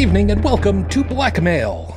Hello, 0.00 0.06
good 0.06 0.16
evening, 0.16 0.30
and 0.30 0.42
welcome 0.42 0.88
to 0.88 1.04
Blackmail. 1.04 1.94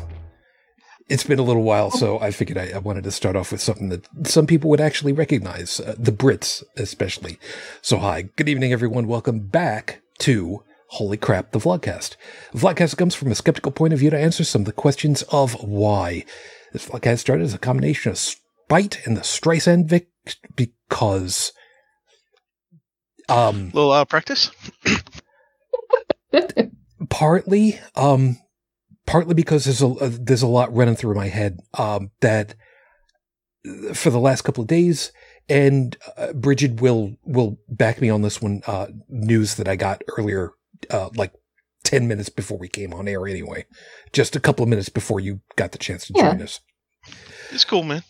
It's 1.07 1.23
been 1.23 1.39
a 1.39 1.43
little 1.43 1.63
while, 1.63 1.89
so 1.89 2.19
I 2.19 2.31
figured 2.31 2.57
I, 2.57 2.71
I 2.75 2.79
wanted 2.79 3.05
to 3.05 3.11
start 3.11 3.37
off 3.37 3.49
with 3.49 3.61
something 3.61 3.87
that 3.87 4.05
some 4.27 4.45
people 4.45 4.69
would 4.71 4.81
actually 4.81 5.13
recognize, 5.13 5.79
uh, 5.79 5.95
the 5.97 6.11
Brits 6.11 6.63
especially. 6.75 7.39
So, 7.81 7.99
hi, 7.99 8.23
good 8.35 8.49
evening, 8.49 8.73
everyone. 8.73 9.07
Welcome 9.07 9.47
back 9.47 10.01
to 10.19 10.65
Holy 10.89 11.15
Crap, 11.15 11.51
the 11.51 11.59
Vlogcast. 11.59 12.17
Vlogcast 12.51 12.97
comes 12.97 13.15
from 13.15 13.31
a 13.31 13.35
skeptical 13.35 13.71
point 13.71 13.93
of 13.93 13.99
view 13.99 14.09
to 14.09 14.19
answer 14.19 14.43
some 14.43 14.63
of 14.63 14.65
the 14.65 14.73
questions 14.73 15.21
of 15.31 15.53
why. 15.63 16.25
This 16.73 16.89
Vlogcast 16.89 17.19
started 17.19 17.45
as 17.45 17.53
a 17.53 17.57
combination 17.57 18.11
of 18.11 18.17
spite 18.17 18.99
and 19.07 19.15
the 19.15 19.21
Streisand 19.21 19.85
effect 19.85 20.09
because. 20.57 21.53
Um, 23.29 23.71
a 23.71 23.75
little 23.77 23.91
uh, 23.93 24.03
practice. 24.03 24.51
partly, 27.09 27.79
um, 27.95 28.37
partly 29.05 29.33
because 29.33 29.65
there's 29.65 29.81
a 29.81 29.87
uh, 29.87 30.11
there's 30.19 30.41
a 30.41 30.47
lot 30.47 30.73
running 30.73 30.95
through 30.95 31.15
my 31.15 31.27
head 31.27 31.59
um, 31.77 32.11
that 32.21 32.55
for 33.93 34.09
the 34.09 34.19
last 34.19 34.41
couple 34.41 34.61
of 34.61 34.67
days, 34.67 35.11
and 35.49 35.97
uh, 36.17 36.33
Bridget 36.33 36.81
will 36.81 37.15
will 37.23 37.57
back 37.69 38.01
me 38.01 38.09
on 38.09 38.21
this 38.21 38.41
one. 38.41 38.61
Uh, 38.67 38.87
news 39.09 39.55
that 39.55 39.67
I 39.67 39.75
got 39.75 40.01
earlier, 40.17 40.51
uh, 40.89 41.09
like 41.15 41.33
ten 41.83 42.07
minutes 42.07 42.29
before 42.29 42.57
we 42.57 42.67
came 42.67 42.93
on 42.93 43.07
air. 43.07 43.27
Anyway, 43.27 43.65
just 44.11 44.35
a 44.35 44.39
couple 44.39 44.63
of 44.63 44.69
minutes 44.69 44.89
before 44.89 45.19
you 45.19 45.41
got 45.55 45.71
the 45.71 45.77
chance 45.77 46.07
to 46.07 46.13
Yeah. 46.15 46.31
join 46.31 46.41
us. 46.41 46.59
It's 47.51 47.65
cool, 47.65 47.83
man. 47.83 48.03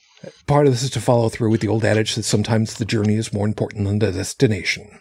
Part 0.47 0.67
of 0.67 0.73
this 0.73 0.83
is 0.83 0.89
to 0.91 1.01
follow 1.01 1.27
through 1.27 1.49
with 1.49 1.59
the 1.61 1.67
old 1.67 1.83
adage 1.83 2.15
that 2.15 2.23
sometimes 2.23 2.75
the 2.75 2.85
journey 2.85 3.15
is 3.15 3.33
more 3.33 3.45
important 3.45 3.85
than 3.85 3.99
the 3.99 4.11
destination. 4.11 4.99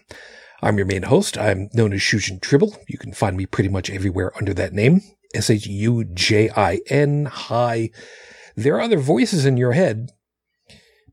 I'm 0.63 0.77
your 0.77 0.87
main 0.87 1.03
host. 1.03 1.37
I'm 1.37 1.69
known 1.75 1.93
as 1.93 2.01
Shujin 2.01 2.41
Tribble. 2.41 2.77
You 2.89 2.97
can 2.97 3.13
find 3.13 3.37
me 3.37 3.47
pretty 3.47 3.69
much 3.69 3.91
everywhere 3.91 4.33
under 4.37 4.55
that 4.55 4.73
name. 4.73 5.01
S 5.35 5.51
H 5.51 5.67
U 5.67 6.05
J 6.05 6.51
I 6.51 6.81
N. 6.89 7.25
Hi. 7.25 7.91
There 8.55 8.77
are 8.77 8.81
other 8.81 8.99
voices 8.99 9.45
in 9.45 9.57
your 9.57 9.73
head 9.73 10.11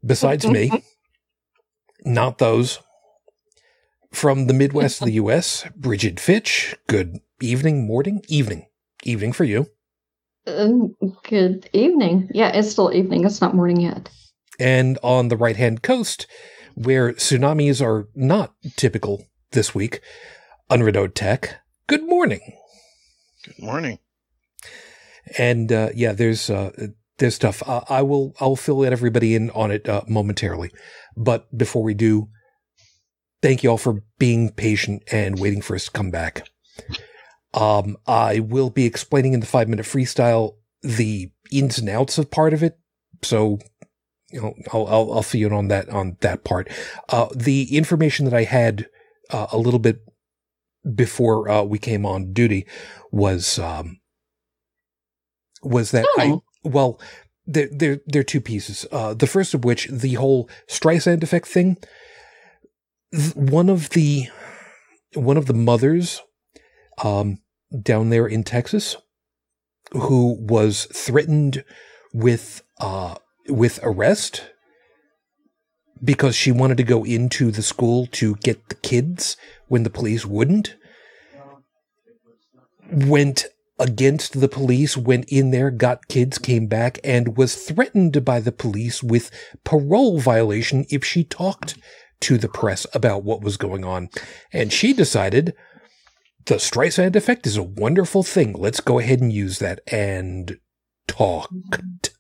besides 0.05 0.45
me. 0.45 0.83
Not 2.05 2.38
those. 2.38 2.80
From 4.11 4.47
the 4.47 4.53
Midwest 4.53 5.02
of 5.02 5.05
the 5.05 5.14
U.S., 5.14 5.66
Bridget 5.75 6.20
Fitch. 6.20 6.75
Good 6.88 7.20
evening, 7.42 7.86
morning, 7.86 8.23
evening. 8.27 8.66
Evening 9.03 9.33
for 9.33 9.44
you. 9.44 9.67
Um, 10.47 10.95
good 11.23 11.70
evening. 11.73 12.30
Yeah, 12.33 12.50
it's 12.50 12.72
still 12.72 12.92
evening. 12.94 13.25
It's 13.25 13.42
not 13.42 13.55
morning 13.55 13.81
yet. 13.81 14.09
And 14.59 14.97
on 15.03 15.27
the 15.27 15.38
right 15.38 15.55
hand 15.55 15.83
coast, 15.83 16.25
where 16.73 17.14
tsunamis 17.14 17.86
are 17.86 18.09
not 18.16 18.53
typical 18.75 19.28
this 19.52 19.73
week, 19.73 20.02
Unredode 20.69 21.14
Tech. 21.14 21.61
Good 21.88 22.03
morning. 22.03 22.42
Good 23.45 23.59
morning. 23.59 24.00
And 25.38 25.72
uh, 25.72 25.89
yeah, 25.95 26.14
there's 26.14 26.50
uh, 26.50 26.72
there's 27.17 27.36
stuff. 27.36 27.61
Uh, 27.67 27.81
I 27.89 28.02
will 28.02 28.33
I'll 28.39 28.55
fill 28.55 28.86
everybody 28.86 29.36
in 29.36 29.50
on 29.52 29.72
it 29.72 29.88
uh, 29.88 30.03
momentarily. 30.08 30.72
But 31.16 31.55
before 31.55 31.83
we 31.83 31.94
do, 31.94 32.30
thank 33.42 33.64
you 33.64 33.72
all 33.72 33.77
for 33.77 34.03
being 34.17 34.52
patient 34.52 35.03
and 35.11 35.39
waiting 35.39 35.61
for 35.61 35.75
us 35.75 35.86
to 35.86 35.92
come 35.92 36.11
back. 36.11 36.50
Um, 37.53 37.97
I 38.08 38.39
will 38.39 38.70
be 38.70 38.86
explaining 38.86 39.33
in 39.33 39.39
the 39.39 39.45
five 39.45 39.67
minute 39.67 39.86
freestyle 39.86 40.55
the 40.81 41.31
ins 41.52 41.77
and 41.77 41.89
outs 41.89 42.17
of 42.17 42.31
part 42.31 42.53
of 42.53 42.64
it. 42.64 42.77
So, 43.22 43.59
you 44.31 44.42
know, 44.42 44.53
I'll, 44.72 44.88
I'll, 44.88 45.14
I'll 45.14 45.23
fill 45.23 45.42
you 45.42 45.48
in 45.48 45.54
on 45.54 45.67
that, 45.70 45.89
on 45.89 46.17
that 46.21 46.43
part. 46.43 46.70
Uh, 47.10 47.27
the 47.36 47.76
information 47.76 48.26
that 48.26 48.33
I 48.33 48.43
had, 48.43 48.87
uh, 49.30 49.48
a 49.52 49.58
little 49.58 49.80
bit 49.80 50.00
before, 50.95 51.50
uh, 51.50 51.64
we 51.64 51.78
came 51.80 52.06
on 52.06 52.34
duty 52.34 52.66
was, 53.12 53.60
um, 53.60 54.00
was 55.62 55.92
that 55.92 56.06
I, 56.17 56.32
Oh. 56.32 56.44
well, 56.64 57.00
there, 57.45 57.67
there, 57.72 58.00
there 58.06 58.22
are 58.22 58.23
two 58.23 58.42
pieces. 58.42 58.86
Uh, 58.92 59.14
the 59.14 59.28
first 59.28 59.54
of 59.54 59.66
which, 59.66 59.88
the 59.88 60.14
whole 60.14 60.50
Streisand 60.67 61.23
effect 61.23 61.48
thing, 61.48 61.78
th- 63.14 63.36
one 63.36 63.70
of 63.70 63.90
the, 63.90 64.28
one 65.16 65.38
of 65.38 65.48
the 65.48 65.54
mothers, 65.54 66.22
um, 67.04 67.40
down 67.82 68.10
there 68.10 68.28
in 68.28 68.44
Texas, 68.44 68.96
who 69.92 70.38
was 70.40 70.86
threatened 70.94 71.64
with, 72.14 72.61
uh, 72.80 73.16
with 73.48 73.80
arrest 73.84 74.44
because 76.04 76.36
she 76.36 76.52
wanted 76.52 76.77
to 76.77 76.83
go 76.83 77.04
into 77.04 77.52
the 77.52 77.61
school 77.61 78.08
to 78.08 78.36
get 78.37 78.70
the 78.70 78.76
kids 78.76 79.37
when 79.67 79.83
the 79.83 79.89
police 79.89 80.26
wouldn't, 80.26 80.76
went 82.92 83.45
against 83.77 84.39
the 84.42 84.48
police, 84.49 84.98
went 84.98 85.26
in 85.30 85.52
there, 85.52 85.71
got 85.71 86.08
kids, 86.08 86.37
came 86.37 86.67
back, 86.67 86.99
and 87.04 87.37
was 87.37 87.55
threatened 87.55 88.23
by 88.26 88.39
the 88.39 88.52
police 88.52 89.02
with 89.02 89.32
parole 89.64 90.20
violation 90.20 90.86
if 90.89 91.04
she 91.05 91.23
talked 91.23 91.77
to 92.20 92.37
the 92.37 92.49
press 92.49 92.86
about 92.93 93.23
what 93.23 93.42
was 93.42 93.55
going 93.58 93.86
on. 93.86 94.10
And 94.52 94.73
she 94.73 94.92
decided 94.93 95.55
the 96.45 96.55
Streisand 96.55 97.16
effect 97.16 97.48
is 97.48 97.55
a 97.55 97.64
wonderful 97.64 98.23
thing. 98.23 98.54
Let's 98.54 98.81
go 98.81 98.99
ahead 98.99 99.21
and 99.21 99.31
use 99.31 99.60
that 99.60 99.80
and 99.87 100.58
talked. 101.08 102.11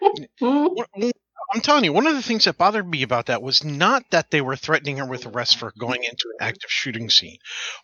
I'm 1.52 1.60
telling 1.60 1.82
you, 1.82 1.92
one 1.92 2.06
of 2.06 2.14
the 2.14 2.22
things 2.22 2.44
that 2.44 2.58
bothered 2.58 2.88
me 2.88 3.02
about 3.02 3.26
that 3.26 3.42
was 3.42 3.64
not 3.64 4.04
that 4.10 4.30
they 4.30 4.40
were 4.40 4.54
threatening 4.54 4.98
her 4.98 5.06
with 5.06 5.26
arrest 5.26 5.56
for 5.56 5.72
going 5.78 6.04
into 6.04 6.28
an 6.38 6.46
active 6.46 6.70
shooting 6.70 7.10
scene. 7.10 7.38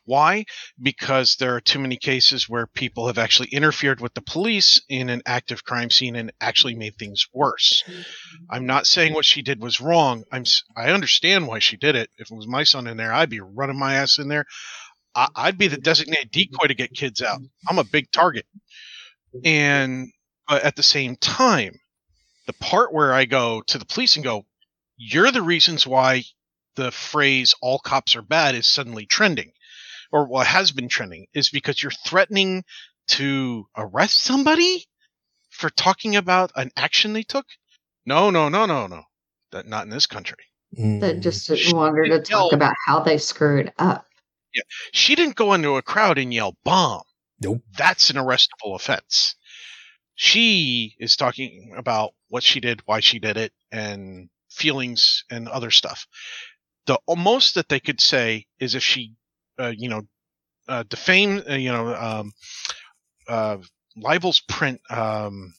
Why? 0.04 0.44
Because 0.81 1.34
there 1.37 1.56
are 1.56 1.60
too 1.60 1.81
many 1.81 1.97
cases 1.97 2.49
where 2.49 2.69
people 2.69 3.09
have 3.09 3.19
actually 3.19 3.49
interfered 3.49 4.00
with 4.00 4.15
the 4.15 4.22
police 4.22 4.81
in 4.88 5.09
an 5.09 5.22
active 5.26 5.65
crime 5.65 5.91
scene 5.91 6.15
and 6.15 6.32
actually 6.41 6.76
made 6.76 6.97
things 6.97 7.26
worse. 7.32 7.82
I'm 8.49 8.66
not 8.66 8.87
saying 8.87 9.15
what 9.15 9.25
she 9.25 9.43
did 9.43 9.60
was 9.60 9.81
wrong. 9.81 10.22
I'm 10.31 10.44
I 10.76 10.93
understand 10.93 11.49
why 11.49 11.59
she 11.59 11.76
did 11.76 11.97
it. 11.97 12.09
If 12.19 12.31
it 12.31 12.37
was 12.37 12.47
my 12.47 12.62
son 12.62 12.87
in 12.87 12.97
there, 12.97 13.12
I'd 13.12 13.31
be 13.31 13.41
running 13.41 13.78
my 13.78 13.94
ass 13.94 14.19
in 14.19 14.28
there. 14.28 14.44
I, 15.16 15.28
I'd 15.34 15.59
be 15.59 15.66
the 15.66 15.76
designated 15.76 16.31
decoy 16.31 16.69
to 16.69 16.75
get 16.75 16.93
kids 16.93 17.21
out. 17.21 17.41
I'm 17.69 17.78
a 17.81 17.84
big 17.84 18.12
target. 18.12 18.47
And 19.44 20.12
but 20.47 20.62
at 20.62 20.76
the 20.76 20.82
same 20.84 21.16
time, 21.16 21.72
the 22.47 22.53
part 22.55 22.93
where 22.93 23.12
I 23.12 23.25
go 23.25 23.62
to 23.62 23.79
the 23.79 23.84
police 23.84 24.17
and 24.17 24.25
go, 24.25 24.47
"You're 24.97 25.31
the 25.31 25.43
reasons 25.43 25.87
why 25.87 26.25
the 26.75 26.91
phrase 26.91 27.55
"all 27.61 27.79
cops 27.79 28.17
are 28.17 28.23
bad" 28.23 28.55
is 28.55 28.67
suddenly 28.67 29.07
trending, 29.07 29.53
or 30.12 30.27
what 30.27 30.47
has 30.47 30.73
been 30.73 30.89
trending, 30.89 31.27
is 31.35 31.51
because 31.51 31.83
you're 31.83 31.93
threatening 32.06 32.65
to 33.09 33.69
arrest 33.77 34.21
somebody 34.21 34.87
for 35.51 35.71
talking 35.71 36.17
about 36.17 36.53
an 36.56 36.71
action 36.77 37.12
they 37.12 37.23
took. 37.23 37.47
No, 38.05 38.31
no, 38.31 38.49
no, 38.49 38.67
no, 38.67 38.87
no. 38.87 39.03
That 39.53 39.67
not 39.67 39.85
in 39.85 39.91
this 39.91 40.06
country. 40.06 40.45
that 40.73 41.17
mm. 41.17 41.21
just 41.21 41.47
She 41.47 41.55
didn't 41.56 41.77
want 41.77 41.97
her 41.97 42.05
to 42.06 42.19
talk 42.19 42.51
yell. 42.51 42.55
about 42.55 42.75
how 42.87 43.01
they 43.01 43.19
screwed 43.19 43.73
up. 43.79 44.06
Yeah. 44.55 44.62
She 44.93 45.15
didn't 45.15 45.37
go 45.37 45.55
into 45.55 45.77
a 45.77 45.83
crowd 45.83 46.19
and 46.19 46.33
yell 46.33 46.56
"bomb." 46.65 47.03
Nope. 47.41 47.62
That's 47.77 48.11
an 48.11 48.17
arrestable 48.17 48.75
offense. 48.75 49.35
She 50.16 50.97
is 50.99 51.15
talking 51.16 51.75
about 51.77 52.12
what 52.28 52.43
she 52.43 52.59
did, 52.60 52.81
why 52.87 53.00
she 53.00 53.19
did 53.19 53.37
it, 53.37 53.53
and 53.71 54.28
feelings 54.50 55.25
and 55.31 55.47
other 55.49 55.71
stuff. 55.71 56.06
The 56.87 56.99
most 57.16 57.54
that 57.56 57.69
they 57.69 57.81
could 57.81 58.00
say 58.00 58.47
is 58.59 58.75
if 58.75 58.82
she, 58.82 59.15
uh, 59.59 59.72
you 59.76 59.88
know, 59.88 60.03
uh, 60.69 60.84
defame, 60.88 61.43
uh, 61.49 61.55
you 61.55 61.71
know, 61.71 61.94
um, 61.94 62.32
uh, 63.29 63.58
libels 63.96 64.41
print, 64.41 64.81
um, 64.91 65.52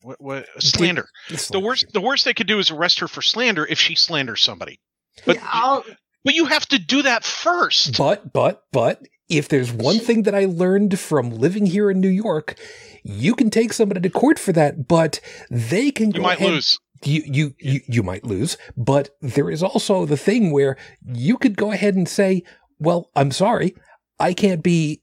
what, 0.00 0.20
what, 0.20 0.46
slander. 0.58 1.08
The 1.52 1.60
worst, 1.60 1.84
the 1.92 2.00
worst 2.00 2.24
they 2.24 2.34
could 2.34 2.46
do 2.48 2.58
is 2.58 2.70
arrest 2.70 2.98
her 3.00 3.08
for 3.08 3.22
slander 3.22 3.64
if 3.64 3.78
she 3.78 3.94
slanders 3.94 4.42
somebody. 4.42 4.80
But 5.24 5.36
Yeah, 5.36 5.48
I'll- 5.50 5.84
but 6.24 6.34
you 6.34 6.46
have 6.46 6.66
to 6.68 6.78
do 6.78 7.02
that 7.02 7.24
first. 7.24 7.98
But, 7.98 8.32
but, 8.32 8.64
but, 8.72 9.02
if 9.36 9.48
there's 9.48 9.72
one 9.72 9.98
thing 9.98 10.22
that 10.24 10.34
I 10.34 10.44
learned 10.44 10.98
from 10.98 11.30
living 11.30 11.66
here 11.66 11.90
in 11.90 12.00
New 12.00 12.08
York, 12.08 12.56
you 13.02 13.34
can 13.34 13.50
take 13.50 13.72
somebody 13.72 14.00
to 14.00 14.10
court 14.10 14.38
for 14.38 14.52
that, 14.52 14.86
but 14.88 15.20
they 15.50 15.90
can 15.90 16.08
You 16.08 16.18
go 16.18 16.22
might 16.22 16.38
ahead- 16.38 16.50
lose. 16.52 16.78
You, 17.04 17.22
you, 17.26 17.54
you, 17.58 17.80
you 17.88 18.02
might 18.04 18.22
lose, 18.24 18.56
but 18.76 19.10
there 19.20 19.50
is 19.50 19.60
also 19.60 20.06
the 20.06 20.16
thing 20.16 20.52
where 20.52 20.76
you 21.04 21.36
could 21.36 21.56
go 21.56 21.72
ahead 21.72 21.96
and 21.96 22.08
say, 22.08 22.44
well, 22.78 23.10
I'm 23.16 23.32
sorry, 23.32 23.74
I 24.20 24.34
can't 24.34 24.62
be 24.62 25.02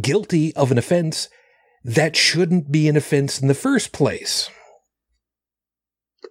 guilty 0.00 0.52
of 0.56 0.72
an 0.72 0.78
offense 0.78 1.28
that 1.84 2.16
shouldn't 2.16 2.72
be 2.72 2.88
an 2.88 2.96
offense 2.96 3.40
in 3.40 3.46
the 3.46 3.54
first 3.54 3.92
place. 3.92 4.50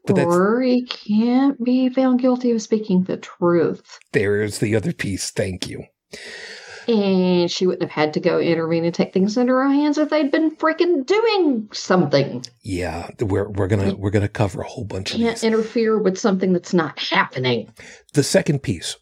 But 0.05 0.17
that's, 0.17 0.27
or 0.35 0.61
he 0.61 0.85
can't 0.85 1.63
be 1.63 1.87
found 1.87 2.19
guilty 2.19 2.51
of 2.51 2.61
speaking 2.61 3.03
the 3.03 3.15
truth. 3.15 3.99
there's 4.11 4.59
the 4.59 4.75
other 4.75 4.91
piece. 4.91 5.31
Thank 5.31 5.69
you. 5.69 5.85
And 6.89 7.51
she 7.51 7.67
wouldn't 7.67 7.83
have 7.83 7.91
had 7.91 8.15
to 8.15 8.19
go 8.19 8.39
intervene 8.39 8.83
and 8.83 8.95
take 8.95 9.13
things 9.13 9.37
into 9.37 9.53
her 9.53 9.67
hands 9.67 9.99
if 9.99 10.09
they'd 10.09 10.31
been 10.31 10.55
freaking 10.55 11.05
doing 11.05 11.69
something. 11.71 12.43
Yeah, 12.63 13.11
we're 13.19 13.47
we're 13.47 13.67
gonna 13.67 13.93
we're 13.93 14.09
gonna 14.09 14.27
cover 14.27 14.61
a 14.61 14.67
whole 14.67 14.85
bunch 14.85 15.13
of 15.13 15.19
Can't 15.19 15.43
interfere 15.43 15.99
with 15.99 16.17
something 16.17 16.51
that's 16.51 16.73
not 16.73 16.97
happening. 16.97 17.71
The 18.13 18.23
second 18.23 18.63
piece, 18.63 18.95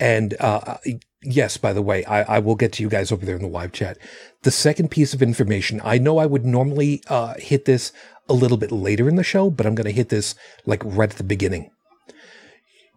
And 0.00 0.34
uh, 0.40 0.78
yes, 1.22 1.58
by 1.58 1.74
the 1.74 1.82
way, 1.82 2.02
I, 2.06 2.36
I, 2.36 2.38
will 2.38 2.54
get 2.54 2.72
to 2.74 2.82
you 2.82 2.88
guys 2.88 3.12
over 3.12 3.26
there 3.26 3.36
in 3.36 3.42
the 3.42 3.48
live 3.48 3.72
chat. 3.72 3.98
The 4.42 4.50
second 4.50 4.90
piece 4.90 5.12
of 5.12 5.20
information, 5.20 5.82
I 5.84 5.98
know 5.98 6.16
I 6.16 6.24
would 6.24 6.46
normally 6.46 7.02
uh, 7.08 7.34
hit 7.34 7.66
this 7.66 7.92
a 8.26 8.32
little 8.32 8.56
bit 8.56 8.72
later 8.72 9.06
in 9.06 9.16
the 9.16 9.22
show, 9.22 9.50
but 9.50 9.66
I'm 9.66 9.74
going 9.74 9.86
to 9.86 9.92
hit 9.92 10.08
this 10.08 10.34
like 10.64 10.82
right 10.84 11.10
at 11.10 11.16
the 11.16 11.24
beginning. 11.24 11.70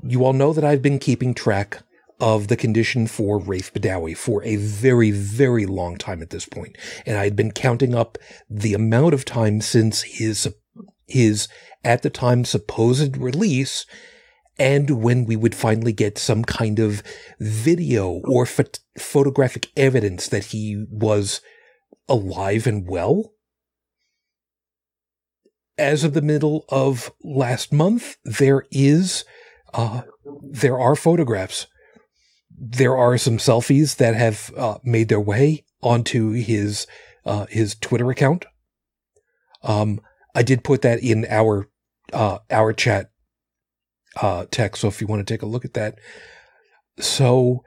You 0.04 0.24
all 0.24 0.34
know 0.34 0.54
that 0.54 0.64
I've 0.64 0.82
been 0.82 1.00
keeping 1.00 1.34
track 1.34 1.84
of 2.22 2.48
the 2.48 2.56
condition 2.56 3.08
for 3.08 3.42
Raif 3.42 3.74
Badawi 3.74 4.16
for 4.16 4.44
a 4.44 4.56
very, 4.56 5.10
very 5.10 5.66
long 5.66 5.98
time 5.98 6.22
at 6.22 6.30
this 6.30 6.46
point. 6.46 6.78
And 7.06 7.18
I 7.18 7.24
had 7.26 7.36
been 7.36 7.52
counting 7.52 7.96
up 7.96 8.18
the 8.50 8.76
amount 8.76 9.16
of 9.16 9.26
time 9.26 9.60
since 9.60 10.04
his, 10.04 10.54
his 11.08 11.48
at 11.84 12.04
the 12.04 12.12
time 12.12 12.46
supposed 12.46 13.18
release 13.18 13.88
and 14.60 15.02
when 15.02 15.26
we 15.26 15.36
would 15.36 15.56
finally 15.56 15.92
get 15.92 16.20
some 16.20 16.44
kind 16.44 16.78
of 16.78 17.02
video 17.40 18.22
or 18.26 18.46
ph- 18.46 18.78
photographic 19.00 19.72
evidence 19.76 20.28
that 20.28 20.46
he 20.46 20.86
was 20.92 21.42
alive 22.08 22.68
and 22.68 22.88
well. 22.88 23.34
As 25.78 26.04
of 26.04 26.14
the 26.14 26.22
middle 26.22 26.66
of 26.70 27.12
last 27.24 27.74
month, 27.74 28.18
there 28.24 28.66
is, 28.70 29.26
uh, 29.74 30.04
there 30.44 30.80
are 30.80 30.96
photographs. 30.96 31.66
There 32.64 32.96
are 32.96 33.18
some 33.18 33.38
selfies 33.38 33.96
that 33.96 34.14
have 34.14 34.52
uh, 34.56 34.78
made 34.84 35.10
their 35.10 35.20
way 35.20 35.66
onto 35.82 36.32
his 36.34 36.86
uh, 37.26 37.48
his 37.50 37.74
Twitter 37.76 38.12
account. 38.12 38.46
Um, 39.64 40.00
I 40.36 40.44
did 40.44 40.64
put 40.64 40.84
that 40.84 41.02
in 41.02 41.26
our 41.28 41.68
uh, 42.14 42.38
our 42.52 42.72
chat 42.72 43.10
uh, 44.22 44.46
text. 44.52 44.82
So 44.82 44.88
if 44.88 45.02
you 45.02 45.08
want 45.08 45.26
to 45.26 45.34
take 45.34 45.42
a 45.42 45.48
look 45.48 45.66
at 45.66 45.74
that. 45.74 45.96
So 47.00 47.64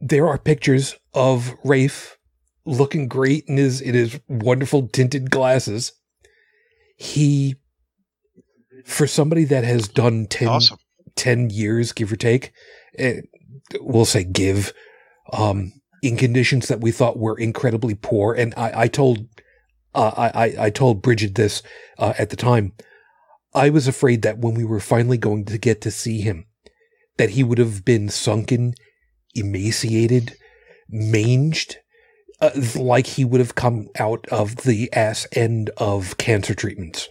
there 0.00 0.28
are 0.28 0.38
pictures 0.38 0.94
of 1.14 1.56
Raif 1.64 2.14
looking 2.64 3.08
great 3.08 3.44
in 3.48 3.56
his 3.56 3.80
in 3.80 3.94
his 3.94 4.20
wonderful 4.28 4.86
tinted 4.88 5.30
glasses. 5.30 5.92
He 6.96 7.56
for 8.84 9.06
somebody 9.06 9.44
that 9.44 9.64
has 9.64 9.88
done 9.88 10.26
10, 10.26 10.48
awesome. 10.48 10.78
10 11.18 11.50
years, 11.50 11.92
give 11.92 12.10
or 12.10 12.16
take, 12.16 12.52
eh, 12.96 13.20
we'll 13.80 14.06
say 14.06 14.24
give, 14.24 14.72
um, 15.32 15.72
in 16.02 16.16
conditions 16.16 16.68
that 16.68 16.80
we 16.80 16.90
thought 16.90 17.18
were 17.18 17.38
incredibly 17.38 17.94
poor. 17.94 18.32
And 18.32 18.54
I, 18.56 18.82
I 18.82 18.88
told, 18.88 19.26
uh, 19.94 20.30
I, 20.34 20.54
I 20.58 20.70
told 20.70 21.02
Bridget 21.02 21.34
this, 21.34 21.62
uh, 21.98 22.14
at 22.18 22.30
the 22.30 22.36
time. 22.36 22.72
I 23.54 23.70
was 23.70 23.88
afraid 23.88 24.22
that 24.22 24.38
when 24.38 24.54
we 24.54 24.64
were 24.64 24.80
finally 24.80 25.18
going 25.18 25.44
to 25.46 25.58
get 25.58 25.80
to 25.82 25.90
see 25.90 26.20
him, 26.20 26.46
that 27.16 27.30
he 27.30 27.42
would 27.42 27.58
have 27.58 27.84
been 27.84 28.08
sunken, 28.08 28.74
emaciated, 29.34 30.36
manged, 30.88 31.78
uh, 32.40 32.50
like 32.76 33.06
he 33.06 33.24
would 33.24 33.40
have 33.40 33.54
come 33.54 33.88
out 33.98 34.24
of 34.30 34.56
the 34.58 34.92
ass 34.92 35.26
end 35.32 35.70
of 35.76 36.16
cancer 36.18 36.54
treatments. 36.54 37.08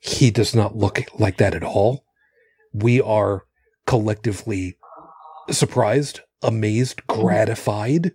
He 0.00 0.30
does 0.30 0.54
not 0.54 0.76
look 0.76 1.02
like 1.18 1.38
that 1.38 1.54
at 1.54 1.64
all. 1.64 2.05
We 2.72 3.00
are 3.00 3.44
collectively 3.86 4.76
surprised, 5.50 6.20
amazed, 6.42 7.00
hmm. 7.08 7.20
gratified. 7.20 8.12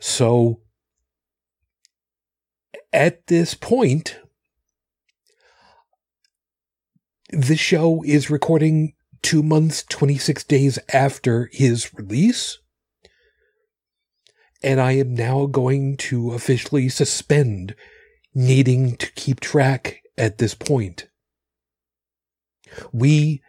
So, 0.00 0.60
at 2.92 3.26
this 3.28 3.54
point, 3.54 4.18
the 7.30 7.56
show 7.56 8.02
is 8.04 8.28
recording 8.28 8.94
two 9.22 9.42
months, 9.42 9.84
26 9.88 10.44
days 10.44 10.78
after 10.92 11.48
his 11.52 11.94
release. 11.94 12.58
And 14.62 14.80
I 14.80 14.92
am 14.92 15.14
now 15.14 15.46
going 15.46 15.96
to 15.98 16.32
officially 16.32 16.88
suspend 16.88 17.74
needing 18.34 18.96
to 18.96 19.10
keep 19.12 19.40
track 19.40 20.02
at 20.18 20.38
this 20.38 20.54
point. 20.54 21.08
We 22.92 23.42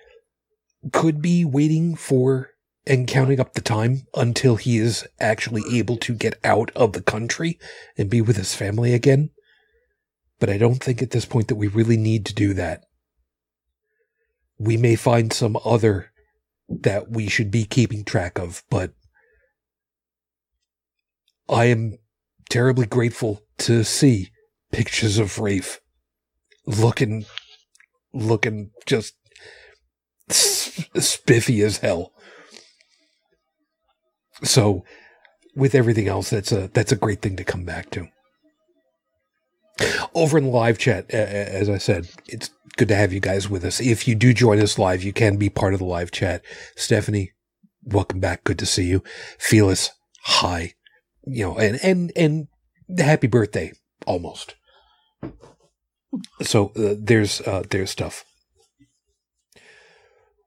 could 0.91 1.21
be 1.21 1.45
waiting 1.45 1.95
for 1.95 2.49
and 2.85 3.07
counting 3.07 3.39
up 3.39 3.53
the 3.53 3.61
time 3.61 4.07
until 4.13 4.57
he 4.57 4.77
is 4.77 5.07
actually 5.19 5.63
able 5.77 5.95
to 5.97 6.13
get 6.13 6.37
out 6.43 6.69
of 6.75 6.91
the 6.93 7.01
country 7.01 7.57
and 7.97 8.09
be 8.09 8.21
with 8.21 8.35
his 8.35 8.53
family 8.53 8.93
again. 8.93 9.29
But 10.39 10.49
I 10.49 10.57
don't 10.57 10.83
think 10.83 11.01
at 11.01 11.11
this 11.11 11.25
point 11.25 11.47
that 11.47 11.55
we 11.55 11.67
really 11.67 11.95
need 11.95 12.25
to 12.25 12.33
do 12.33 12.53
that 12.55 12.83
we 14.57 14.77
may 14.77 14.95
find 14.95 15.33
some 15.33 15.57
other 15.65 16.11
that 16.69 17.09
we 17.09 17.27
should 17.27 17.51
be 17.51 17.65
keeping 17.65 18.03
track 18.03 18.39
of, 18.39 18.63
but 18.69 18.93
I 21.49 21.65
am 21.65 21.97
terribly 22.49 22.85
grateful 22.85 23.41
to 23.59 23.83
see 23.83 24.31
pictures 24.71 25.17
of 25.17 25.35
Raif 25.35 25.79
looking, 26.65 27.25
looking 28.13 28.71
just 28.85 29.15
spiffy 30.29 31.61
as 31.61 31.77
hell. 31.77 32.13
So, 34.43 34.83
with 35.55 35.75
everything 35.75 36.07
else, 36.07 36.29
that's 36.29 36.51
a 36.51 36.69
that's 36.73 36.91
a 36.91 36.97
great 36.97 37.21
thing 37.21 37.35
to 37.37 37.43
come 37.43 37.63
back 37.63 37.89
to. 37.91 38.07
Over 40.13 40.37
in 40.37 40.45
the 40.45 40.49
live 40.49 40.77
chat, 40.77 41.09
as 41.11 41.69
I 41.69 41.77
said, 41.77 42.07
it's 42.27 42.49
good 42.77 42.87
to 42.89 42.95
have 42.95 43.13
you 43.13 43.19
guys 43.19 43.49
with 43.49 43.63
us. 43.63 43.79
If 43.79 44.07
you 44.07 44.15
do 44.15 44.33
join 44.33 44.59
us 44.59 44.77
live, 44.77 45.03
you 45.03 45.13
can 45.13 45.37
be 45.37 45.49
part 45.49 45.73
of 45.73 45.79
the 45.79 45.85
live 45.85 46.11
chat. 46.11 46.43
Stephanie, 46.75 47.31
welcome 47.83 48.19
back. 48.19 48.43
Good 48.43 48.59
to 48.59 48.65
see 48.65 48.85
you. 48.85 49.03
Felis, 49.39 49.89
hi. 50.23 50.73
You 51.25 51.45
know, 51.45 51.57
and, 51.57 51.79
and, 51.83 52.11
and 52.15 52.47
happy 52.99 53.27
birthday 53.27 53.73
almost. 54.05 54.55
So 56.41 56.71
uh, 56.75 56.95
there's, 56.97 57.41
uh, 57.41 57.63
there's 57.69 57.91
stuff. 57.91 58.25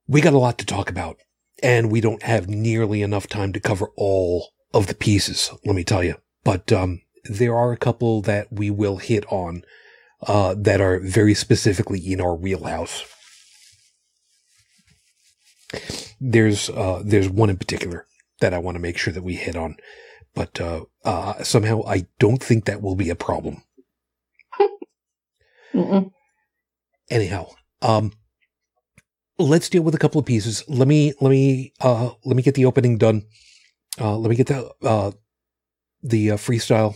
We 0.09 0.21
got 0.21 0.35
a 0.35 0.39
lot 0.39 0.59
to 0.59 0.67
talk 0.67 0.89
about 0.89 1.19
and 1.63 1.91
we 1.91 2.01
don't 2.01 2.23
have 2.23 2.49
nearly 2.49 3.03
enough 3.03 3.27
time 3.27 3.53
to 3.53 3.61
cover 3.61 3.91
all 3.97 4.51
of 4.73 4.87
the 4.87 4.95
pieces. 4.95 5.51
Let 5.65 5.75
me 5.75 5.85
tell 5.85 6.05
you, 6.05 6.17
but, 6.45 6.73
um, 6.73 7.03
there 7.29 7.57
are 7.57 7.73
a 7.73 7.77
couple 7.77 8.23
that 8.23 8.53
we 8.53 8.71
will 8.71 8.99
hit 8.99 9.25
on 9.31 9.63
uh, 10.27 10.55
that 10.59 10.81
are 10.81 10.99
very 11.01 11.35
specifically 11.35 12.01
in 12.01 12.21
our 12.21 12.35
wheelhouse. 12.35 13.05
There's 16.21 16.71
uh, 16.71 17.03
there's 17.05 17.29
one 17.29 17.51
in 17.51 17.59
particular 17.59 18.07
that 18.41 18.55
I 18.55 18.59
want 18.59 18.77
to 18.77 18.81
make 18.81 18.97
sure 18.97 19.13
that 19.13 19.23
we 19.23 19.35
hit 19.35 19.57
on, 19.57 19.77
but 20.35 20.61
uh, 20.61 20.85
uh 21.05 21.43
somehow 21.43 21.83
I 21.87 22.07
don't 22.19 22.43
think 22.43 22.65
that 22.65 22.81
will 22.81 22.95
be 22.95 23.11
a 23.11 23.17
problem. 23.17 23.63
Anyhow, 27.11 27.49
um, 27.83 28.13
let's 29.39 29.69
deal 29.69 29.83
with 29.83 29.95
a 29.95 29.99
couple 29.99 30.19
of 30.19 30.27
pieces. 30.27 30.65
Let 30.69 30.89
me 30.89 31.13
let 31.21 31.31
me 31.31 31.73
uh, 31.81 32.11
let 32.25 32.37
me 32.37 32.43
get 32.43 32.55
the 32.55 32.65
opening 32.65 32.99
done. 32.99 33.23
Uh, 34.01 34.17
let 34.17 34.31
me 34.31 34.37
get 34.37 34.49
the 34.49 34.71
uh, 34.83 35.13
the 36.03 36.33
uh, 36.33 36.37
freestyle. 36.37 36.95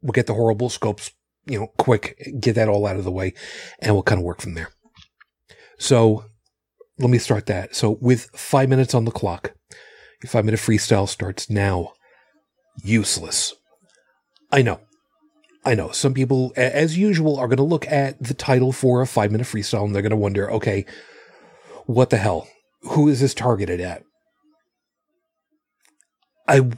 We'll 0.00 0.12
get 0.12 0.26
the 0.26 0.34
horrible 0.34 0.68
scopes 0.68 1.12
you 1.46 1.58
know, 1.58 1.66
quick, 1.78 2.16
get 2.40 2.54
that 2.54 2.68
all 2.68 2.86
out 2.86 2.96
of 2.96 3.04
the 3.04 3.10
way, 3.10 3.34
and 3.80 3.94
we'll 3.94 4.02
kind 4.02 4.20
of 4.20 4.24
work 4.24 4.40
from 4.40 4.54
there. 4.54 4.70
So 5.78 6.24
let 6.98 7.10
me 7.10 7.18
start 7.18 7.46
that. 7.46 7.74
So 7.74 7.98
with 8.00 8.30
five 8.34 8.68
minutes 8.68 8.94
on 8.94 9.04
the 9.04 9.10
clock, 9.10 9.54
your 10.22 10.30
five 10.30 10.44
minute 10.44 10.60
freestyle 10.60 11.08
starts 11.08 11.50
now. 11.50 11.92
Useless. 12.82 13.54
I 14.50 14.62
know. 14.62 14.80
I 15.64 15.74
know. 15.74 15.90
Some 15.90 16.14
people, 16.14 16.52
as 16.56 16.98
usual, 16.98 17.38
are 17.38 17.46
going 17.46 17.58
to 17.58 17.62
look 17.62 17.86
at 17.86 18.20
the 18.22 18.34
title 18.34 18.72
for 18.72 19.00
a 19.00 19.06
five 19.06 19.30
minute 19.30 19.46
freestyle 19.46 19.84
and 19.84 19.94
they're 19.94 20.02
going 20.02 20.10
to 20.10 20.16
wonder, 20.16 20.50
okay, 20.50 20.84
what 21.86 22.10
the 22.10 22.16
hell? 22.16 22.48
Who 22.82 23.08
is 23.08 23.20
this 23.20 23.34
targeted 23.34 23.80
at? 23.80 24.02
I 26.48 26.68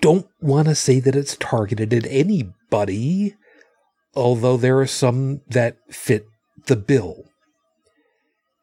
don't 0.00 0.26
want 0.40 0.66
to 0.66 0.74
say 0.74 0.98
that 0.98 1.14
it's 1.14 1.36
targeted 1.36 1.94
at 1.94 2.06
anybody 2.06 3.36
although 4.14 4.56
there 4.56 4.78
are 4.78 4.86
some 4.86 5.40
that 5.48 5.76
fit 5.90 6.26
the 6.66 6.76
bill. 6.76 7.24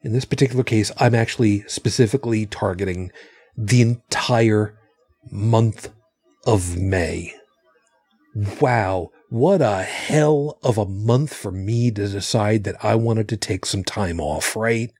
In 0.02 0.14
this 0.14 0.26
particular 0.26 0.64
case, 0.64 0.92
I'm 0.98 1.16
actually 1.16 1.64
specifically 1.68 2.46
targeting 2.46 3.12
the 3.58 3.82
entire 3.82 4.78
month 5.30 5.90
of 6.46 6.78
May. 6.78 7.34
Wow, 8.62 9.10
what 9.30 9.62
a 9.62 9.84
hell 9.84 10.60
of 10.64 10.78
a 10.78 10.86
month 10.86 11.34
for 11.34 11.52
me 11.52 11.92
to 11.92 12.08
decide 12.08 12.64
that 12.66 12.84
I 12.84 12.96
wanted 12.96 13.30
to 13.30 13.38
take 13.38 13.66
some 13.66 13.84
time 13.84 14.20
off, 14.20 14.56
right? 14.56 14.92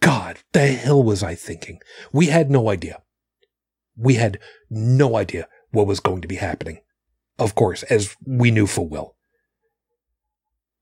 God, 0.00 0.38
the 0.52 0.66
hell 0.68 1.02
was 1.02 1.22
I 1.22 1.34
thinking? 1.34 1.80
We 2.12 2.26
had 2.26 2.50
no 2.50 2.68
idea. 2.68 3.02
We 3.96 4.14
had 4.14 4.38
no 4.70 5.16
idea 5.16 5.48
what 5.70 5.86
was 5.86 6.00
going 6.00 6.22
to 6.22 6.28
be 6.28 6.36
happening 6.36 6.80
of 7.38 7.54
course, 7.54 7.82
as 7.84 8.16
we 8.24 8.50
knew 8.50 8.66
full 8.66 8.88
well. 8.88 9.16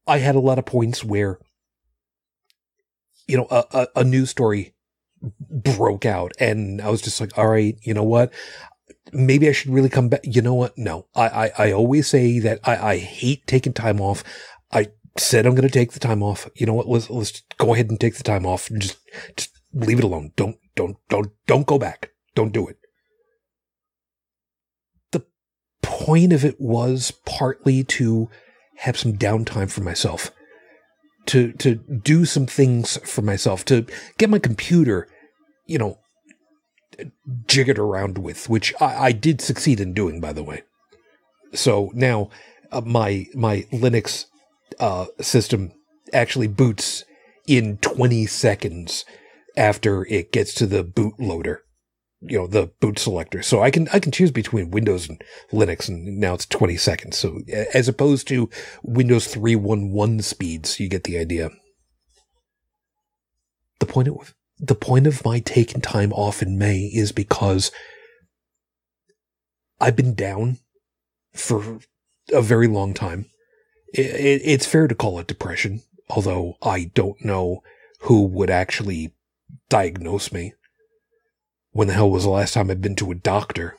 I 0.06 0.18
had 0.18 0.34
a 0.34 0.40
lot 0.40 0.58
of 0.58 0.66
points 0.66 1.02
where, 1.02 1.38
you 3.26 3.36
know, 3.36 3.46
a, 3.50 3.64
a, 3.72 3.86
a 3.96 4.04
news 4.04 4.30
story 4.30 4.74
broke 5.50 6.04
out. 6.04 6.32
And 6.38 6.80
I 6.80 6.90
was 6.90 7.00
just 7.00 7.20
like, 7.20 7.36
all 7.38 7.48
right, 7.48 7.76
you 7.82 7.94
know 7.94 8.04
what? 8.04 8.32
Maybe 9.12 9.48
I 9.48 9.52
should 9.52 9.70
really 9.70 9.88
come 9.88 10.08
back. 10.08 10.20
You 10.24 10.42
know 10.42 10.54
what? 10.54 10.76
No, 10.76 11.06
I, 11.14 11.28
I, 11.28 11.52
I 11.58 11.72
always 11.72 12.08
say 12.08 12.38
that 12.40 12.60
I, 12.64 12.76
I 12.76 12.98
hate 12.98 13.46
taking 13.46 13.72
time 13.72 14.00
off. 14.00 14.24
I 14.72 14.88
said 15.16 15.46
I'm 15.46 15.54
going 15.54 15.68
to 15.68 15.72
take 15.72 15.92
the 15.92 16.00
time 16.00 16.22
off. 16.22 16.48
You 16.54 16.66
know 16.66 16.74
what? 16.74 16.88
Let's, 16.88 17.08
let's 17.10 17.42
go 17.58 17.74
ahead 17.74 17.90
and 17.90 18.00
take 18.00 18.16
the 18.16 18.24
time 18.24 18.44
off 18.44 18.70
and 18.70 18.80
just, 18.80 18.98
just 19.36 19.50
leave 19.72 19.98
it 19.98 20.04
alone. 20.04 20.32
Don't, 20.36 20.56
don't, 20.74 20.96
don't, 21.08 21.30
don't 21.46 21.66
go 21.66 21.78
back. 21.78 22.10
Don't 22.34 22.52
do 22.52 22.66
it. 22.66 22.76
The 25.12 25.24
point 25.82 26.32
of 26.32 26.44
it 26.44 26.56
was 26.60 27.12
partly 27.24 27.84
to 27.84 28.28
have 28.78 28.98
some 28.98 29.12
downtime 29.12 29.70
for 29.70 29.82
myself 29.82 30.32
to 31.26 31.52
to 31.52 31.76
do 31.76 32.24
some 32.24 32.46
things 32.46 32.96
for 32.98 33.22
myself, 33.22 33.64
to 33.66 33.86
get 34.18 34.30
my 34.30 34.38
computer, 34.38 35.08
you 35.66 35.78
know, 35.78 35.98
jiggered 37.46 37.78
around 37.78 38.18
with, 38.18 38.48
which 38.48 38.74
I, 38.80 39.06
I 39.06 39.12
did 39.12 39.40
succeed 39.40 39.80
in 39.80 39.94
doing, 39.94 40.20
by 40.20 40.32
the 40.32 40.42
way. 40.42 40.62
So 41.52 41.90
now 41.94 42.30
uh, 42.72 42.80
my 42.80 43.26
my 43.34 43.62
Linux 43.72 44.26
uh, 44.80 45.06
system 45.20 45.72
actually 46.12 46.48
boots 46.48 47.04
in 47.46 47.78
20 47.78 48.26
seconds 48.26 49.04
after 49.56 50.04
it 50.06 50.32
gets 50.32 50.54
to 50.54 50.66
the 50.66 50.84
bootloader 50.84 51.58
you 52.26 52.38
know 52.38 52.46
the 52.46 52.70
boot 52.80 52.98
selector. 52.98 53.42
So 53.42 53.62
i 53.62 53.70
can 53.70 53.88
i 53.92 53.98
can 53.98 54.12
choose 54.12 54.30
between 54.30 54.70
windows 54.70 55.08
and 55.08 55.22
linux 55.52 55.88
and 55.88 56.18
now 56.18 56.34
it's 56.34 56.46
20 56.46 56.76
seconds. 56.76 57.18
So 57.18 57.40
as 57.72 57.88
opposed 57.88 58.26
to 58.28 58.48
windows 58.82 59.26
311 59.26 60.22
speeds 60.22 60.80
you 60.80 60.88
get 60.88 61.04
the 61.04 61.18
idea. 61.18 61.50
The 63.80 63.86
point 63.86 64.08
of 64.08 64.34
the 64.58 64.74
point 64.74 65.06
of 65.06 65.24
my 65.24 65.40
taking 65.40 65.80
time 65.80 66.12
off 66.12 66.42
in 66.42 66.58
may 66.58 66.90
is 66.94 67.12
because 67.12 67.70
i've 69.80 69.96
been 69.96 70.14
down 70.14 70.58
for 71.32 71.78
a 72.32 72.42
very 72.42 72.68
long 72.68 72.94
time 72.94 73.26
it, 73.92 74.06
it, 74.06 74.42
it's 74.44 74.66
fair 74.66 74.86
to 74.86 74.94
call 74.94 75.18
it 75.18 75.26
depression 75.26 75.82
although 76.08 76.56
i 76.62 76.90
don't 76.94 77.24
know 77.24 77.62
who 78.02 78.22
would 78.22 78.50
actually 78.50 79.12
diagnose 79.68 80.32
me 80.32 80.52
when 81.72 81.88
the 81.88 81.94
hell 81.94 82.10
was 82.10 82.24
the 82.24 82.30
last 82.30 82.54
time 82.54 82.70
I've 82.70 82.80
been 82.80 82.96
to 82.96 83.10
a 83.10 83.16
doctor? 83.16 83.76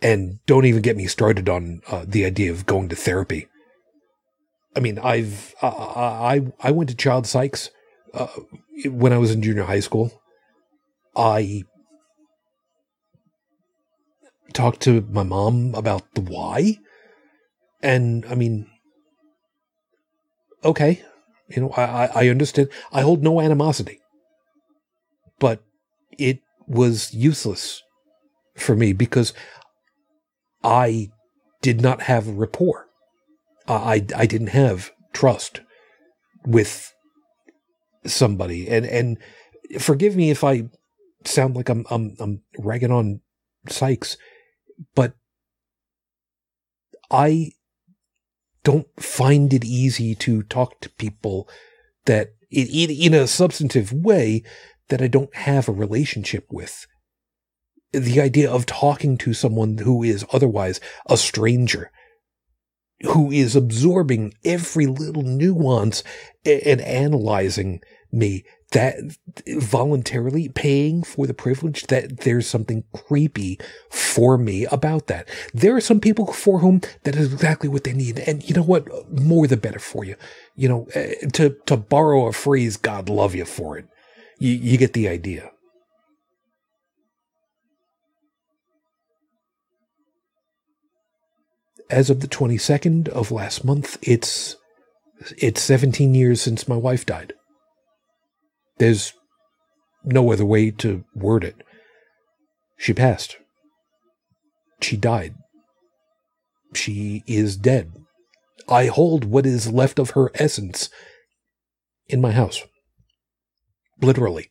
And 0.00 0.44
don't 0.46 0.64
even 0.64 0.82
get 0.82 0.96
me 0.96 1.06
started 1.06 1.48
on 1.48 1.82
uh, 1.88 2.04
the 2.06 2.24
idea 2.24 2.50
of 2.50 2.66
going 2.66 2.88
to 2.88 2.96
therapy. 2.96 3.48
I 4.74 4.80
mean, 4.80 4.98
I've 4.98 5.54
uh, 5.62 5.68
I 5.68 6.52
I 6.60 6.70
went 6.70 6.88
to 6.90 6.96
child 6.96 7.24
psychs 7.24 7.68
uh, 8.14 8.26
when 8.86 9.12
I 9.12 9.18
was 9.18 9.30
in 9.30 9.42
junior 9.42 9.64
high 9.64 9.80
school. 9.80 10.20
I 11.14 11.64
talked 14.52 14.80
to 14.82 15.06
my 15.10 15.22
mom 15.22 15.74
about 15.74 16.14
the 16.14 16.20
why, 16.20 16.78
and 17.82 18.24
I 18.26 18.34
mean, 18.34 18.66
okay, 20.64 21.02
you 21.48 21.62
know, 21.62 21.70
I 21.70 22.06
I 22.14 22.28
understand. 22.28 22.68
I 22.92 23.02
hold 23.02 23.22
no 23.22 23.40
animosity, 23.40 24.00
but 25.38 25.62
it 26.18 26.40
was 26.66 27.12
useless 27.12 27.82
for 28.56 28.74
me 28.74 28.92
because 28.92 29.32
I 30.64 31.10
did 31.60 31.80
not 31.80 32.02
have 32.02 32.26
rapport. 32.28 32.86
I, 33.68 34.04
I 34.16 34.26
didn't 34.26 34.48
have 34.48 34.90
trust 35.12 35.60
with 36.44 36.92
somebody. 38.04 38.68
And, 38.68 38.86
and 38.86 39.18
forgive 39.78 40.16
me 40.16 40.30
if 40.30 40.44
I 40.44 40.64
sound 41.24 41.56
like 41.56 41.68
I'm, 41.68 41.84
I'm, 41.90 42.16
I'm 42.18 42.42
ragging 42.58 42.92
on 42.92 43.20
psychs, 43.68 44.16
but 44.94 45.14
I 47.10 47.52
don't 48.64 48.88
find 49.00 49.52
it 49.52 49.64
easy 49.64 50.14
to 50.14 50.42
talk 50.42 50.80
to 50.80 50.88
people 50.90 51.48
that 52.06 52.34
in, 52.50 52.90
in 52.90 53.14
a 53.14 53.26
substantive 53.26 53.92
way 53.92 54.42
that 54.88 55.02
I 55.02 55.08
don't 55.08 55.34
have 55.34 55.68
a 55.68 55.72
relationship 55.72 56.46
with. 56.50 56.86
The 57.92 58.20
idea 58.20 58.50
of 58.50 58.66
talking 58.66 59.18
to 59.18 59.34
someone 59.34 59.78
who 59.78 60.02
is 60.02 60.24
otherwise 60.32 60.80
a 61.06 61.16
stranger, 61.16 61.90
who 63.04 63.30
is 63.30 63.56
absorbing 63.56 64.34
every 64.44 64.86
little 64.86 65.22
nuance 65.22 66.02
and 66.44 66.80
analyzing 66.80 67.80
me, 68.10 68.44
that 68.72 68.96
voluntarily 69.58 70.48
paying 70.48 71.02
for 71.02 71.26
the 71.26 71.34
privilege, 71.34 71.86
that 71.88 72.20
there's 72.20 72.46
something 72.46 72.84
creepy 72.94 73.58
for 73.90 74.38
me 74.38 74.66
about 74.66 75.06
that. 75.06 75.28
There 75.52 75.76
are 75.76 75.80
some 75.80 76.00
people 76.00 76.32
for 76.32 76.58
whom 76.58 76.80
that 77.04 77.16
is 77.16 77.32
exactly 77.32 77.68
what 77.68 77.84
they 77.84 77.92
need. 77.92 78.18
And 78.20 78.48
you 78.48 78.54
know 78.54 78.62
what? 78.62 78.88
More 79.10 79.46
the 79.46 79.56
better 79.56 79.78
for 79.78 80.04
you. 80.04 80.16
You 80.56 80.68
know, 80.68 80.88
eh, 80.94 81.14
to, 81.34 81.56
to 81.66 81.76
borrow 81.76 82.26
a 82.26 82.32
phrase, 82.32 82.76
God 82.76 83.08
love 83.08 83.34
you 83.34 83.44
for 83.44 83.78
it. 83.78 83.86
You, 84.38 84.52
you 84.52 84.78
get 84.78 84.94
the 84.94 85.08
idea. 85.08 85.50
As 91.92 92.08
of 92.08 92.20
the 92.20 92.26
22nd 92.26 93.10
of 93.10 93.30
last 93.30 93.66
month, 93.66 93.98
it's 94.00 94.56
it's 95.36 95.60
17 95.60 96.14
years 96.14 96.40
since 96.40 96.66
my 96.66 96.74
wife 96.74 97.04
died. 97.04 97.34
There's 98.78 99.12
no 100.02 100.32
other 100.32 100.46
way 100.46 100.70
to 100.70 101.04
word 101.14 101.44
it. 101.44 101.56
She 102.78 102.94
passed. 102.94 103.36
She 104.80 104.96
died. 104.96 105.34
She 106.74 107.24
is 107.26 107.58
dead. 107.58 107.92
I 108.70 108.86
hold 108.86 109.26
what 109.26 109.44
is 109.44 109.70
left 109.70 109.98
of 109.98 110.10
her 110.10 110.30
essence 110.34 110.88
in 112.08 112.22
my 112.22 112.32
house. 112.32 112.62
Literally. 114.00 114.48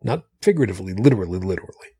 Not 0.00 0.22
figuratively, 0.40 0.92
literally, 0.92 1.40
literally. 1.40 1.93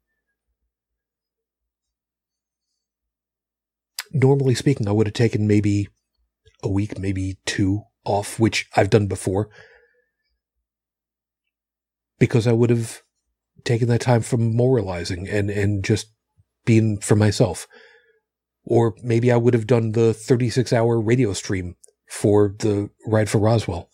Normally 4.14 4.54
speaking, 4.54 4.88
I 4.88 4.92
would 4.92 5.06
have 5.06 5.14
taken 5.14 5.46
maybe 5.46 5.88
a 6.62 6.68
week, 6.68 6.98
maybe 6.98 7.36
two 7.44 7.82
off, 8.04 8.40
which 8.40 8.66
I've 8.74 8.88
done 8.88 9.06
before. 9.06 9.50
Because 12.18 12.46
I 12.46 12.52
would 12.52 12.70
have 12.70 13.02
taken 13.64 13.88
that 13.88 14.00
time 14.00 14.22
from 14.22 14.56
moralizing 14.56 15.28
and, 15.28 15.50
and 15.50 15.84
just 15.84 16.06
being 16.64 16.98
for 17.00 17.16
myself. 17.16 17.66
Or 18.64 18.94
maybe 19.02 19.30
I 19.30 19.36
would 19.36 19.52
have 19.52 19.66
done 19.66 19.92
the 19.92 20.14
36 20.14 20.72
hour 20.72 20.98
radio 20.98 21.34
stream 21.34 21.76
for 22.08 22.54
the 22.58 22.88
Ride 23.06 23.28
for 23.28 23.38
Roswell 23.38 23.90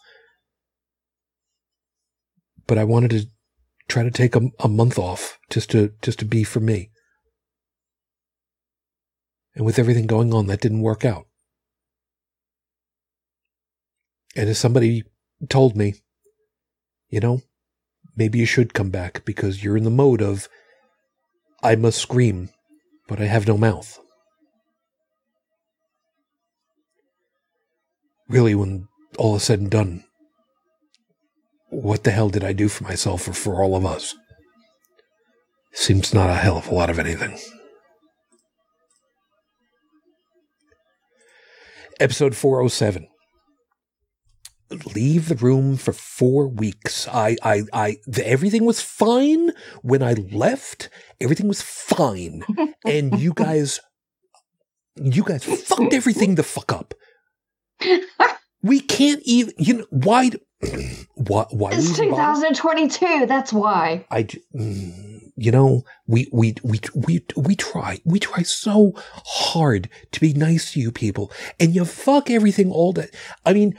but 2.71 2.79
I 2.79 2.85
wanted 2.85 3.11
to 3.11 3.27
try 3.89 4.05
to 4.05 4.13
take 4.13 4.37
a, 4.37 4.43
a 4.61 4.69
month 4.69 4.97
off 4.97 5.41
just 5.51 5.73
to 5.73 5.93
just 6.03 6.21
to 6.21 6.25
be 6.25 6.45
for 6.45 6.61
me. 6.61 6.93
And 9.55 9.65
with 9.65 9.79
everything 9.79 10.07
going 10.07 10.33
on, 10.33 10.47
that 10.47 10.61
didn't 10.61 10.83
work 10.83 11.05
out. 11.05 11.27
And 14.37 14.49
as 14.49 14.59
somebody 14.59 15.03
told 15.49 15.77
me, 15.77 15.95
you 17.09 17.21
know, 17.21 17.43
maybe 18.17 18.39
you 18.39 18.47
should 18.47 18.75
come 18.75 18.91
back 18.91 19.25
because 19.25 19.65
you're 19.65 19.77
in 19.77 19.85
the 19.85 19.91
mode 19.91 20.23
of, 20.23 20.49
I 21.63 21.75
must 21.75 21.99
scream, 21.99 22.51
but 23.09 23.21
I 23.21 23.25
have 23.25 23.49
no 23.49 23.59
mouth. 23.59 23.99
Really, 28.29 28.55
when 28.55 28.87
all 29.19 29.35
is 29.37 29.43
said 29.43 29.59
and 29.59 29.71
done, 29.71 30.05
what 31.71 32.05
the 32.05 32.13
hell 32.13 32.29
did 32.29 32.45
I 32.45 32.53
do 32.53 32.69
for 32.69 32.85
myself 32.85 33.27
or 33.27 33.33
for 33.33 33.63
all 33.63 33.75
of 33.75 33.85
us? 33.85 34.15
Seems 35.73 36.15
not 36.15 36.31
a 36.31 36.35
hell 36.35 36.59
of 36.59 36.69
a 36.69 36.75
lot 36.75 36.91
of 36.91 36.99
anything. 36.99 37.39
Episode 42.01 42.35
407. 42.35 43.07
Leave 44.95 45.29
the 45.29 45.35
room 45.35 45.77
for 45.77 45.93
four 45.93 46.49
weeks. 46.49 47.07
I, 47.09 47.37
I, 47.43 47.65
I, 47.75 47.97
the, 48.07 48.27
everything 48.27 48.65
was 48.65 48.81
fine 48.81 49.51
when 49.83 50.03
I 50.03 50.15
left. 50.15 50.89
Everything 51.21 51.47
was 51.47 51.61
fine. 51.61 52.43
and 52.87 53.21
you 53.21 53.35
guys, 53.35 53.81
you 54.97 55.23
guys 55.23 55.45
fucked 55.45 55.93
everything 55.93 56.37
the 56.37 56.43
fuck 56.43 56.73
up. 56.73 56.95
We 58.63 58.81
can't 58.81 59.21
even, 59.25 59.53
you 59.59 59.75
know, 59.75 59.87
why, 59.91 60.31
why, 61.17 61.47
why 61.51 61.73
it's 61.73 61.99
2022. 61.99 63.27
That's 63.27 63.53
why. 63.53 64.07
I, 64.11 64.23
mm, 64.55 65.21
you 65.37 65.51
know, 65.51 65.83
We, 66.11 66.29
we, 66.33 66.57
we, 66.65 66.81
we, 66.95 67.25
we 67.37 67.55
try, 67.55 68.01
we 68.05 68.19
try 68.19 68.43
so 68.43 68.93
hard 68.97 69.89
to 70.11 70.21
be 70.21 70.33
nice 70.33 70.73
to 70.73 70.81
you 70.81 70.91
people 70.91 71.31
and 71.61 71.73
you 71.73 71.85
fuck 71.85 72.31
everything 72.31 72.73
all 72.73 72.93
day. 72.93 73.09
I 73.45 73.53
mean, 73.53 73.79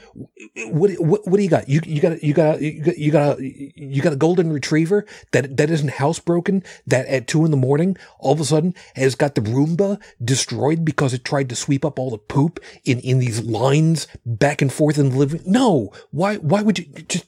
what, 0.68 0.92
what, 0.92 1.28
what 1.28 1.36
do 1.36 1.42
you 1.42 1.50
got? 1.50 1.68
You, 1.68 1.82
you 1.84 2.00
got, 2.00 2.22
you 2.22 2.32
got, 2.32 2.62
you 2.62 2.82
got, 2.82 2.98
you 2.98 3.12
got 3.12 3.38
a, 3.38 3.72
you 3.76 4.00
got 4.00 4.14
a 4.14 4.16
golden 4.16 4.50
retriever 4.50 5.04
that, 5.32 5.58
that 5.58 5.68
isn't 5.68 5.90
housebroken 5.90 6.64
that 6.86 7.06
at 7.06 7.26
two 7.26 7.44
in 7.44 7.50
the 7.50 7.56
morning, 7.58 7.98
all 8.18 8.32
of 8.32 8.40
a 8.40 8.44
sudden 8.46 8.74
has 8.96 9.14
got 9.14 9.34
the 9.34 9.42
Roomba 9.42 10.00
destroyed 10.24 10.86
because 10.86 11.12
it 11.12 11.26
tried 11.26 11.50
to 11.50 11.56
sweep 11.56 11.84
up 11.84 11.98
all 11.98 12.10
the 12.10 12.16
poop 12.16 12.60
in, 12.84 12.98
in 13.00 13.18
these 13.18 13.42
lines 13.44 14.06
back 14.24 14.62
and 14.62 14.72
forth 14.72 14.96
in 14.96 15.10
the 15.10 15.16
living. 15.16 15.42
No, 15.44 15.92
why, 16.10 16.36
why 16.36 16.62
would 16.62 16.78
you 16.78 16.86
just, 17.08 17.26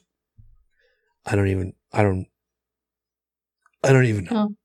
I 1.27 1.35
don't 1.35 1.49
even, 1.49 1.73
I 1.93 2.01
don't, 2.01 2.25
I 3.83 3.93
don't 3.93 4.05
even 4.05 4.25
know. 4.25 4.49
Oh. 4.49 4.55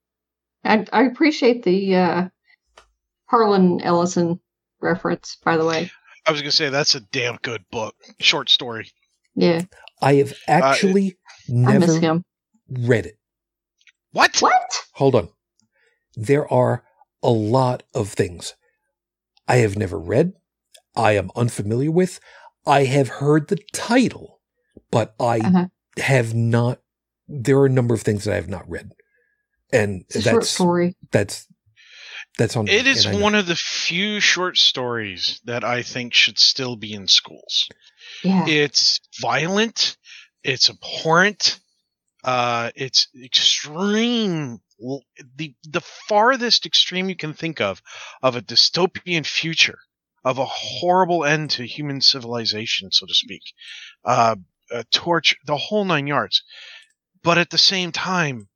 I, 0.64 0.85
I 0.93 1.02
appreciate 1.05 1.62
the 1.62 1.97
uh, 1.97 2.29
Harlan 3.26 3.81
Ellison 3.83 4.40
reference, 4.81 5.37
by 5.45 5.57
the 5.57 5.64
way. 5.64 5.90
I 6.26 6.33
was 6.33 6.40
gonna 6.43 6.52
say 6.52 6.69
that's 6.69 6.95
a 6.95 7.00
damn 7.00 7.37
good 7.43 7.64
book, 7.71 7.95
short 8.19 8.50
story. 8.50 8.90
Yeah, 9.35 9.62
I 10.02 10.14
have 10.14 10.35
actually 10.47 11.19
I 11.49 11.79
miss 11.79 11.81
never 11.81 12.00
him. 12.00 12.25
read 12.69 13.07
it. 13.07 13.19
What? 14.12 14.37
What? 14.40 14.52
Hold 14.95 15.14
on. 15.14 15.29
There 16.17 16.50
are 16.52 16.85
a 17.23 17.31
lot 17.31 17.83
of 17.95 18.11
things 18.11 18.55
I 19.49 19.57
have 19.57 19.76
never 19.76 19.99
read, 19.99 20.35
I 20.97 21.12
am 21.12 21.31
unfamiliar 21.37 21.90
with. 21.90 22.21
I 22.67 22.85
have 22.85 23.09
heard 23.09 23.49
the 23.49 23.59
title, 23.73 24.40
but 24.90 25.14
I 25.19 25.38
Uh-huh. 25.38 25.67
have 25.99 26.35
not. 26.35 26.81
There 27.29 27.59
are 27.59 27.67
a 27.67 27.71
number 27.71 27.95
of 27.95 28.02
things 28.02 28.25
that 28.25 28.33
I 28.33 28.37
have 28.37 28.49
not 28.49 28.69
read, 28.69 28.90
and 29.73 30.05
It's 30.09 30.17
a 30.17 30.23
short 30.23 30.35
that's 30.43 30.50
story. 30.50 30.97
that's 31.11 31.47
that's 32.39 32.57
on. 32.57 32.69
It 32.69 32.87
is 32.87 33.07
and 33.07 33.17
I 33.17 33.19
know. 33.19 33.25
one 33.25 33.35
of 33.35 33.47
the 33.47 33.57
few 33.57 34.21
short 34.21 34.57
stories 34.57 35.41
that 35.45 35.65
I 35.65 35.83
think 35.83 36.15
should 36.15 36.39
still 36.39 36.77
be 36.77 36.93
in 36.95 37.07
schools. 37.09 37.69
Yeah. 38.25 38.47
It's 38.47 39.00
violent. 39.21 39.97
It's 40.43 40.71
abhorrent. 40.71 41.59
Uh, 42.25 42.71
it's 42.75 43.09
extreme. 43.23 44.61
The 45.37 45.55
the 45.69 45.81
farthest 46.09 46.65
extreme 46.67 47.09
you 47.09 47.17
can 47.17 47.35
think 47.35 47.61
of 47.61 47.83
of 48.23 48.37
a 48.37 48.41
dystopian 48.43 49.27
future 49.27 49.79
of 50.25 50.39
a 50.39 50.45
horrible 50.45 51.25
end 51.25 51.50
to 51.50 51.67
human 51.67 52.00
civilization, 52.00 52.91
so 52.93 53.07
to 53.07 53.15
speak. 53.15 53.43
Uh, 54.05 54.37
a 54.71 54.85
torch, 54.85 55.35
the 55.47 55.57
whole 55.57 55.85
nine 55.85 56.07
yards. 56.07 56.43
But 57.23 57.39
at 57.39 57.50
the 57.50 57.59
same 57.59 57.91
time, 57.93 58.49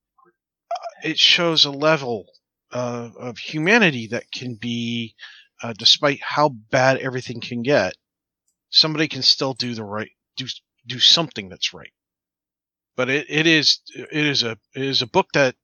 it 1.05 1.19
shows 1.19 1.65
a 1.65 1.71
level 1.71 2.27
uh, 2.73 3.11
of 3.19 3.39
humanity 3.39 4.09
that 4.09 4.25
can 4.33 4.55
be, 4.55 5.15
uh, 5.63 5.75
despite 5.79 6.21
how 6.23 6.49
bad 6.49 6.99
everything 6.99 7.41
can 7.41 7.63
get, 7.63 7.95
somebody 8.71 9.07
can 9.07 9.23
still 9.23 9.55
do 9.55 9.75
the 9.75 9.85
right, 9.85 10.11
do 10.37 10.47
do 10.87 10.99
something 10.99 11.49
that's 11.49 11.73
right. 11.73 11.93
But 12.97 13.11
it, 13.11 13.27
it 13.29 13.47
is 13.47 13.81
it 13.95 14.27
is 14.27 14.43
a 14.43 14.53
it 14.75 14.83
is 14.83 15.03
a 15.03 15.07
book 15.07 15.29
that 15.35 15.55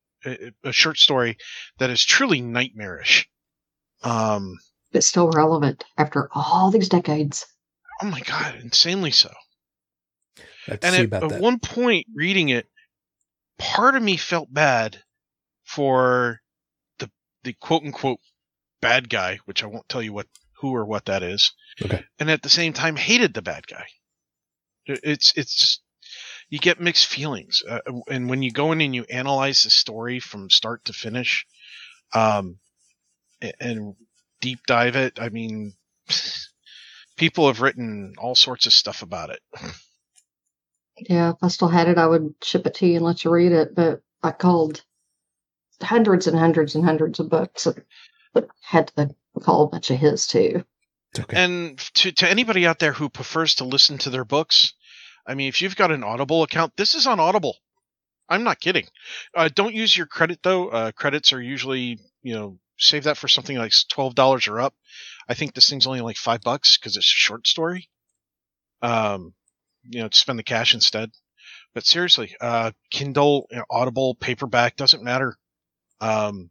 a 0.65 0.73
short 0.73 0.99
story 0.99 1.39
that 1.79 1.91
is 1.91 2.05
truly 2.05 2.41
nightmarish. 2.43 3.29
Um, 4.03 4.59
but 4.93 5.05
still 5.05 5.31
relevant 5.31 5.85
after 5.97 6.29
all 6.35 6.71
these 6.71 6.89
decades. 6.89 7.47
oh 8.03 8.07
my 8.07 8.21
god, 8.21 8.57
insanely 8.63 9.11
so. 9.11 9.33
Let's 10.69 10.85
And 10.85 10.95
see 10.95 11.01
at, 11.01 11.05
about 11.07 11.23
at 11.25 11.29
that. 11.31 11.41
one 11.41 11.59
point, 11.59 12.07
reading 12.15 12.51
it, 12.51 12.67
part 13.59 13.95
of 13.95 14.03
me 14.03 14.17
felt 14.17 14.53
bad 14.53 15.03
for 15.71 16.41
the 16.99 17.11
the 17.45 17.53
quote 17.55 17.85
unquote 17.85 18.19
bad 18.81 19.09
guy, 19.09 19.39
which 19.45 19.63
I 19.63 19.67
won't 19.67 19.89
tell 19.89 20.03
you 20.03 20.13
what 20.13 20.27
who 20.59 20.75
or 20.75 20.85
what 20.85 21.07
that 21.07 21.23
is. 21.23 21.53
Okay. 21.83 22.05
And 22.19 22.31
at 22.31 22.43
the 22.43 22.49
same 22.49 22.73
time, 22.73 22.97
hated 22.97 23.35
the 23.35 23.43
bad 23.43 23.67
guy. 23.67 23.87
It's 24.87 25.33
it's 25.37 25.55
just 25.55 25.83
you 26.49 26.59
get 26.59 26.81
mixed 26.81 27.07
feelings, 27.07 27.63
uh, 27.69 27.81
and 28.09 28.29
when 28.29 28.43
you 28.43 28.51
go 28.51 28.73
in 28.73 28.81
and 28.81 28.95
you 28.95 29.05
analyze 29.05 29.63
the 29.63 29.71
story 29.71 30.19
from 30.19 30.51
start 30.51 30.85
to 30.87 30.93
finish, 30.93 31.47
um, 32.13 32.59
and 33.61 33.95
deep 34.41 34.59
dive 34.67 34.97
it, 34.97 35.21
I 35.21 35.29
mean, 35.29 35.75
people 37.17 37.47
have 37.47 37.61
written 37.61 38.15
all 38.19 38.35
sorts 38.35 38.67
of 38.67 38.73
stuff 38.73 39.03
about 39.03 39.31
it. 39.31 39.41
Yeah, 41.09 41.31
if 41.31 41.37
I 41.43 41.49
still 41.49 41.69
had 41.69 41.89
it, 41.89 41.99
I 41.99 42.07
would 42.07 42.35
ship 42.43 42.67
it 42.67 42.75
to 42.75 42.87
you 42.87 42.97
and 42.97 43.05
let 43.05 43.25
you 43.25 43.31
read 43.31 43.53
it. 43.53 43.75
But 43.75 44.03
I 44.23 44.33
called 44.33 44.83
hundreds 45.83 46.27
and 46.27 46.39
hundreds 46.39 46.75
and 46.75 46.85
hundreds 46.85 47.21
of 47.21 47.31
books, 47.31 47.67
but 48.33 48.49
had 48.63 48.89
to 48.97 49.15
call 49.41 49.65
a 49.65 49.69
bunch 49.69 49.91
of 49.91 49.99
his 49.99 50.27
too. 50.27 50.65
Okay. 51.19 51.43
And 51.43 51.79
to 51.95 52.13
to 52.13 52.31
anybody 52.31 52.67
out 52.67 52.79
there 52.79 52.93
who 52.93 53.09
prefers 53.09 53.57
to 53.57 53.65
listen 53.65 53.99
to 53.99 54.11
their 54.11 54.25
books, 54.25 54.75
I 55.27 55.35
mean, 55.35 55.49
if 55.49 55.61
you've 55.61 55.77
got 55.77 55.91
an 55.91 56.05
Audible 56.05 56.43
account, 56.43 56.77
this 56.77 56.95
is 56.95 57.07
on 57.07 57.19
Audible. 57.21 57.57
I'm 58.29 58.45
not 58.45 58.61
kidding. 58.61 58.87
Uh, 59.35 59.49
don't 59.53 59.75
use 59.75 59.97
your 59.97 60.07
credit 60.07 60.39
though. 60.43 60.69
Uh, 60.69 60.93
credits 60.93 61.33
are 61.33 61.43
usually, 61.43 61.99
you 62.23 62.35
know, 62.35 62.59
save 62.79 63.05
that 63.05 63.19
for 63.19 63.27
something 63.27 63.57
like 63.57 63.73
twelve 63.89 64.15
dollars 64.15 64.47
or 64.47 64.61
up. 64.61 64.75
I 65.29 65.35
think 65.35 65.55
this 65.55 65.69
thing's 65.69 65.87
only 65.87 66.01
like 66.01 66.17
five 66.17 66.43
bucks 66.43 66.79
because 66.79 66.97
it's 66.97 67.07
a 67.07 67.25
short 67.25 67.47
story. 67.47 67.89
Um, 68.83 69.35
you 69.89 70.01
know, 70.01 70.09
to 70.09 70.17
spend 70.17 70.39
the 70.39 70.45
cash 70.45 70.75
instead. 70.75 71.11
But 71.75 71.87
seriously, 71.87 72.35
uh, 72.41 72.73
Kindle, 72.91 73.47
you 73.51 73.59
know, 73.59 73.65
Audible, 73.71 74.15
paperback 74.15 74.77
doesn't 74.77 75.03
matter. 75.03 75.37
Um, 76.01 76.51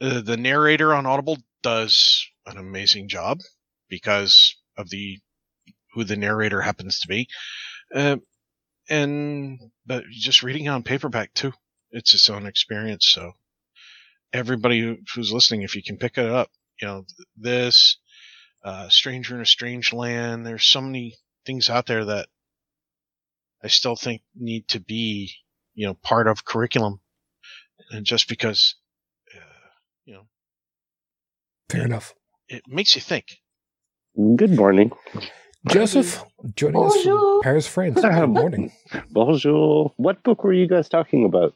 the 0.00 0.36
narrator 0.36 0.94
on 0.94 1.06
Audible 1.06 1.38
does 1.62 2.26
an 2.46 2.58
amazing 2.58 3.08
job 3.08 3.38
because 3.88 4.56
of 4.76 4.90
the 4.90 5.18
who 5.94 6.04
the 6.04 6.16
narrator 6.16 6.60
happens 6.60 7.00
to 7.00 7.08
be. 7.08 7.28
Uh, 7.94 8.16
and 8.88 9.60
but 9.86 10.04
just 10.10 10.42
reading 10.42 10.68
on 10.68 10.82
paperback 10.82 11.32
too, 11.34 11.52
it's 11.90 12.14
its 12.14 12.30
own 12.30 12.46
experience. 12.46 13.06
So 13.06 13.32
everybody 14.32 14.98
who's 15.14 15.32
listening, 15.32 15.62
if 15.62 15.76
you 15.76 15.82
can 15.82 15.98
pick 15.98 16.18
it 16.18 16.26
up, 16.26 16.50
you 16.80 16.88
know 16.88 17.04
this, 17.36 17.98
uh, 18.64 18.88
Stranger 18.88 19.34
in 19.34 19.42
a 19.42 19.46
Strange 19.46 19.92
Land. 19.92 20.46
There's 20.46 20.64
so 20.64 20.80
many 20.80 21.16
things 21.46 21.68
out 21.70 21.86
there 21.86 22.04
that 22.06 22.28
I 23.62 23.68
still 23.68 23.96
think 23.96 24.22
need 24.34 24.68
to 24.68 24.80
be, 24.80 25.34
you 25.74 25.86
know, 25.86 25.94
part 25.94 26.26
of 26.28 26.44
curriculum. 26.44 27.00
And 27.92 28.06
just 28.06 28.26
because, 28.28 28.74
uh, 29.36 29.40
you 30.06 30.14
know, 30.14 30.22
Fair 31.68 31.84
enough. 31.84 32.14
it 32.48 32.62
makes 32.66 32.94
you 32.94 33.02
think. 33.02 33.26
Good 34.36 34.50
morning. 34.56 34.92
Joseph 35.68 36.24
joining 36.54 36.82
us 36.82 36.94
from 36.94 37.12
Bonjour. 37.12 37.42
Paris, 37.42 37.66
France. 37.68 38.00
Good 38.00 38.26
morning. 38.28 38.72
Bonjour. 39.10 39.92
What 39.96 40.22
book 40.22 40.42
were 40.42 40.52
you 40.54 40.66
guys 40.66 40.88
talking 40.88 41.24
about? 41.24 41.54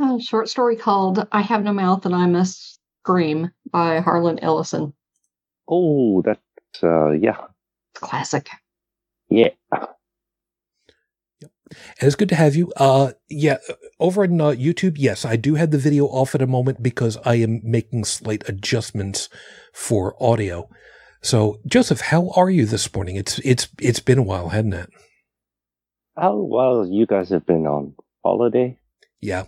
A 0.00 0.20
short 0.20 0.48
story 0.48 0.76
called 0.76 1.26
I 1.32 1.40
Have 1.40 1.64
No 1.64 1.72
Mouth 1.72 2.06
and 2.06 2.14
I 2.14 2.26
Must 2.26 2.78
Scream 3.02 3.50
by 3.72 4.00
Harlan 4.00 4.38
Ellison. 4.40 4.92
Oh, 5.68 6.22
that's 6.22 6.40
uh 6.82 7.10
yeah. 7.10 7.38
It's 7.94 8.00
classic. 8.00 8.48
Yeah. 9.30 9.48
And 11.70 12.06
it's 12.06 12.16
good 12.16 12.28
to 12.30 12.34
have 12.34 12.56
you. 12.56 12.72
Uh, 12.76 13.12
yeah, 13.28 13.58
over 14.00 14.22
on 14.24 14.40
uh, 14.40 14.46
YouTube, 14.50 14.96
yes, 14.98 15.24
I 15.24 15.36
do 15.36 15.54
have 15.56 15.70
the 15.70 15.78
video 15.78 16.06
off 16.06 16.34
at 16.34 16.42
a 16.42 16.46
moment 16.46 16.82
because 16.82 17.16
I 17.24 17.36
am 17.36 17.60
making 17.62 18.04
slight 18.04 18.48
adjustments 18.48 19.28
for 19.72 20.14
audio. 20.22 20.68
So, 21.22 21.60
Joseph, 21.66 22.00
how 22.00 22.30
are 22.36 22.48
you 22.50 22.64
this 22.66 22.92
morning? 22.94 23.16
It's 23.16 23.38
it's 23.40 23.68
it's 23.80 24.00
been 24.00 24.18
a 24.18 24.22
while, 24.22 24.50
hasn't 24.50 24.74
it? 24.74 24.90
Oh 26.16 26.42
well, 26.44 26.86
you 26.86 27.06
guys 27.06 27.28
have 27.30 27.46
been 27.46 27.66
on 27.66 27.94
holiday 28.24 28.78
Yeah, 29.20 29.44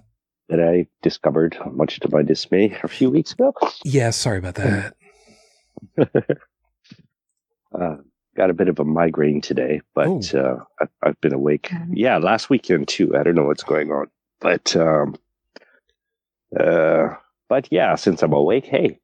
that 0.48 0.60
I 0.60 0.86
discovered, 1.02 1.56
much 1.72 2.00
to 2.00 2.08
my 2.10 2.22
dismay, 2.22 2.76
a 2.82 2.88
few 2.88 3.10
weeks 3.10 3.32
ago. 3.32 3.52
yeah. 3.84 4.10
Sorry 4.10 4.38
about 4.38 4.54
that. 4.56 4.94
Uh, 7.72 7.96
got 8.40 8.48
a 8.48 8.54
bit 8.54 8.68
of 8.68 8.78
a 8.78 8.84
migraine 8.84 9.42
today, 9.42 9.82
but 9.94 10.34
uh, 10.34 10.56
I, 10.80 10.86
I've 11.02 11.20
been 11.20 11.34
awake. 11.34 11.68
Okay. 11.70 11.84
Yeah, 11.92 12.16
last 12.16 12.48
weekend 12.48 12.88
too. 12.88 13.14
I 13.14 13.22
don't 13.22 13.34
know 13.34 13.44
what's 13.44 13.62
going 13.62 13.90
on, 13.90 14.06
but 14.40 14.74
um, 14.76 15.14
uh, 16.58 17.08
but 17.50 17.68
yeah, 17.70 17.96
since 17.96 18.22
I'm 18.22 18.32
awake, 18.32 18.64
hey, 18.64 18.98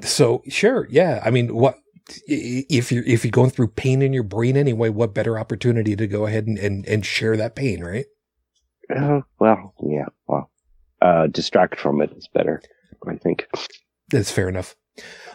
So, 0.00 0.42
sure, 0.48 0.86
yeah. 0.90 1.20
I 1.22 1.30
mean, 1.30 1.54
what 1.54 1.78
if 2.26 2.90
you're 2.90 3.04
if 3.04 3.24
you're 3.24 3.30
going 3.30 3.50
through 3.50 3.68
pain 3.68 4.00
in 4.00 4.14
your 4.14 4.22
brain 4.22 4.56
anyway? 4.56 4.88
What 4.88 5.14
better 5.14 5.38
opportunity 5.38 5.94
to 5.96 6.06
go 6.06 6.26
ahead 6.26 6.46
and 6.46 6.58
and, 6.58 6.86
and 6.86 7.04
share 7.04 7.36
that 7.36 7.54
pain, 7.54 7.84
right? 7.84 8.06
uh, 8.94 9.20
well, 9.38 9.74
yeah, 9.82 10.06
well, 10.26 10.50
uh, 11.02 11.26
distract 11.26 11.78
from 11.78 12.00
it 12.00 12.12
is 12.16 12.28
better, 12.28 12.62
I 13.06 13.16
think. 13.16 13.46
That's 14.10 14.30
fair 14.30 14.48
enough. 14.48 14.74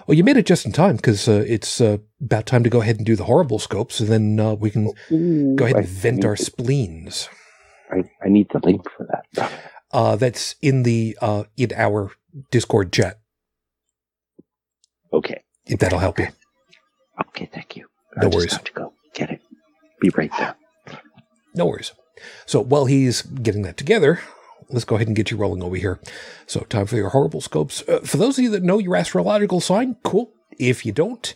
Well, 0.07 0.15
you 0.15 0.23
made 0.23 0.37
it 0.37 0.45
just 0.45 0.65
in 0.65 0.71
time 0.71 0.97
because 0.97 1.27
uh, 1.27 1.43
it's 1.47 1.81
uh, 1.81 1.97
about 2.21 2.45
time 2.45 2.63
to 2.63 2.69
go 2.69 2.81
ahead 2.81 2.97
and 2.97 3.05
do 3.05 3.15
the 3.15 3.23
horrible 3.23 3.57
scopes, 3.57 3.99
and 3.99 4.09
then 4.09 4.39
uh, 4.39 4.53
we 4.53 4.69
can 4.69 4.93
Ooh, 5.11 5.55
go 5.55 5.65
ahead 5.65 5.77
and 5.77 5.85
I 5.85 5.89
vent 5.89 6.25
our 6.25 6.35
the- 6.35 6.43
spleens. 6.43 7.27
I, 7.91 8.03
I 8.23 8.29
need 8.29 8.47
the 8.51 8.59
link 8.59 8.81
for 8.95 9.07
that. 9.11 9.51
Uh, 9.91 10.15
that's 10.15 10.55
in 10.61 10.83
the 10.83 11.17
uh, 11.21 11.43
in 11.57 11.71
our 11.75 12.11
Discord 12.51 12.91
chat. 12.91 13.19
Okay. 15.13 15.41
If 15.65 15.79
that'll 15.79 15.99
help 15.99 16.19
you. 16.19 16.27
Okay, 17.27 17.49
thank 17.51 17.75
you. 17.77 17.87
No 18.17 18.29
worries. 18.29 18.51
have 18.53 18.63
to 18.65 18.73
go 18.73 18.93
get 19.13 19.29
it. 19.29 19.41
Be 20.01 20.09
right 20.15 20.31
there. 20.37 20.55
No 21.55 21.65
worries. 21.65 21.93
So 22.45 22.59
while 22.61 22.85
he's 22.85 23.21
getting 23.21 23.61
that 23.63 23.77
together, 23.77 24.19
let's 24.69 24.85
go 24.85 24.95
ahead 24.95 25.07
and 25.07 25.15
get 25.15 25.31
you 25.31 25.37
rolling 25.37 25.63
over 25.63 25.75
here. 25.75 25.99
So 26.47 26.61
time 26.61 26.85
for 26.85 26.95
your 26.95 27.09
horrible 27.09 27.41
scopes. 27.41 27.83
Uh, 27.87 27.99
for 27.99 28.17
those 28.17 28.37
of 28.37 28.43
you 28.43 28.49
that 28.51 28.63
know 28.63 28.79
your 28.79 28.95
astrological 28.95 29.61
sign, 29.61 29.97
cool. 30.03 30.31
If 30.57 30.85
you 30.85 30.91
don't, 30.91 31.33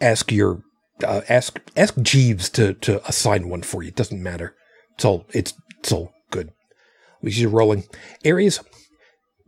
ask 0.00 0.32
your 0.32 0.62
uh, 1.04 1.22
ask 1.28 1.60
ask 1.76 1.96
Jeeves 2.00 2.48
to 2.50 2.74
to 2.74 3.06
assign 3.08 3.48
one 3.48 3.62
for 3.62 3.82
you. 3.82 3.88
It 3.88 3.96
doesn't 3.96 4.22
matter. 4.22 4.54
It's 4.94 5.04
all 5.04 5.26
it's 5.30 5.54
it's 5.78 5.92
all 5.92 6.12
good. 6.30 6.52
We 7.22 7.44
are 7.44 7.48
rolling. 7.48 7.84
Aries, 8.24 8.60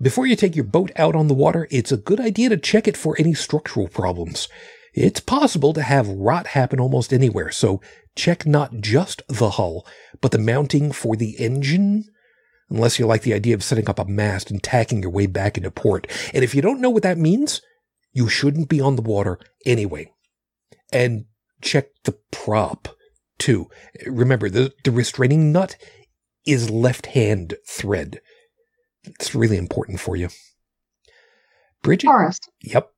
before 0.00 0.26
you 0.26 0.36
take 0.36 0.56
your 0.56 0.64
boat 0.64 0.90
out 0.96 1.14
on 1.14 1.28
the 1.28 1.34
water, 1.34 1.68
it's 1.70 1.92
a 1.92 1.96
good 1.96 2.20
idea 2.20 2.48
to 2.50 2.56
check 2.56 2.86
it 2.86 2.96
for 2.96 3.16
any 3.18 3.34
structural 3.34 3.88
problems. 3.88 4.48
It's 4.94 5.20
possible 5.20 5.72
to 5.72 5.82
have 5.82 6.08
rot 6.08 6.48
happen 6.48 6.78
almost 6.78 7.12
anywhere, 7.12 7.50
so 7.50 7.80
check 8.14 8.44
not 8.44 8.80
just 8.80 9.22
the 9.28 9.50
hull, 9.50 9.86
but 10.20 10.32
the 10.32 10.38
mounting 10.38 10.92
for 10.92 11.16
the 11.16 11.38
engine, 11.38 12.04
unless 12.72 12.98
you 12.98 13.06
like 13.06 13.22
the 13.22 13.34
idea 13.34 13.54
of 13.54 13.62
setting 13.62 13.88
up 13.88 13.98
a 13.98 14.04
mast 14.04 14.50
and 14.50 14.62
tacking 14.62 15.02
your 15.02 15.10
way 15.10 15.26
back 15.26 15.56
into 15.56 15.70
port. 15.70 16.06
And 16.32 16.42
if 16.42 16.54
you 16.54 16.62
don't 16.62 16.80
know 16.80 16.90
what 16.90 17.02
that 17.02 17.18
means, 17.18 17.60
you 18.12 18.28
shouldn't 18.28 18.68
be 18.68 18.80
on 18.80 18.96
the 18.96 19.02
water 19.02 19.38
anyway. 19.66 20.10
And 20.92 21.26
check 21.60 21.88
the 22.04 22.16
prop, 22.30 22.88
too. 23.38 23.68
Remember, 24.06 24.48
the, 24.48 24.72
the 24.84 24.90
restraining 24.90 25.52
nut 25.52 25.76
is 26.46 26.70
left 26.70 27.06
hand 27.06 27.54
thread. 27.68 28.20
It's 29.04 29.34
really 29.34 29.56
important 29.56 30.00
for 30.00 30.16
you. 30.16 30.28
Bridget? 31.82 32.06
Taurus. 32.06 32.38
Yep. 32.62 32.90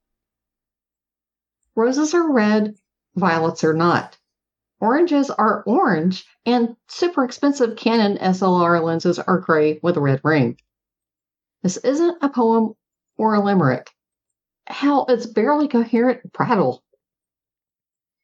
Roses 1.75 2.15
are 2.15 2.33
red, 2.33 2.75
violets 3.17 3.65
are 3.65 3.75
not. 3.75 4.19
Oranges 4.85 5.31
are 5.31 5.63
orange, 5.63 6.27
and 6.45 6.77
super 6.89 7.25
expensive 7.25 7.75
Canon 7.75 8.19
SLR 8.19 8.85
lenses 8.85 9.19
are 9.19 9.39
gray 9.39 9.81
with 9.83 9.97
a 9.97 10.01
red 10.03 10.21
ring. 10.23 10.59
This 11.63 11.79
isn't 11.79 12.19
a 12.21 12.29
poem 12.29 12.75
or 13.17 13.33
a 13.33 13.41
limerick. 13.41 13.91
Hell, 14.67 15.07
it's 15.09 15.25
barely 15.25 15.69
coherent 15.69 16.31
prattle. 16.35 16.85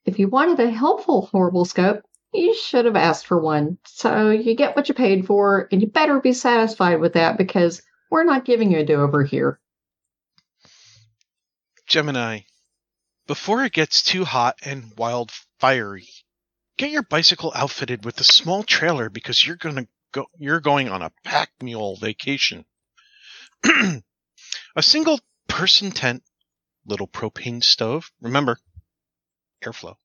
If 0.05 0.19
you 0.19 0.29
wanted 0.29 0.61
a 0.61 0.71
helpful 0.71 1.23
horrible 1.23 1.65
scope, 1.65 2.03
you 2.35 2.55
should 2.55 2.85
have 2.85 2.95
asked 2.95 3.27
for 3.27 3.41
one. 3.41 3.79
So 3.87 4.29
you 4.29 4.55
get 4.55 4.77
what 4.77 4.91
you 4.91 4.95
paid 4.95 5.27
for, 5.27 5.67
and 5.73 5.81
you 5.81 5.89
better 5.89 6.21
be 6.21 6.35
satisfied 6.35 7.01
with 7.01 7.15
that 7.15 7.39
because 7.39 7.81
we're 8.11 8.25
not 8.25 8.45
giving 8.45 8.71
you 8.71 8.81
a 8.81 8.85
do 8.85 9.01
over 9.01 9.25
here. 9.25 9.59
Gemini, 11.87 12.41
before 13.27 13.65
it 13.65 13.73
gets 13.73 14.03
too 14.03 14.27
hot 14.27 14.59
and 14.63 14.93
wildfiery, 14.99 16.11
get 16.81 16.91
your 16.91 17.03
bicycle 17.03 17.53
outfitted 17.55 18.07
with 18.07 18.19
a 18.21 18.25
small 18.25 18.63
trailer 18.63 19.11
because 19.11 19.47
you're 19.47 19.57
gonna 19.57 19.87
go 20.13 20.25
you're 20.39 20.61
going 20.61 20.89
on 20.89 21.03
a 21.03 21.13
pack 21.25 21.51
mule 21.61 21.95
vacation. 21.97 22.65
a 23.65 24.03
single 24.83 25.21
person 25.47 25.91
tent, 25.91 26.23
little 26.87 27.07
propane 27.07 27.63
stove, 27.63 28.11
remember 28.23 28.59
airflow, 29.63 29.97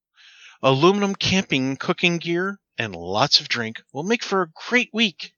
aluminum 0.61 1.15
camping 1.15 1.77
cooking 1.77 2.17
gear, 2.17 2.59
and 2.77 2.93
lots 2.93 3.39
of 3.39 3.47
drink 3.47 3.81
will 3.93 4.03
make 4.03 4.21
for 4.21 4.41
a 4.41 4.51
great 4.67 4.89
week. 4.91 5.31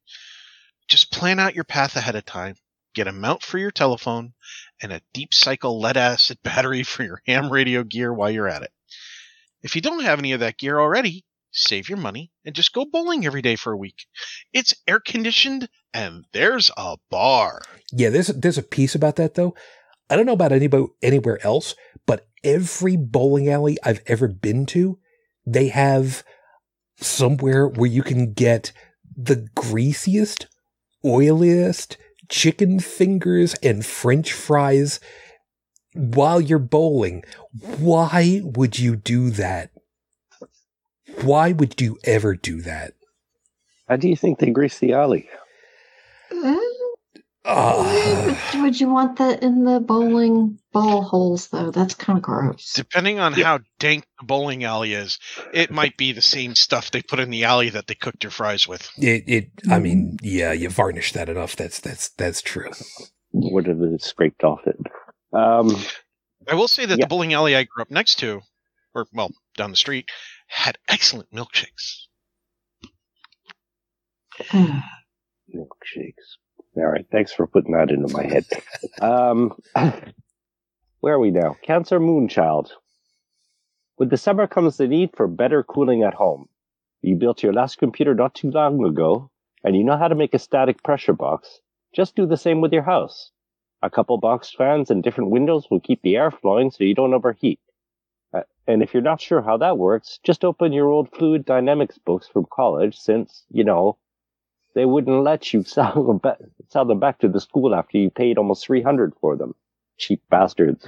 Just 0.87 1.11
plan 1.11 1.39
out 1.39 1.53
your 1.53 1.65
path 1.65 1.95
ahead 1.95 2.15
of 2.15 2.25
time. 2.25 2.55
Get 2.95 3.07
a 3.07 3.11
mount 3.11 3.43
for 3.43 3.59
your 3.59 3.69
telephone 3.69 4.33
and 4.81 4.91
a 4.91 5.03
deep 5.13 5.35
cycle 5.35 5.79
lead 5.79 5.97
acid 5.97 6.39
battery 6.41 6.81
for 6.91 7.03
your 7.03 7.21
ham 7.27 7.51
radio 7.51 7.83
gear 7.83 8.11
while 8.11 8.31
you're 8.31 8.47
at 8.47 8.63
it. 8.63 8.71
If 9.61 9.75
you 9.75 9.81
don't 9.81 10.03
have 10.03 10.17
any 10.17 10.31
of 10.31 10.39
that 10.39 10.57
gear 10.57 10.79
already, 10.79 11.25
save 11.57 11.89
your 11.89 11.97
money 11.97 12.31
and 12.45 12.55
just 12.55 12.73
go 12.73 12.85
bowling 12.85 13.25
every 13.25 13.41
day 13.41 13.55
for 13.55 13.73
a 13.73 13.77
week. 13.77 14.05
It's 14.53 14.73
air 14.87 14.99
conditioned 14.99 15.69
and 15.93 16.25
there's 16.33 16.71
a 16.77 16.97
bar. 17.09 17.61
Yeah, 17.91 18.09
there's 18.09 18.27
there's 18.27 18.57
a 18.57 18.63
piece 18.63 18.95
about 18.95 19.15
that 19.17 19.35
though. 19.35 19.55
I 20.09 20.15
don't 20.15 20.25
know 20.25 20.33
about 20.33 20.51
anybody 20.51 20.85
anywhere 21.01 21.39
else, 21.45 21.75
but 22.05 22.27
every 22.43 22.95
bowling 22.95 23.49
alley 23.49 23.77
I've 23.83 24.01
ever 24.07 24.27
been 24.27 24.65
to, 24.67 24.99
they 25.45 25.67
have 25.69 26.23
somewhere 26.97 27.67
where 27.67 27.89
you 27.89 28.03
can 28.03 28.33
get 28.33 28.71
the 29.15 29.47
greasiest, 29.55 30.47
oiliest 31.03 31.97
chicken 32.29 32.79
fingers 32.79 33.53
and 33.55 33.85
french 33.85 34.31
fries 34.31 34.99
while 35.93 36.39
you're 36.39 36.59
bowling. 36.59 37.23
Why 37.77 38.41
would 38.43 38.77
you 38.77 38.95
do 38.95 39.29
that? 39.31 39.71
Why 41.21 41.51
would 41.51 41.79
you 41.81 41.97
ever 42.03 42.35
do 42.35 42.61
that? 42.61 42.93
How 43.87 43.95
do 43.95 44.07
you 44.09 44.15
think 44.15 44.39
they 44.39 44.49
grease 44.51 44.79
the 44.79 44.93
alley? 44.93 45.29
Ah. 47.45 48.23
Would- 48.53 48.61
Would 48.61 48.79
you 48.81 48.89
want 48.89 49.17
that 49.19 49.41
in 49.41 49.63
the 49.63 49.79
bowling 49.79 50.59
ball 50.73 51.01
holes, 51.01 51.47
though? 51.47 51.71
That's 51.71 51.93
kind 51.95 52.17
of 52.17 52.23
gross. 52.23 52.73
Depending 52.73 53.19
on 53.19 53.31
how 53.33 53.59
dank 53.79 54.03
the 54.19 54.25
bowling 54.25 54.65
alley 54.65 54.93
is, 54.93 55.17
it 55.53 55.71
might 55.71 55.95
be 55.95 56.11
the 56.11 56.21
same 56.21 56.55
stuff 56.55 56.91
they 56.91 57.01
put 57.01 57.19
in 57.19 57.29
the 57.29 57.45
alley 57.45 57.69
that 57.69 57.87
they 57.87 57.95
cooked 57.95 58.23
your 58.25 58.31
fries 58.31 58.67
with. 58.67 58.89
It, 58.97 59.23
it, 59.27 59.49
I 59.69 59.79
mean, 59.79 60.17
yeah, 60.21 60.51
you 60.51 60.69
varnish 60.69 61.13
that 61.13 61.29
enough. 61.29 61.55
That's, 61.55 61.79
that's, 61.79 62.09
that's 62.09 62.41
true. 62.41 62.69
What 63.31 63.65
have 63.67 63.79
they 63.79 63.97
scraped 63.99 64.43
off 64.43 64.59
it? 64.67 64.77
Um, 65.31 65.73
I 66.49 66.55
will 66.55 66.67
say 66.67 66.85
that 66.85 66.97
Yeah. 66.99 67.05
the 67.05 67.09
bowling 67.09 67.33
alley 67.33 67.55
I 67.55 67.63
grew 67.63 67.81
up 67.83 67.91
next 67.91 68.15
to, 68.19 68.41
or 68.93 69.07
well, 69.13 69.31
down 69.55 69.69
the 69.69 69.77
street, 69.77 70.09
had 70.47 70.77
excellent 70.87 71.31
milkshakes. 71.31 72.07
milkshakes. 74.53 76.37
All 76.75 76.85
right, 76.85 77.05
thanks 77.11 77.33
for 77.33 77.47
putting 77.47 77.73
that 77.73 77.91
into 77.91 78.13
my 78.13 78.23
head. 78.23 78.45
Um, 79.01 79.53
where 81.01 81.13
are 81.13 81.19
we 81.19 81.31
now? 81.31 81.55
Cancer 81.61 81.99
Moonchild. 81.99 82.69
With 83.97 84.09
the 84.09 84.17
summer 84.17 84.47
comes 84.47 84.77
the 84.77 84.87
need 84.87 85.11
for 85.15 85.27
better 85.27 85.63
cooling 85.63 86.03
at 86.03 86.13
home. 86.13 86.47
You 87.01 87.15
built 87.15 87.43
your 87.43 87.53
last 87.53 87.77
computer 87.77 88.13
not 88.13 88.35
too 88.35 88.51
long 88.51 88.83
ago, 88.83 89.29
and 89.63 89.75
you 89.75 89.83
know 89.83 89.97
how 89.97 90.07
to 90.07 90.15
make 90.15 90.33
a 90.33 90.39
static 90.39 90.83
pressure 90.83 91.13
box. 91.13 91.59
Just 91.93 92.15
do 92.15 92.25
the 92.25 92.37
same 92.37 92.61
with 92.61 92.73
your 92.73 92.83
house. 92.83 93.31
A 93.81 93.89
couple 93.89 94.17
box 94.17 94.53
fans 94.55 94.89
and 94.89 95.03
different 95.03 95.31
windows 95.31 95.67
will 95.69 95.79
keep 95.79 96.01
the 96.01 96.15
air 96.15 96.31
flowing 96.31 96.71
so 96.71 96.83
you 96.83 96.95
don't 96.95 97.13
overheat. 97.13 97.59
And 98.67 98.83
if 98.83 98.93
you're 98.93 99.01
not 99.01 99.21
sure 99.21 99.41
how 99.41 99.57
that 99.57 99.77
works, 99.77 100.19
just 100.23 100.43
open 100.43 100.73
your 100.73 100.89
old 100.89 101.09
fluid 101.11 101.45
dynamics 101.45 101.97
books 101.97 102.27
from 102.27 102.45
college 102.51 102.97
since, 102.97 103.45
you 103.49 103.63
know, 103.63 103.97
they 104.75 104.85
wouldn't 104.85 105.23
let 105.23 105.53
you 105.53 105.63
sell 105.65 106.03
them, 106.03 106.17
back, 106.17 106.37
sell 106.69 106.85
them 106.85 106.99
back 106.99 107.19
to 107.19 107.29
the 107.29 107.39
school 107.39 107.73
after 107.73 107.97
you 107.97 108.09
paid 108.09 108.37
almost 108.37 108.65
300 108.65 109.13
for 109.21 109.35
them. 109.35 109.55
Cheap 109.97 110.21
bastards. 110.29 110.87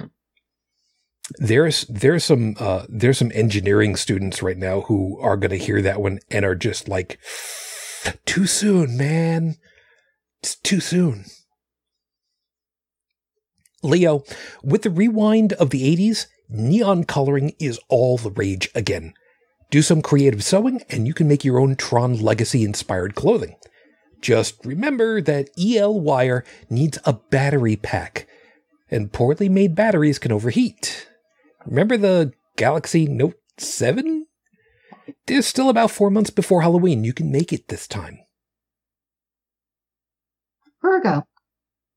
There's 1.38 1.82
there's 1.82 2.24
some 2.24 2.56
uh, 2.58 2.86
there's 2.88 3.18
some 3.18 3.30
engineering 3.34 3.94
students 3.94 4.42
right 4.42 4.56
now 4.56 4.82
who 4.82 5.18
are 5.20 5.36
going 5.36 5.50
to 5.50 5.64
hear 5.64 5.80
that 5.80 6.00
one 6.00 6.18
and 6.28 6.44
are 6.44 6.56
just 6.56 6.88
like, 6.88 7.20
too 8.26 8.46
soon, 8.46 8.96
man. 8.96 9.56
It's 10.42 10.56
too 10.56 10.80
soon. 10.80 11.24
Leo, 13.82 14.24
with 14.62 14.82
the 14.82 14.90
rewind 14.90 15.52
of 15.54 15.70
the 15.70 15.96
80s, 15.96 16.26
neon 16.50 17.04
coloring 17.04 17.54
is 17.58 17.80
all 17.88 18.18
the 18.18 18.30
rage 18.30 18.70
again. 18.74 19.14
Do 19.70 19.82
some 19.82 20.02
creative 20.02 20.42
sewing 20.42 20.82
and 20.90 21.06
you 21.06 21.14
can 21.14 21.28
make 21.28 21.44
your 21.44 21.60
own 21.60 21.76
Tron 21.76 22.18
Legacy 22.18 22.64
inspired 22.64 23.14
clothing. 23.14 23.56
Just 24.20 24.64
remember 24.66 25.20
that 25.22 25.50
EL 25.58 25.98
wire 25.98 26.44
needs 26.68 26.98
a 27.04 27.14
battery 27.14 27.76
pack, 27.76 28.26
and 28.90 29.12
poorly 29.12 29.48
made 29.48 29.74
batteries 29.74 30.18
can 30.18 30.32
overheat. 30.32 31.08
Remember 31.64 31.96
the 31.96 32.32
Galaxy 32.56 33.06
Note 33.06 33.38
7? 33.56 34.26
There's 35.26 35.46
still 35.46 35.70
about 35.70 35.90
four 35.90 36.10
months 36.10 36.30
before 36.30 36.62
Halloween. 36.62 37.04
You 37.04 37.12
can 37.12 37.32
make 37.32 37.52
it 37.52 37.68
this 37.68 37.86
time. 37.86 38.18
Virgo, 40.82 41.26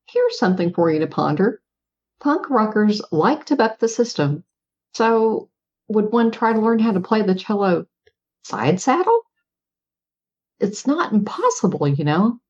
here's 0.06 0.38
something 0.38 0.72
for 0.72 0.90
you 0.90 1.00
to 1.00 1.06
ponder. 1.06 1.60
Punk 2.24 2.48
rockers 2.48 3.02
like 3.12 3.44
to 3.44 3.56
buck 3.56 3.78
the 3.78 3.86
system. 3.86 4.44
So, 4.94 5.50
would 5.88 6.10
one 6.10 6.30
try 6.30 6.54
to 6.54 6.58
learn 6.58 6.78
how 6.78 6.92
to 6.92 7.00
play 7.00 7.20
the 7.20 7.34
cello 7.34 7.84
side 8.44 8.80
saddle? 8.80 9.20
It's 10.58 10.86
not 10.86 11.12
impossible, 11.12 11.86
you 11.86 12.02
know. 12.02 12.40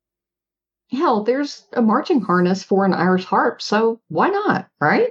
Hell, 0.93 1.25
there's 1.25 1.67
a 1.73 1.83
marching 1.83 2.21
harness 2.21 2.63
for 2.63 2.85
an 2.85 2.95
Irish 2.95 3.25
harp, 3.25 3.61
so 3.61 4.01
why 4.07 4.29
not, 4.29 4.69
right? 4.81 5.11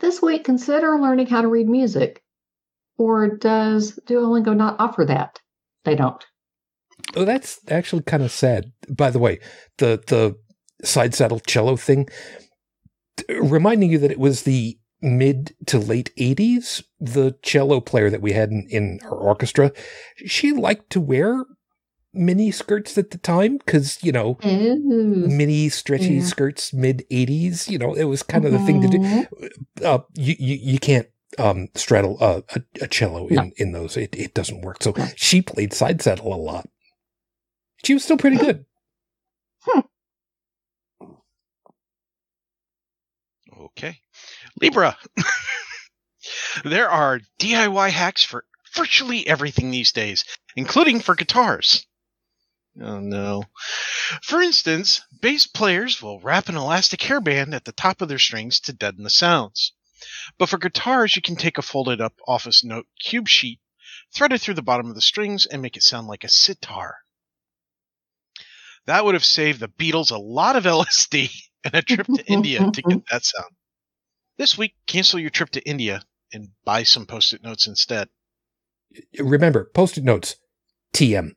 This 0.00 0.20
week, 0.20 0.44
consider 0.44 0.98
learning 0.98 1.28
how 1.28 1.40
to 1.40 1.48
read 1.48 1.66
music. 1.66 2.22
Or 2.98 3.26
does 3.26 3.98
Duolingo 4.04 4.54
not 4.54 4.76
offer 4.78 5.06
that? 5.06 5.40
They 5.86 5.94
don't. 5.94 6.22
Oh, 7.16 7.24
that's 7.24 7.58
actually 7.68 8.02
kind 8.02 8.22
of 8.22 8.30
sad. 8.30 8.70
By 8.86 9.08
the 9.08 9.18
way, 9.18 9.40
the 9.78 10.02
the 10.06 10.36
side 10.84 11.14
saddle 11.14 11.40
cello 11.40 11.76
thing, 11.76 12.06
reminding 13.28 13.90
you 13.90 13.98
that 13.98 14.10
it 14.10 14.18
was 14.18 14.42
the 14.42 14.78
mid 15.00 15.54
to 15.66 15.78
late 15.78 16.10
80s, 16.18 16.82
the 17.00 17.36
cello 17.42 17.80
player 17.80 18.10
that 18.10 18.20
we 18.22 18.32
had 18.32 18.50
in, 18.50 18.66
in 18.70 19.00
our 19.04 19.14
orchestra, 19.16 19.72
she 20.16 20.52
liked 20.52 20.90
to 20.90 21.00
wear 21.00 21.44
mini 22.12 22.50
skirts 22.50 22.98
at 22.98 23.10
the 23.10 23.18
time 23.18 23.58
because, 23.58 24.02
you 24.02 24.10
know, 24.10 24.38
mini 24.42 25.68
stretchy 25.68 26.14
Yeah. 26.14 26.24
skirts 26.24 26.72
mid 26.72 27.04
80s, 27.10 27.68
you 27.68 27.78
know, 27.78 27.94
it 27.94 28.04
was 28.04 28.22
kind 28.22 28.44
of 28.44 28.52
the 28.52 28.58
thing 28.58 28.80
to 28.82 28.88
do. 28.88 28.98
Mhm. 28.98 29.26
Uh, 29.84 29.98
you, 30.14 30.34
you, 30.38 30.54
you 30.72 30.78
can't 30.78 31.06
um, 31.38 31.68
straddle 31.74 32.16
uh, 32.20 32.40
a, 32.56 32.62
a 32.82 32.88
cello 32.88 33.28
in, 33.28 33.34
No. 33.34 33.50
in 33.58 33.72
those. 33.72 33.96
It, 33.96 34.16
it 34.16 34.34
doesn't 34.34 34.62
work. 34.62 34.82
So 34.82 34.94
she 35.14 35.42
played 35.42 35.72
side 35.72 36.02
saddle 36.02 36.34
a 36.34 36.36
lot. 36.36 36.68
She 37.84 37.94
was 37.94 38.02
still 38.02 38.16
pretty 38.16 38.36
good. 38.46 38.64
Okay. 43.58 44.00
Libra. 44.60 44.96
there 46.64 46.88
are 46.88 47.20
DIY 47.40 47.90
hacks 47.90 48.22
for 48.22 48.44
virtually 48.74 49.26
everything 49.26 49.70
these 49.70 49.92
days, 49.92 50.24
including 50.54 51.00
for 51.00 51.14
guitars. 51.16 51.86
Oh 52.80 53.00
no. 53.00 53.44
For 54.22 54.40
instance, 54.40 55.02
bass 55.20 55.48
players 55.48 56.00
will 56.00 56.20
wrap 56.20 56.48
an 56.48 56.56
elastic 56.56 57.00
hairband 57.00 57.52
at 57.52 57.64
the 57.64 57.72
top 57.72 58.00
of 58.00 58.08
their 58.08 58.20
strings 58.20 58.60
to 58.60 58.72
deaden 58.72 59.02
the 59.02 59.10
sounds. 59.10 59.72
But 60.38 60.48
for 60.48 60.58
guitars, 60.58 61.16
you 61.16 61.22
can 61.22 61.34
take 61.34 61.58
a 61.58 61.62
folded 61.62 62.00
up 62.00 62.14
office 62.28 62.62
note 62.62 62.86
cube 63.00 63.28
sheet, 63.28 63.60
thread 64.14 64.32
it 64.32 64.40
through 64.40 64.54
the 64.54 64.62
bottom 64.62 64.88
of 64.88 64.94
the 64.94 65.00
strings, 65.00 65.46
and 65.46 65.60
make 65.60 65.76
it 65.76 65.82
sound 65.82 66.06
like 66.06 66.22
a 66.22 66.28
sitar. 66.28 66.98
That 68.86 69.04
would 69.04 69.14
have 69.14 69.24
saved 69.24 69.58
the 69.58 69.68
Beatles 69.68 70.12
a 70.12 70.18
lot 70.18 70.54
of 70.54 70.64
LSD 70.64 71.47
and 71.64 71.74
a 71.74 71.82
trip 71.82 72.06
to 72.06 72.24
India 72.32 72.70
to 72.70 72.82
get 72.82 73.02
that 73.10 73.24
sound. 73.24 73.50
This 74.36 74.56
week, 74.56 74.74
cancel 74.86 75.18
your 75.18 75.30
trip 75.30 75.50
to 75.50 75.68
India 75.68 76.02
and 76.32 76.50
buy 76.64 76.84
some 76.84 77.06
post 77.06 77.32
it 77.32 77.42
notes 77.42 77.66
instead. 77.66 78.08
Remember, 79.18 79.70
post 79.74 79.98
it 79.98 80.04
notes, 80.04 80.36
TM. 80.94 81.32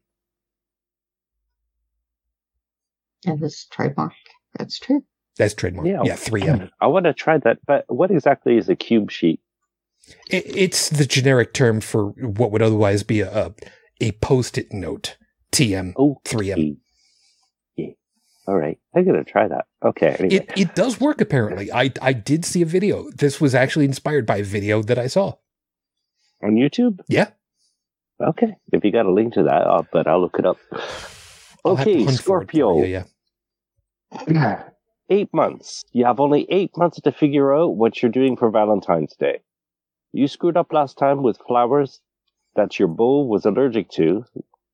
And 3.25 3.39
this 3.39 3.65
trademark. 3.65 4.13
That's 4.57 4.79
true. 4.79 5.03
That's 5.37 5.53
trademark. 5.53 5.87
Yeah. 5.87 6.01
Yeah, 6.03 6.15
3M. 6.15 6.69
I 6.79 6.87
want 6.87 7.05
to 7.05 7.13
try 7.13 7.37
that, 7.39 7.59
but 7.65 7.85
what 7.87 8.11
exactly 8.11 8.57
is 8.57 8.69
a 8.69 8.75
cube 8.75 9.11
sheet? 9.11 9.39
It, 10.29 10.43
it's 10.55 10.89
the 10.89 11.05
generic 11.05 11.53
term 11.53 11.81
for 11.81 12.07
what 12.09 12.51
would 12.51 12.61
otherwise 12.61 13.03
be 13.03 13.21
a, 13.21 13.31
a, 13.31 13.53
a 13.99 14.11
post 14.13 14.57
it 14.57 14.73
note, 14.73 15.17
TM. 15.51 15.93
Oh, 15.97 16.19
3M. 16.25 16.77
Yeah. 18.47 18.53
All 18.53 18.59
right. 18.59 18.79
I'm 18.95 19.05
going 19.05 19.23
to 19.23 19.29
try 19.29 19.47
that. 19.47 19.65
Okay. 19.83 20.15
Anyway. 20.19 20.35
It, 20.35 20.51
it 20.57 20.75
does 20.75 20.99
work, 20.99 21.21
apparently. 21.21 21.71
I, 21.71 21.91
I 22.01 22.13
did 22.13 22.45
see 22.45 22.61
a 22.61 22.65
video. 22.65 23.09
This 23.11 23.39
was 23.39 23.53
actually 23.55 23.85
inspired 23.85 24.25
by 24.25 24.37
a 24.37 24.43
video 24.43 24.81
that 24.83 24.97
I 24.99 25.07
saw. 25.07 25.33
On 26.43 26.55
YouTube? 26.55 26.99
Yeah. 27.07 27.29
Okay. 28.21 28.55
If 28.71 28.83
you 28.83 28.91
got 28.91 29.05
a 29.05 29.11
link 29.13 29.33
to 29.35 29.43
that, 29.43 29.67
I'll, 29.67 29.87
but 29.91 30.07
I'll 30.07 30.21
look 30.21 30.37
it 30.39 30.45
up. 30.45 30.57
I'll 31.65 31.75
have 31.75 31.91
to 31.91 31.93
Okay, 31.93 32.03
hunt 32.03 32.19
for 32.21 32.41
it 32.41 32.51
for 32.51 32.57
Scorpio. 32.57 32.83
you, 32.83 33.03
yeah. 34.27 34.63
eight 35.09 35.29
months. 35.33 35.83
You 35.91 36.05
have 36.05 36.19
only 36.19 36.47
eight 36.49 36.71
months 36.77 36.99
to 37.01 37.11
figure 37.11 37.53
out 37.53 37.75
what 37.75 38.01
you're 38.01 38.11
doing 38.11 38.35
for 38.37 38.49
Valentine's 38.49 39.15
Day. 39.15 39.41
You 40.13 40.27
screwed 40.27 40.57
up 40.57 40.73
last 40.73 40.97
time 40.97 41.23
with 41.23 41.39
flowers 41.47 42.01
that 42.55 42.79
your 42.79 42.87
beau 42.87 43.23
was 43.23 43.45
allergic 43.45 43.89
to, 43.91 44.25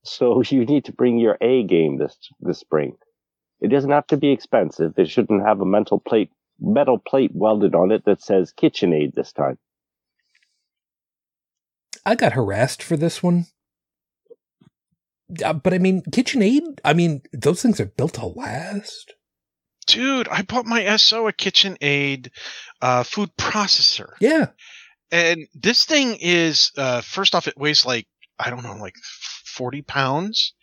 so 0.03 0.41
you 0.49 0.65
need 0.65 0.85
to 0.85 0.91
bring 0.93 1.19
your 1.19 1.37
A 1.41 1.63
game 1.63 1.97
this 1.97 2.17
this 2.39 2.59
spring. 2.59 2.97
It 3.61 3.69
doesn't 3.69 3.91
have 3.91 4.07
to 4.07 4.17
be 4.17 4.31
expensive. 4.31 4.93
It 4.97 5.09
shouldn't 5.09 5.45
have 5.45 5.61
a 5.61 5.65
mental 5.65 5.99
plate 5.99 6.31
metal 6.59 6.97
plate 6.97 7.31
welded 7.33 7.75
on 7.75 7.91
it 7.91 8.03
that 8.05 8.21
says 8.21 8.51
KitchenAid 8.51 9.13
this 9.13 9.31
time. 9.31 9.57
I 12.05 12.15
got 12.15 12.33
harassed 12.33 12.81
for 12.81 12.97
this 12.97 13.21
one. 13.21 13.45
Uh, 15.43 15.53
but 15.53 15.73
I 15.73 15.77
mean, 15.77 16.01
KitchenAid, 16.03 16.79
I 16.85 16.93
mean, 16.93 17.21
those 17.33 17.61
things 17.61 17.79
are 17.79 17.85
built 17.85 18.13
to 18.13 18.25
last. 18.25 19.13
Dude, 19.87 20.27
I 20.29 20.41
bought 20.41 20.65
my 20.65 20.95
SO 20.97 21.27
a 21.27 21.33
KitchenAid 21.33 22.29
uh, 22.81 23.03
food 23.03 23.29
processor. 23.37 24.13
Yeah. 24.19 24.47
And 25.11 25.47
this 25.53 25.85
thing 25.85 26.17
is, 26.19 26.71
uh, 26.77 27.01
first 27.01 27.35
off, 27.35 27.47
it 27.47 27.57
weighs 27.57 27.85
like, 27.85 28.07
I 28.39 28.49
don't 28.49 28.63
know, 28.63 28.75
like 28.75 28.95
40 29.57 29.81
pounds. 29.81 30.53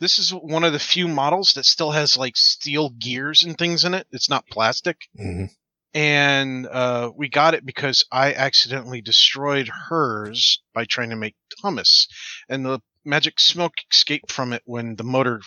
This 0.00 0.18
is 0.18 0.32
one 0.32 0.64
of 0.64 0.72
the 0.72 0.78
few 0.78 1.06
models 1.08 1.52
that 1.54 1.64
still 1.64 1.92
has 1.92 2.16
like 2.16 2.36
steel 2.36 2.90
gears 2.90 3.42
and 3.42 3.56
things 3.56 3.84
in 3.84 3.94
it. 3.94 4.06
It's 4.10 4.28
not 4.30 4.46
plastic. 4.48 4.96
hmm 5.16 5.46
and 5.92 6.68
uh, 6.68 7.10
we 7.16 7.28
got 7.28 7.54
it 7.54 7.66
because 7.66 8.04
I 8.12 8.32
accidentally 8.34 9.00
destroyed 9.00 9.68
hers 9.68 10.62
by 10.72 10.84
trying 10.84 11.10
to 11.10 11.16
make 11.16 11.34
hummus, 11.64 12.06
and 12.48 12.64
the 12.64 12.80
magic 13.04 13.40
smoke 13.40 13.72
escaped 13.90 14.30
from 14.30 14.52
it 14.52 14.62
when 14.64 14.94
the 14.96 15.02
motor 15.04 15.40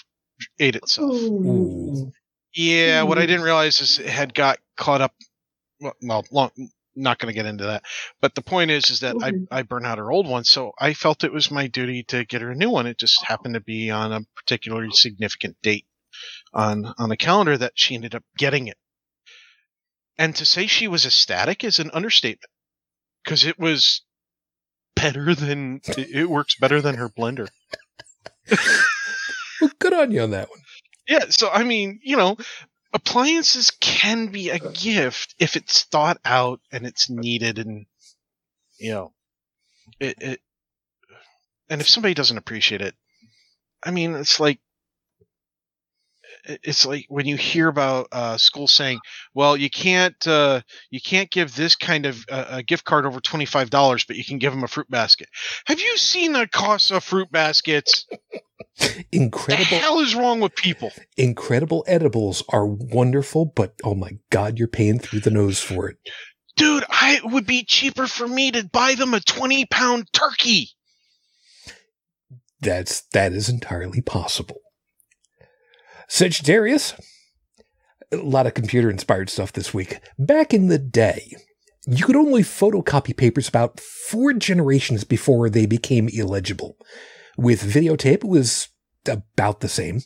ate 0.60 0.76
itself. 0.76 1.12
Ooh. 1.12 2.12
Yeah, 2.54 3.04
what 3.04 3.18
I 3.18 3.26
didn't 3.26 3.44
realize 3.46 3.80
is 3.80 4.00
it 4.00 4.08
had 4.08 4.34
got 4.34 4.60
caught 4.76 5.02
up. 5.02 5.14
Well, 5.80 5.96
well 6.02 6.26
long, 6.30 6.52
not 6.96 7.20
going 7.20 7.32
to 7.32 7.36
get 7.36 7.46
into 7.46 7.66
that, 7.66 7.84
but 8.22 8.36
the 8.36 8.42
point 8.42 8.72
is, 8.72 8.90
is 8.90 9.00
that 9.02 9.16
I 9.22 9.30
Ooh. 9.30 9.48
I 9.52 9.62
burned 9.64 9.86
out 9.86 9.98
her 9.98 10.12
old 10.12 10.28
one, 10.28 10.44
so 10.44 10.74
I 10.80 10.94
felt 10.94 11.24
it 11.24 11.34
was 11.34 11.52
my 11.52 11.68
duty 11.68 12.04
to 12.10 12.26
get 12.26 12.42
her 12.42 12.52
a 12.52 12.56
new 12.56 12.70
one. 12.70 12.88
It 12.88 12.98
just 12.98 13.24
happened 13.24 13.56
to 13.56 13.60
be 13.60 13.90
on 13.92 14.12
a 14.12 14.22
particularly 14.36 14.92
significant 14.92 15.58
date 15.62 15.86
on 16.54 16.94
on 16.98 17.10
the 17.10 17.18
calendar 17.18 17.58
that 17.58 17.74
she 17.76 17.96
ended 17.96 18.16
up 18.16 18.24
getting 18.38 18.68
it. 18.68 18.78
And 20.18 20.36
to 20.36 20.46
say 20.46 20.68
she 20.68 20.88
was 20.88 21.06
ecstatic 21.06 21.64
is 21.64 21.80
an 21.80 21.92
understatement, 21.92 22.52
because 23.24 23.46
it 23.46 23.58
was 23.58 24.02
better 24.96 25.34
than 25.34 25.82
it 25.86 25.98
it 25.98 26.30
works 26.30 26.56
better 26.56 26.82
than 26.82 26.96
her 26.96 27.10
blender. 27.10 27.48
Well, 29.62 29.72
good 29.80 29.94
on 29.94 30.12
you 30.12 30.22
on 30.22 30.32
that 30.32 30.50
one. 30.50 30.60
Yeah, 31.08 31.26
so 31.30 31.50
I 31.50 31.64
mean, 31.64 32.02
you 32.04 32.18
know, 32.18 32.36
appliances 32.94 33.72
can 33.72 34.28
be 34.28 34.50
a 34.50 34.60
gift 34.60 35.36
if 35.40 35.56
it's 35.56 35.84
thought 35.84 36.20
out 36.24 36.62
and 36.72 36.86
it's 36.86 37.10
needed 37.10 37.60
and 37.60 37.86
you 38.78 38.92
know 38.92 39.14
it, 40.00 40.22
it 40.22 40.40
and 41.70 41.82
if 41.82 41.90
somebody 41.90 42.14
doesn't 42.14 42.38
appreciate 42.38 42.82
it, 42.82 42.96
I 43.84 43.92
mean, 43.92 44.14
it's 44.16 44.40
like 44.40 44.60
it's 46.46 46.86
like 46.86 47.06
when 47.10 47.26
you 47.26 47.38
hear 47.38 47.68
about 47.68 48.08
uh, 48.12 48.38
schools 48.38 48.72
saying, 48.72 49.00
"Well, 49.34 49.56
you 49.56 49.70
can't 49.70 50.28
uh, 50.28 50.62
you 50.90 51.00
can't 51.02 51.32
give 51.32 51.56
this 51.56 51.76
kind 51.76 52.06
of 52.06 52.26
uh, 52.30 52.46
a 52.50 52.64
gift 52.64 52.84
card 52.86 53.06
over 53.06 53.20
twenty 53.20 53.46
five 53.46 53.70
dollars, 53.70 54.04
but 54.06 54.16
you 54.16 54.26
can 54.26 54.40
give 54.40 54.54
them 54.54 54.64
a 54.64 54.68
fruit 54.68 54.90
basket." 54.90 55.30
Have 55.66 55.80
you 55.80 55.98
seen 55.98 56.34
the 56.34 56.48
cost 56.48 56.92
of 56.92 57.04
fruit 57.04 57.32
baskets? 57.32 58.06
The 58.80 59.06
Incredible, 59.12 59.78
hell 59.78 60.00
is 60.00 60.16
wrong 60.16 60.40
with 60.40 60.56
people? 60.56 60.92
incredible 61.16 61.84
edibles 61.88 62.44
are 62.50 62.66
wonderful, 62.66 63.46
but 63.46 63.76
oh 63.84 63.94
my 63.94 64.18
God, 64.32 64.58
you're 64.58 64.68
paying 64.68 65.00
through 65.00 65.20
the 65.20 65.32
nose 65.32 65.60
for 65.60 65.90
it. 65.90 65.98
Dude, 66.56 66.84
I, 66.90 67.18
it 67.18 67.26
would 67.26 67.46
be 67.46 67.64
cheaper 67.64 68.08
for 68.08 68.28
me 68.28 68.52
to 68.52 68.68
buy 68.68 68.96
them 68.96 69.14
a 69.14 69.20
20 69.20 69.66
pound 69.66 70.08
turkey. 70.14 70.70
That's, 72.62 73.02
that 73.14 73.34
is 73.34 73.50
entirely 73.50 74.02
possible. 74.02 74.63
Sagittarius, 76.14 76.94
a 78.12 78.18
lot 78.18 78.46
of 78.46 78.54
computer 78.54 78.88
inspired 78.92 79.32
stuff 79.32 79.52
this 79.52 79.74
week. 79.74 80.00
Back 80.20 80.54
in 80.54 80.68
the 80.68 80.78
day, 80.78 81.36
you 81.88 82.06
could 82.06 82.16
only 82.16 82.44
photocopy 82.44 83.18
papers 83.18 83.48
about 83.48 83.80
four 83.80 84.32
generations 84.34 85.06
before 85.06 85.50
they 85.50 85.66
became 85.66 86.08
illegible. 86.10 86.78
With 87.36 87.64
videotape, 87.64 88.18
it 88.18 88.26
was 88.26 88.68
about 89.08 89.62
the 89.62 89.68
same. 89.68 90.02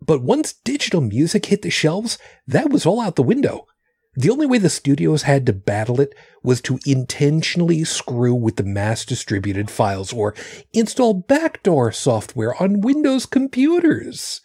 But 0.00 0.22
once 0.22 0.52
digital 0.52 1.00
music 1.00 1.46
hit 1.46 1.62
the 1.62 1.68
shelves, 1.70 2.16
that 2.46 2.70
was 2.70 2.86
all 2.86 3.00
out 3.00 3.16
the 3.16 3.24
window. 3.24 3.66
The 4.14 4.30
only 4.30 4.46
way 4.46 4.58
the 4.58 4.70
studios 4.70 5.22
had 5.22 5.46
to 5.46 5.52
battle 5.52 6.00
it 6.00 6.14
was 6.44 6.60
to 6.60 6.78
intentionally 6.86 7.82
screw 7.82 8.36
with 8.36 8.54
the 8.54 8.62
mass 8.62 9.04
distributed 9.04 9.68
files 9.68 10.12
or 10.12 10.32
install 10.72 11.12
backdoor 11.12 11.90
software 11.90 12.54
on 12.62 12.82
Windows 12.82 13.26
computers. 13.26 14.40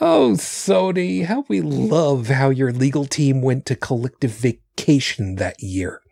Oh, 0.00 0.34
Sony, 0.34 1.24
how 1.24 1.44
we 1.48 1.60
love 1.60 2.28
how 2.28 2.50
your 2.50 2.72
legal 2.72 3.04
team 3.04 3.42
went 3.42 3.66
to 3.66 3.74
collective 3.74 4.30
vacation 4.30 5.34
that 5.36 5.60
year. 5.60 6.02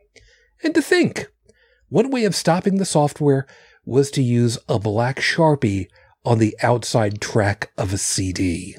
And 0.63 0.75
to 0.75 0.83
think, 0.83 1.29
one 1.89 2.11
way 2.11 2.25
of 2.25 2.35
stopping 2.35 2.79
the 2.79 2.85
software 2.85 3.47
was 3.85 4.11
to 4.13 4.23
use 4.23 4.59
a 4.69 4.81
black 4.81 5.21
sharpie 5.21 5.87
on 6.25 6.39
the 6.39 6.57
outside 6.63 7.21
track 7.21 7.71
of 7.79 7.93
a 7.93 7.99
CD. 7.99 8.77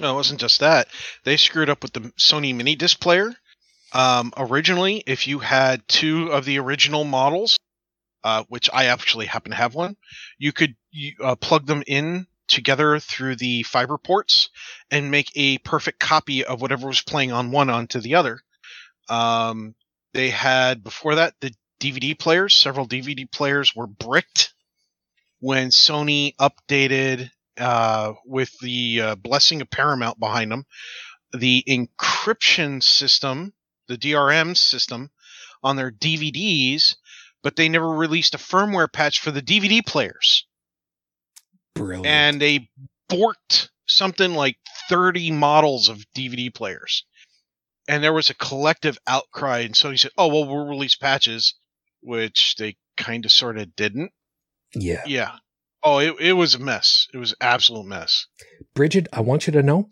No, 0.00 0.12
it 0.12 0.14
wasn't 0.14 0.40
just 0.40 0.60
that. 0.60 0.86
They 1.24 1.36
screwed 1.36 1.68
up 1.68 1.82
with 1.82 1.92
the 1.92 2.12
Sony 2.18 2.54
mini 2.54 2.76
disc 2.76 3.00
player. 3.00 3.34
Um, 3.92 4.32
originally, 4.36 5.02
if 5.04 5.26
you 5.26 5.40
had 5.40 5.86
two 5.88 6.28
of 6.28 6.44
the 6.44 6.60
original 6.60 7.02
models, 7.02 7.58
uh, 8.22 8.44
which 8.48 8.70
I 8.72 8.86
actually 8.86 9.26
happen 9.26 9.50
to 9.50 9.56
have 9.56 9.74
one. 9.74 9.96
You 10.38 10.52
could 10.52 10.76
uh, 11.22 11.36
plug 11.36 11.66
them 11.66 11.82
in 11.86 12.26
together 12.50 12.98
through 12.98 13.36
the 13.36 13.62
fiber 13.62 13.96
ports 13.96 14.50
and 14.90 15.10
make 15.10 15.30
a 15.34 15.58
perfect 15.58 16.00
copy 16.00 16.44
of 16.44 16.60
whatever 16.60 16.88
was 16.88 17.02
playing 17.02 17.32
on 17.32 17.50
one 17.50 17.70
onto 17.70 18.00
the 18.00 18.16
other. 18.16 18.40
Um, 19.08 19.74
they 20.12 20.30
had 20.30 20.82
before 20.82 21.16
that 21.16 21.34
the 21.40 21.52
DVD 21.80 22.18
players. 22.18 22.54
Several 22.54 22.86
DVD 22.86 23.30
players 23.30 23.74
were 23.74 23.86
bricked 23.86 24.52
when 25.38 25.68
Sony 25.68 26.34
updated 26.36 27.30
uh, 27.58 28.12
with 28.26 28.56
the 28.60 29.00
uh, 29.00 29.14
blessing 29.16 29.60
of 29.62 29.70
Paramount 29.70 30.20
behind 30.20 30.52
them. 30.52 30.64
The 31.32 31.64
encryption 31.68 32.82
system, 32.82 33.54
the 33.88 33.96
DRM 33.96 34.56
system, 34.56 35.10
on 35.62 35.76
their 35.76 35.90
DVDs, 35.90 36.96
but 37.42 37.56
they 37.56 37.68
never 37.68 37.88
released 37.88 38.34
a 38.34 38.38
firmware 38.38 38.92
patch 38.92 39.20
for 39.20 39.30
the 39.30 39.42
DVD 39.42 39.84
players 39.84 40.46
Brilliant. 41.74 42.06
and 42.06 42.40
they 42.40 42.68
borked 43.10 43.68
something 43.86 44.34
like 44.34 44.56
30 44.88 45.30
models 45.32 45.88
of 45.88 46.04
DVD 46.16 46.52
players. 46.54 47.04
And 47.88 48.04
there 48.04 48.12
was 48.12 48.30
a 48.30 48.34
collective 48.34 48.98
outcry, 49.06 49.60
and 49.60 49.74
so 49.76 49.90
he 49.90 49.96
said, 49.96 50.12
"Oh 50.16 50.28
well, 50.28 50.46
we'll 50.46 50.66
release 50.68 50.94
patches," 50.94 51.54
which 52.02 52.54
they 52.58 52.76
kind 52.96 53.24
of 53.24 53.32
sort 53.32 53.58
of 53.58 53.74
didn't. 53.74 54.12
yeah. 54.74 55.02
Yeah. 55.06 55.32
Oh, 55.82 55.98
it, 55.98 56.14
it 56.20 56.32
was 56.34 56.54
a 56.54 56.58
mess. 56.58 57.08
It 57.14 57.16
was 57.16 57.32
an 57.32 57.38
absolute 57.40 57.86
mess. 57.86 58.26
Bridget, 58.74 59.08
I 59.12 59.20
want 59.22 59.46
you 59.46 59.52
to 59.54 59.62
know 59.62 59.88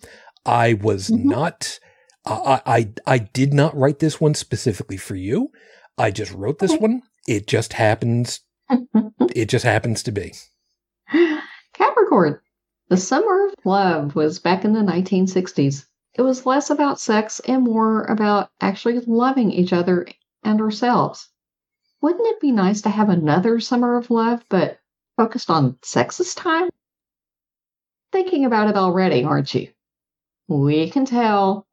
I 0.47 0.75
was 0.75 1.09
Mhm. 1.09 1.25
not 1.25 1.81
I, 2.27 2.61
I 2.67 2.89
I 3.07 3.19
did 3.19 3.53
not 3.55 3.75
write 3.77 3.99
this 4.01 4.21
one 4.21 4.35
specifically 4.35 4.99
for 4.99 5.17
you. 5.17 5.51
I 5.97 6.11
just 6.11 6.31
wrote 6.33 6.59
this 6.59 6.77
one. 6.77 7.03
It 7.27 7.47
just 7.49 7.73
happens 7.73 8.41
it 9.35 9.47
just 9.49 9.65
happens 9.65 10.03
to 10.05 10.13
be. 10.13 10.35
The 12.89 12.97
summer 12.97 13.49
of 13.49 13.55
love 13.67 14.17
was 14.17 14.39
back 14.39 14.65
in 14.65 14.73
the 14.73 14.81
1960s. 14.81 15.85
It 16.15 16.23
was 16.23 16.47
less 16.47 16.71
about 16.71 16.99
sex 16.99 17.39
and 17.41 17.63
more 17.63 18.05
about 18.05 18.49
actually 18.63 18.99
loving 19.01 19.51
each 19.51 19.75
other 19.75 20.07
and 20.43 20.59
ourselves. 20.59 21.29
Wouldn't 22.01 22.27
it 22.27 22.41
be 22.41 22.51
nice 22.51 22.81
to 22.83 22.89
have 22.89 23.11
another 23.11 23.61
summer 23.61 23.99
of 23.99 24.11
love, 24.11 24.43
but 24.49 24.79
focused 25.19 25.51
on 25.51 25.79
sex 25.83 26.17
this 26.17 26.35
time? 26.35 26.71
Thinking 28.11 28.47
about 28.47 28.71
it 28.71 28.77
already, 28.77 29.25
aren't 29.25 29.55
you? 29.55 29.69
We 30.49 30.89
can 30.89 31.05
tell. 31.05 31.67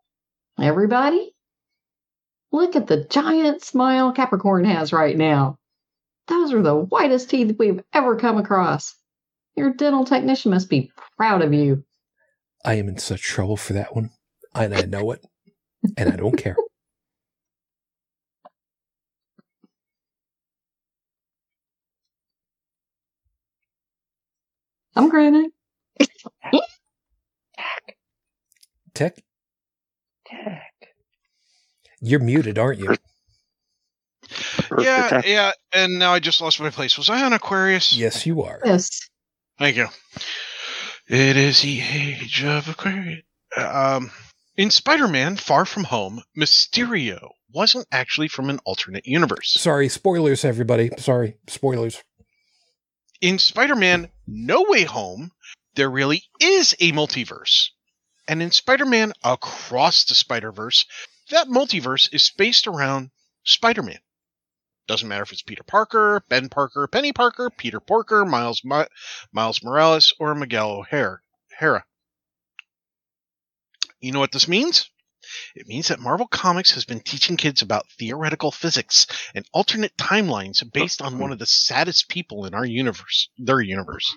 Everybody? 0.59 1.33
Look 2.51 2.75
at 2.75 2.87
the 2.87 3.05
giant 3.05 3.63
smile 3.63 4.11
Capricorn 4.11 4.65
has 4.65 4.91
right 4.91 5.15
now. 5.15 5.59
Those 6.27 6.51
are 6.51 6.61
the 6.61 6.75
whitest 6.75 7.29
teeth 7.29 7.55
we've 7.57 7.81
ever 7.93 8.17
come 8.17 8.37
across. 8.37 8.95
Your 9.55 9.71
dental 9.73 10.05
technician 10.05 10.51
must 10.51 10.69
be 10.69 10.91
proud 11.17 11.41
of 11.41 11.53
you. 11.53 11.83
I 12.63 12.75
am 12.75 12.89
in 12.89 12.97
such 12.97 13.21
trouble 13.21 13.57
for 13.57 13.73
that 13.73 13.95
one. 13.95 14.11
And 14.53 14.73
I 14.73 14.81
know 14.81 15.11
it. 15.11 15.25
And 15.97 16.11
I 16.11 16.15
don't 16.15 16.35
care. 16.37 16.55
I'm 24.95 25.09
grinning. 25.09 25.51
Tech, 28.93 29.17
Tech. 30.25 30.71
you're 31.99 32.21
muted, 32.21 32.57
aren't 32.57 32.79
you? 32.79 32.95
Yeah, 34.79 35.21
yeah. 35.25 35.51
And 35.73 35.99
now 35.99 36.13
I 36.13 36.19
just 36.19 36.39
lost 36.39 36.61
my 36.61 36.69
place. 36.69 36.97
Was 36.97 37.09
I 37.09 37.23
on 37.23 37.33
Aquarius? 37.33 37.95
Yes, 37.95 38.25
you 38.25 38.43
are. 38.43 38.61
Yes. 38.63 39.09
Thank 39.57 39.77
you. 39.77 39.87
It 41.07 41.37
is 41.37 41.61
the 41.61 41.81
age 41.81 42.43
of 42.43 42.67
Aquarius. 42.67 43.23
Um, 43.55 44.11
in 44.57 44.69
Spider-Man: 44.69 45.37
Far 45.37 45.65
From 45.65 45.85
Home, 45.85 46.21
Mysterio 46.37 47.29
wasn't 47.53 47.87
actually 47.91 48.27
from 48.27 48.49
an 48.49 48.59
alternate 48.65 49.05
universe. 49.05 49.53
Sorry, 49.53 49.87
spoilers, 49.87 50.43
everybody. 50.43 50.91
Sorry, 50.97 51.37
spoilers. 51.47 52.03
In 53.21 53.39
Spider-Man: 53.39 54.09
No 54.27 54.65
Way 54.67 54.83
Home, 54.83 55.31
there 55.75 55.89
really 55.89 56.23
is 56.41 56.75
a 56.79 56.91
multiverse, 56.91 57.69
and 58.27 58.41
in 58.41 58.51
Spider-Man: 58.51 59.13
Across 59.23 60.05
the 60.05 60.15
Spider-Verse, 60.15 60.85
that 61.29 61.47
multiverse 61.47 62.13
is 62.13 62.23
spaced 62.23 62.67
around 62.67 63.11
Spider-Man. 63.45 63.99
Doesn't 64.87 65.07
matter 65.07 65.23
if 65.23 65.31
it's 65.31 65.41
Peter 65.41 65.63
Parker, 65.63 66.23
Ben 66.29 66.49
Parker, 66.49 66.87
Penny 66.87 67.11
Parker, 67.11 67.49
Peter 67.49 67.79
Porker, 67.79 68.23
Miles 68.25 68.61
Mi- 68.63 68.85
Miles 69.31 69.63
Morales, 69.63 70.13
or 70.19 70.35
Miguel 70.35 70.71
O'Hara. 70.71 71.19
Hera. 71.59 71.85
You 73.99 74.11
know 74.11 74.19
what 74.19 74.31
this 74.31 74.47
means? 74.47 74.89
It 75.55 75.67
means 75.67 75.87
that 75.87 75.99
Marvel 75.99 76.27
Comics 76.27 76.71
has 76.71 76.85
been 76.85 76.99
teaching 76.99 77.35
kids 77.35 77.63
about 77.63 77.89
theoretical 77.89 78.51
physics 78.51 79.07
and 79.33 79.47
alternate 79.53 79.97
timelines 79.97 80.61
based 80.71 81.01
on 81.01 81.17
one 81.17 81.31
of 81.31 81.39
the 81.39 81.47
saddest 81.47 82.09
people 82.09 82.45
in 82.45 82.53
our 82.53 82.65
universe, 82.65 83.29
their 83.39 83.61
universe. 83.61 84.15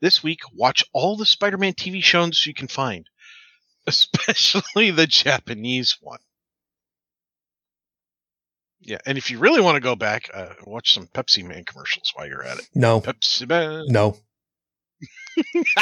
This 0.00 0.22
week, 0.22 0.40
watch 0.54 0.84
all 0.94 1.16
the 1.16 1.26
Spider-Man 1.26 1.74
TV 1.74 2.02
shows 2.02 2.46
you 2.46 2.54
can 2.54 2.68
find, 2.68 3.10
especially 3.86 4.90
the 4.90 5.06
Japanese 5.06 5.98
one. 6.00 6.20
Yeah, 8.80 8.98
and 9.06 9.18
if 9.18 9.30
you 9.30 9.38
really 9.38 9.60
want 9.60 9.74
to 9.76 9.80
go 9.80 9.96
back, 9.96 10.30
uh, 10.32 10.54
watch 10.64 10.94
some 10.94 11.06
Pepsi 11.08 11.44
Man 11.44 11.64
commercials 11.64 12.12
while 12.14 12.26
you're 12.28 12.44
at 12.44 12.58
it. 12.58 12.68
No, 12.74 13.00
Pepsi 13.00 13.48
Man. 13.48 13.86
no. 13.88 14.16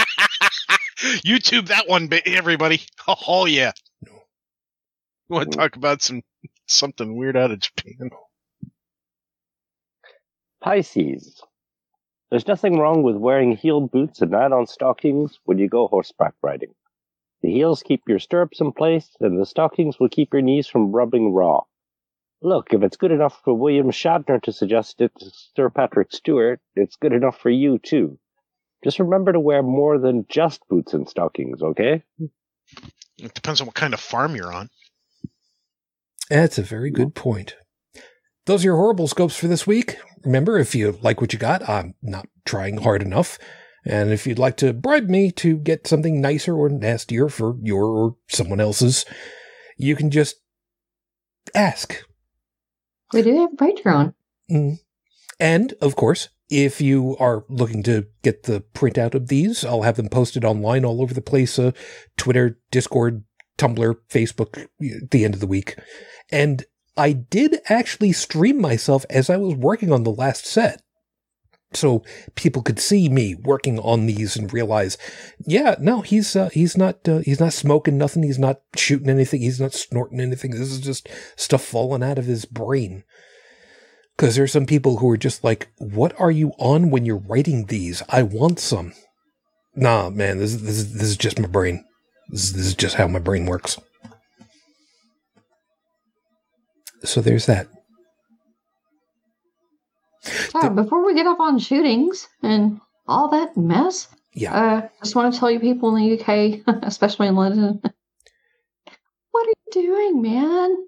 YouTube 1.24 1.68
that 1.68 1.88
one, 1.88 2.09
everybody. 2.26 2.82
Oh 3.28 3.46
yeah. 3.46 3.72
No. 4.02 4.12
You 5.28 5.37
want 5.37 5.52
to 5.52 5.59
talk 5.59 5.76
about 5.76 6.02
some 6.02 6.22
something 6.66 7.16
weird 7.16 7.37
out 7.37 7.50
of 7.52 7.61
Japan? 7.61 8.11
Pisces. 10.61 11.40
There's 12.30 12.48
nothing 12.48 12.78
wrong 12.78 13.04
with 13.04 13.16
wearing 13.16 13.56
heeled 13.56 13.92
boots 13.92 14.20
and 14.20 14.35
add-on 14.35 14.66
stockings 14.66 15.38
when 15.44 15.59
you 15.59 15.68
go 15.68 15.87
horseback 15.87 16.35
riding. 16.42 16.74
The 17.42 17.52
heels 17.52 17.85
keep 17.85 18.02
your 18.09 18.18
stirrups 18.18 18.61
in 18.61 18.72
place, 18.72 19.11
and 19.20 19.40
the 19.40 19.46
stockings 19.46 20.00
will 20.00 20.09
keep 20.09 20.32
your 20.32 20.42
knees 20.42 20.66
from 20.66 20.90
rubbing 20.90 21.32
raw. 21.32 21.62
Look, 22.46 22.68
if 22.70 22.85
it's 22.85 22.96
good 22.96 23.11
enough 23.11 23.40
for 23.42 23.54
William 23.54 23.90
Shatner 23.90 24.40
to 24.44 24.52
suggest 24.52 25.00
it 25.00 25.11
to 25.18 25.32
Sir 25.56 25.68
Patrick 25.68 26.12
Stewart, 26.12 26.61
it's 26.76 26.94
good 26.94 27.12
enough 27.12 27.40
for 27.40 27.50
you 27.50 27.80
too. 27.80 28.20
Just 28.85 29.00
remember 29.00 29.32
to 29.32 29.40
wear 29.40 29.64
more 29.64 29.98
than 29.98 30.26
just 30.28 30.61
boots 30.68 30.94
and 30.94 31.09
stockings, 31.09 31.61
okay? 31.61 32.04
It 33.18 33.35
depends 33.35 33.61
on 33.61 33.66
what 33.66 33.74
kind 33.74 33.94
of 33.94 33.98
farm 33.98 34.37
you're 34.37 34.52
on. 34.52 34.70
That's 36.30 36.56
a 36.56 36.62
very 36.62 36.92
good 36.92 37.16
point. 37.16 37.56
Those 38.44 38.62
are 38.62 38.68
your 38.68 38.76
horrible 38.76 39.09
scopes 39.09 39.35
for 39.35 39.48
this 39.48 39.66
week. 39.66 39.96
Remember, 40.24 40.56
if 40.56 40.72
you 40.72 41.00
like 41.02 41.20
what 41.20 41.32
you 41.32 41.40
got, 41.40 41.68
I'm 41.68 41.96
not 42.00 42.28
trying 42.44 42.76
hard 42.76 43.02
enough. 43.02 43.40
And 43.85 44.12
if 44.12 44.24
you'd 44.24 44.38
like 44.38 44.56
to 44.59 44.72
bribe 44.72 45.09
me 45.09 45.32
to 45.32 45.56
get 45.56 45.88
something 45.88 46.20
nicer 46.20 46.54
or 46.54 46.68
nastier 46.68 47.28
for 47.28 47.56
your 47.61 47.87
or 47.87 48.16
someone 48.28 48.61
else's, 48.61 49.04
you 49.76 49.96
can 49.96 50.12
just 50.12 50.37
ask. 51.52 52.06
We 53.12 53.23
do 53.23 53.38
have 53.40 53.53
a 53.53 53.57
Patreon. 53.57 54.14
Mm. 54.51 54.79
And 55.38 55.75
of 55.81 55.97
course, 55.97 56.29
if 56.49 56.81
you 56.81 57.16
are 57.19 57.45
looking 57.49 57.83
to 57.85 58.07
get 58.23 58.45
the 58.45 58.62
printout 58.75 59.14
of 59.14 59.29
these, 59.29 59.64
I'll 59.64 59.83
have 59.83 59.97
them 59.97 60.09
posted 60.09 60.45
online 60.45 60.85
all 60.85 61.03
over 61.03 61.12
the 61.12 61.21
place 61.21 61.59
uh, 61.59 61.73
Twitter, 62.16 62.59
Discord, 62.71 63.25
Tumblr, 63.59 63.97
Facebook 64.09 64.59
at 64.62 65.11
the 65.11 65.25
end 65.25 65.35
of 65.35 65.40
the 65.40 65.47
week. 65.47 65.77
And 66.31 66.64
I 66.97 67.12
did 67.12 67.59
actually 67.69 68.12
stream 68.12 68.61
myself 68.61 69.05
as 69.11 69.29
I 69.29 69.37
was 69.37 69.55
working 69.55 69.92
on 69.92 70.05
the 70.05 70.12
last 70.12 70.47
set. 70.47 70.83
So 71.73 72.05
people 72.37 72.62
could 72.62 72.79
see 72.79 73.09
me 73.09 73.35
working 73.35 73.79
on 73.81 74.07
these 74.07 74.37
and 74.37 74.53
realize, 74.53 74.97
yeah, 75.45 75.75
no, 75.81 76.01
he's 76.01 76.37
uh, 76.37 76.49
he's 76.51 76.77
not 76.77 77.07
uh, 77.09 77.19
he's 77.19 77.41
not 77.41 77.53
smoking 77.53 77.99
nothing. 77.99 78.23
He's 78.23 78.39
not 78.39 78.61
shooting 78.77 79.11
anything. 79.11 79.43
He's 79.43 79.61
not 79.61 79.75
snorting 79.75 80.21
anything. 80.21 80.53
This 80.53 80.71
is 80.71 80.81
just 80.81 81.09
stuff 81.35 81.64
falling 81.64 82.03
out 82.03 82.19
of 82.19 82.27
his 82.27 82.45
brain. 82.45 83.05
Because 84.17 84.37
there's 84.37 84.53
some 84.53 84.64
people 84.64 84.99
who 84.99 85.11
are 85.11 85.19
just 85.19 85.45
like, 85.45 85.69
"What 85.77 86.19
are 86.19 86.31
you 86.31 86.53
on 86.59 86.91
when 86.91 87.05
you're 87.05 87.17
writing 87.17 87.67
these? 87.67 88.03
I 88.09 88.23
want 88.23 88.61
some." 88.61 88.93
Nah, 89.75 90.09
man, 90.09 90.39
this 90.39 90.55
this 90.55 90.79
is, 90.79 90.93
this 90.95 91.09
is 91.09 91.17
just 91.17 91.39
my 91.39 91.49
brain. 91.49 91.85
This 92.31 92.53
this 92.53 92.67
is 92.67 92.75
just 92.75 92.95
how 92.95 93.09
my 93.09 93.19
brain 93.19 93.45
works. 93.45 93.79
So 97.05 97.21
there's 97.21 97.47
that. 97.47 97.69
Sorry, 100.51 100.74
before 100.74 101.05
we 101.05 101.14
get 101.14 101.27
off 101.27 101.41
on 101.41 101.59
shootings 101.59 102.29
and 102.43 102.81
all 103.07 103.29
that 103.31 103.57
mess, 103.57 104.09
Yeah, 104.35 104.55
uh, 104.55 104.89
just 105.03 105.14
want 105.14 105.33
to 105.33 105.39
tell 105.41 105.51
you 105.51 105.61
people 105.61 105.95
in 105.97 106.03
the 106.03 106.20
UK, 106.20 106.61
especially 106.83 107.29
in 107.29 107.37
London, 107.37 107.81
what 109.31 109.47
are 109.47 109.53
you 109.66 109.72
doing, 109.72 110.22
man? 110.22 110.87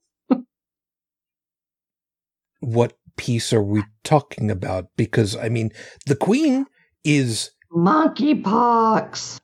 what 2.60 2.94
piece 3.16 3.52
are 3.52 3.62
we 3.62 3.82
talking 4.04 4.50
about? 4.50 4.86
Because 4.96 5.36
I 5.36 5.48
mean, 5.48 5.70
the 6.06 6.16
queen 6.16 6.66
is 7.04 7.50
Monkeypox. 7.72 9.38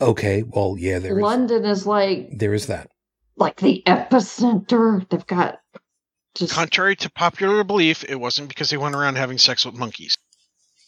okay. 0.00 0.42
Well, 0.42 0.76
yeah, 0.78 0.98
there 0.98 1.16
is 1.18 1.22
London 1.22 1.64
is 1.64 1.86
like 1.86 2.30
there 2.38 2.54
is 2.54 2.66
that. 2.66 2.90
like 3.36 3.56
the 3.60 3.82
epicenter. 3.86 5.08
They've 5.08 5.26
got 5.26 5.60
just 6.36 6.52
Contrary 6.52 6.96
to 6.96 7.10
popular 7.10 7.64
belief, 7.64 8.04
it 8.04 8.20
wasn't 8.20 8.48
because 8.48 8.70
they 8.70 8.76
went 8.76 8.94
around 8.94 9.16
having 9.16 9.38
sex 9.38 9.64
with 9.64 9.74
monkeys. 9.74 10.16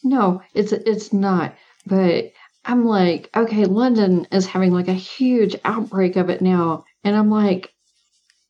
no, 0.03 0.41
it's 0.53 0.71
it's 0.71 1.11
not. 1.11 1.55
But 1.85 2.31
I'm 2.65 2.85
like, 2.85 3.29
okay, 3.35 3.65
London 3.65 4.27
is 4.31 4.45
having 4.45 4.71
like 4.71 4.87
a 4.87 4.93
huge 4.93 5.55
outbreak 5.65 6.15
of 6.15 6.29
it 6.29 6.41
now, 6.41 6.85
and 7.03 7.15
I'm 7.15 7.29
like, 7.29 7.73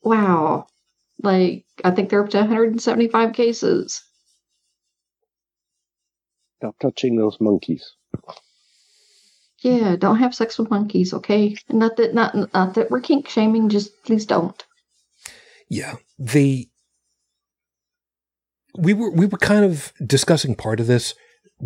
wow, 0.03 0.67
like 1.23 1.65
I 1.83 1.91
think 1.91 2.09
they're 2.09 2.23
up 2.23 2.29
to 2.31 2.39
175 2.39 3.33
cases. 3.33 4.03
Stop 6.57 6.75
touching 6.81 7.15
those 7.15 7.37
monkeys. 7.39 7.93
Yeah, 9.61 9.95
don't 9.97 10.19
have 10.19 10.35
sex 10.35 10.57
with 10.57 10.69
monkeys, 10.69 11.13
okay? 11.13 11.55
Not 11.69 11.97
that 11.97 12.13
not 12.13 12.53
not 12.53 12.75
that 12.75 12.91
we're 12.91 13.01
kink 13.01 13.27
shaming, 13.29 13.69
just 13.69 14.03
please 14.03 14.25
don't. 14.25 14.61
Yeah, 15.69 15.95
the 16.17 16.68
we 18.77 18.93
were 18.93 19.11
we 19.11 19.25
were 19.25 19.37
kind 19.37 19.65
of 19.65 19.93
discussing 20.05 20.55
part 20.55 20.79
of 20.79 20.87
this 20.87 21.15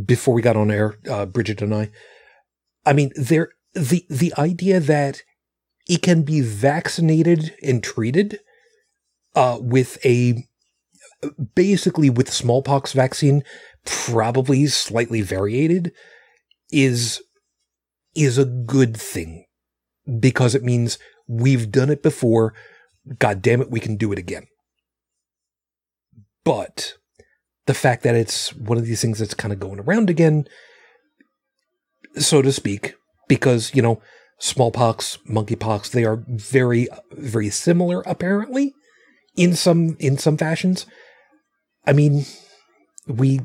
before 0.06 0.34
we 0.34 0.42
got 0.42 0.56
on 0.56 0.72
air, 0.72 0.98
uh, 1.10 1.26
Bridget 1.26 1.62
and 1.62 1.74
I. 1.74 1.92
I 2.86 2.94
mean, 2.94 3.12
there 3.16 3.50
the 3.74 4.06
the 4.10 4.34
idea 4.38 4.80
that 4.80 5.22
it 5.88 6.02
can 6.02 6.24
be 6.24 6.42
vaccinated 6.42 7.56
and 7.62 7.84
treated 7.84 8.40
uh, 9.36 9.58
with 9.60 10.04
a 10.06 10.48
basically 11.56 12.10
with 12.10 12.32
smallpox 12.32 12.94
vaccine, 12.94 13.44
probably 13.86 14.66
slightly 14.68 15.22
variated, 15.22 15.92
is 16.72 17.22
is 18.16 18.38
a 18.38 18.46
good 18.46 18.96
thing 18.96 19.46
because 20.20 20.56
it 20.56 20.64
means 20.64 21.00
we've 21.28 21.72
done 21.72 21.90
it 21.90 22.04
before. 22.04 22.54
God 23.20 23.42
damn 23.42 23.62
it, 23.62 23.72
we 23.72 23.80
can 23.80 23.98
do 23.98 24.12
it 24.12 24.20
again. 24.20 24.48
But 26.44 26.94
the 27.66 27.74
fact 27.74 28.04
that 28.04 28.16
it's 28.16 28.54
one 28.54 28.78
of 28.78 28.86
these 28.86 29.02
things 29.02 29.20
that's 29.20 29.34
kind 29.34 29.54
of 29.54 29.60
going 29.60 29.80
around 29.80 30.10
again, 30.10 30.46
so 32.18 32.42
to 32.42 32.52
speak, 32.52 32.96
because, 33.28 33.74
you 33.74 33.82
know, 33.82 34.02
smallpox, 34.40 35.18
monkeypox, 35.30 35.92
they 35.92 36.04
are 36.04 36.24
very, 36.28 36.88
very 37.12 37.50
similar 37.50 38.02
apparently 38.06 38.74
in 39.36 39.56
some, 39.56 39.96
in 40.00 40.18
some 40.18 40.38
fashions. 40.38 40.86
I 41.86 41.94
mean, 41.94 42.26
we 43.08 43.42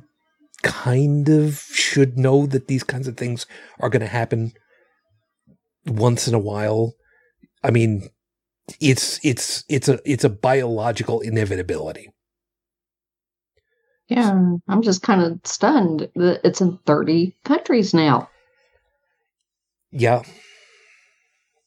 kind 0.63 1.29
of 1.29 1.61
should 1.71 2.19
know 2.19 2.47
that 2.47 2.67
these 2.67 2.83
kinds 2.83 3.07
of 3.07 3.17
things 3.17 3.47
are 3.81 3.89
going 3.89 4.01
to 4.01 4.07
happen 4.07 4.53
once 5.87 6.27
in 6.27 6.35
a 6.35 6.39
while. 6.39 6.95
I 7.63 7.71
mean, 7.71 8.09
it's 8.81 9.19
it's 9.25 9.65
it's 9.69 9.89
a 9.89 9.99
it's 10.05 10.25
a 10.25 10.29
biological 10.29 11.21
inevitability. 11.21 12.11
Yeah, 14.09 14.57
I'm 14.69 14.83
just 14.83 15.03
kind 15.03 15.21
of 15.21 15.41
stunned 15.45 16.09
that 16.15 16.41
it's 16.45 16.61
in 16.61 16.79
30 16.87 17.35
countries 17.45 17.93
now. 17.93 18.31
Yeah. 19.91 20.23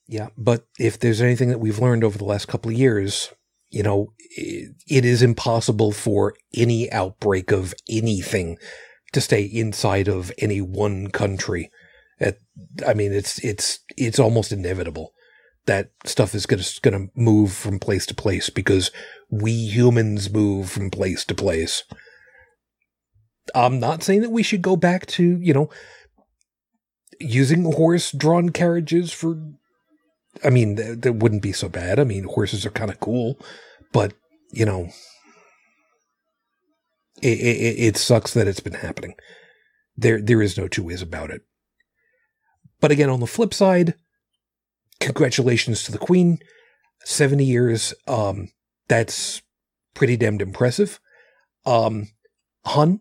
Yeah, 0.08 0.30
but 0.38 0.66
if 0.80 1.00
there's 1.00 1.22
anything 1.22 1.50
that 1.50 1.60
we've 1.60 1.80
learned 1.80 2.04
over 2.04 2.18
the 2.18 2.26
last 2.26 2.48
couple 2.48 2.72
of 2.72 2.78
years, 2.78 3.32
you 3.70 3.84
know, 3.84 4.14
it, 4.36 4.76
it 4.88 5.06
is 5.06 5.22
impossible 5.22 5.92
for 5.92 6.34
any 6.54 6.92
outbreak 6.92 7.52
of 7.52 7.74
anything 7.90 8.58
to 9.14 9.22
stay 9.22 9.44
inside 9.44 10.08
of 10.08 10.32
any 10.38 10.62
one 10.62 11.12
country. 11.12 11.72
At, 12.20 12.38
I 12.86 12.94
mean, 12.94 13.14
it's 13.14 13.40
it's 13.40 13.80
it's 13.98 14.20
almost 14.20 14.52
inevitable 14.52 15.14
that 15.66 15.92
stuff 16.06 16.36
is 16.36 16.46
gonna 16.46 16.64
gonna 16.82 17.08
move 17.16 17.54
from 17.54 17.80
place 17.80 18.06
to 18.08 18.16
place 18.16 18.50
because 18.50 18.92
we 19.30 19.52
humans 19.52 20.30
move 20.30 20.70
from 20.70 20.90
place 20.90 21.24
to 21.26 21.36
place. 21.36 21.84
I'm 23.54 23.80
not 23.80 24.04
saying 24.04 24.22
that 24.22 24.32
we 24.32 24.44
should 24.44 24.62
go 24.62 24.76
back 24.76 25.06
to 25.08 25.38
you 25.40 25.54
know 25.54 25.70
using 27.20 27.72
horse 27.72 28.12
drawn 28.12 28.50
carriages 28.50 29.12
for. 29.12 29.38
I 30.46 30.50
mean, 30.50 30.76
that, 30.76 31.02
that 31.02 31.14
wouldn't 31.14 31.42
be 31.42 31.52
so 31.52 31.68
bad. 31.68 32.00
I 32.00 32.06
mean, 32.06 32.24
horses 32.24 32.66
are 32.66 32.72
kind 32.72 32.90
of 32.90 33.02
cool, 33.02 33.38
but 33.92 34.14
you 34.52 34.66
know, 34.66 34.90
it, 37.22 37.38
it, 37.38 37.80
it 37.80 37.98
sucks 37.98 38.34
that 38.34 38.48
it's 38.48 38.62
been 38.62 38.74
happening. 38.74 39.16
There, 39.98 40.22
there 40.22 40.42
is 40.42 40.58
no 40.58 40.70
two 40.70 40.84
ways 40.84 41.02
about 41.02 41.32
it. 41.32 41.42
But 42.80 42.92
again, 42.92 43.10
on 43.10 43.20
the 43.20 43.28
flip 43.28 43.54
side, 43.54 43.94
congratulations 45.02 45.84
to 45.84 45.92
the 45.92 45.98
Queen. 45.98 46.40
70 47.04 47.44
years. 47.44 47.94
Um, 48.08 48.50
that's 48.88 49.42
pretty 49.94 50.18
damned 50.18 50.42
impressive. 50.42 51.00
Um, 51.66 52.10
Hun, 52.66 53.00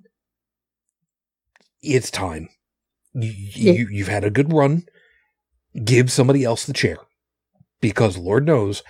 it's 1.83 2.11
time. 2.11 2.49
You, 3.15 3.33
Yeah. 3.55 3.73
you, 3.73 3.89
you've 3.91 4.09
had 4.09 4.25
a 4.25 4.31
good 4.31 4.53
run. 4.53 4.85
Give 5.85 6.11
somebody 6.11 6.45
else 6.45 6.65
the 6.65 6.73
chair. 6.73 6.99
Because 7.81 8.19
Lord 8.19 8.45
knows 8.47 8.83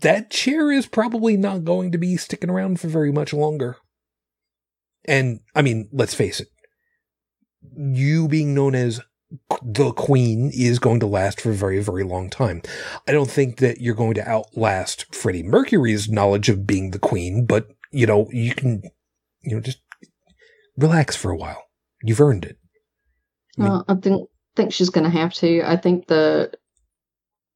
that 0.00 0.30
chair 0.30 0.70
is 0.70 0.86
probably 0.86 1.36
not 1.36 1.64
going 1.64 1.90
to 1.92 1.98
be 1.98 2.16
sticking 2.16 2.50
around 2.50 2.80
for 2.80 2.88
very 2.88 3.10
much 3.10 3.32
longer. 3.32 3.76
And 5.06 5.40
I 5.54 5.62
mean, 5.62 5.88
let's 5.92 6.14
face 6.14 6.40
it. 6.40 6.48
You 7.74 8.28
being 8.28 8.54
known 8.54 8.74
as 8.74 9.00
the 9.62 9.92
queen 9.92 10.50
is 10.54 10.78
going 10.78 11.00
to 11.00 11.06
last 11.06 11.40
for 11.40 11.50
a 11.50 11.54
very, 11.54 11.82
very 11.82 12.04
long 12.04 12.28
time. 12.30 12.62
I 13.08 13.12
don't 13.12 13.30
think 13.30 13.58
that 13.58 13.80
you're 13.80 13.94
going 13.94 14.14
to 14.14 14.28
outlast 14.28 15.12
Freddie 15.14 15.42
Mercury's 15.42 16.08
knowledge 16.08 16.48
of 16.48 16.66
being 16.66 16.90
the 16.90 16.98
queen, 16.98 17.46
but 17.46 17.68
you 17.90 18.06
know, 18.06 18.28
you 18.30 18.54
can, 18.54 18.82
you 19.42 19.54
know, 19.56 19.60
just 19.60 19.80
relax 20.76 21.16
for 21.16 21.30
a 21.30 21.36
while. 21.36 21.62
You've 22.02 22.20
earned 22.20 22.44
it. 22.44 22.58
I 23.58 23.62
mean- 23.62 23.70
Well, 23.72 23.84
I 23.88 23.94
think 23.94 24.28
think 24.54 24.72
she's 24.72 24.90
going 24.90 25.04
to 25.04 25.10
have 25.10 25.34
to. 25.34 25.62
I 25.62 25.76
think 25.76 26.06
the 26.06 26.50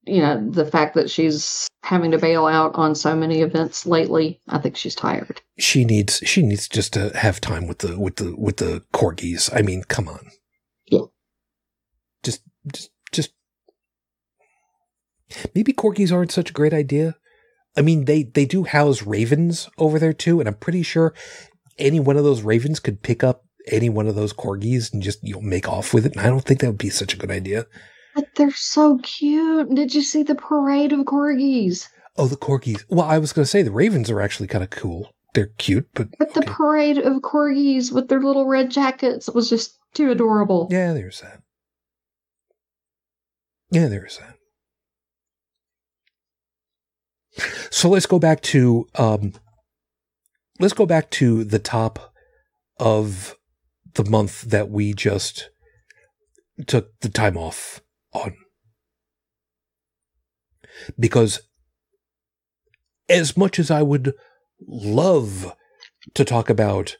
you 0.05 0.21
know 0.21 0.51
the 0.51 0.65
fact 0.67 0.95
that 0.95 1.11
she's 1.11 1.67
having 1.83 2.11
to 2.11 2.19
bail 2.19 2.47
out 2.47 2.75
on 2.75 2.95
so 2.95 3.17
many 3.17 3.41
events 3.41 3.87
lately. 3.87 4.41
I 4.49 4.59
think 4.59 4.77
she's 4.77 4.95
tired. 4.95 5.41
She 5.59 5.85
needs, 5.85 6.23
she 6.25 6.43
needs 6.43 6.69
just 6.69 6.93
to 6.93 7.11
have 7.17 7.41
time 7.41 7.67
with 7.67 7.79
the, 7.79 7.99
with 7.99 8.17
the, 8.17 8.35
with 8.37 8.59
the 8.59 8.83
corgis. 8.93 9.51
I 9.55 9.63
mean, 9.63 9.83
come 9.85 10.07
on. 10.07 10.29
Yeah. 10.87 11.07
Just, 12.23 12.43
just, 12.73 12.91
just. 13.13 13.33
Maybe 15.55 15.73
corgis 15.73 16.13
aren't 16.13 16.33
such 16.33 16.51
a 16.51 16.55
great 16.55 16.75
idea. 16.75 17.17
I 17.77 17.83
mean, 17.83 18.05
they, 18.05 18.25
they 18.25 18.45
do 18.45 18.65
house 18.65 19.03
ravens 19.03 19.69
over 19.79 19.99
there 19.99 20.13
too, 20.13 20.39
and 20.41 20.49
I'm 20.49 20.55
pretty 20.57 20.83
sure 20.83 21.15
any 21.81 22.01
one 22.01 22.17
of 22.17 22.25
those 22.25 22.43
ravens 22.43 22.81
could 22.81 23.03
pick 23.03 23.25
up 23.25 23.45
any 23.67 23.89
one 23.89 24.07
of 24.07 24.15
those 24.15 24.33
corgis 24.33 24.93
and 24.93 25.03
just, 25.03 25.23
you 25.23 25.35
know, 25.35 25.41
make 25.41 25.69
off 25.69 25.93
with 25.93 26.07
it. 26.07 26.13
And 26.13 26.21
I 26.21 26.29
don't 26.29 26.45
think 26.45 26.61
that 26.61 26.69
would 26.69 26.79
be 26.79 26.91
such 26.91 27.15
a 27.15 27.17
good 27.17 27.31
idea. 27.31 27.67
But 28.15 28.29
they're 28.37 28.51
so 28.51 28.99
cute. 29.03 29.75
Did 29.75 29.95
you 29.95 30.03
see 30.03 30.23
the 30.23 30.35
parade 30.35 30.93
of 30.93 31.01
corgis? 31.01 31.89
Oh, 32.17 32.27
the 32.27 32.37
corgis. 32.37 32.85
Well, 32.89 33.07
I 33.07 33.19
was 33.19 33.33
going 33.33 33.45
to 33.45 33.51
say 33.51 33.63
the 33.63 33.71
ravens 33.71 34.11
are 34.11 34.21
actually 34.21 34.49
kind 34.49 34.65
of 34.65 34.71
cool. 34.71 35.15
They're 35.35 35.53
cute, 35.59 35.89
but 35.95 36.09
But 36.19 36.35
the 36.35 36.43
parade 36.43 36.99
of 36.99 37.23
corgis 37.23 37.93
with 37.93 38.09
their 38.09 38.21
little 38.21 38.47
red 38.47 38.71
jackets 38.71 39.31
was 39.31 39.49
just 39.49 39.79
too 39.95 40.11
adorable. 40.11 40.67
Yeah, 40.71 40.93
there's 40.93 41.21
that. 41.21 41.43
Yeah, 43.71 43.87
there's 43.87 44.19
that. 44.19 44.35
So 47.71 47.89
let's 47.89 48.07
go 48.07 48.19
back 48.19 48.41
to 48.43 48.89
um 48.97 49.35
let's 50.61 50.75
go 50.75 50.87
back 50.87 51.11
to 51.11 51.43
the 51.43 51.59
top 51.59 52.13
of 52.79 53.35
the 53.95 54.05
month 54.05 54.43
that 54.43 54.71
we 54.71 54.93
just 54.93 55.51
took 56.67 57.01
the 57.01 57.09
time 57.09 57.37
off 57.37 57.81
on. 58.13 58.37
Because 60.99 61.41
as 63.09 63.37
much 63.37 63.59
as 63.59 63.71
I 63.71 63.83
would 63.83 64.15
love 64.67 65.55
to 66.15 66.25
talk 66.25 66.49
about 66.49 66.97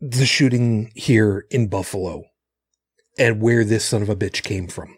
the 0.00 0.26
shooting 0.26 0.90
here 0.94 1.46
in 1.50 1.68
Buffalo 1.68 2.24
and 3.18 3.40
where 3.40 3.64
this 3.64 3.84
son 3.84 4.02
of 4.02 4.08
a 4.08 4.16
bitch 4.16 4.42
came 4.42 4.66
from. 4.66 4.96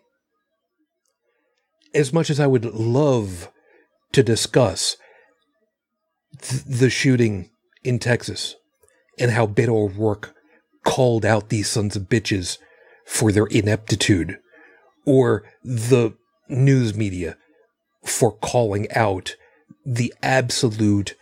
As 1.94 2.12
much 2.12 2.30
as 2.30 2.40
I 2.40 2.46
would 2.46 2.64
love 2.64 3.50
to 4.12 4.22
discuss 4.22 4.96
th- 6.40 6.64
the 6.64 6.90
shooting 6.90 7.50
in 7.82 7.98
Texas 7.98 8.56
and 9.18 9.30
how 9.30 9.46
Beto 9.46 9.90
O'Rourke 9.90 10.34
called 10.84 11.24
out 11.24 11.48
these 11.48 11.68
sons 11.68 11.96
of 11.96 12.04
bitches 12.04 12.58
for 13.06 13.32
their 13.32 13.46
ineptitude, 13.46 14.38
or 15.04 15.44
the 15.62 16.14
news 16.48 16.94
media 16.94 17.36
for 18.04 18.32
calling 18.32 18.90
out 18.92 19.36
the 19.84 20.12
absolute 20.22 21.14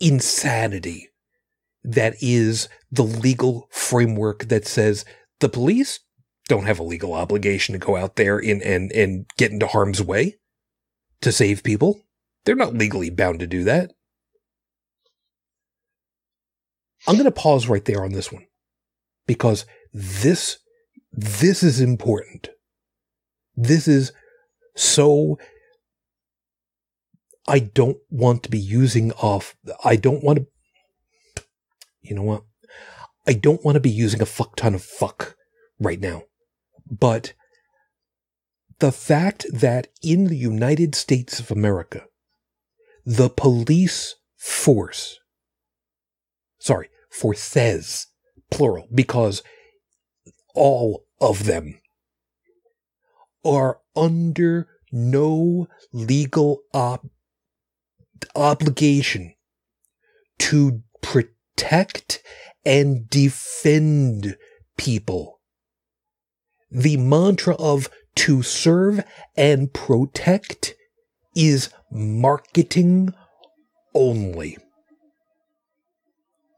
insanity 0.00 1.08
that 1.82 2.14
is 2.20 2.68
the 2.90 3.02
legal 3.02 3.68
framework 3.70 4.48
that 4.48 4.66
says 4.66 5.04
the 5.40 5.48
police 5.48 6.00
don't 6.48 6.66
have 6.66 6.78
a 6.78 6.84
legal 6.84 7.12
obligation 7.12 7.72
to 7.72 7.78
go 7.78 7.96
out 7.96 8.16
there 8.16 8.38
and, 8.38 8.62
and, 8.62 8.92
and 8.92 9.26
get 9.36 9.50
into 9.50 9.66
harm's 9.66 10.02
way 10.02 10.36
to 11.20 11.32
save 11.32 11.62
people. 11.62 12.05
They're 12.46 12.54
not 12.54 12.74
legally 12.74 13.10
bound 13.10 13.40
to 13.40 13.46
do 13.46 13.64
that. 13.64 13.90
I'm 17.06 17.16
going 17.16 17.24
to 17.24 17.30
pause 17.30 17.68
right 17.68 17.84
there 17.84 18.02
on 18.02 18.12
this 18.12 18.32
one 18.32 18.46
because 19.26 19.66
this, 19.92 20.58
this 21.12 21.62
is 21.62 21.80
important. 21.80 22.48
This 23.56 23.86
is 23.88 24.12
so 24.76 25.38
I 27.48 27.58
don't 27.58 27.98
want 28.10 28.42
to 28.44 28.50
be 28.50 28.58
using 28.58 29.12
off. 29.12 29.56
I 29.84 29.96
don't 29.96 30.22
want 30.22 30.38
to. 30.38 31.44
You 32.02 32.14
know 32.14 32.22
what? 32.22 32.44
I 33.26 33.32
don't 33.32 33.64
want 33.64 33.74
to 33.74 33.80
be 33.80 33.90
using 33.90 34.22
a 34.22 34.26
fuck 34.26 34.56
ton 34.56 34.74
of 34.74 34.82
fuck 34.82 35.36
right 35.80 36.00
now. 36.00 36.24
But 36.88 37.32
the 38.78 38.92
fact 38.92 39.46
that 39.52 39.88
in 40.02 40.26
the 40.26 40.36
United 40.36 40.94
States 40.94 41.40
of 41.40 41.50
America, 41.50 42.04
the 43.06 43.30
police 43.30 44.16
force, 44.36 45.20
sorry, 46.58 46.88
forces, 47.08 48.08
plural, 48.50 48.88
because 48.92 49.42
all 50.54 51.04
of 51.20 51.44
them 51.44 51.80
are 53.44 53.78
under 53.94 54.66
no 54.90 55.68
legal 55.92 56.62
obligation 58.34 59.34
to 60.38 60.82
protect 61.00 62.22
and 62.64 63.08
defend 63.08 64.36
people. 64.76 65.40
The 66.70 66.96
mantra 66.96 67.54
of 67.54 67.88
to 68.16 68.42
serve 68.42 69.04
and 69.36 69.72
protect 69.72 70.74
is 71.36 71.70
marketing 71.96 73.12
only. 73.94 74.58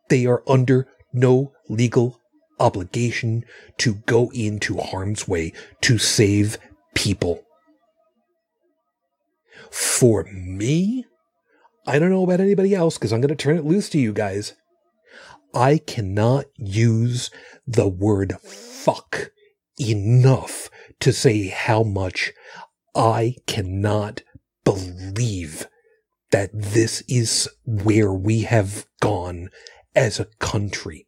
They 0.09 0.27
are 0.27 0.43
under 0.47 0.89
no 1.13 1.53
legal 1.69 2.21
obligation 2.61 3.45
to 3.79 3.95
go 3.95 4.31
into 4.35 4.79
harm's 4.79 5.29
way 5.29 5.53
to 5.83 5.99
save 5.99 6.59
people. 6.95 7.45
For 9.71 10.25
me, 10.25 11.05
I 11.87 11.99
don't 11.99 12.11
know 12.11 12.25
about 12.25 12.41
anybody 12.41 12.75
else 12.75 12.99
because 12.99 13.13
I'm 13.13 13.21
going 13.21 13.29
to 13.29 13.37
turn 13.37 13.57
it 13.57 13.65
loose 13.65 13.89
to 13.91 13.99
you 13.99 14.13
guys. 14.13 14.55
I 15.55 15.79
cannot 15.79 16.47
use 16.57 17.31
the 17.67 17.89
word 17.89 18.35
fuck 18.43 19.31
enough 19.81 20.69
to 21.01 21.13
say 21.13 21.49
how 21.49 21.83
much 21.83 22.33
I 22.95 23.37
cannot 23.47 24.23
believe 24.69 25.67
that 26.31 26.51
this 26.53 27.03
is 27.09 27.49
where 27.65 28.13
we 28.13 28.43
have 28.43 28.87
gone 29.01 29.49
as 29.95 30.21
a 30.21 30.27
country. 30.39 31.07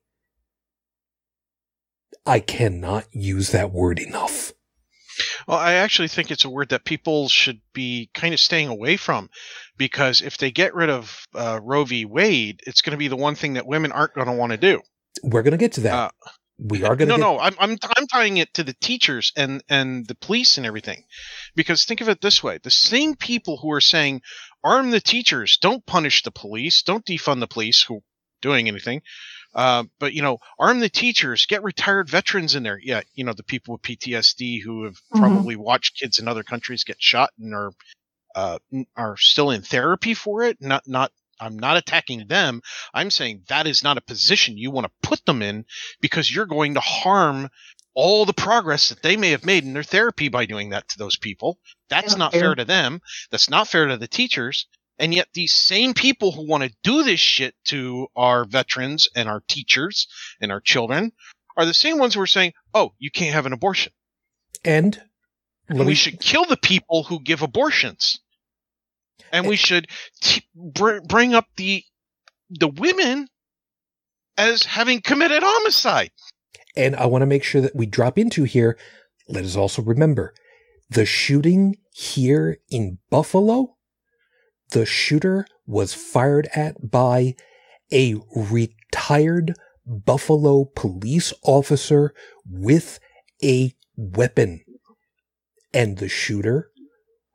I 2.24 2.40
cannot 2.40 3.06
use 3.12 3.50
that 3.50 3.70
word 3.70 3.98
enough. 3.98 4.52
Well, 5.46 5.58
I 5.58 5.74
actually 5.74 6.08
think 6.08 6.30
it's 6.30 6.44
a 6.44 6.50
word 6.50 6.70
that 6.70 6.84
people 6.84 7.28
should 7.28 7.60
be 7.74 8.08
kind 8.14 8.32
of 8.32 8.40
staying 8.40 8.68
away 8.68 8.96
from 8.96 9.28
because 9.76 10.22
if 10.22 10.38
they 10.38 10.50
get 10.50 10.74
rid 10.74 10.88
of 10.88 11.26
uh, 11.34 11.60
Roe 11.62 11.84
v. 11.84 12.06
Wade, 12.06 12.60
it's 12.66 12.80
going 12.80 12.92
to 12.92 12.96
be 12.96 13.08
the 13.08 13.16
one 13.16 13.34
thing 13.34 13.54
that 13.54 13.66
women 13.66 13.92
aren't 13.92 14.14
going 14.14 14.28
to 14.28 14.32
want 14.32 14.52
to 14.52 14.58
do. 14.58 14.80
We're 15.22 15.42
going 15.42 15.52
to 15.52 15.58
get 15.58 15.72
to 15.72 15.80
that. 15.82 15.94
Uh, 15.94 16.30
we 16.62 16.84
are 16.84 16.96
going 16.96 17.08
to. 17.08 17.16
No, 17.16 17.16
get... 17.16 17.20
no, 17.20 17.38
I'm, 17.38 17.54
I'm 17.58 17.78
I'm 17.96 18.06
tying 18.06 18.36
it 18.36 18.52
to 18.54 18.64
the 18.64 18.74
teachers 18.74 19.32
and 19.36 19.62
and 19.68 20.06
the 20.06 20.14
police 20.14 20.56
and 20.56 20.66
everything, 20.66 21.04
because 21.54 21.84
think 21.84 22.00
of 22.00 22.08
it 22.08 22.20
this 22.20 22.42
way: 22.42 22.58
the 22.62 22.70
same 22.70 23.14
people 23.14 23.56
who 23.58 23.72
are 23.72 23.80
saying 23.80 24.22
arm 24.62 24.90
the 24.90 25.00
teachers, 25.00 25.58
don't 25.60 25.84
punish 25.86 26.22
the 26.22 26.30
police, 26.30 26.82
don't 26.82 27.04
defund 27.04 27.40
the 27.40 27.46
police 27.46 27.82
who 27.82 28.02
doing 28.40 28.68
anything. 28.68 29.02
Uh, 29.54 29.84
but 29.98 30.12
you 30.12 30.22
know, 30.22 30.38
arm 30.58 30.80
the 30.80 30.88
teachers, 30.88 31.46
get 31.46 31.62
retired 31.62 32.08
veterans 32.08 32.54
in 32.54 32.62
there. 32.62 32.78
Yeah, 32.80 33.02
you 33.14 33.24
know, 33.24 33.32
the 33.32 33.42
people 33.42 33.72
with 33.72 33.82
PTSD 33.82 34.62
who 34.62 34.84
have 34.84 34.94
mm-hmm. 34.94 35.18
probably 35.18 35.56
watched 35.56 35.98
kids 35.98 36.18
in 36.18 36.28
other 36.28 36.44
countries 36.44 36.84
get 36.84 37.00
shot 37.00 37.30
and 37.38 37.54
are 37.54 37.72
uh, 38.36 38.58
are 38.96 39.16
still 39.16 39.50
in 39.50 39.62
therapy 39.62 40.14
for 40.14 40.42
it. 40.44 40.58
Not 40.60 40.84
not 40.86 41.12
I'm 41.40 41.58
not 41.58 41.76
attacking 41.76 42.26
them. 42.26 42.60
I'm 42.92 43.10
saying 43.10 43.44
that 43.48 43.66
is 43.66 43.82
not 43.82 43.98
a 43.98 44.02
position 44.02 44.58
you 44.58 44.70
want 44.70 44.86
to 44.86 45.08
put 45.08 45.24
them 45.24 45.42
in 45.42 45.64
because 46.00 46.32
you're 46.32 46.46
going 46.46 46.74
to 46.74 46.80
harm 46.80 47.48
all 47.94 48.24
the 48.24 48.32
progress 48.32 48.88
that 48.90 49.02
they 49.02 49.16
may 49.16 49.30
have 49.30 49.44
made 49.44 49.64
in 49.64 49.72
their 49.72 49.82
therapy 49.82 50.28
by 50.28 50.46
doing 50.46 50.70
that 50.70 50.88
to 50.88 50.98
those 50.98 51.16
people. 51.16 51.58
That's 51.88 52.16
not 52.16 52.32
fair 52.32 52.54
to 52.54 52.64
them. 52.64 53.00
That's 53.30 53.50
not 53.50 53.68
fair 53.68 53.86
to 53.86 53.96
the 53.96 54.06
teachers. 54.06 54.66
And 54.98 55.14
yet 55.14 55.28
these 55.32 55.54
same 55.54 55.94
people 55.94 56.30
who 56.30 56.46
want 56.46 56.62
to 56.62 56.76
do 56.82 57.02
this 57.02 57.20
shit 57.20 57.54
to 57.66 58.08
our 58.14 58.44
veterans 58.44 59.08
and 59.16 59.28
our 59.28 59.42
teachers 59.48 60.06
and 60.40 60.52
our 60.52 60.60
children 60.60 61.12
are 61.56 61.64
the 61.64 61.74
same 61.74 61.98
ones 61.98 62.14
who 62.14 62.20
are 62.20 62.26
saying, 62.26 62.52
"Oh, 62.74 62.94
you 62.98 63.10
can't 63.10 63.34
have 63.34 63.46
an 63.46 63.52
abortion." 63.52 63.92
And 64.64 65.02
and 65.68 65.86
we 65.86 65.94
should 65.94 66.20
kill 66.20 66.44
the 66.44 66.56
people 66.56 67.04
who 67.04 67.20
give 67.20 67.42
abortions. 67.42 68.20
And 69.32 69.46
we 69.46 69.56
should 69.56 69.88
t- 70.20 70.44
br- 70.54 71.00
bring 71.06 71.34
up 71.34 71.46
the 71.56 71.84
the 72.50 72.68
women 72.68 73.28
as 74.36 74.64
having 74.64 75.00
committed 75.00 75.42
homicide. 75.44 76.10
And 76.76 76.96
I 76.96 77.06
want 77.06 77.22
to 77.22 77.26
make 77.26 77.44
sure 77.44 77.60
that 77.60 77.76
we 77.76 77.86
drop 77.86 78.18
into 78.18 78.44
here. 78.44 78.78
Let 79.28 79.44
us 79.44 79.56
also 79.56 79.82
remember 79.82 80.34
the 80.88 81.06
shooting 81.06 81.76
here 81.92 82.58
in 82.70 82.98
Buffalo. 83.10 83.76
The 84.70 84.86
shooter 84.86 85.46
was 85.66 85.94
fired 85.94 86.48
at 86.54 86.90
by 86.90 87.34
a 87.92 88.16
retired 88.34 89.54
Buffalo 89.86 90.64
police 90.64 91.32
officer 91.42 92.14
with 92.48 93.00
a 93.42 93.74
weapon 93.96 94.64
and 95.72 95.98
the 95.98 96.08
shooter 96.08 96.69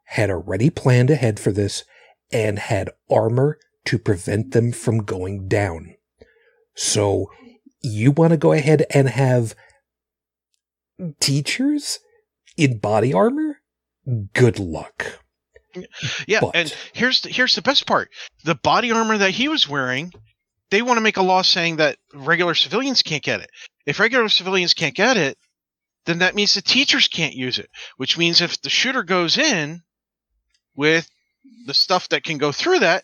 had 0.05 0.29
already 0.29 0.69
planned 0.69 1.09
ahead 1.09 1.39
for 1.39 1.51
this 1.51 1.83
and 2.31 2.59
had 2.59 2.89
armor 3.09 3.57
to 3.85 3.99
prevent 3.99 4.51
them 4.51 4.71
from 4.71 4.99
going 5.03 5.47
down. 5.47 5.95
So 6.75 7.31
you 7.81 8.11
want 8.11 8.31
to 8.31 8.37
go 8.37 8.51
ahead 8.51 8.85
and 8.91 9.09
have 9.09 9.55
teachers 11.19 11.99
in 12.57 12.79
body 12.79 13.13
armor? 13.13 13.61
Good 14.33 14.59
luck. 14.59 15.19
Yeah, 16.25 16.39
but, 16.41 16.55
and 16.55 16.75
here's 16.93 17.21
the, 17.21 17.29
here's 17.29 17.55
the 17.55 17.61
best 17.61 17.85
part: 17.85 18.09
the 18.45 18.55
body 18.55 18.91
armor 18.91 19.17
that 19.17 19.31
he 19.31 19.49
was 19.49 19.67
wearing, 19.67 20.13
they 20.69 20.81
want 20.81 20.97
to 20.97 21.01
make 21.01 21.17
a 21.17 21.21
law 21.21 21.41
saying 21.41 21.77
that 21.77 21.97
regular 22.13 22.55
civilians 22.55 23.01
can't 23.01 23.23
get 23.23 23.41
it. 23.41 23.49
If 23.85 23.99
regular 23.99 24.29
civilians 24.29 24.73
can't 24.73 24.95
get 24.95 25.17
it, 25.17 25.37
then 26.05 26.19
that 26.19 26.35
means 26.35 26.53
the 26.53 26.61
teachers 26.61 27.09
can't 27.09 27.33
use 27.33 27.59
it. 27.59 27.69
Which 27.97 28.17
means 28.17 28.39
if 28.39 28.61
the 28.61 28.69
shooter 28.69 29.03
goes 29.03 29.37
in 29.37 29.81
with 30.76 31.09
the 31.65 31.73
stuff 31.73 32.09
that 32.09 32.23
can 32.23 32.38
go 32.38 32.51
through 32.51 32.80
that, 32.80 33.03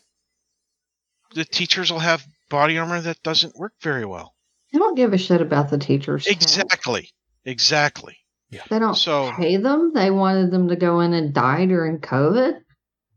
the 1.34 1.46
teachers 1.46 1.92
will 1.92 2.00
have 2.00 2.26
body 2.50 2.78
armor 2.78 3.02
that 3.02 3.22
doesn't 3.24 3.56
work 3.56 3.74
very 3.82 4.06
well. 4.06 4.36
They 4.72 4.80
don't 4.80 4.96
give 4.96 5.14
a 5.14 5.18
shit 5.18 5.42
about 5.42 5.70
the 5.70 5.78
teachers. 5.78 6.28
Exactly. 6.28 7.10
Exactly. 7.46 8.18
Yeah. 8.50 8.64
They 8.70 8.80
don't 8.80 8.96
so, 8.96 9.32
pay 9.38 9.58
them. 9.58 9.94
They 9.94 10.12
wanted 10.12 10.52
them 10.52 10.68
to 10.68 10.76
go 10.76 11.00
in 11.00 11.14
and 11.14 11.34
die 11.34 11.66
during 11.66 12.00
COVID. 12.00 12.62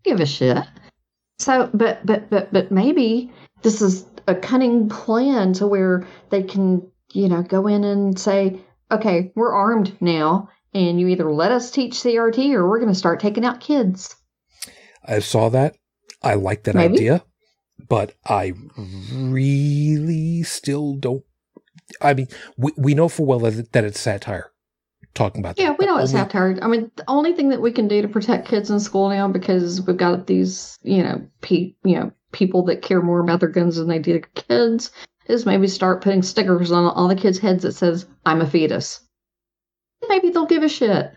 Give 0.05 0.21
a 0.21 0.27
shit. 0.27 0.59
So, 1.39 1.69
but 1.75 2.05
but 2.07 2.31
but 2.31 2.53
but 2.53 2.71
maybe 2.71 3.33
this 3.63 3.83
is 3.83 4.07
a 4.29 4.35
cunning 4.35 4.89
plan 4.89 5.53
to 5.55 5.67
where 5.67 6.07
they 6.31 6.43
can, 6.43 6.89
you 7.13 7.29
know, 7.29 7.43
go 7.43 7.67
in 7.67 7.83
and 7.83 8.19
say, 8.19 8.61
okay, 8.91 9.33
we're 9.35 9.53
armed 9.53 9.97
now, 10.01 10.51
and 10.73 11.01
you 11.01 11.09
either 11.09 11.31
let 11.33 11.51
us 11.51 11.71
teach 11.71 11.95
CRT 11.95 12.55
or 12.55 12.69
we're 12.69 12.79
going 12.79 12.93
to 12.93 12.99
start 12.99 13.21
taking 13.21 13.45
out 13.45 13.61
kids. 13.61 14.15
I 15.07 15.19
saw 15.21 15.49
that. 15.51 15.77
I 16.23 16.35
like 16.35 16.65
that 16.65 16.75
Maybe. 16.75 16.95
idea, 16.95 17.25
but 17.89 18.15
I 18.27 18.55
really 19.13 20.43
still 20.43 20.95
don't. 20.95 21.23
I 22.01 22.15
mean, 22.15 22.29
we, 22.57 22.73
we 22.77 22.95
know 22.95 23.09
for 23.09 23.27
well 23.27 23.41
that, 23.41 23.73
that 23.73 23.85
it's 23.85 24.01
satire 24.01 24.51
talking 25.15 25.41
about 25.41 25.59
yeah, 25.59 25.69
that. 25.69 25.79
we 25.79 25.87
know 25.87 25.99
it's 25.99 26.13
only, 26.13 26.25
satire. 26.25 26.59
I 26.61 26.67
mean, 26.67 26.91
the 26.97 27.05
only 27.09 27.33
thing 27.35 27.49
that 27.51 27.61
we 27.61 27.73
can 27.73 27.89
do 27.89 28.03
to 28.03 28.09
protect 28.09 28.49
kids 28.49 28.71
in 28.71 28.81
school 28.81 29.09
now 29.09 29.29
because 29.29 29.81
we've 29.83 29.97
got 29.97 30.27
these, 30.27 30.79
you 30.83 31.03
know, 31.03 31.27
pe- 31.41 31.75
you 31.85 31.97
know, 31.97 32.13
people 32.33 32.65
that 32.65 32.83
care 32.83 33.03
more 33.03 33.21
about 33.21 33.41
their 33.41 33.49
guns 33.49 33.77
than 33.77 33.89
they 33.89 33.99
do 33.99 34.13
their 34.13 34.29
kids 34.35 34.91
is 35.27 35.47
maybe 35.47 35.69
start 35.69 36.03
putting 36.03 36.23
stickers 36.23 36.73
on 36.73 36.85
all 36.85 37.09
the 37.09 37.15
kids' 37.15 37.39
heads 37.39 37.63
that 37.63 37.73
says, 37.73 38.07
I'm 38.27 38.41
a 38.41 38.47
fetus. 38.47 39.01
Maybe 40.09 40.31
they'll 40.31 40.47
give 40.47 40.63
a 40.63 40.69
shit. 40.69 41.13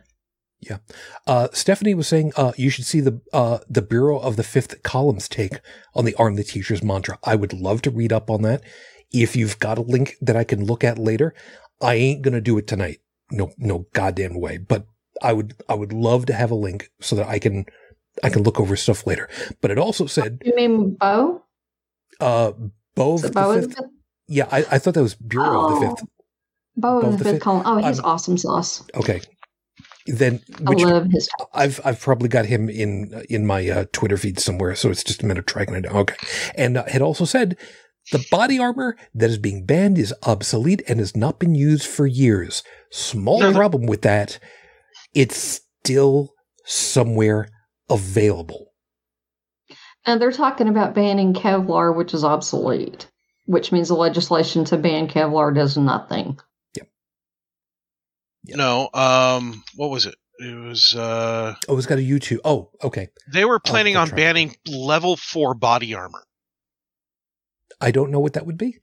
Uh, 1.26 1.47
Stephanie 1.53 1.93
was 1.93 2.08
saying 2.08 2.32
uh, 2.36 2.51
you 2.58 2.70
should 2.70 2.86
see 2.86 2.99
the 2.99 3.22
uh, 3.34 3.60
the 3.70 3.82
Bureau 3.82 4.18
of 4.20 4.36
the 4.36 4.43
Fifth 4.43 4.82
Column's 4.84 5.30
take 5.30 5.60
on 5.95 6.05
the 6.05 6.16
Arm 6.16 6.36
the 6.36 6.43
Teacher's 6.43 6.84
mantra. 6.84 7.20
I 7.24 7.36
would 7.36 7.53
love 7.53 7.82
to 7.84 7.91
read 7.91 8.12
up 8.12 8.30
on 8.30 8.41
that. 8.43 8.64
If 9.12 9.36
you've 9.36 9.60
got 9.60 9.78
a 9.78 9.82
link 9.82 10.16
that 10.22 10.36
I 10.36 10.43
can 10.43 10.66
look 10.66 10.84
at 10.84 10.97
later, 10.97 11.34
I 11.82 11.95
ain't 11.95 12.22
gonna 12.22 12.41
do 12.41 12.58
it 12.58 12.68
tonight. 12.68 12.99
No, 13.32 13.51
no 13.58 13.88
goddamn 13.93 14.39
way. 14.39 14.58
But 14.58 14.86
I 15.22 15.34
would, 15.34 15.53
I 15.70 15.74
would 15.74 15.93
love 15.93 16.26
to 16.28 16.34
have 16.34 16.51
a 16.51 16.55
link 16.55 16.89
so 17.01 17.16
that 17.16 17.28
I 17.28 17.39
can, 17.39 17.66
I 18.24 18.30
can 18.30 18.43
look 18.43 18.60
over 18.60 18.76
stuff 18.76 19.05
later. 19.08 19.30
But 19.62 19.72
it 19.72 19.78
also 19.78 20.05
said, 20.05 20.41
You 20.45 20.55
mean 20.55 20.95
Beau? 20.95 21.43
uh, 22.20 22.51
Beau 22.95 23.14
of 23.16 23.22
the 23.22 23.32
Bo 23.32 23.53
Fifth. 23.53 23.76
the? 23.76 23.89
Yeah, 24.28 24.47
I, 24.51 24.66
I 24.72 24.80
thought 24.80 24.93
that 24.95 25.01
was 25.01 25.16
Bureau 25.16 25.66
of 25.66 25.80
the 25.80 25.86
Oh. 25.88 25.95
Fifth. 25.95 26.05
Beau 26.76 27.01
Beau 27.01 27.08
of 27.08 27.18
the 27.18 27.24
the 27.24 27.32
fifth 27.32 27.41
column. 27.41 27.64
Oh, 27.66 27.78
he's 27.88 27.99
awesome 27.99 28.38
sauce. 28.38 28.84
Okay. 28.95 29.22
Then, 30.08 30.41
I 30.66 30.72
love 30.74 31.08
his. 31.12 31.30
I've 31.53 31.82
I've 31.84 31.99
probably 31.99 32.30
got 32.30 32.45
him 32.45 32.70
in 32.70 33.24
in 33.30 33.45
my 33.45 33.68
uh, 33.70 33.86
Twitter 33.91 34.18
feed 34.18 34.39
somewhere, 34.39 34.76
so 34.76 34.89
it's 34.89 35.03
just 35.03 35.24
a 35.24 35.26
matter 35.26 35.41
of 35.41 35.45
tracking 35.45 35.76
it 35.76 35.82
down. 35.82 35.95
Okay, 35.95 36.16
and 36.55 36.78
uh, 36.78 36.86
had 36.88 37.01
also 37.01 37.26
said 37.26 37.58
the 38.12 38.26
body 38.32 38.58
armor 38.58 38.95
that 39.14 39.30
is 39.30 39.38
being 39.38 39.66
banned 39.66 39.97
is 39.97 40.14
obsolete 40.24 40.82
and 40.88 40.99
has 40.99 41.16
not 41.16 41.39
been 41.39 41.55
used 41.55 41.86
for 41.86 42.08
years. 42.08 42.64
Small 42.89 43.39
No, 43.39 43.53
problem 43.53 43.86
with 43.86 44.01
that, 44.03 44.39
it's 45.14 45.62
still 45.82 46.34
somewhere 46.64 47.49
available. 47.89 48.72
And 50.05 50.22
they're 50.22 50.32
talking 50.32 50.70
about 50.70 50.95
banning 50.95 51.34
Kevlar, 51.34 51.93
which 51.93 52.14
is 52.14 52.24
obsolete, 52.24 53.10
which 53.45 53.74
means 53.74 53.89
the 53.89 53.95
legislation 53.95 54.64
to 54.66 54.78
ban 54.78 55.10
Kevlar 55.10 55.53
does 55.53 55.78
nothing. 55.78 56.39
No, 58.50 58.89
um, 58.93 59.64
what 59.76 59.89
was 59.89 60.06
it? 60.06 60.16
It 60.39 60.56
was 60.56 60.95
uh, 60.95 61.56
Oh, 61.68 61.78
it's 61.78 61.88
got 61.88 61.98
a 61.98 62.02
YouTube. 62.02 62.39
Oh, 62.45 62.70
okay. 62.84 63.10
they 63.34 63.43
were 63.45 63.60
planning 63.60 63.95
I'll 63.95 64.04
on 64.04 64.10
banning 64.10 64.56
level 64.68 65.18
four 65.18 65.54
body 65.54 65.93
armor. 65.95 66.24
I 67.82 67.91
don't 67.91 68.12
know 68.12 68.20
what 68.20 68.34
that 68.34 68.45
would 68.45 68.58
be. 68.58 68.80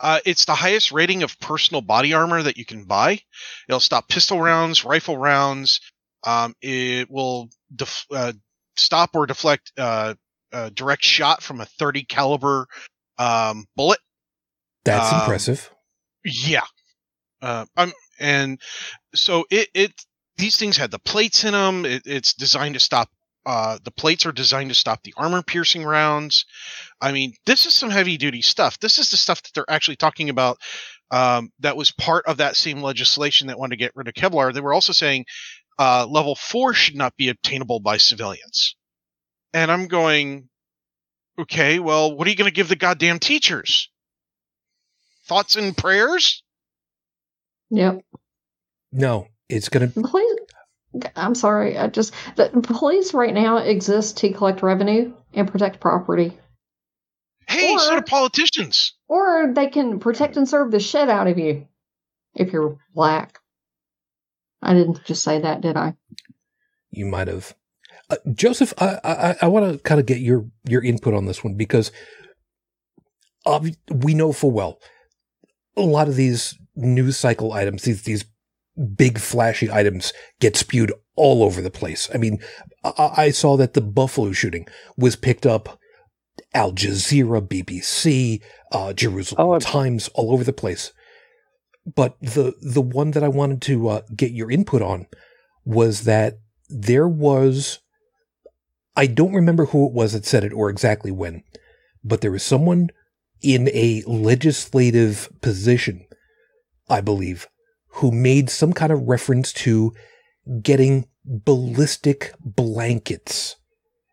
Uh, 0.00 0.20
it's 0.24 0.44
the 0.44 0.54
highest 0.54 0.92
rating 0.92 1.22
of 1.24 1.38
personal 1.40 1.80
body 1.80 2.12
armor 2.12 2.42
that 2.42 2.56
you 2.56 2.64
can 2.64 2.84
buy. 2.84 3.20
It'll 3.68 3.80
stop 3.80 4.08
pistol 4.08 4.40
rounds, 4.40 4.84
rifle 4.84 5.16
rounds. 5.18 5.80
Um, 6.24 6.54
it 6.62 7.10
will 7.10 7.48
def- 7.74 8.06
uh, 8.12 8.32
stop 8.76 9.10
or 9.14 9.26
deflect 9.26 9.72
uh, 9.76 10.14
a 10.52 10.70
direct 10.70 11.04
shot 11.04 11.42
from 11.42 11.60
a 11.60 11.66
30 11.66 12.04
caliber 12.04 12.66
um, 13.18 13.66
bullet. 13.74 13.98
That's 14.84 15.12
Um, 15.12 15.20
impressive. 15.22 15.70
Yeah. 16.24 16.64
Uh, 17.42 17.66
I'm, 17.76 17.92
and 18.18 18.60
so 19.14 19.44
it, 19.50 19.68
it, 19.74 19.92
these 20.36 20.56
things 20.56 20.76
had 20.76 20.90
the 20.90 20.98
plates 20.98 21.44
in 21.44 21.52
them. 21.52 21.84
It, 21.84 22.02
it's 22.06 22.34
designed 22.34 22.74
to 22.74 22.80
stop, 22.80 23.08
uh, 23.46 23.78
the 23.82 23.90
plates 23.90 24.26
are 24.26 24.32
designed 24.32 24.70
to 24.70 24.74
stop 24.74 25.02
the 25.02 25.14
armor 25.16 25.42
piercing 25.42 25.84
rounds. 25.84 26.44
I 27.00 27.12
mean, 27.12 27.34
this 27.46 27.66
is 27.66 27.74
some 27.74 27.90
heavy 27.90 28.16
duty 28.16 28.42
stuff. 28.42 28.78
This 28.78 28.98
is 28.98 29.10
the 29.10 29.16
stuff 29.16 29.42
that 29.42 29.50
they're 29.54 29.70
actually 29.70 29.96
talking 29.96 30.30
about. 30.30 30.58
Um, 31.10 31.50
that 31.60 31.76
was 31.76 31.90
part 31.90 32.26
of 32.26 32.36
that 32.36 32.54
same 32.54 32.82
legislation 32.82 33.46
that 33.46 33.58
wanted 33.58 33.76
to 33.76 33.84
get 33.84 33.92
rid 33.94 34.08
of 34.08 34.14
Kevlar. 34.14 34.52
They 34.52 34.60
were 34.60 34.74
also 34.74 34.92
saying, 34.92 35.24
uh, 35.78 36.06
level 36.08 36.34
four 36.34 36.74
should 36.74 36.96
not 36.96 37.16
be 37.16 37.30
obtainable 37.30 37.80
by 37.80 37.96
civilians. 37.96 38.76
And 39.54 39.72
I'm 39.72 39.86
going, 39.86 40.48
okay, 41.38 41.78
well, 41.78 42.14
what 42.14 42.26
are 42.26 42.30
you 42.30 42.36
going 42.36 42.50
to 42.50 42.54
give 42.54 42.68
the 42.68 42.76
goddamn 42.76 43.18
teachers? 43.20 43.88
Thoughts 45.26 45.56
and 45.56 45.76
prayers? 45.76 46.42
Yep. 47.70 48.02
No, 48.92 49.28
it's 49.48 49.68
gonna. 49.68 49.88
The 49.88 50.02
police. 50.02 50.38
I'm 51.16 51.34
sorry. 51.34 51.76
I 51.76 51.88
just 51.88 52.14
the 52.36 52.48
police 52.62 53.12
right 53.12 53.34
now 53.34 53.58
exist 53.58 54.16
to 54.18 54.32
collect 54.32 54.62
revenue 54.62 55.12
and 55.34 55.46
protect 55.50 55.80
property, 55.80 56.38
Hey, 57.46 57.76
so 57.76 57.92
Or- 57.92 58.00
do 58.00 58.02
politicians. 58.02 58.94
or 59.08 59.52
they 59.54 59.66
can 59.68 60.00
protect 60.00 60.36
and 60.36 60.48
serve 60.48 60.70
the 60.70 60.80
shit 60.80 61.08
out 61.10 61.26
of 61.26 61.38
you 61.38 61.66
if 62.34 62.52
you're 62.52 62.78
black. 62.94 63.38
I 64.62 64.72
didn't 64.74 65.04
just 65.04 65.22
say 65.22 65.40
that, 65.40 65.60
did 65.60 65.76
I? 65.76 65.94
You 66.90 67.06
might 67.06 67.28
have. 67.28 67.54
Uh, 68.10 68.16
Joseph, 68.32 68.72
I, 68.78 68.98
I, 69.04 69.36
I 69.42 69.46
want 69.48 69.70
to 69.70 69.78
kind 69.80 70.00
of 70.00 70.06
get 70.06 70.18
your, 70.20 70.46
your 70.66 70.82
input 70.82 71.12
on 71.14 71.26
this 71.26 71.44
one 71.44 71.54
because 71.54 71.92
ob- 73.46 73.68
we 73.92 74.14
know 74.14 74.32
full 74.32 74.50
well 74.50 74.80
a 75.76 75.82
lot 75.82 76.08
of 76.08 76.16
these 76.16 76.58
news 76.78 77.16
cycle 77.16 77.52
items, 77.52 77.82
these, 77.82 78.02
these 78.02 78.24
big 78.96 79.18
flashy 79.18 79.70
items 79.70 80.12
get 80.40 80.56
spewed 80.56 80.92
all 81.16 81.42
over 81.42 81.60
the 81.60 81.70
place. 81.70 82.08
I 82.14 82.18
mean, 82.18 82.38
I, 82.84 83.12
I 83.16 83.30
saw 83.30 83.56
that 83.56 83.74
the 83.74 83.80
Buffalo 83.80 84.32
shooting 84.32 84.66
was 84.96 85.16
picked 85.16 85.46
up 85.46 85.78
Al 86.54 86.72
Jazeera, 86.72 87.46
BBC, 87.46 88.40
uh, 88.72 88.92
Jerusalem 88.92 89.48
Oh, 89.48 89.58
Times, 89.58 90.08
all 90.14 90.32
over 90.32 90.44
the 90.44 90.52
place. 90.52 90.92
But 91.84 92.20
the 92.20 92.54
the 92.60 92.82
one 92.82 93.12
that 93.12 93.22
I 93.22 93.28
wanted 93.28 93.62
to 93.62 93.88
uh, 93.88 94.02
get 94.14 94.32
your 94.32 94.50
input 94.50 94.82
on 94.82 95.06
was 95.64 96.04
that 96.04 96.38
there 96.68 97.08
was 97.08 97.80
I 98.94 99.06
don't 99.06 99.32
remember 99.32 99.66
who 99.66 99.86
it 99.86 99.92
was 99.92 100.12
that 100.12 100.26
said 100.26 100.44
it 100.44 100.52
or 100.52 100.68
exactly 100.68 101.10
when, 101.10 101.44
but 102.04 102.20
there 102.20 102.32
was 102.32 102.42
someone 102.42 102.90
in 103.40 103.68
a 103.68 104.02
legislative 104.06 105.30
position, 105.40 106.04
I 106.88 107.00
believe, 107.00 107.48
who 107.94 108.10
made 108.10 108.50
some 108.50 108.72
kind 108.72 108.92
of 108.92 109.08
reference 109.08 109.52
to 109.52 109.92
getting 110.62 111.06
ballistic 111.24 112.32
blankets 112.40 113.56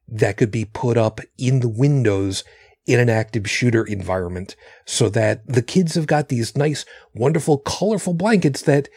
that 0.08 0.38
could 0.38 0.52
be 0.52 0.66
put 0.66 0.98
up 0.98 1.20
in 1.38 1.62
the 1.62 1.70
windows 1.70 2.44
in 2.86 3.00
an 3.00 3.10
active 3.10 3.50
shooter 3.50 3.84
environment 3.84 4.56
so 4.86 5.10
that 5.10 5.46
the 5.48 5.62
kids 5.62 5.96
have 5.96 6.06
got 6.06 6.30
these 6.30 6.56
nice, 6.56 6.86
wonderful, 7.14 7.58
colorful 7.58 8.14
blankets 8.14 8.62
that 8.64 8.90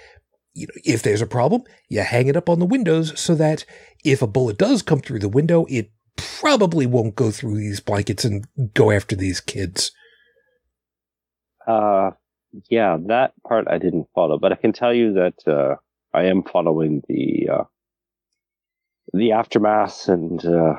you 0.54 0.66
know, 0.66 0.74
if 0.84 1.02
there's 1.02 1.22
a 1.22 1.26
problem, 1.26 1.62
you 1.88 2.00
hang 2.00 2.26
it 2.26 2.36
up 2.36 2.48
on 2.48 2.58
the 2.58 2.66
windows 2.66 3.18
so 3.18 3.34
that 3.36 3.64
if 4.04 4.20
a 4.20 4.26
bullet 4.26 4.58
does 4.58 4.82
come 4.82 5.00
through 5.00 5.20
the 5.20 5.28
window, 5.28 5.66
it 5.68 5.90
probably 6.16 6.84
won't 6.84 7.14
go 7.14 7.30
through 7.30 7.56
these 7.56 7.80
blankets 7.80 8.24
and 8.24 8.46
go 8.74 8.90
after 8.90 9.14
these 9.14 9.40
kids. 9.40 9.92
Uh, 11.66 12.10
yeah, 12.68 12.96
that 13.06 13.32
part 13.46 13.68
I 13.68 13.78
didn't 13.78 14.08
follow, 14.14 14.38
but 14.38 14.52
I 14.52 14.56
can 14.56 14.72
tell 14.72 14.94
you 14.94 15.14
that 15.14 15.46
uh, 15.46 15.76
I 16.14 16.24
am 16.24 16.42
following 16.42 17.02
the 17.08 17.48
uh, 17.52 17.64
the 19.12 19.32
aftermath, 19.32 20.08
and 20.08 20.44
uh, 20.44 20.76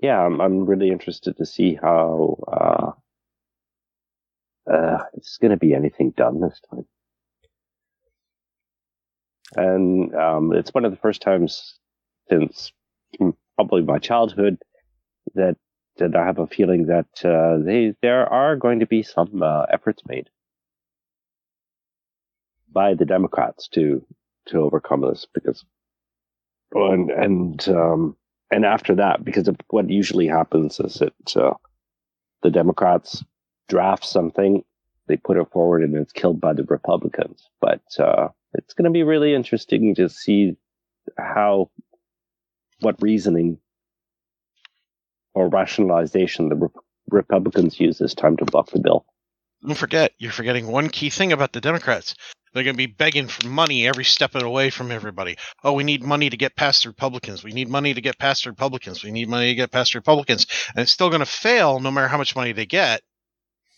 yeah, 0.00 0.20
I'm 0.20 0.40
I'm 0.40 0.64
really 0.66 0.90
interested 0.90 1.36
to 1.36 1.46
see 1.46 1.74
how 1.74 2.38
uh, 4.66 4.72
uh, 4.72 5.04
it's 5.14 5.38
going 5.38 5.50
to 5.50 5.56
be 5.56 5.74
anything 5.74 6.10
done 6.16 6.40
this 6.40 6.60
time. 6.70 6.86
And 9.56 10.14
um, 10.14 10.52
it's 10.52 10.74
one 10.74 10.84
of 10.84 10.90
the 10.90 10.98
first 10.98 11.22
times 11.22 11.78
since 12.28 12.70
probably 13.56 13.82
my 13.82 13.98
childhood 13.98 14.58
that 15.34 15.56
that 15.96 16.14
I 16.14 16.24
have 16.24 16.38
a 16.38 16.46
feeling 16.46 16.86
that 16.86 17.24
uh, 17.24 17.58
they 17.64 17.94
there 18.02 18.26
are 18.26 18.56
going 18.56 18.80
to 18.80 18.86
be 18.86 19.02
some 19.02 19.42
efforts 19.70 20.02
made 20.06 20.28
by 22.72 22.94
the 22.94 23.04
Democrats 23.04 23.68
to 23.68 24.04
to 24.46 24.58
overcome 24.58 25.02
this 25.02 25.26
because 25.32 25.64
and 26.72 27.10
and 27.10 27.68
um, 27.68 28.16
and 28.50 28.64
after 28.64 28.94
that 28.94 29.24
because 29.24 29.48
what 29.68 29.90
usually 29.90 30.26
happens 30.26 30.80
is 30.80 30.94
that 30.94 31.36
uh, 31.36 31.54
the 32.42 32.50
Democrats 32.50 33.24
draft 33.68 34.04
something 34.04 34.64
they 35.06 35.16
put 35.16 35.38
it 35.38 35.50
forward 35.50 35.82
and 35.82 35.96
it's 35.96 36.12
killed 36.12 36.40
by 36.40 36.52
the 36.52 36.64
Republicans 36.64 37.48
but 37.60 37.82
uh, 37.98 38.28
it's 38.54 38.74
going 38.74 38.84
to 38.84 38.90
be 38.90 39.02
really 39.02 39.34
interesting 39.34 39.94
to 39.94 40.08
see 40.08 40.56
how 41.16 41.70
what 42.80 42.96
reasoning 43.00 43.58
or 45.34 45.48
rationalization 45.48 46.48
the 46.48 46.56
Rep- 46.56 46.72
Republicans 47.10 47.78
use 47.80 47.98
this 47.98 48.14
time 48.14 48.36
to 48.36 48.44
block 48.44 48.70
the 48.70 48.80
bill. 48.80 49.06
Don't 49.64 49.76
forget, 49.76 50.12
you're 50.18 50.32
forgetting 50.32 50.66
one 50.66 50.88
key 50.88 51.10
thing 51.10 51.32
about 51.32 51.52
the 51.52 51.60
Democrats. 51.60 52.14
They're 52.52 52.64
going 52.64 52.74
to 52.74 52.78
be 52.78 52.86
begging 52.86 53.28
for 53.28 53.46
money 53.46 53.86
every 53.86 54.04
step 54.04 54.34
of 54.34 54.42
the 54.42 54.48
way 54.48 54.70
from 54.70 54.90
everybody. 54.90 55.36
Oh, 55.62 55.72
we 55.72 55.84
need 55.84 56.02
money 56.02 56.30
to 56.30 56.36
get 56.36 56.56
past 56.56 56.82
the 56.82 56.90
Republicans. 56.90 57.44
We 57.44 57.52
need 57.52 57.68
money 57.68 57.94
to 57.94 58.00
get 58.00 58.18
past 58.18 58.44
the 58.44 58.50
Republicans. 58.50 59.04
We 59.04 59.10
need 59.10 59.28
money 59.28 59.48
to 59.48 59.54
get 59.54 59.70
past 59.70 59.92
the 59.92 59.98
Republicans. 59.98 60.46
And 60.74 60.82
it's 60.82 60.92
still 60.92 61.10
going 61.10 61.20
to 61.20 61.26
fail 61.26 61.80
no 61.80 61.90
matter 61.90 62.08
how 62.08 62.18
much 62.18 62.36
money 62.36 62.52
they 62.52 62.66
get. 62.66 63.02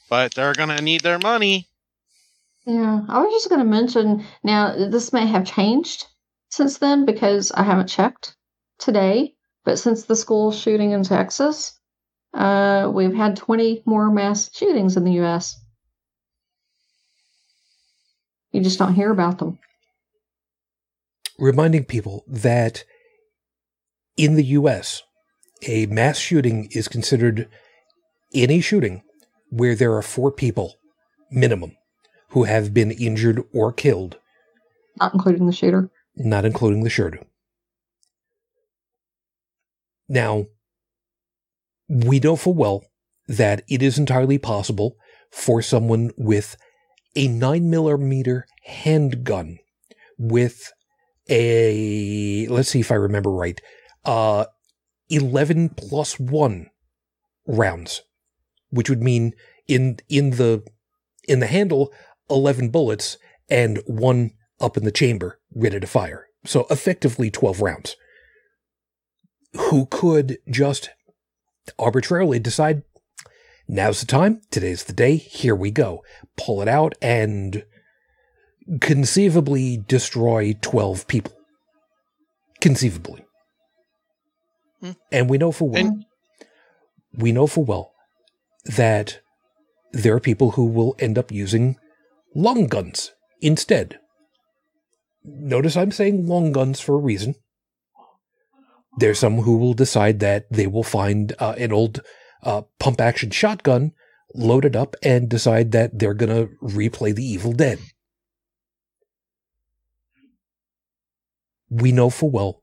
But 0.09 0.35
they're 0.35 0.55
going 0.55 0.77
to 0.77 0.83
need 0.83 1.03
their 1.03 1.19
money. 1.19 1.69
Yeah, 2.67 3.01
I 3.09 3.21
was 3.21 3.33
just 3.33 3.49
going 3.49 3.61
to 3.61 3.65
mention 3.65 4.25
now 4.43 4.75
this 4.75 5.13
may 5.13 5.27
have 5.27 5.45
changed 5.45 6.07
since 6.51 6.79
then 6.79 7.05
because 7.05 7.51
I 7.53 7.63
haven't 7.63 7.89
checked 7.89 8.37
today. 8.79 9.35
But 9.65 9.79
since 9.79 10.05
the 10.05 10.17
school 10.17 10.53
shooting 10.53 10.93
in 10.93 11.03
Texas, 11.03 11.79
uh, 12.33 12.91
we've 12.93 13.15
had 13.15 13.37
20 13.37 13.83
more 13.87 14.11
mass 14.11 14.51
shootings 14.55 14.97
in 14.97 15.05
the 15.05 15.13
U.S. 15.15 15.60
You 18.61 18.65
just 18.65 18.79
don't 18.79 18.93
hear 18.93 19.11
about 19.11 19.39
them. 19.39 19.59
reminding 21.39 21.87
people 21.87 22.23
that 22.29 22.85
in 24.19 24.35
the 24.35 24.45
US, 24.59 25.03
a 25.67 25.87
mass 25.87 26.19
shooting 26.19 26.69
is 26.73 26.87
considered 26.89 27.49
any 28.35 28.61
shooting 28.61 29.03
where 29.49 29.75
there 29.75 29.95
are 29.95 30.03
four 30.03 30.31
people 30.31 30.75
minimum 31.31 31.75
who 32.33 32.45
have 32.45 32.75
been 32.75 32.91
injured 32.91 33.43
or 33.55 33.73
killed, 33.73 34.19
Not 34.99 35.15
including 35.15 35.47
the 35.47 35.53
shooter. 35.55 35.89
not 36.15 36.45
including 36.45 36.85
the 36.85 36.91
shooter. 36.91 37.21
Now, 40.07 40.49
we 41.89 42.21
know 42.21 42.37
full 42.37 42.53
well 42.55 42.85
that 43.27 43.63
it 43.71 43.81
is 43.83 43.97
entirely 43.97 44.37
possible 44.37 44.97
for 45.31 45.63
someone 45.63 46.11
with 46.19 46.59
a 47.17 47.29
9 47.29 47.71
millimeter 47.71 48.47
handgun 48.65 49.59
with 50.19 50.73
a, 51.29 52.47
let's 52.49 52.71
see 52.71 52.81
if 52.81 52.91
I 52.91 52.97
remember 52.97 53.31
right, 53.31 53.61
uh, 54.05 54.47
11 55.09 55.71
plus 55.71 56.19
1 56.19 56.71
rounds, 57.47 58.03
which 58.71 58.89
would 58.91 59.03
mean 59.03 59.33
in, 59.67 59.99
in 60.09 60.31
the, 60.31 60.65
in 61.29 61.41
the 61.41 61.47
handle, 61.47 61.93
11 62.29 62.71
bullets 62.71 63.19
and 63.49 63.81
one 63.87 64.33
up 64.61 64.77
in 64.77 64.85
the 64.85 64.93
chamber 64.93 65.41
ready 65.55 65.81
to 65.81 65.87
fire. 65.87 66.27
So 66.45 66.67
effectively 66.71 67.31
12 67.31 67.61
rounds. 67.61 67.97
Who 69.55 69.87
could 69.87 70.39
just 70.49 70.91
arbitrarily 71.79 72.39
decide 72.39 72.83
now's 73.71 74.01
the 74.01 74.07
time, 74.07 74.41
today's 74.51 74.85
the 74.85 74.93
day, 74.93 75.17
here 75.17 75.55
we 75.55 75.71
go. 75.71 76.03
Pull 76.37 76.61
it 76.61 76.69
out 76.69 76.95
and 77.01 77.65
conceivably 78.81 79.79
destroy 79.79 80.55
12 80.61 81.07
people. 81.07 81.33
Conceivably. 82.61 83.25
Hmm. 84.81 84.93
And 85.13 85.31
we 85.31 85.39
know 85.39 85.53
for 85.53 85.69
well, 85.69 85.87
And- 85.87 86.05
we 87.13 87.33
know 87.33 87.47
for 87.47 87.65
well 87.65 87.93
that 88.65 89.21
there 89.93 90.15
are 90.15 90.21
people 90.21 90.53
who 90.53 90.67
will 90.67 90.95
end 90.99 91.19
up 91.19 91.33
using 91.33 91.77
long 92.35 92.67
guns 92.67 93.13
instead. 93.41 93.99
Notice 95.25 95.77
I'm 95.77 95.91
saying 95.91 96.27
long 96.27 96.53
guns 96.53 96.81
for 96.81 96.95
a 96.95 96.99
reason. 96.99 97.35
There's 98.99 99.19
some 99.19 99.39
who 99.39 99.57
will 99.57 99.75
decide 99.75 100.21
that 100.21 100.47
they 100.51 100.67
will 100.67 100.83
find 100.83 101.35
uh, 101.39 101.55
an 101.59 101.73
old 101.73 102.01
uh, 102.43 102.63
pump 102.79 103.01
action 103.01 103.31
shotgun, 103.31 103.93
load 104.35 104.65
it 104.65 104.77
up, 104.77 104.97
and 105.03 105.29
decide 105.29 105.73
that 105.73 105.99
they're 105.99 106.15
going 106.15 106.35
to 106.35 106.55
replay 106.63 107.15
the 107.15 107.25
Evil 107.25 107.53
Dead. 107.53 107.79
We 111.69 111.93
know 111.93 112.11
full 112.11 112.31
well 112.31 112.63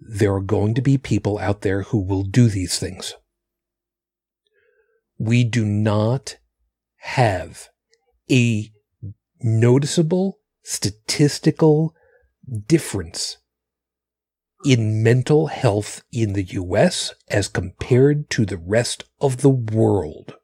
there 0.00 0.34
are 0.34 0.40
going 0.40 0.74
to 0.74 0.82
be 0.82 0.96
people 0.98 1.38
out 1.38 1.62
there 1.62 1.82
who 1.82 1.98
will 1.98 2.22
do 2.22 2.48
these 2.48 2.78
things. 2.78 3.14
We 5.18 5.42
do 5.44 5.64
not 5.64 6.36
have 6.98 7.68
a 8.30 8.70
noticeable 9.40 10.38
statistical 10.62 11.94
difference 12.66 13.38
in 14.64 15.02
mental 15.02 15.46
health 15.46 16.02
in 16.12 16.32
the 16.32 16.44
US 16.44 17.14
as 17.28 17.48
compared 17.48 18.28
to 18.30 18.44
the 18.44 18.56
rest 18.56 19.04
of 19.20 19.38
the 19.38 19.50
world. 19.50 20.34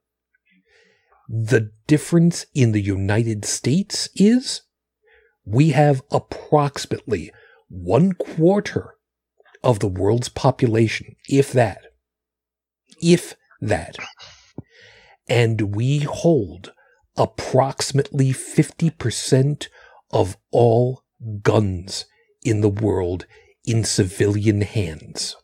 The 1.29 1.73
difference 1.87 2.47
in 2.55 2.73
the 2.73 2.83
United 2.83 3.45
States 3.45 4.09
is 4.15 4.63
we 5.45 5.71
have 5.71 6.03
approximately 6.11 7.33
one 7.69 8.13
quarter 8.13 8.95
of 9.63 9.81
the 9.81 9.89
world's 9.89 10.29
population, 10.29 11.17
if 11.29 11.53
that, 11.53 11.83
if 13.03 13.35
that. 13.61 13.97
And 15.29 15.75
we 15.75 16.01
hold 16.01 16.73
approximately 17.17 18.33
50% 18.33 19.69
of 20.11 20.37
all 20.51 21.03
guns 21.43 22.05
in 22.43 22.61
the 22.61 22.69
world 22.69 23.27
in 23.65 23.85
civilian 23.85 24.61
hands. 24.61 25.37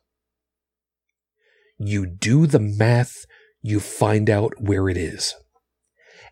You 1.79 2.07
do 2.07 2.47
the 2.47 2.61
math, 2.61 3.25
you 3.63 3.81
find 3.81 4.29
out 4.29 4.61
where 4.61 4.89
it 4.89 4.97
is. 4.97 5.35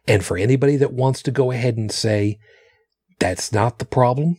And 0.07 0.25
for 0.25 0.37
anybody 0.37 0.77
that 0.77 0.93
wants 0.93 1.23
to 1.23 1.31
go 1.31 1.51
ahead 1.51 1.77
and 1.77 1.91
say, 1.91 2.39
that's 3.19 3.53
not 3.53 3.79
the 3.79 3.85
problem, 3.85 4.37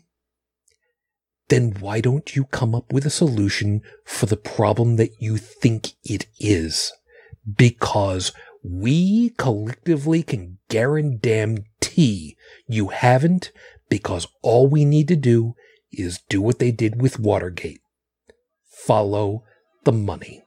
then 1.50 1.76
why 1.80 2.00
don't 2.00 2.36
you 2.36 2.45
come 2.45 2.76
up 2.76 2.93
with 2.93 3.06
a 3.06 3.12
solution 3.12 3.82
for 4.06 4.28
the 4.28 4.38
problem 4.38 4.95
that 4.97 5.12
you 5.20 5.38
think 5.38 5.93
it 6.04 6.28
is? 6.39 6.91
Because 7.58 8.32
we 8.64 9.32
collectively 9.32 10.22
can 10.22 10.60
guarantee 10.70 12.36
you 12.68 12.89
haven't, 12.89 13.52
because 13.89 14.28
all 14.43 14.68
we 14.68 14.86
need 14.86 15.08
to 15.08 15.16
do 15.16 15.56
is 15.91 16.19
do 16.29 16.41
what 16.41 16.59
they 16.59 16.71
did 16.71 17.01
with 17.01 17.19
Watergate. 17.19 17.81
Follow 18.85 19.43
the 19.85 19.91
money. 19.91 20.43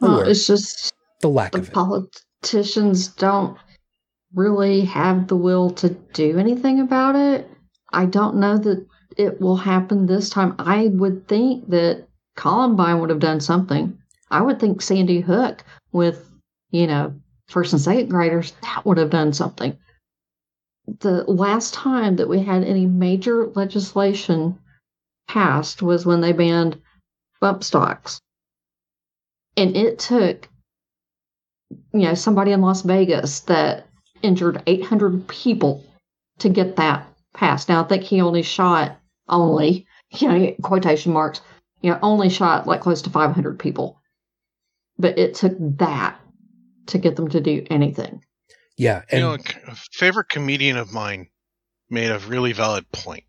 Well, 0.00 0.20
Or 0.20 0.24
it's 0.24 0.46
just 0.46 0.92
the 1.20 1.28
lack 1.28 1.52
the 1.52 1.58
of 1.58 1.68
it. 1.68 1.74
politicians 1.74 3.08
don't 3.08 3.56
really 4.34 4.82
have 4.82 5.26
the 5.28 5.36
will 5.36 5.70
to 5.70 5.90
do 6.12 6.38
anything 6.38 6.80
about 6.80 7.16
it. 7.16 7.48
I 7.92 8.06
don't 8.06 8.36
know 8.36 8.58
that 8.58 8.86
it 9.16 9.40
will 9.40 9.56
happen 9.56 10.06
this 10.06 10.30
time. 10.30 10.54
I 10.58 10.88
would 10.88 11.26
think 11.26 11.68
that 11.70 12.06
Columbine 12.36 13.00
would 13.00 13.10
have 13.10 13.18
done 13.18 13.40
something. 13.40 13.98
I 14.30 14.42
would 14.42 14.60
think 14.60 14.82
Sandy 14.82 15.20
Hook 15.20 15.64
with, 15.92 16.30
you 16.70 16.86
know, 16.86 17.14
first 17.48 17.72
and 17.72 17.80
second 17.80 18.10
graders, 18.10 18.52
that 18.62 18.84
would 18.84 18.98
have 18.98 19.10
done 19.10 19.32
something. 19.32 19.76
The 21.00 21.24
last 21.24 21.74
time 21.74 22.16
that 22.16 22.28
we 22.28 22.40
had 22.40 22.64
any 22.64 22.86
major 22.86 23.48
legislation 23.48 24.58
passed 25.28 25.82
was 25.82 26.06
when 26.06 26.20
they 26.20 26.32
banned 26.32 26.80
bump 27.40 27.62
stocks. 27.62 28.20
And 29.56 29.76
it 29.76 29.98
took 29.98 30.48
you 31.92 32.00
know, 32.00 32.14
somebody 32.14 32.52
in 32.52 32.60
Las 32.60 32.82
Vegas 32.82 33.40
that 33.40 33.86
injured 34.22 34.62
800 34.66 35.26
people 35.28 35.84
to 36.38 36.48
get 36.48 36.76
that 36.76 37.06
passed. 37.34 37.68
Now, 37.68 37.84
I 37.84 37.86
think 37.86 38.02
he 38.02 38.20
only 38.20 38.42
shot 38.42 38.98
only, 39.28 39.86
you 40.10 40.28
know, 40.28 40.54
quotation 40.62 41.12
marks, 41.12 41.40
you 41.82 41.90
know, 41.90 41.98
only 42.02 42.28
shot 42.28 42.66
like 42.66 42.80
close 42.80 43.02
to 43.02 43.10
500 43.10 43.58
people. 43.58 44.00
But 44.98 45.18
it 45.18 45.34
took 45.34 45.54
that 45.78 46.18
to 46.86 46.98
get 46.98 47.16
them 47.16 47.28
to 47.28 47.40
do 47.40 47.66
anything. 47.70 48.24
Yeah, 48.78 49.02
you 49.12 49.18
and 49.18 49.22
know, 49.22 49.32
a 49.66 49.74
favorite 49.92 50.28
comedian 50.28 50.76
of 50.76 50.92
mine 50.92 51.28
made 51.90 52.10
a 52.10 52.18
really 52.20 52.52
valid 52.52 52.90
point. 52.92 53.24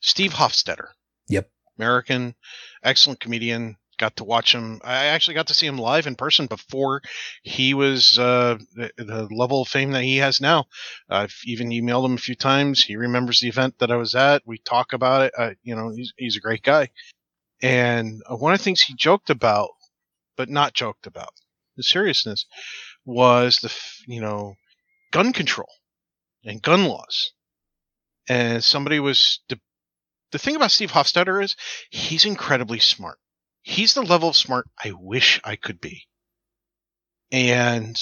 Steve 0.00 0.32
Hofstetter. 0.32 0.88
Yep. 1.28 1.48
American, 1.78 2.34
excellent 2.82 3.20
comedian. 3.20 3.76
Got 3.98 4.16
to 4.16 4.24
watch 4.24 4.54
him. 4.54 4.80
I 4.82 5.06
actually 5.06 5.34
got 5.34 5.48
to 5.48 5.54
see 5.54 5.66
him 5.66 5.76
live 5.76 6.06
in 6.06 6.14
person 6.14 6.46
before 6.46 7.02
he 7.42 7.74
was 7.74 8.18
uh, 8.18 8.56
the, 8.74 8.90
the 8.96 9.28
level 9.30 9.60
of 9.60 9.68
fame 9.68 9.92
that 9.92 10.04
he 10.04 10.16
has 10.16 10.40
now. 10.40 10.64
I've 11.10 11.36
even 11.44 11.68
emailed 11.68 12.06
him 12.06 12.14
a 12.14 12.18
few 12.18 12.34
times. 12.34 12.82
He 12.82 12.96
remembers 12.96 13.40
the 13.40 13.48
event 13.48 13.78
that 13.78 13.90
I 13.90 13.96
was 13.96 14.14
at. 14.14 14.42
We 14.46 14.56
talk 14.56 14.94
about 14.94 15.26
it. 15.26 15.32
Uh, 15.36 15.50
you 15.62 15.76
know, 15.76 15.90
he's 15.90 16.14
he's 16.16 16.36
a 16.36 16.40
great 16.40 16.62
guy. 16.62 16.88
And 17.60 18.22
uh, 18.26 18.36
one 18.36 18.54
of 18.54 18.58
the 18.58 18.64
things 18.64 18.80
he 18.80 18.94
joked 18.94 19.28
about, 19.28 19.68
but 20.34 20.48
not 20.48 20.72
joked 20.72 21.06
about, 21.06 21.34
the 21.76 21.82
seriousness, 21.82 22.46
was 23.04 23.58
the 23.58 23.74
you 24.06 24.20
know 24.20 24.54
gun 25.10 25.32
control 25.32 25.70
and 26.44 26.62
gun 26.62 26.84
laws. 26.84 27.32
And 28.28 28.62
somebody 28.62 29.00
was 29.00 29.40
de- 29.48 29.60
the 30.30 30.38
thing 30.38 30.56
about 30.56 30.70
Steve 30.70 30.92
Hofstetter 30.92 31.42
is 31.42 31.56
he's 31.90 32.24
incredibly 32.24 32.78
smart. 32.78 33.18
He's 33.62 33.94
the 33.94 34.02
level 34.02 34.28
of 34.28 34.36
smart 34.36 34.68
I 34.82 34.92
wish 34.92 35.40
I 35.44 35.56
could 35.56 35.80
be. 35.80 36.06
And 37.32 38.00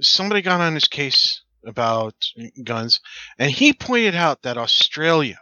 somebody 0.00 0.42
got 0.42 0.60
on 0.60 0.74
his 0.74 0.88
case 0.88 1.42
about 1.66 2.14
guns, 2.62 3.00
and 3.38 3.50
he 3.50 3.72
pointed 3.72 4.14
out 4.14 4.42
that 4.42 4.58
Australia, 4.58 5.38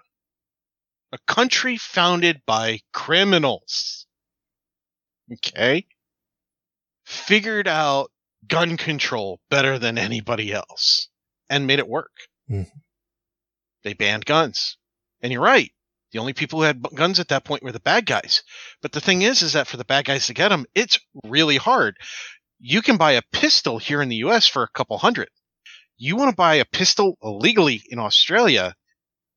a 1.12 1.18
country 1.26 1.76
founded 1.76 2.42
by 2.46 2.80
criminals, 2.92 4.06
okay, 5.32 5.86
figured 7.04 7.66
out 7.66 8.12
gun 8.46 8.76
control 8.76 9.40
better 9.50 9.78
than 9.78 9.98
anybody 9.98 10.52
else 10.52 11.08
and 11.48 11.66
made 11.66 11.78
it 11.78 11.88
work. 11.88 12.12
Mhm. 12.50 12.70
They 13.84 13.94
banned 13.94 14.26
guns. 14.26 14.76
And 15.20 15.32
you're 15.32 15.42
right. 15.42 15.72
The 16.12 16.18
only 16.18 16.32
people 16.32 16.58
who 16.58 16.64
had 16.64 16.82
guns 16.94 17.20
at 17.20 17.28
that 17.28 17.44
point 17.44 17.62
were 17.62 17.72
the 17.72 17.80
bad 17.80 18.06
guys. 18.06 18.42
But 18.82 18.92
the 18.92 19.00
thing 19.00 19.22
is, 19.22 19.42
is 19.42 19.54
that 19.54 19.66
for 19.66 19.76
the 19.76 19.84
bad 19.84 20.04
guys 20.04 20.26
to 20.26 20.34
get 20.34 20.48
them, 20.48 20.66
it's 20.74 20.98
really 21.24 21.56
hard. 21.56 21.96
You 22.58 22.82
can 22.82 22.96
buy 22.96 23.12
a 23.12 23.22
pistol 23.32 23.78
here 23.78 24.02
in 24.02 24.08
the 24.08 24.16
US 24.16 24.46
for 24.46 24.62
a 24.62 24.68
couple 24.68 24.98
hundred. 24.98 25.28
You 25.96 26.16
want 26.16 26.30
to 26.30 26.36
buy 26.36 26.56
a 26.56 26.64
pistol 26.64 27.16
illegally 27.22 27.82
in 27.88 27.98
Australia, 27.98 28.74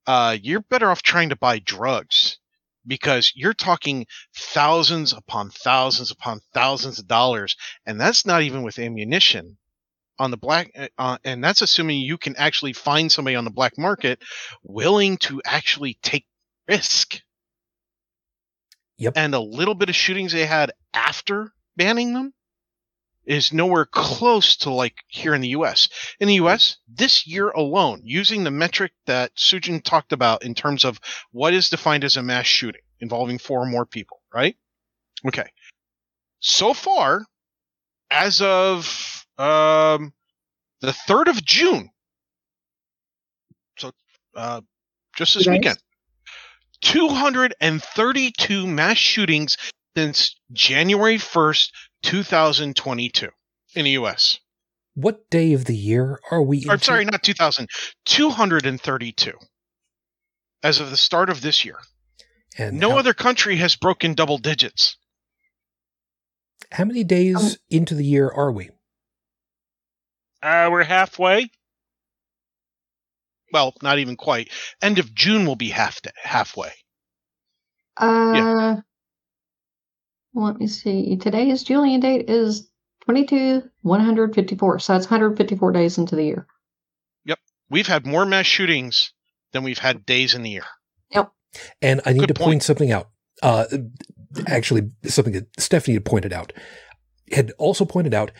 uh, 0.07 0.37
you're 0.41 0.61
better 0.61 0.89
off 0.89 1.01
trying 1.01 1.29
to 1.29 1.35
buy 1.35 1.59
drugs 1.59 2.37
because 2.85 3.31
you're 3.35 3.53
talking 3.53 4.05
thousands 4.35 5.13
upon 5.13 5.49
thousands 5.49 6.11
upon 6.11 6.41
thousands 6.53 6.99
of 6.99 7.07
dollars, 7.07 7.55
and 7.85 7.99
that's 7.99 8.25
not 8.25 8.43
even 8.43 8.63
with 8.63 8.79
ammunition 8.79 9.57
on 10.17 10.31
the 10.31 10.37
black, 10.37 10.71
uh, 10.97 11.17
and 11.23 11.43
that's 11.43 11.61
assuming 11.61 11.99
you 11.99 12.17
can 12.17 12.35
actually 12.37 12.73
find 12.73 13.11
somebody 13.11 13.35
on 13.35 13.43
the 13.43 13.51
black 13.51 13.77
market 13.77 14.21
willing 14.63 15.17
to 15.17 15.41
actually 15.45 15.97
take 16.01 16.25
risk. 16.67 17.21
Yep. 18.97 19.13
And 19.17 19.35
a 19.35 19.39
little 19.39 19.75
bit 19.75 19.89
of 19.89 19.95
shootings 19.95 20.31
they 20.31 20.45
had 20.45 20.71
after 20.93 21.51
banning 21.75 22.13
them 22.13 22.33
is 23.25 23.53
nowhere 23.53 23.85
close 23.85 24.55
to 24.57 24.69
like 24.69 24.95
here 25.07 25.33
in 25.33 25.41
the 25.41 25.49
US. 25.49 25.89
In 26.19 26.27
the 26.27 26.35
US, 26.35 26.77
this 26.87 27.25
year 27.27 27.49
alone, 27.49 28.01
using 28.03 28.43
the 28.43 28.51
metric 28.51 28.91
that 29.05 29.35
Sujin 29.35 29.83
talked 29.83 30.13
about 30.13 30.43
in 30.43 30.53
terms 30.53 30.85
of 30.85 30.99
what 31.31 31.53
is 31.53 31.69
defined 31.69 32.03
as 32.03 32.17
a 32.17 32.23
mass 32.23 32.45
shooting 32.45 32.81
involving 32.99 33.37
four 33.37 33.61
or 33.61 33.65
more 33.65 33.85
people, 33.85 34.21
right? 34.33 34.55
Okay. 35.27 35.49
So 36.39 36.73
far, 36.73 37.25
as 38.11 38.41
of 38.41 39.25
um, 39.37 40.13
the 40.81 40.91
3rd 41.07 41.27
of 41.27 41.43
June, 41.43 41.89
so 43.77 43.91
uh, 44.35 44.61
just 45.15 45.35
this 45.35 45.47
Nice. 45.47 45.57
weekend, 45.57 45.77
232 46.81 48.67
mass 48.67 48.97
shootings 48.97 49.57
since 49.95 50.35
January 50.51 51.17
1st, 51.17 51.71
2022 52.03 53.29
in 53.75 53.85
the 53.85 53.91
US. 53.91 54.39
What 54.93 55.29
day 55.29 55.53
of 55.53 55.65
the 55.65 55.75
year 55.75 56.19
are 56.31 56.41
we? 56.41 56.65
Or, 56.67 56.73
into? 56.73 56.85
sorry, 56.85 57.05
not 57.05 57.21
2000, 57.21 57.67
232 58.05 59.33
as 60.63 60.79
of 60.79 60.89
the 60.89 60.97
start 60.97 61.29
of 61.29 61.41
this 61.41 61.65
year. 61.65 61.77
And 62.57 62.79
No 62.79 62.91
how, 62.91 62.97
other 62.99 63.13
country 63.13 63.57
has 63.57 63.75
broken 63.75 64.13
double 64.13 64.37
digits. 64.37 64.97
How 66.71 66.85
many 66.85 67.03
days 67.03 67.35
Um, 67.35 67.51
into 67.69 67.93
the 67.95 68.05
year 68.05 68.29
are 68.29 68.51
we? 68.51 68.69
Uh, 70.41 70.69
we're 70.71 70.83
halfway. 70.83 71.49
Well, 73.51 73.73
not 73.81 73.99
even 73.99 74.15
quite. 74.15 74.51
End 74.81 74.99
of 74.99 75.13
June 75.13 75.45
will 75.45 75.55
be 75.55 75.69
half 75.69 75.99
halfway. 76.21 76.71
Uh, 77.97 78.77
let 80.43 80.57
me 80.59 80.67
see. 80.67 81.15
Today's 81.17 81.63
Julian 81.63 82.01
date 82.01 82.29
is 82.29 82.69
22 83.05 83.63
154. 83.81 84.79
So 84.79 84.93
that's 84.93 85.05
154 85.05 85.71
days 85.71 85.97
into 85.97 86.15
the 86.15 86.23
year. 86.23 86.47
Yep. 87.25 87.39
We've 87.69 87.87
had 87.87 88.05
more 88.05 88.25
mass 88.25 88.45
shootings 88.45 89.13
than 89.53 89.63
we've 89.63 89.77
had 89.79 90.05
days 90.05 90.33
in 90.35 90.43
the 90.43 90.49
year. 90.51 90.65
Yep. 91.11 91.31
And 91.81 92.01
I 92.05 92.13
need 92.13 92.19
Good 92.19 92.27
to 92.29 92.33
point 92.33 92.45
point. 92.47 92.63
something 92.63 92.91
out. 92.91 93.09
Uh, 93.41 93.65
actually, 94.47 94.91
something 95.05 95.33
that 95.33 95.47
Stephanie 95.59 95.95
had 95.95 96.05
pointed 96.05 96.33
out, 96.33 96.51
had 97.31 97.51
also 97.57 97.85
pointed 97.85 98.13
out, 98.13 98.31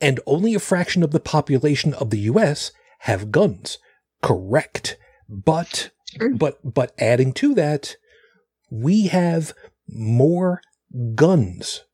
and 0.00 0.20
only 0.26 0.54
a 0.54 0.60
fraction 0.60 1.02
of 1.02 1.12
the 1.12 1.20
population 1.20 1.94
of 1.94 2.10
the 2.10 2.18
U.S. 2.20 2.72
have 3.00 3.30
guns. 3.30 3.78
Correct, 4.22 4.96
but 5.28 5.90
Sure. 6.18 6.30
but 6.34 6.58
but 6.64 6.92
adding 6.98 7.32
to 7.34 7.54
that, 7.54 7.96
we 8.70 9.06
have 9.08 9.52
more 9.88 10.60
guns, 11.14 11.84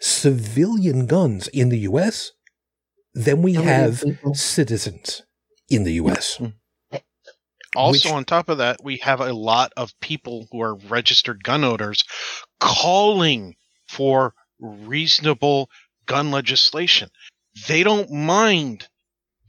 civilian 0.00 1.06
guns 1.06 1.48
in 1.48 1.68
the 1.68 1.80
U.S. 1.80 2.32
than 3.14 3.42
we 3.42 3.54
have 3.54 4.02
citizens 4.32 5.22
in 5.68 5.84
the 5.84 5.94
U.S. 5.94 6.40
Also, 7.76 8.08
Which- 8.08 8.14
on 8.14 8.24
top 8.24 8.48
of 8.48 8.58
that, 8.58 8.82
we 8.82 8.98
have 8.98 9.20
a 9.20 9.32
lot 9.32 9.72
of 9.76 9.98
people 10.00 10.46
who 10.50 10.60
are 10.60 10.76
registered 10.76 11.42
gun 11.42 11.64
owners 11.64 12.04
calling 12.60 13.56
for 13.88 14.34
reasonable 14.60 15.68
gun 16.06 16.30
legislation. 16.30 17.10
They 17.66 17.82
don't 17.82 18.10
mind 18.10 18.88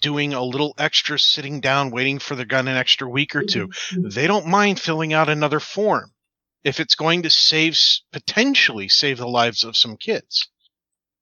doing 0.02 0.34
a 0.34 0.44
little 0.44 0.74
extra 0.78 1.18
sitting 1.18 1.60
down 1.60 1.92
waiting 1.92 2.20
for 2.20 2.36
the 2.36 2.46
gun 2.46 2.68
an 2.68 2.78
extra 2.78 3.08
week 3.10 3.36
or 3.36 3.44
two. 3.44 3.70
They 3.96 4.28
don't 4.28 4.48
mind 4.48 4.80
filling 4.80 5.14
out 5.14 5.30
another 5.30 5.60
form 5.60 6.12
if 6.66 6.80
it's 6.80 6.96
going 6.96 7.22
to 7.22 7.30
save 7.30 7.80
potentially 8.12 8.90
save 8.90 9.20
the 9.20 9.28
lives 9.28 9.64
of 9.64 9.78
some 9.78 9.96
kids. 9.96 10.50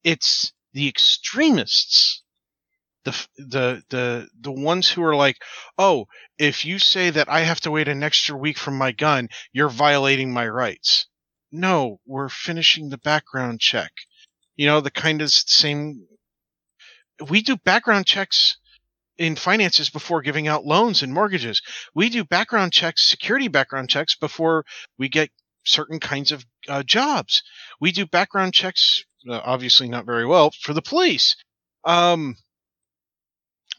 It's 0.04 0.54
the 0.72 0.88
extremists, 0.88 2.24
the 3.04 3.12
the 3.38 3.84
the 3.90 4.30
the 4.40 4.52
ones 4.52 4.90
who 4.90 5.04
are 5.04 5.16
like, 5.16 5.38
"Oh, 5.78 6.08
if 6.38 6.66
you 6.66 6.80
say 6.80 7.10
that 7.12 7.30
I 7.30 7.42
have 7.42 7.60
to 7.62 7.72
wait 7.72 7.90
an 7.90 8.04
extra 8.04 8.38
week 8.38 8.58
for 8.58 8.72
my 8.72 8.94
gun, 8.94 9.28
you're 9.52 9.70
violating 9.70 10.34
my 10.34 10.48
rights." 10.48 11.08
No, 11.52 12.00
we're 12.06 12.30
finishing 12.30 12.90
the 12.90 12.98
background 12.98 13.60
check. 13.60 13.92
You 14.56 14.66
know, 14.66 14.82
the 14.82 14.92
kind 14.92 15.22
of 15.22 15.30
same 15.30 16.08
we 17.30 17.42
do 17.42 17.58
background 17.58 18.06
checks 18.06 18.58
in 19.18 19.36
finances 19.36 19.90
before 19.90 20.22
giving 20.22 20.48
out 20.48 20.66
loans 20.66 21.04
and 21.04 21.14
mortgages. 21.14 21.62
We 21.94 22.10
do 22.10 22.24
background 22.24 22.74
checks, 22.74 23.04
security 23.08 23.48
background 23.48 23.90
checks 23.90 24.16
before 24.16 24.66
we 24.98 25.10
get 25.10 25.30
certain 25.66 26.00
kinds 26.00 26.32
of 26.32 26.46
uh, 26.68 26.84
jobs. 26.84 27.44
We 27.80 27.92
do 27.92 28.06
background 28.06 28.54
checks, 28.54 29.04
uh, 29.30 29.40
obviously 29.44 29.88
not 29.88 30.06
very 30.06 30.26
well, 30.26 30.52
for 30.62 30.74
the 30.74 30.82
police. 30.82 31.36
Um, 31.86 32.38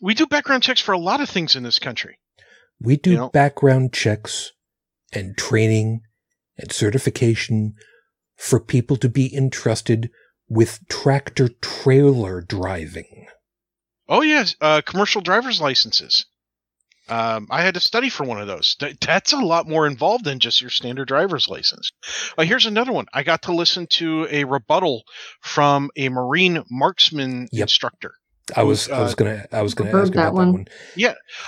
we 0.01 0.15
do 0.15 0.27
background 0.27 0.63
checks 0.63 0.81
for 0.81 0.93
a 0.93 0.99
lot 0.99 1.21
of 1.21 1.29
things 1.29 1.57
in 1.57 1.63
this 1.63 1.79
country. 1.79 2.19
We 2.81 2.97
do 2.97 3.11
You 3.11 3.17
know- 3.17 3.29
background 3.31 3.93
checks 3.93 4.53
and 5.13 5.37
training 5.37 6.03
and 6.57 6.73
certification 6.73 7.75
for 8.37 8.61
people 8.61 8.97
to 8.99 9.09
be 9.09 9.35
entrusted 9.35 10.11
with 10.49 10.81
tractor 10.89 11.49
trailer 11.61 12.41
driving. 12.41 13.27
Oh 14.09 14.23
yes, 14.23 14.55
uh, 14.61 14.83
commercial 14.85 15.21
driver's 15.21 15.61
licenses. 15.61 16.27
Um, 17.09 17.49
I 17.51 17.63
had 17.63 17.75
to 17.75 17.81
study 17.81 18.09
for 18.09 18.25
one 18.25 18.41
of 18.41 18.47
those. 18.47 18.77
Th- 18.77 18.97
that's 18.99 19.33
a 19.35 19.39
lot 19.39 19.69
more 19.69 19.87
involved 19.87 20.25
than 20.25 20.41
just 20.41 20.61
your 20.63 20.71
standard 20.71 21.07
driver's 21.07 21.49
license. 21.49 21.91
Uh, 22.39 22.45
here's 22.45 22.65
another 22.65 22.93
one. 22.93 23.07
I 23.13 23.23
got 23.23 23.43
to 23.43 23.53
listen 23.55 23.87
to 23.93 24.27
a 24.31 24.45
rebuttal 24.45 25.05
from 25.43 25.91
a 25.97 26.09
Marine 26.09 26.65
marksman 26.71 27.49
Yep. 27.53 27.65
instructor. 27.65 28.15
I 28.57 28.63
was 28.63 28.89
I 28.89 29.01
Uh, 29.01 29.05
was 29.05 29.15
gonna 29.15 29.47
I 29.53 29.63
was 29.63 29.75
gonna 29.75 29.91
heard 29.91 30.03
ask 30.05 30.13
that 30.13 30.19
about 30.19 30.31
that 30.33 30.39
one. 30.39 30.53
one. 30.53 30.69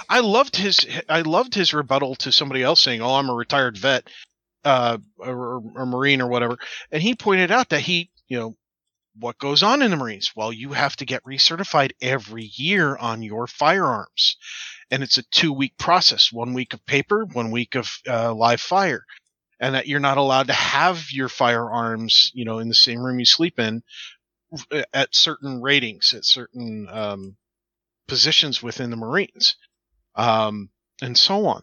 I 0.09 0.21
loved 0.21 0.57
his 0.57 0.87
I 1.09 1.23
loved 1.23 1.55
his 1.55 1.73
rebuttal 1.75 2.17
to 2.17 2.33
somebody 2.33 2.63
else 2.63 2.81
saying, 2.81 3.01
"Oh, 3.03 3.15
I'm 3.15 3.29
a 3.29 3.35
retired 3.35 3.77
vet, 3.79 4.09
uh, 4.65 4.99
or, 5.19 5.63
or 5.75 5.87
Marine 5.87 6.21
or 6.21 6.29
whatever," 6.29 6.59
and 6.91 7.03
he 7.03 7.15
pointed 7.15 7.51
out 7.51 7.69
that 7.71 7.81
he, 7.81 8.11
you 8.29 8.39
know, 8.39 8.57
what 9.19 9.39
goes 9.39 9.63
on 9.63 9.83
in 9.83 9.91
the 9.91 9.97
Marines? 9.97 10.33
Well, 10.37 10.53
you 10.53 10.73
have 10.73 10.97
to 10.97 11.05
get 11.05 11.25
recertified 11.25 11.93
every 12.01 12.51
year 12.55 12.97
on 12.97 13.23
your 13.23 13.47
firearms, 13.47 14.37
and 14.91 15.03
it's 15.03 15.19
a 15.19 15.23
two 15.31 15.53
week 15.53 15.77
process: 15.79 16.33
one 16.33 16.55
week 16.55 16.75
of 16.75 16.85
paper, 16.87 17.25
one 17.33 17.51
week 17.51 17.75
of 17.75 17.89
uh, 18.09 18.35
live 18.35 18.61
fire, 18.61 19.05
and 19.61 19.75
that 19.75 19.87
you're 19.87 20.01
not 20.01 20.19
allowed 20.19 20.49
to 20.49 20.53
have 20.53 21.11
your 21.11 21.29
firearms, 21.29 22.31
you 22.35 22.45
know, 22.45 22.59
in 22.59 22.69
the 22.69 22.75
same 22.75 23.01
room 23.01 23.19
you 23.19 23.25
sleep 23.25 23.59
in 23.59 23.83
uh, 24.71 24.83
at 24.93 25.15
certain 25.15 25.61
ratings, 25.61 26.13
at 26.15 26.25
certain 26.25 26.89
um, 26.91 27.37
positions 28.09 28.63
within 28.63 28.91
the 28.91 28.97
Marines, 28.97 29.57
um, 30.15 30.71
and 31.03 31.17
so 31.17 31.47
on. 31.47 31.63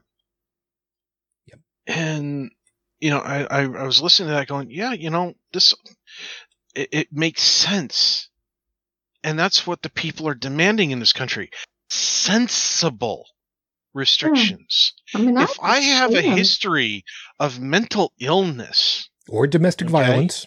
Yep. 1.48 1.60
And 1.88 2.52
you 3.00 3.10
know, 3.10 3.20
I, 3.20 3.44
I 3.44 3.62
I 3.64 3.84
was 3.84 4.02
listening 4.02 4.30
to 4.30 4.36
that, 4.36 4.48
going, 4.48 4.72
yeah, 4.72 4.94
you 4.94 5.10
know, 5.10 5.34
this 5.52 5.76
it, 6.76 6.90
it 6.92 7.08
makes 7.12 7.42
sense, 7.44 8.30
and 9.24 9.38
that's 9.38 9.66
what 9.68 9.82
the 9.82 9.90
people 9.90 10.28
are 10.28 10.36
demanding 10.36 10.92
in 10.92 11.00
this 11.00 11.14
country: 11.14 11.50
sensible 11.90 13.26
restrictions. 13.94 14.94
I 15.16 15.20
mean, 15.20 15.38
If 15.38 15.60
I 15.62 15.78
have 15.80 16.16
a 16.16 16.22
history 16.22 17.04
of 17.40 17.60
mental 17.60 18.12
illness, 18.20 19.10
Or 19.30 19.48
domestic 19.48 19.88
Okay. 19.88 20.04
violence. 20.04 20.46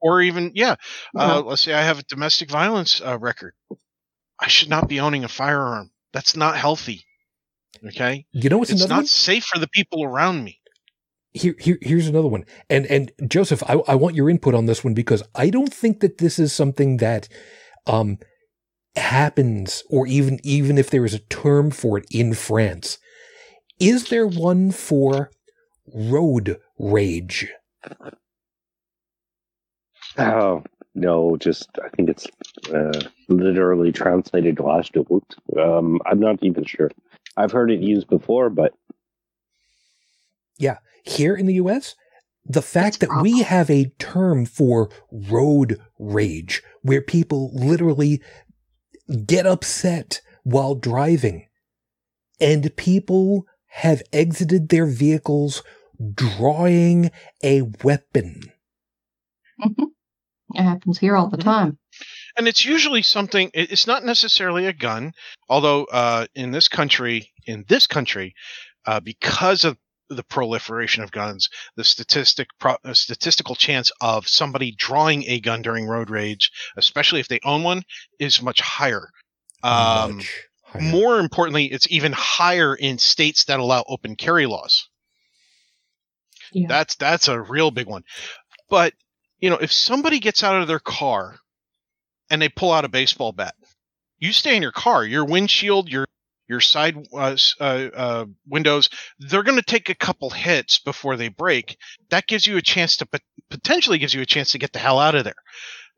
or 0.00 0.20
even 0.22 0.52
yeah, 0.54 0.76
uh, 1.16 1.16
Yeah. 1.16 1.34
let's 1.38 1.62
say 1.62 1.74
I 1.74 1.82
have 1.82 1.98
a 1.98 2.02
domestic 2.04 2.50
violence 2.50 3.00
uh, 3.00 3.18
record, 3.18 3.54
I 4.38 4.48
should 4.48 4.68
not 4.70 4.88
be 4.88 5.00
owning 5.00 5.24
a 5.24 5.28
firearm. 5.28 5.90
That's 6.12 6.36
not 6.36 6.56
healthy. 6.56 7.04
Okay, 7.88 8.24
You 8.32 8.48
know 8.48 8.58
what's 8.58 8.70
it's 8.70 8.80
another 8.80 8.94
not 8.94 8.98
one? 9.00 9.06
safe 9.06 9.44
for 9.44 9.58
the 9.58 9.68
people 9.68 10.02
around 10.04 10.42
me. 10.42 10.60
Here, 11.36 11.54
here 11.60 11.78
here's 11.82 12.08
another 12.08 12.28
one. 12.28 12.44
And 12.70 12.86
and 12.86 13.12
Joseph, 13.28 13.62
I, 13.68 13.74
I 13.88 13.94
want 13.96 14.16
your 14.16 14.30
input 14.30 14.54
on 14.54 14.66
this 14.66 14.84
one 14.84 14.94
because 14.94 15.22
I 15.34 15.50
don't 15.50 15.74
think 15.74 16.00
that 16.00 16.18
this 16.18 16.38
is 16.38 16.52
something 16.52 16.98
that 16.98 17.28
um 17.86 18.18
happens 18.96 19.82
or 19.90 20.06
even 20.06 20.40
even 20.42 20.78
if 20.78 20.90
there 20.90 21.04
is 21.04 21.14
a 21.14 21.20
term 21.20 21.70
for 21.70 21.98
it 21.98 22.06
in 22.10 22.34
France. 22.34 22.98
Is 23.80 24.08
there 24.08 24.26
one 24.26 24.70
for 24.72 25.30
road 25.94 26.58
rage? 26.78 27.48
Oh 30.18 30.64
no, 30.94 31.36
just 31.36 31.68
I 31.84 31.90
think 31.90 32.08
it's 32.08 32.26
uh, 32.74 33.00
literally 33.28 33.92
translated 33.92 34.60
last 34.60 34.96
Um, 35.58 36.00
I'm 36.06 36.20
not 36.20 36.42
even 36.42 36.64
sure. 36.64 36.90
I've 37.36 37.52
heard 37.52 37.70
it 37.70 37.80
used 37.80 38.08
before, 38.08 38.50
but 38.50 38.72
Yeah. 40.58 40.78
Here 41.06 41.34
in 41.36 41.46
the 41.46 41.54
US, 41.54 41.94
the 42.44 42.62
fact 42.62 43.00
That's 43.00 43.12
that 43.12 43.22
we 43.22 43.42
have 43.42 43.70
a 43.70 43.92
term 43.98 44.44
for 44.44 44.90
road 45.10 45.80
rage 45.98 46.62
where 46.82 47.00
people 47.00 47.50
literally 47.54 48.22
get 49.26 49.46
upset 49.46 50.20
while 50.42 50.74
driving 50.74 51.46
and 52.40 52.74
people 52.76 53.46
have 53.66 54.02
exited 54.12 54.68
their 54.68 54.86
vehicles 54.86 55.62
drawing 56.14 57.10
a 57.42 57.62
weapon. 57.82 58.52
It 60.54 60.62
happens 60.62 60.98
here 60.98 61.16
all 61.16 61.28
the 61.28 61.38
Mhm. 61.38 61.42
time. 61.44 61.78
and 62.38 62.46
it's 62.46 62.64
usually 62.66 63.00
something 63.00 63.50
it's 63.54 63.86
not 63.86 64.04
necessarily 64.04 64.66
a 64.66 64.72
gun 64.74 65.14
although 65.48 65.84
uh, 65.84 66.26
in 66.34 66.50
this 66.50 66.68
country 66.68 67.32
in 67.46 67.64
this 67.68 67.86
country 67.86 68.34
uh, 68.84 69.00
because 69.00 69.64
of 69.64 69.78
the 70.08 70.22
proliferation 70.24 71.02
of 71.02 71.10
guns 71.10 71.48
the 71.76 71.84
statistic 71.84 72.48
pro, 72.60 72.76
uh, 72.84 72.94
statistical 72.94 73.54
chance 73.54 73.90
of 74.00 74.28
somebody 74.28 74.72
drawing 74.76 75.24
a 75.28 75.40
gun 75.40 75.62
during 75.62 75.86
road 75.86 76.10
rage 76.10 76.50
especially 76.76 77.20
if 77.20 77.28
they 77.28 77.40
own 77.44 77.62
one 77.62 77.82
is 78.20 78.40
much 78.42 78.60
higher 78.60 79.08
um, 79.62 80.16
Much 80.16 80.30
higher. 80.64 80.82
more 80.82 81.18
importantly 81.18 81.66
it's 81.66 81.90
even 81.90 82.12
higher 82.12 82.74
in 82.74 82.98
states 82.98 83.44
that 83.46 83.58
allow 83.60 83.84
open 83.88 84.14
carry 84.16 84.46
laws 84.46 84.88
Yeah. 86.52 86.68
that's 86.68 86.94
that's 86.96 87.28
a 87.28 87.40
real 87.40 87.70
big 87.70 87.88
one 87.88 88.04
but 88.70 88.92
you 89.40 89.50
know 89.50 89.58
if 89.58 89.72
somebody 89.72 90.20
gets 90.20 90.42
out 90.44 90.60
of 90.62 90.68
their 90.68 90.78
car 90.80 91.36
and 92.30 92.40
they 92.40 92.48
pull 92.48 92.72
out 92.72 92.84
a 92.84 92.88
baseball 92.88 93.32
bat 93.32 93.54
you 94.18 94.32
stay 94.32 94.54
in 94.56 94.62
your 94.62 94.72
car 94.72 95.04
your 95.04 95.24
windshield 95.24 95.88
your 95.90 96.06
your 96.48 96.60
side 96.60 96.96
uh, 97.12 97.36
uh, 97.60 97.88
uh, 97.94 98.24
windows 98.48 98.88
they're 99.18 99.42
going 99.42 99.58
to 99.58 99.64
take 99.64 99.88
a 99.88 99.94
couple 99.94 100.30
hits 100.30 100.78
before 100.78 101.16
they 101.16 101.28
break. 101.28 101.76
That 102.10 102.26
gives 102.26 102.46
you 102.46 102.56
a 102.56 102.62
chance 102.62 102.96
to 102.98 103.06
pot- 103.06 103.22
potentially 103.50 103.98
gives 103.98 104.14
you 104.14 104.22
a 104.22 104.26
chance 104.26 104.52
to 104.52 104.58
get 104.58 104.72
the 104.72 104.78
hell 104.78 104.98
out 104.98 105.14
of 105.14 105.24
there. 105.24 105.34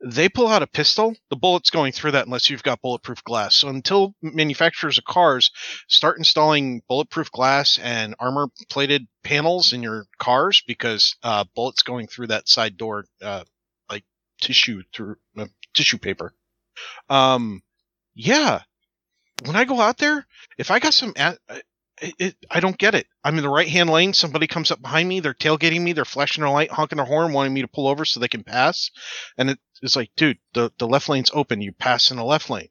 They 0.05 0.29
pull 0.29 0.47
out 0.47 0.63
a 0.63 0.69
pistol 0.69 1.15
the 1.29 1.37
bullet's 1.37 1.71
going 1.71 1.93
through 1.93 2.13
that 2.13 2.27
unless 2.27 2.49
you've 2.49 2.63
got 2.63 2.81
bulletproof 2.81 3.25
glass. 3.25 3.57
So 3.57 3.69
until 3.69 4.15
manufacturers 4.23 4.97
of 4.99 5.05
cars 5.05 5.51
start 5.89 6.19
installing 6.19 6.83
bulletproof 6.89 7.33
glass 7.33 7.79
and 7.83 8.15
armor 8.21 8.49
plated 8.71 9.09
panels 9.25 9.73
in 9.73 9.83
your 9.83 10.07
cars 10.19 10.63
because 10.67 11.17
uh, 11.23 11.45
bullets 11.55 11.83
going 11.83 12.07
through 12.07 12.29
that 12.29 12.49
side 12.49 12.77
door 12.77 13.07
uh, 13.21 13.45
like 13.91 14.05
tissue 14.41 14.83
through 14.95 15.17
uh, 15.37 15.47
tissue 15.75 15.99
paper 15.99 16.33
um 17.09 17.61
yeah 18.15 18.61
when 19.45 19.57
i 19.57 19.65
go 19.65 19.81
out 19.81 19.99
there 19.99 20.27
if 20.59 20.71
i 20.71 20.79
got 20.79 20.95
some 20.95 21.15
it, 22.03 22.15
it, 22.19 22.37
I 22.51 22.61
don't 22.61 22.79
get 22.79 22.95
it. 22.95 23.07
I'm 23.25 23.37
in 23.37 23.43
the 23.43 23.49
right 23.49 23.69
hand 23.69 23.91
lane. 23.91 24.13
Somebody 24.13 24.47
comes 24.47 24.71
up 24.71 24.81
behind 24.81 25.09
me. 25.09 25.21
They're 25.21 25.35
tailgating 25.35 25.81
me. 25.81 25.93
They're 25.93 26.05
flashing 26.05 26.43
their 26.43 26.51
light, 26.51 26.71
honking 26.71 26.97
their 26.97 27.07
horn, 27.07 27.33
wanting 27.33 27.53
me 27.53 27.63
to 27.63 27.69
pull 27.69 27.89
over 27.89 28.05
so 28.05 28.21
they 28.21 28.29
can 28.29 28.45
pass. 28.45 28.91
And 29.37 29.51
it, 29.51 29.59
it's 29.83 29.97
like, 29.97 30.11
dude, 30.17 30.39
the, 30.55 30.73
the 30.79 30.87
left 30.87 31.09
lane's 31.09 31.31
open. 31.33 31.61
You 31.61 31.73
pass 31.73 32.11
in 32.11 32.17
the 32.17 32.25
left 32.25 32.51
lane. 32.51 32.69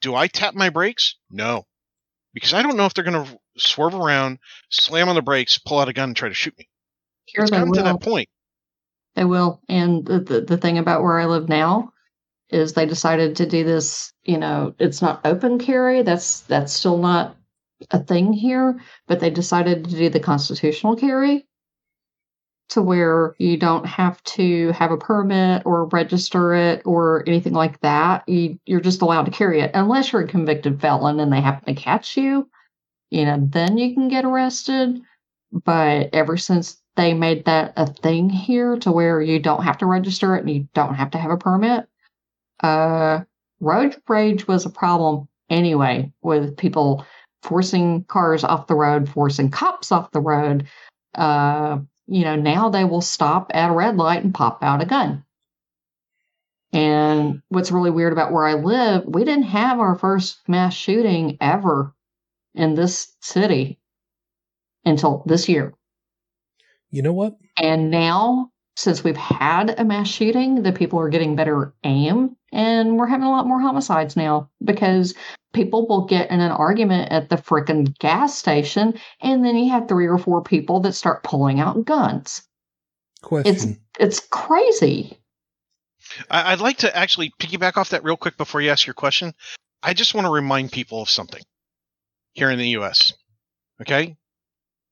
Do 0.00 0.14
I 0.14 0.26
tap 0.26 0.54
my 0.54 0.70
brakes? 0.70 1.16
No. 1.30 1.66
Because 2.34 2.54
I 2.54 2.62
don't 2.62 2.76
know 2.76 2.86
if 2.86 2.94
they're 2.94 3.04
going 3.04 3.24
to 3.24 3.38
swerve 3.56 3.94
around, 3.94 4.38
slam 4.70 5.08
on 5.08 5.14
the 5.14 5.22
brakes, 5.22 5.58
pull 5.58 5.78
out 5.78 5.88
a 5.88 5.92
gun, 5.92 6.10
and 6.10 6.16
try 6.16 6.28
to 6.28 6.34
shoot 6.34 6.56
me. 6.58 6.68
Here 7.24 7.42
It's 7.42 7.50
gotten 7.50 7.72
to 7.72 7.82
that 7.82 8.02
point. 8.02 8.28
They 9.14 9.24
will. 9.24 9.62
And 9.68 10.04
the, 10.04 10.20
the 10.20 10.40
the 10.42 10.56
thing 10.58 10.76
about 10.76 11.02
where 11.02 11.18
I 11.18 11.24
live 11.24 11.48
now 11.48 11.92
is 12.50 12.72
they 12.72 12.86
decided 12.86 13.36
to 13.36 13.46
do 13.46 13.64
this, 13.64 14.12
you 14.24 14.38
know, 14.38 14.74
it's 14.78 15.02
not 15.02 15.20
open 15.24 15.58
carry. 15.58 16.02
That's 16.02 16.40
that's 16.42 16.72
still 16.72 16.98
not 16.98 17.36
a 17.90 17.98
thing 17.98 18.32
here, 18.32 18.80
but 19.06 19.20
they 19.20 19.30
decided 19.30 19.84
to 19.84 19.90
do 19.90 20.08
the 20.08 20.20
constitutional 20.20 20.96
carry 20.96 21.46
to 22.68 22.82
where 22.82 23.34
you 23.38 23.56
don't 23.56 23.86
have 23.86 24.22
to 24.24 24.72
have 24.72 24.90
a 24.90 24.96
permit 24.96 25.62
or 25.64 25.86
register 25.86 26.54
it 26.54 26.82
or 26.84 27.22
anything 27.26 27.52
like 27.52 27.80
that. 27.80 28.28
You 28.28 28.58
you're 28.66 28.80
just 28.80 29.02
allowed 29.02 29.26
to 29.26 29.30
carry 29.30 29.60
it 29.60 29.70
unless 29.74 30.12
you're 30.12 30.22
a 30.22 30.28
convicted 30.28 30.80
felon 30.80 31.20
and 31.20 31.32
they 31.32 31.40
happen 31.40 31.74
to 31.74 31.80
catch 31.80 32.16
you. 32.16 32.48
You 33.10 33.24
know, 33.24 33.38
then 33.40 33.78
you 33.78 33.94
can 33.94 34.08
get 34.08 34.24
arrested. 34.24 35.00
But 35.52 36.10
ever 36.12 36.36
since 36.36 36.82
they 36.96 37.14
made 37.14 37.44
that 37.44 37.72
a 37.76 37.86
thing 37.86 38.28
here 38.28 38.76
to 38.78 38.90
where 38.90 39.22
you 39.22 39.38
don't 39.38 39.62
have 39.62 39.78
to 39.78 39.86
register 39.86 40.34
it 40.34 40.40
and 40.40 40.50
you 40.50 40.68
don't 40.74 40.94
have 40.94 41.10
to 41.12 41.18
have 41.18 41.30
a 41.30 41.36
permit. 41.36 41.88
Uh, 42.60 43.20
road 43.60 43.96
rage 44.08 44.46
was 44.46 44.66
a 44.66 44.70
problem 44.70 45.28
anyway 45.50 46.12
with 46.22 46.56
people 46.56 47.04
forcing 47.42 48.04
cars 48.04 48.44
off 48.44 48.66
the 48.66 48.74
road, 48.74 49.08
forcing 49.08 49.50
cops 49.50 49.92
off 49.92 50.10
the 50.10 50.20
road. 50.20 50.66
Uh, 51.14 51.78
you 52.06 52.24
know, 52.24 52.36
now 52.36 52.68
they 52.68 52.84
will 52.84 53.00
stop 53.00 53.50
at 53.54 53.70
a 53.70 53.72
red 53.72 53.96
light 53.96 54.24
and 54.24 54.34
pop 54.34 54.62
out 54.62 54.82
a 54.82 54.86
gun. 54.86 55.24
And 56.72 57.42
what's 57.48 57.72
really 57.72 57.90
weird 57.90 58.12
about 58.12 58.32
where 58.32 58.44
I 58.44 58.54
live, 58.54 59.04
we 59.06 59.24
didn't 59.24 59.44
have 59.44 59.78
our 59.80 59.96
first 59.96 60.40
mass 60.48 60.74
shooting 60.74 61.38
ever 61.40 61.94
in 62.54 62.74
this 62.74 63.14
city 63.20 63.78
until 64.84 65.22
this 65.26 65.48
year. 65.48 65.74
You 66.90 67.02
know 67.02 67.12
what? 67.12 67.36
And 67.56 67.90
now, 67.90 68.50
since 68.76 69.02
we've 69.02 69.16
had 69.16 69.78
a 69.78 69.84
mass 69.84 70.08
shooting, 70.08 70.62
the 70.62 70.72
people 70.72 70.98
are 71.00 71.08
getting 71.08 71.36
better 71.36 71.74
aim 71.84 72.36
and 72.52 72.96
we're 72.96 73.06
having 73.06 73.26
a 73.26 73.30
lot 73.30 73.46
more 73.46 73.60
homicides 73.60 74.16
now 74.16 74.50
because 74.64 75.14
people 75.52 75.86
will 75.88 76.06
get 76.06 76.30
in 76.30 76.40
an 76.40 76.52
argument 76.52 77.10
at 77.10 77.28
the 77.28 77.36
frickin' 77.36 77.96
gas 77.98 78.36
station 78.36 78.98
and 79.20 79.44
then 79.44 79.56
you 79.56 79.70
have 79.70 79.88
three 79.88 80.06
or 80.06 80.18
four 80.18 80.42
people 80.42 80.80
that 80.80 80.92
start 80.92 81.22
pulling 81.22 81.60
out 81.60 81.84
guns. 81.84 82.42
Question. 83.22 83.80
It's 83.98 84.20
crazy. 84.20 85.18
I'd 86.30 86.60
like 86.60 86.78
to 86.78 86.96
actually 86.96 87.32
piggyback 87.40 87.76
off 87.76 87.90
that 87.90 88.04
real 88.04 88.16
quick 88.16 88.36
before 88.36 88.60
you 88.60 88.70
ask 88.70 88.86
your 88.86 88.94
question. 88.94 89.34
I 89.82 89.94
just 89.94 90.14
want 90.14 90.26
to 90.26 90.32
remind 90.32 90.72
people 90.72 91.02
of 91.02 91.10
something 91.10 91.42
here 92.32 92.50
in 92.50 92.58
the 92.58 92.68
U.S. 92.70 93.12
Okay, 93.80 94.16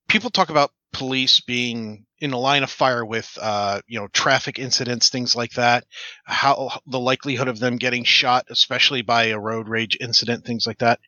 people 0.09 0.31
talk 0.31 0.51
about 0.51 0.73
police 0.93 1.41
being 1.41 2.07
in 2.25 2.33
a 2.33 2.39
line 2.39 2.63
of 2.63 2.71
fire 2.71 3.05
with, 3.05 3.37
uh, 3.41 3.83
you 3.87 4.01
know, 4.01 4.09
traffic 4.09 4.59
incidents, 4.59 5.11
things 5.11 5.37
like 5.37 5.53
that. 5.53 5.85
How 6.25 6.81
the 6.87 6.99
likelihood 6.99 7.49
of 7.49 7.59
them 7.59 7.77
getting 7.77 8.03
shot, 8.05 8.47
especially 8.49 9.03
by 9.03 9.25
a 9.25 9.39
road 9.39 9.69
rage 9.69 9.99
incident, 10.01 10.47
things 10.47 10.67
like 10.67 10.79
that. 10.79 11.01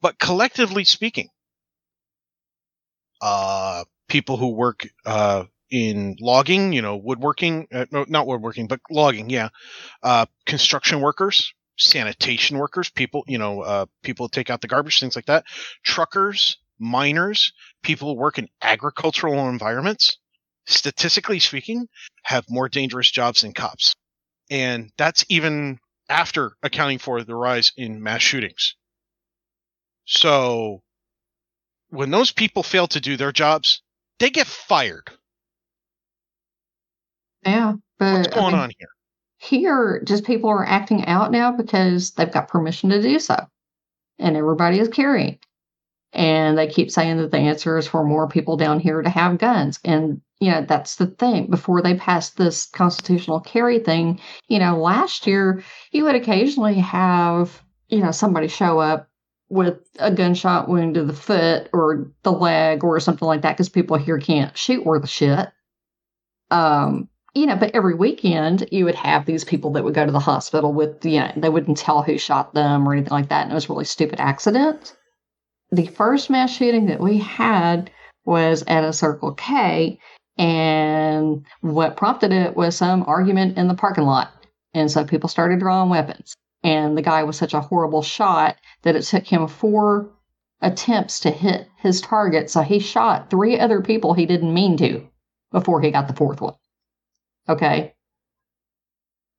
But 0.00 0.18
collectively 0.18 0.82
speaking, 0.82 1.28
uh, 3.22 3.84
people 4.08 4.36
who 4.36 4.48
work 4.48 4.88
uh, 5.04 5.44
in 5.70 6.16
logging, 6.20 6.72
you 6.72 6.82
know, 6.82 6.96
woodworking, 6.96 7.68
uh, 7.72 7.86
no, 7.92 8.04
not 8.08 8.26
woodworking, 8.26 8.66
but 8.66 8.80
logging, 8.90 9.30
yeah. 9.30 9.50
Uh, 10.02 10.26
construction 10.46 11.00
workers, 11.00 11.54
sanitation 11.78 12.58
workers, 12.58 12.90
people, 12.90 13.22
you 13.28 13.38
know, 13.38 13.60
uh, 13.60 13.86
people 14.02 14.28
take 14.28 14.50
out 14.50 14.60
the 14.60 14.68
garbage, 14.68 14.98
things 14.98 15.14
like 15.14 15.26
that. 15.26 15.44
Truckers, 15.84 16.58
miners, 16.80 17.52
people 17.84 18.08
who 18.08 18.20
work 18.20 18.38
in 18.38 18.48
agricultural 18.60 19.48
environments, 19.48 20.18
statistically 20.66 21.38
speaking, 21.38 21.88
have 22.22 22.44
more 22.48 22.68
dangerous 22.68 23.10
jobs 23.10 23.42
than 23.42 23.52
cops. 23.52 23.94
And 24.50 24.90
that's 24.96 25.24
even 25.28 25.78
after 26.08 26.52
accounting 26.62 26.98
for 26.98 27.22
the 27.22 27.34
rise 27.34 27.72
in 27.76 28.02
mass 28.02 28.22
shootings. 28.22 28.74
So 30.04 30.82
when 31.88 32.10
those 32.10 32.32
people 32.32 32.62
fail 32.62 32.86
to 32.88 33.00
do 33.00 33.16
their 33.16 33.32
jobs, 33.32 33.82
they 34.18 34.30
get 34.30 34.46
fired. 34.46 35.10
Yeah. 37.44 37.74
But 37.98 38.18
What's 38.18 38.28
I 38.28 38.34
going 38.34 38.52
mean, 38.52 38.62
on 38.62 38.70
here? 38.78 38.88
Here, 39.38 40.02
just 40.04 40.24
people 40.24 40.50
are 40.50 40.66
acting 40.66 41.04
out 41.06 41.30
now 41.30 41.52
because 41.52 42.12
they've 42.12 42.30
got 42.30 42.48
permission 42.48 42.90
to 42.90 43.02
do 43.02 43.18
so. 43.18 43.36
And 44.18 44.36
everybody 44.36 44.78
is 44.78 44.88
carrying. 44.88 45.38
And 46.12 46.56
they 46.56 46.68
keep 46.68 46.90
saying 46.90 47.18
that 47.18 47.30
the 47.30 47.38
answer 47.38 47.76
is 47.76 47.86
for 47.86 48.04
more 48.04 48.28
people 48.28 48.56
down 48.56 48.80
here 48.80 49.02
to 49.02 49.10
have 49.10 49.38
guns. 49.38 49.78
And, 49.84 50.22
you 50.40 50.50
know, 50.50 50.64
that's 50.66 50.96
the 50.96 51.06
thing. 51.06 51.46
Before 51.46 51.80
they 51.80 51.94
passed 51.94 52.36
this 52.36 52.66
constitutional 52.66 53.40
carry 53.40 53.78
thing, 53.78 54.20
you 54.48 54.58
know, 54.58 54.78
last 54.78 55.26
year, 55.26 55.62
you 55.92 56.04
would 56.04 56.14
occasionally 56.14 56.74
have, 56.74 57.62
you 57.88 58.00
know, 58.00 58.10
somebody 58.10 58.48
show 58.48 58.78
up 58.78 59.08
with 59.48 59.78
a 59.98 60.10
gunshot 60.10 60.68
wound 60.68 60.94
to 60.94 61.04
the 61.04 61.12
foot 61.12 61.68
or 61.72 62.10
the 62.22 62.32
leg 62.32 62.84
or 62.84 62.98
something 63.00 63.26
like 63.26 63.42
that 63.42 63.52
because 63.52 63.68
people 63.68 63.96
here 63.96 64.18
can't 64.18 64.56
shoot 64.58 64.84
worth 64.84 65.08
shit. 65.08 65.48
Um, 66.50 67.08
you 67.34 67.46
know, 67.46 67.56
but 67.56 67.74
every 67.74 67.94
weekend 67.94 68.68
you 68.72 68.84
would 68.86 68.94
have 68.94 69.26
these 69.26 69.44
people 69.44 69.72
that 69.72 69.84
would 69.84 69.94
go 69.94 70.06
to 70.06 70.12
the 70.12 70.18
hospital 70.18 70.72
with, 70.72 71.04
you 71.04 71.20
know, 71.20 71.32
they 71.36 71.48
wouldn't 71.48 71.78
tell 71.78 72.02
who 72.02 72.18
shot 72.18 72.54
them 72.54 72.88
or 72.88 72.92
anything 72.92 73.10
like 73.10 73.28
that. 73.28 73.42
And 73.42 73.52
it 73.52 73.54
was 73.54 73.68
really 73.68 73.84
stupid 73.84 74.20
accident. 74.20 74.96
The 75.70 75.86
first 75.86 76.30
mass 76.30 76.54
shooting 76.54 76.86
that 76.86 77.00
we 77.00 77.18
had 77.18 77.90
was 78.24 78.64
at 78.66 78.84
a 78.84 78.92
Circle 78.92 79.32
K. 79.32 79.98
And 80.38 81.46
what 81.60 81.96
prompted 81.96 82.32
it 82.32 82.56
was 82.56 82.76
some 82.76 83.04
argument 83.06 83.56
in 83.56 83.68
the 83.68 83.74
parking 83.74 84.04
lot. 84.04 84.32
And 84.74 84.90
so 84.90 85.04
people 85.04 85.28
started 85.28 85.60
drawing 85.60 85.88
weapons. 85.88 86.34
And 86.62 86.96
the 86.96 87.02
guy 87.02 87.22
was 87.22 87.36
such 87.36 87.54
a 87.54 87.60
horrible 87.60 88.02
shot 88.02 88.56
that 88.82 88.96
it 88.96 89.02
took 89.02 89.24
him 89.24 89.46
four 89.46 90.10
attempts 90.60 91.20
to 91.20 91.30
hit 91.30 91.68
his 91.78 92.00
target. 92.00 92.50
So 92.50 92.62
he 92.62 92.78
shot 92.78 93.30
three 93.30 93.58
other 93.58 93.80
people 93.80 94.14
he 94.14 94.26
didn't 94.26 94.52
mean 94.52 94.76
to 94.78 95.06
before 95.52 95.80
he 95.80 95.90
got 95.90 96.08
the 96.08 96.14
fourth 96.14 96.40
one. 96.40 96.54
Okay. 97.48 97.94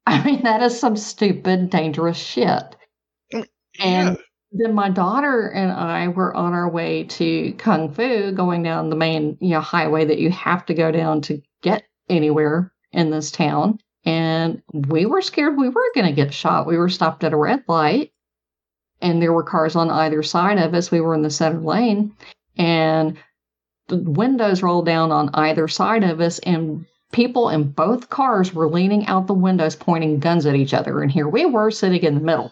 I 0.06 0.24
mean, 0.24 0.44
that 0.44 0.64
is 0.64 0.80
some 0.80 0.96
stupid, 0.96 1.70
dangerous 1.70 2.18
shit. 2.18 2.76
Mm, 3.34 3.46
and 3.80 4.18
then 4.52 4.74
my 4.74 4.90
daughter 4.90 5.50
and 5.50 5.72
I 5.72 6.08
were 6.08 6.36
on 6.36 6.54
our 6.54 6.70
way 6.70 7.04
to 7.04 7.52
Kung 7.54 7.92
Fu, 7.92 8.32
going 8.32 8.64
down 8.64 8.90
the 8.90 8.96
main, 8.96 9.38
you 9.42 9.50
know, 9.50 9.62
highway 9.62 10.06
that 10.06 10.20
you 10.20 10.30
have 10.32 10.66
to 10.68 10.74
go 10.74 10.92
down 10.92 11.22
to 11.22 11.42
get 11.62 11.84
anywhere 12.10 12.72
in 12.92 13.12
this 13.12 13.32
town. 13.32 13.80
And 14.06 14.62
we 14.72 15.06
were 15.06 15.22
scared 15.22 15.58
we 15.58 15.70
were 15.70 15.92
going 15.94 16.08
to 16.08 16.14
get 16.14 16.34
shot. 16.34 16.66
We 16.66 16.78
were 16.78 16.88
stopped 16.88 17.26
at 17.26 17.34
a 17.34 17.38
red 17.38 17.64
light, 17.68 18.14
and 19.02 19.22
there 19.22 19.34
were 19.34 19.44
cars 19.44 19.76
on 19.76 19.90
either 19.90 20.24
side 20.24 20.58
of 20.58 20.74
us. 20.74 20.92
We 20.92 21.02
were 21.02 21.14
in 21.14 21.24
the 21.24 21.30
center 21.30 21.60
lane, 21.60 22.14
and 22.58 23.18
the 23.90 23.98
windows 23.98 24.64
rolled 24.64 24.86
down 24.86 25.12
on 25.12 25.30
either 25.34 25.68
side 25.68 26.06
of 26.06 26.22
us, 26.22 26.40
and 26.40 26.86
people 27.12 27.50
in 27.50 27.72
both 27.72 28.10
cars 28.10 28.54
were 28.54 28.70
leaning 28.70 29.06
out 29.08 29.28
the 29.28 29.34
windows, 29.34 29.76
pointing 29.76 30.20
guns 30.20 30.46
at 30.46 30.56
each 30.56 30.74
other. 30.74 31.02
And 31.02 31.12
here 31.12 31.28
we 31.28 31.46
were 31.46 31.70
sitting 31.70 32.04
in 32.04 32.16
the 32.16 32.22
middle. 32.22 32.52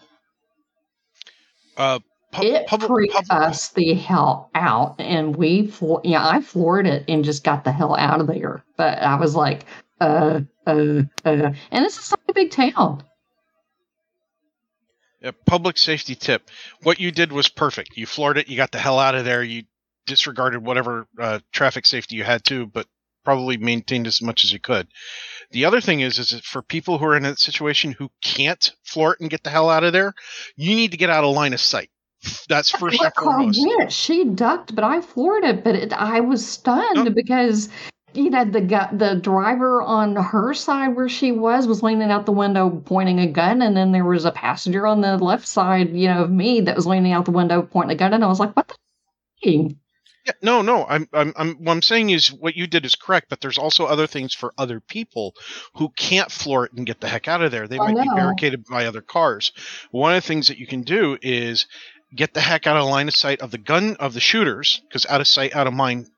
Uh, 1.76 1.98
pub- 2.32 2.44
it 2.44 2.66
public, 2.66 2.88
freaked 2.88 3.14
public, 3.14 3.48
us 3.50 3.68
the 3.70 3.94
hell 3.94 4.50
out, 4.54 4.96
and 4.98 5.36
we, 5.36 5.66
flo- 5.66 6.00
yeah, 6.04 6.26
I 6.26 6.40
floored 6.40 6.86
it 6.86 7.04
and 7.08 7.24
just 7.24 7.44
got 7.44 7.64
the 7.64 7.72
hell 7.72 7.94
out 7.96 8.20
of 8.20 8.26
there. 8.26 8.64
But 8.76 9.02
I 9.02 9.16
was 9.16 9.34
like, 9.34 9.64
uh, 10.00 10.40
uh, 10.66 11.02
uh, 11.24 11.52
and 11.70 11.84
this 11.84 11.98
is 11.98 12.10
not 12.10 12.20
a 12.28 12.32
big 12.32 12.50
town. 12.50 13.02
a 15.22 15.32
public 15.32 15.76
safety 15.78 16.14
tip. 16.14 16.50
What 16.82 17.00
you 17.00 17.10
did 17.10 17.32
was 17.32 17.48
perfect. 17.48 17.96
You 17.96 18.06
floored 18.06 18.38
it. 18.38 18.48
You 18.48 18.56
got 18.56 18.72
the 18.72 18.78
hell 18.78 18.98
out 18.98 19.14
of 19.14 19.24
there. 19.24 19.42
You 19.42 19.64
disregarded 20.06 20.64
whatever 20.64 21.06
uh, 21.18 21.40
traffic 21.52 21.86
safety 21.86 22.16
you 22.16 22.24
had 22.24 22.44
to, 22.44 22.66
but 22.66 22.86
probably 23.24 23.56
maintained 23.56 24.06
as 24.06 24.22
much 24.22 24.44
as 24.44 24.52
you 24.52 24.60
could. 24.60 24.86
The 25.50 25.64
other 25.64 25.80
thing 25.80 26.00
is, 26.00 26.18
is 26.18 26.32
for 26.40 26.62
people 26.62 26.98
who 26.98 27.06
are 27.06 27.16
in 27.16 27.24
a 27.24 27.36
situation 27.36 27.92
who 27.92 28.10
can't 28.22 28.72
floor 28.84 29.14
it 29.14 29.20
and 29.20 29.30
get 29.30 29.42
the 29.44 29.50
hell 29.50 29.70
out 29.70 29.84
of 29.84 29.92
there, 29.92 30.14
you 30.56 30.74
need 30.74 30.90
to 30.90 30.96
get 30.96 31.10
out 31.10 31.24
of 31.24 31.34
line 31.34 31.52
of 31.52 31.60
sight. 31.60 31.90
That's 32.48 32.70
first 32.70 33.00
and 33.00 33.14
foremost. 33.14 33.92
She 33.92 34.24
ducked, 34.24 34.74
but 34.74 34.84
I 34.84 35.00
floored 35.00 35.44
it. 35.44 35.62
But 35.62 35.76
it, 35.76 35.92
I 35.92 36.20
was 36.20 36.46
stunned 36.46 37.14
because 37.14 37.68
you 38.14 38.30
know 38.30 38.44
the 38.44 38.62
gu- 38.62 38.96
the 38.96 39.14
driver 39.16 39.82
on 39.82 40.16
her 40.16 40.54
side 40.54 40.96
where 40.96 41.08
she 41.08 41.32
was 41.32 41.66
was 41.66 41.82
leaning 41.82 42.10
out 42.10 42.26
the 42.26 42.32
window 42.32 42.70
pointing 42.84 43.20
a 43.20 43.26
gun, 43.26 43.62
and 43.62 43.76
then 43.76 43.92
there 43.92 44.04
was 44.04 44.24
a 44.24 44.32
passenger 44.32 44.86
on 44.86 45.02
the 45.02 45.18
left 45.18 45.46
side, 45.46 45.94
you 45.94 46.08
know, 46.08 46.24
of 46.24 46.30
me 46.30 46.62
that 46.62 46.74
was 46.74 46.86
leaning 46.86 47.12
out 47.12 47.26
the 47.26 47.30
window 47.30 47.62
pointing 47.62 47.94
a 47.94 47.98
gun, 47.98 48.14
and 48.14 48.24
I 48.24 48.28
was 48.28 48.40
like, 48.40 48.56
"What 48.56 48.68
the?" 48.68 48.74
f-ing?" 49.42 49.78
Yeah, 50.26 50.32
no, 50.42 50.60
no. 50.60 50.84
I'm, 50.84 51.08
I'm, 51.12 51.32
I'm. 51.36 51.54
What 51.54 51.72
I'm 51.72 51.82
saying 51.82 52.10
is, 52.10 52.32
what 52.32 52.56
you 52.56 52.66
did 52.66 52.84
is 52.84 52.96
correct, 52.96 53.28
but 53.30 53.40
there's 53.40 53.58
also 53.58 53.86
other 53.86 54.08
things 54.08 54.34
for 54.34 54.52
other 54.58 54.80
people 54.80 55.34
who 55.74 55.88
can't 55.90 56.32
floor 56.32 56.64
it 56.66 56.72
and 56.72 56.86
get 56.86 57.00
the 57.00 57.08
heck 57.08 57.28
out 57.28 57.42
of 57.42 57.52
there. 57.52 57.68
They 57.68 57.78
I 57.78 57.92
might 57.92 58.02
be 58.02 58.10
barricaded 58.14 58.64
by 58.64 58.86
other 58.86 59.02
cars. 59.02 59.52
One 59.92 60.14
of 60.14 60.22
the 60.22 60.26
things 60.26 60.48
that 60.48 60.58
you 60.58 60.66
can 60.66 60.82
do 60.82 61.16
is 61.22 61.66
get 62.14 62.34
the 62.34 62.40
heck 62.40 62.66
out 62.66 62.76
of 62.76 62.88
line 62.88 63.08
of 63.08 63.14
sight 63.14 63.40
of 63.40 63.52
the 63.52 63.58
gun 63.58 63.96
of 64.00 64.14
the 64.14 64.20
shooters, 64.20 64.82
because 64.88 65.06
out 65.06 65.20
of 65.20 65.28
sight, 65.28 65.54
out 65.54 65.68
of 65.68 65.74
mind 65.74 66.08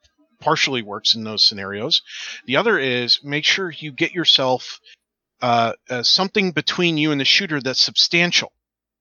partially 0.41 0.83
works 0.83 1.15
in 1.15 1.25
those 1.25 1.47
scenarios. 1.47 2.01
The 2.47 2.57
other 2.57 2.79
is 2.79 3.21
make 3.23 3.45
sure 3.45 3.71
you 3.71 3.93
get 3.93 4.13
yourself 4.13 4.81
uh, 5.43 5.73
uh, 5.91 6.03
something 6.03 6.53
between 6.53 6.97
you 6.97 7.13
and 7.13 7.21
the 7.21 7.25
shooter 7.25 7.61
that's 7.61 7.81
substantial. 7.81 8.53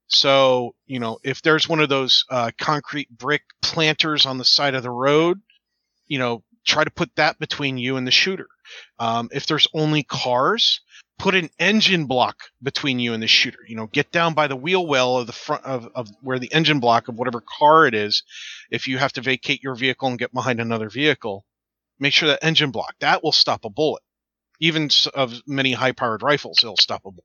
So, 0.08 0.76
you 0.86 1.00
know, 1.00 1.20
if 1.24 1.42
there's 1.42 1.68
one 1.68 1.80
of 1.82 1.90
those 1.90 2.24
uh, 2.30 2.52
concrete 2.58 3.10
brick 3.10 3.44
planters 3.62 4.26
on 4.26 4.38
the 4.38 4.46
side 4.46 4.74
of 4.74 4.84
the 4.84 4.92
road, 4.92 5.42
you 6.08 6.18
know, 6.18 6.44
try 6.66 6.84
to 6.84 6.92
put 6.92 7.16
that 7.16 7.40
between 7.40 7.78
you 7.78 7.98
and 7.98 8.08
the 8.08 8.12
shooter. 8.12 8.48
Um, 9.00 9.30
if 9.32 9.48
there's 9.48 9.68
only 9.74 10.04
cars, 10.04 10.82
put 11.18 11.36
an 11.36 11.50
engine 11.60 12.06
block 12.06 12.38
between 12.62 13.00
you 13.00 13.14
and 13.14 13.24
the 13.24 13.28
shooter. 13.28 13.60
You 13.68 13.76
know, 13.76 13.88
get 13.88 14.12
down 14.12 14.34
by 14.34 14.48
the 14.48 14.56
wheel 14.56 14.86
well 14.86 15.18
of 15.18 15.28
the 15.28 15.34
front 15.34 15.66
of, 15.66 15.90
of 15.96 16.10
where 16.22 16.40
the 16.40 16.54
engine 16.54 16.80
block 16.80 17.08
of 17.08 17.16
whatever 17.16 17.42
car 17.42 17.86
it 17.86 17.94
is. 17.94 18.24
If 18.70 18.88
you 18.88 18.98
have 18.98 19.14
to 19.14 19.22
vacate 19.22 19.64
your 19.64 19.76
vehicle 19.76 20.10
and 20.10 20.20
get 20.20 20.34
behind 20.34 20.60
another 20.60 20.90
vehicle, 20.90 21.46
make 22.00 22.14
sure 22.14 22.30
that 22.30 22.44
engine 22.44 22.72
block 22.72 22.96
that 23.00 23.24
will 23.24 23.32
stop 23.32 23.66
a 23.66 23.70
bullet. 23.70 24.04
Even 24.60 24.90
of 25.14 25.42
many 25.46 25.74
high 25.74 25.92
powered 25.92 26.24
rifles, 26.24 26.60
it'll 26.64 26.78
stop 26.78 27.02
a 27.06 27.12
bullet. 27.12 27.24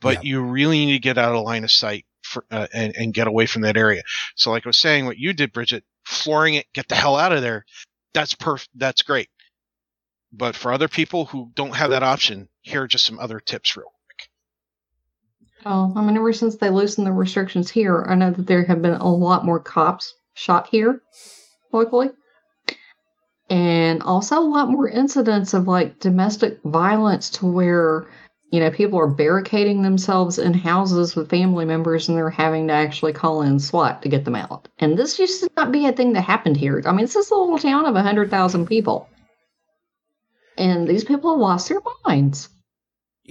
But 0.00 0.24
you 0.24 0.42
really 0.42 0.86
need 0.86 0.92
to 0.92 0.98
get 0.98 1.18
out 1.18 1.34
of 1.34 1.44
line 1.44 1.64
of 1.64 1.70
sight 1.70 2.06
for, 2.22 2.44
uh, 2.50 2.66
and, 2.72 2.96
and 2.96 3.14
get 3.14 3.26
away 3.26 3.46
from 3.46 3.62
that 3.62 3.76
area. 3.76 4.02
So, 4.34 4.50
like 4.50 4.66
I 4.66 4.68
was 4.68 4.78
saying, 4.78 5.04
what 5.04 5.18
you 5.18 5.32
did, 5.32 5.52
Bridget, 5.52 5.84
flooring 6.04 6.54
it, 6.54 6.66
get 6.72 6.88
the 6.88 6.94
hell 6.94 7.16
out 7.16 7.32
of 7.32 7.42
there. 7.42 7.64
That's 8.14 8.34
perf. 8.34 8.66
That's 8.74 9.02
great. 9.02 9.28
But 10.32 10.56
for 10.56 10.72
other 10.72 10.88
people 10.88 11.26
who 11.26 11.50
don't 11.54 11.74
have 11.74 11.90
that 11.90 12.02
option, 12.02 12.48
here 12.62 12.82
are 12.82 12.88
just 12.88 13.04
some 13.04 13.18
other 13.18 13.40
tips, 13.40 13.76
real 13.76 13.92
quick. 14.06 14.28
Oh, 15.66 15.92
I 15.94 16.02
mean, 16.02 16.16
ever 16.16 16.32
since 16.32 16.56
they 16.56 16.70
loosened 16.70 17.06
the 17.06 17.12
restrictions 17.12 17.70
here, 17.70 18.06
I 18.08 18.14
know 18.14 18.30
that 18.30 18.46
there 18.46 18.64
have 18.64 18.80
been 18.80 18.94
a 18.94 19.12
lot 19.12 19.44
more 19.44 19.60
cops 19.60 20.14
shot 20.34 20.68
here 20.68 21.02
locally. 21.72 22.10
And 23.48 24.02
also 24.04 24.38
a 24.38 24.40
lot 24.40 24.70
more 24.70 24.88
incidents 24.88 25.54
of 25.54 25.66
like 25.66 25.98
domestic 25.98 26.60
violence 26.64 27.30
to 27.30 27.46
where, 27.46 28.08
you 28.50 28.60
know, 28.60 28.70
people 28.70 28.98
are 28.98 29.06
barricading 29.06 29.82
themselves 29.82 30.38
in 30.38 30.54
houses 30.54 31.14
with 31.14 31.30
family 31.30 31.64
members 31.64 32.08
and 32.08 32.16
they're 32.16 32.30
having 32.30 32.66
to 32.68 32.74
actually 32.74 33.12
call 33.12 33.42
in 33.42 33.58
SWAT 33.58 34.02
to 34.02 34.08
get 34.08 34.24
them 34.24 34.34
out. 34.34 34.68
And 34.78 34.98
this 34.98 35.18
used 35.18 35.42
to 35.42 35.50
not 35.56 35.72
be 35.72 35.86
a 35.86 35.92
thing 35.92 36.12
that 36.14 36.22
happened 36.22 36.56
here. 36.56 36.82
I 36.84 36.90
mean, 36.92 37.04
this 37.04 37.16
is 37.16 37.30
a 37.30 37.34
little 37.34 37.58
town 37.58 37.86
of 37.86 37.94
100,000 37.94 38.66
people. 38.66 39.08
And 40.58 40.88
these 40.88 41.04
people 41.04 41.32
have 41.32 41.40
lost 41.40 41.68
their 41.68 41.80
minds 42.04 42.48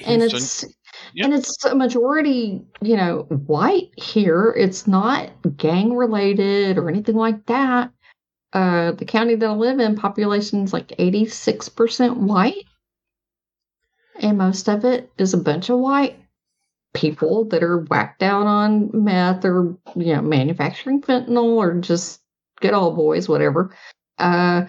and 0.06 0.22
it's 0.22 0.66
Yep. 1.14 1.26
and 1.26 1.34
it's 1.34 1.64
a 1.66 1.76
majority 1.76 2.62
you 2.82 2.96
know 2.98 3.22
white 3.48 3.90
here 3.98 4.54
it's 4.58 4.88
not 4.88 5.30
gang 5.58 5.96
related 5.96 6.78
or 6.78 6.90
anything 6.90 7.16
like 7.16 7.46
that 7.46 7.92
uh 8.54 8.92
the 8.94 9.06
county 9.06 9.36
that 9.36 9.50
i 9.50 9.54
live 9.54 9.80
in 9.80 9.96
population's 9.96 10.74
like 10.74 10.90
86% 10.90 12.18
white 12.18 12.66
and 14.20 14.38
most 14.38 14.68
of 14.70 14.86
it 14.86 15.12
is 15.18 15.34
a 15.34 15.38
bunch 15.38 15.70
of 15.70 15.80
white 15.80 16.18
people 16.94 17.46
that 17.46 17.64
are 17.64 17.86
whacked 17.86 18.24
out 18.24 18.48
on 18.48 18.90
meth 18.94 19.46
or 19.46 19.78
you 19.96 20.14
know 20.14 20.22
manufacturing 20.22 21.02
fentanyl 21.02 21.58
or 21.58 21.76
just 21.76 22.22
good 22.62 22.74
old 22.74 22.96
boys 22.96 23.30
whatever 23.30 23.76
uh 24.18 24.66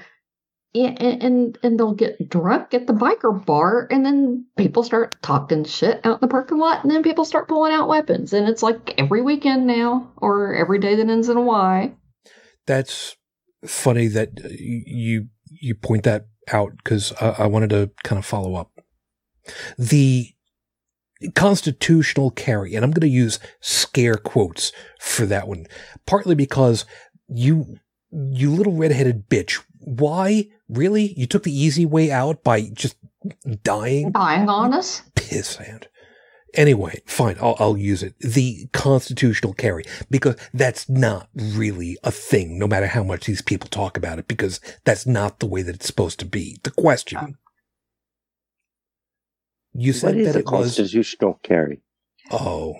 and, 0.75 1.23
and 1.23 1.59
and 1.63 1.79
they'll 1.79 1.95
get 1.95 2.29
drunk 2.29 2.75
at 2.75 2.87
the 2.87 2.93
biker 2.93 3.45
bar, 3.45 3.89
and 3.91 4.07
then 4.07 4.47
people 4.57 4.83
start 4.83 5.17
talking 5.23 5.65
shit 5.65 6.01
out 6.05 6.15
in 6.15 6.21
the 6.21 6.29
parking 6.29 6.59
lot, 6.59 6.83
and 6.83 6.91
then 6.91 7.03
people 7.03 7.25
start 7.25 7.49
pulling 7.49 7.73
out 7.73 7.89
weapons, 7.89 8.33
and 8.33 8.49
it's 8.49 8.63
like 8.63 8.95
every 8.99 9.23
weekend 9.23 9.67
now, 9.67 10.13
or 10.17 10.55
every 10.55 10.79
day 10.79 10.95
that 10.95 11.09
ends 11.09 11.29
in 11.29 11.37
a 11.37 11.43
Y. 11.43 11.93
That's 12.67 13.17
funny 13.67 14.07
that 14.09 14.31
you 14.49 15.27
you 15.49 15.75
point 15.75 16.05
that 16.05 16.27
out 16.53 16.73
because 16.77 17.13
I, 17.21 17.31
I 17.31 17.47
wanted 17.47 17.71
to 17.71 17.91
kind 18.05 18.19
of 18.19 18.25
follow 18.25 18.55
up. 18.55 18.71
The 19.79 20.33
constitutional 21.35 22.31
carry, 22.31 22.75
and 22.75 22.85
I'm 22.85 22.93
going 22.93 23.01
to 23.03 23.09
use 23.09 23.39
scare 23.61 24.17
quotes 24.17 24.73
for 24.99 25.27
that 25.27 25.49
one, 25.49 25.67
partly 26.07 26.35
because 26.35 26.85
you 27.29 27.79
you 28.11 28.51
little 28.51 28.75
redheaded 28.75 29.29
bitch. 29.29 29.63
Why 29.79 30.47
really? 30.69 31.13
You 31.17 31.27
took 31.27 31.45
the 31.45 31.53
easy 31.53 31.87
way 31.87 32.11
out 32.11 32.43
by 32.43 32.63
just 32.73 32.97
dying. 33.63 34.13
Dying 34.13 34.49
on 34.49 34.73
us. 34.75 35.03
piss 35.15 35.57
hand. 35.57 35.89
Anyway, 36.55 37.01
fine, 37.07 37.37
I'll, 37.41 37.55
I'll 37.61 37.77
use 37.77 38.03
it. 38.03 38.19
The 38.19 38.67
constitutional 38.73 39.53
carry, 39.53 39.85
because 40.11 40.35
that's 40.53 40.89
not 40.89 41.29
really 41.37 41.97
a 42.03 42.11
thing, 42.11 42.59
no 42.59 42.67
matter 42.67 42.89
how 42.89 43.05
much 43.05 43.27
these 43.27 43.41
people 43.43 43.69
talk 43.69 43.97
about 43.97 44.19
it, 44.19 44.27
because 44.27 44.61
that's 44.85 45.07
not 45.07 45.39
the 45.39 45.47
way 45.47 45.63
that 45.63 45.77
it's 45.77 45.87
supposed 45.87 46.19
to 46.21 46.25
be. 46.27 46.59
The 46.65 46.73
question. 46.73 47.19
Oh. 47.23 47.35
You 49.75 49.93
What 49.93 49.97
said 49.97 50.17
is 50.17 50.27
that 50.27 50.37
a 50.37 50.39
it 50.41 50.45
was. 50.47 50.51
constitutional 50.77 51.39
carry? 51.43 51.81
Oh, 52.31 52.75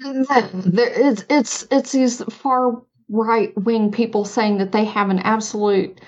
There, 0.00 0.92
it's 0.94 1.24
it's 1.28 1.66
it's 1.70 1.92
these 1.92 2.22
far 2.32 2.82
right 3.08 3.52
wing 3.64 3.92
people 3.92 4.24
saying 4.24 4.58
that 4.58 4.72
they 4.72 4.84
have 4.84 5.10
an 5.10 5.18
absolute 5.20 6.00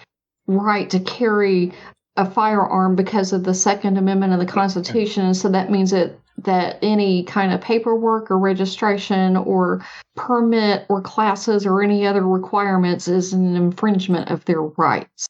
right 0.47 0.89
to 0.91 1.01
carry 1.01 1.73
a 2.17 2.29
firearm 2.29 2.97
because 2.97 3.33
of 3.35 3.45
the 3.45 3.53
Second 3.53 3.99
Amendment 3.99 4.33
of 4.33 4.39
the 4.39 4.47
Constitution, 4.47 5.25
and 5.27 5.37
so 5.37 5.49
that 5.51 5.71
means 5.71 5.91
that 5.91 6.19
that 6.39 6.79
any 6.83 7.25
kind 7.25 7.53
of 7.53 7.61
paperwork 7.61 8.31
or 8.31 8.39
registration 8.39 9.37
or 9.37 9.85
permit 10.17 10.85
or 10.89 11.01
classes 11.03 11.67
or 11.67 11.83
any 11.83 12.07
other 12.07 12.27
requirements 12.27 13.09
is 13.09 13.33
an 13.33 13.57
infringement 13.57 14.31
of 14.31 14.45
their 14.47 14.63
rights. 14.63 15.27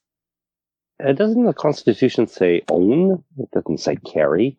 Uh, 1.04 1.12
doesn't 1.12 1.44
the 1.44 1.52
Constitution 1.52 2.26
say 2.26 2.62
own? 2.70 3.22
It 3.38 3.50
doesn't 3.52 3.78
say 3.78 3.96
carry. 3.96 4.56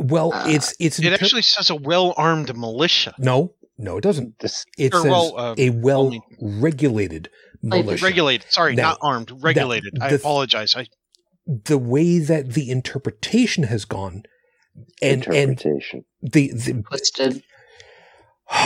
Well, 0.00 0.32
Uh, 0.32 0.44
it's 0.48 0.74
it's 0.78 0.98
It 0.98 1.06
inter- 1.06 1.14
actually 1.14 1.42
says 1.42 1.70
a 1.70 1.74
well-armed 1.76 2.56
militia. 2.56 3.14
no, 3.18 3.54
No, 3.78 3.96
it 3.96 4.02
doesn't. 4.02 4.38
This, 4.40 4.64
It 4.76 4.92
Or, 4.94 5.02
says 5.02 5.10
well, 5.10 5.38
uh, 5.38 5.54
a 5.56 5.70
well 5.70 6.12
regulated 6.40 7.30
militia. 7.62 8.04
Regulated. 8.04 8.46
Sorry, 8.52 8.74
Now, 8.74 8.90
not 8.90 8.98
armed. 9.02 9.32
Regulated. 9.42 9.98
I 10.00 10.10
the- 10.10 10.16
apologize. 10.16 10.74
I 10.76 10.86
the 11.46 11.78
way 11.78 12.18
that 12.18 12.52
the 12.52 12.70
interpretation 12.70 13.64
has 13.64 13.84
gone, 13.84 14.22
and 15.02 15.26
and 15.26 15.34
interpretation. 15.58 16.04
the, 16.22 16.52
the 16.52 16.82
Twisted. 16.86 17.42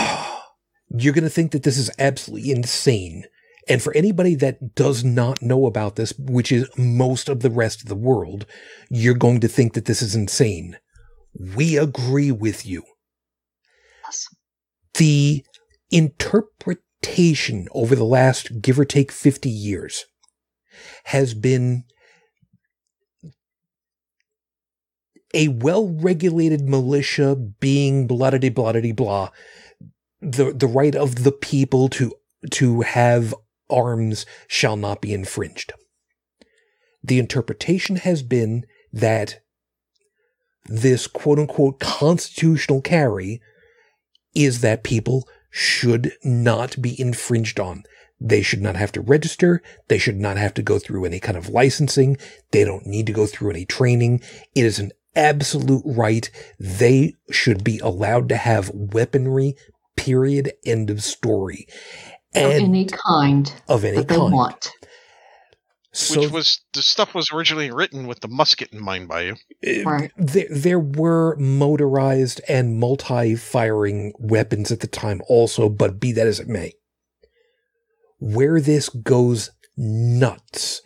you're 0.97 1.13
going 1.15 1.25
to 1.25 1.31
think 1.31 1.53
that 1.53 1.63
this 1.63 1.79
is 1.79 1.91
absolutely 1.99 2.51
insane. 2.51 3.25
And 3.69 3.83
for 3.83 3.95
anybody 3.97 4.35
that 4.37 4.75
does 4.75 5.03
not 5.05 5.41
know 5.41 5.65
about 5.67 5.97
this, 5.97 6.13
which 6.19 6.53
is 6.53 6.69
most 6.77 7.29
of 7.29 7.41
the 7.41 7.51
rest 7.51 7.81
of 7.83 7.89
the 7.89 7.95
world, 7.97 8.45
you're 8.91 9.15
going 9.15 9.41
to 9.41 9.49
think 9.49 9.73
that 9.73 9.87
this 9.87 10.03
is 10.03 10.15
insane. 10.15 10.77
We 11.39 11.77
agree 11.77 12.31
with 12.31 12.67
you. 12.67 12.85
Yes. 14.05 14.29
The 14.95 15.45
interpretation 15.91 17.69
over 17.73 17.95
the 17.95 18.05
last 18.05 18.61
give 18.63 18.79
or 18.79 18.85
take 18.85 19.13
50 19.13 19.49
years 19.49 20.07
has 21.05 21.35
been 21.35 21.85
a 25.33 25.49
well 25.49 25.89
regulated 25.89 26.63
militia 26.63 27.35
being 27.35 28.07
blah 28.07 28.31
blah 28.31 28.51
blah 28.51 28.73
blah 28.73 28.93
blah 28.93 29.29
the 30.21 30.53
the 30.53 30.67
right 30.67 30.95
of 30.95 31.25
the 31.25 31.33
people 31.33 31.89
to 31.89 32.13
to 32.51 32.81
have 32.83 33.35
arms 33.71 34.27
shall 34.47 34.77
not 34.77 35.01
be 35.01 35.13
infringed. 35.13 35.73
The 37.03 37.19
interpretation 37.19 37.97
has 37.97 38.23
been 38.23 38.65
that 38.93 39.41
this 40.67 41.07
quote 41.07 41.39
unquote 41.39 41.81
constitutional 41.81 42.81
carry 42.81 43.41
is 44.35 44.61
that 44.61 44.83
people 44.83 45.29
should 45.51 46.13
not 46.25 46.81
be 46.81 46.99
infringed 47.01 47.61
on. 47.61 47.85
They 48.21 48.43
should 48.43 48.63
not 48.63 48.77
have 48.77 48.93
to 48.93 49.01
register. 49.01 49.63
They 49.89 49.99
should 49.99 50.17
not 50.17 50.37
have 50.37 50.55
to 50.55 50.63
go 50.63 50.79
through 50.79 51.05
any 51.05 51.21
kind 51.21 51.37
of 51.37 51.49
licensing. 51.49 52.17
They 52.53 52.65
don't 52.65 52.87
need 52.87 53.07
to 53.07 53.13
go 53.13 53.27
through 53.27 53.51
any 53.51 53.65
training. 53.65 54.23
It 54.55 54.65
is 54.65 54.79
an 54.79 54.93
absolute 55.15 55.83
right. 55.85 56.31
They 56.59 57.15
should 57.31 57.63
be 57.63 57.79
allowed 57.81 58.29
to 58.31 58.37
have 58.37 58.71
weaponry 58.75 59.57
period 59.97 60.53
end 60.65 60.91
of 60.91 61.03
story 61.03 61.69
Of 62.35 62.51
any 62.51 62.87
kind 62.87 63.53
of 63.69 63.85
any 63.85 63.99
that 63.99 64.09
they 64.09 64.17
kind 64.17 64.33
want. 64.33 64.71
So 65.95 66.21
which 66.21 66.31
was 66.31 66.61
the 66.73 66.83
stuff 66.83 67.15
was 67.15 67.31
originally 67.33 67.71
written 67.71 68.07
with 68.07 68.21
the 68.21 68.29
musket 68.29 68.73
in 68.73 68.83
mind 68.83 69.09
by 69.09 69.23
you. 69.63 69.85
Right. 69.85 70.11
there, 70.17 70.47
there 70.51 70.79
were 70.79 71.37
motorized 71.37 72.41
and 72.49 72.79
multi-firing 72.79 74.13
weapons 74.19 74.71
at 74.71 74.81
the 74.81 74.87
time 74.87 75.21
also 75.29 75.69
but 75.69 76.01
be 76.01 76.13
that 76.13 76.27
as 76.27 76.41
it 76.41 76.49
may 76.49 76.73
where 78.19 78.61
this 78.61 78.89
goes 78.89 79.51
nuts 79.77 80.83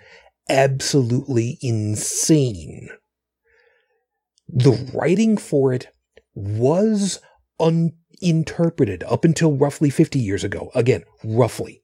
absolutely 0.49 1.59
insane 1.63 2.89
the 4.49 4.91
writing 4.95 5.37
for 5.37 5.73
it 5.73 5.89
was 6.35 7.21
uninterpreted 7.61 9.03
up 9.05 9.25
until 9.25 9.53
roughly 9.53 9.91
50 9.91 10.19
years 10.19 10.45
ago. 10.45 10.71
Again, 10.75 11.05
roughly. 11.23 11.83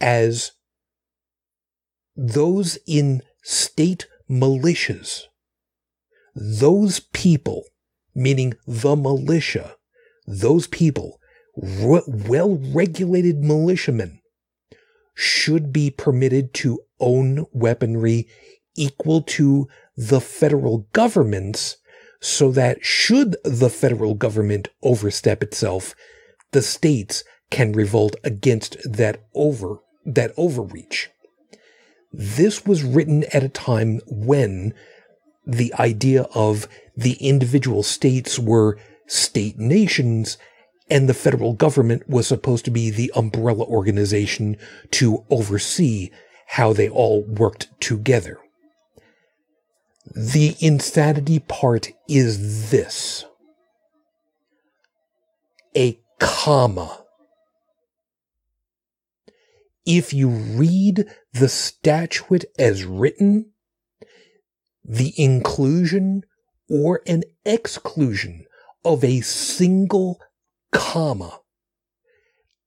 As 0.00 0.52
those 2.16 2.78
in 2.86 3.22
state 3.42 4.06
militias, 4.28 5.24
those 6.34 7.00
people, 7.00 7.64
meaning 8.14 8.54
the 8.66 8.96
militia, 8.96 9.76
those 10.26 10.66
people, 10.66 11.18
re- 11.56 12.02
well 12.06 12.56
regulated 12.56 13.42
militiamen, 13.42 14.20
should 15.14 15.72
be 15.72 15.90
permitted 15.90 16.54
to 16.54 16.80
own 16.98 17.46
weaponry 17.52 18.28
equal 18.76 19.22
to 19.22 19.68
the 19.96 20.20
federal 20.20 20.86
government's 20.92 21.76
so 22.20 22.50
that 22.52 22.84
should 22.84 23.36
the 23.44 23.70
federal 23.70 24.14
government 24.14 24.68
overstep 24.82 25.42
itself, 25.42 25.94
the 26.52 26.62
states 26.62 27.24
can 27.50 27.72
revolt 27.72 28.14
against 28.22 28.76
that 28.84 29.24
over 29.34 29.78
that 30.04 30.32
overreach. 30.36 31.10
This 32.12 32.66
was 32.66 32.82
written 32.82 33.24
at 33.32 33.44
a 33.44 33.48
time 33.48 34.00
when 34.06 34.74
the 35.46 35.72
idea 35.74 36.22
of 36.34 36.68
the 36.96 37.14
individual 37.14 37.82
states 37.82 38.38
were 38.38 38.78
state 39.06 39.58
nations 39.58 40.38
and 40.90 41.08
the 41.08 41.14
federal 41.14 41.52
government 41.52 42.08
was 42.08 42.26
supposed 42.26 42.64
to 42.64 42.70
be 42.70 42.90
the 42.90 43.12
umbrella 43.14 43.64
organization 43.64 44.56
to 44.90 45.24
oversee 45.30 46.10
how 46.48 46.72
they 46.72 46.88
all 46.88 47.22
worked 47.22 47.68
together. 47.80 48.38
The 50.14 50.56
insanity 50.60 51.38
part 51.38 51.92
is 52.08 52.70
this 52.70 53.24
a 55.76 56.00
comma. 56.18 57.04
If 59.86 60.12
you 60.12 60.28
read 60.28 61.06
the 61.32 61.48
statute 61.48 62.44
as 62.58 62.84
written, 62.84 63.52
the 64.84 65.12
inclusion 65.16 66.24
or 66.68 67.02
an 67.06 67.22
exclusion 67.44 68.46
of 68.84 69.04
a 69.04 69.20
single 69.20 70.18
comma 70.72 71.40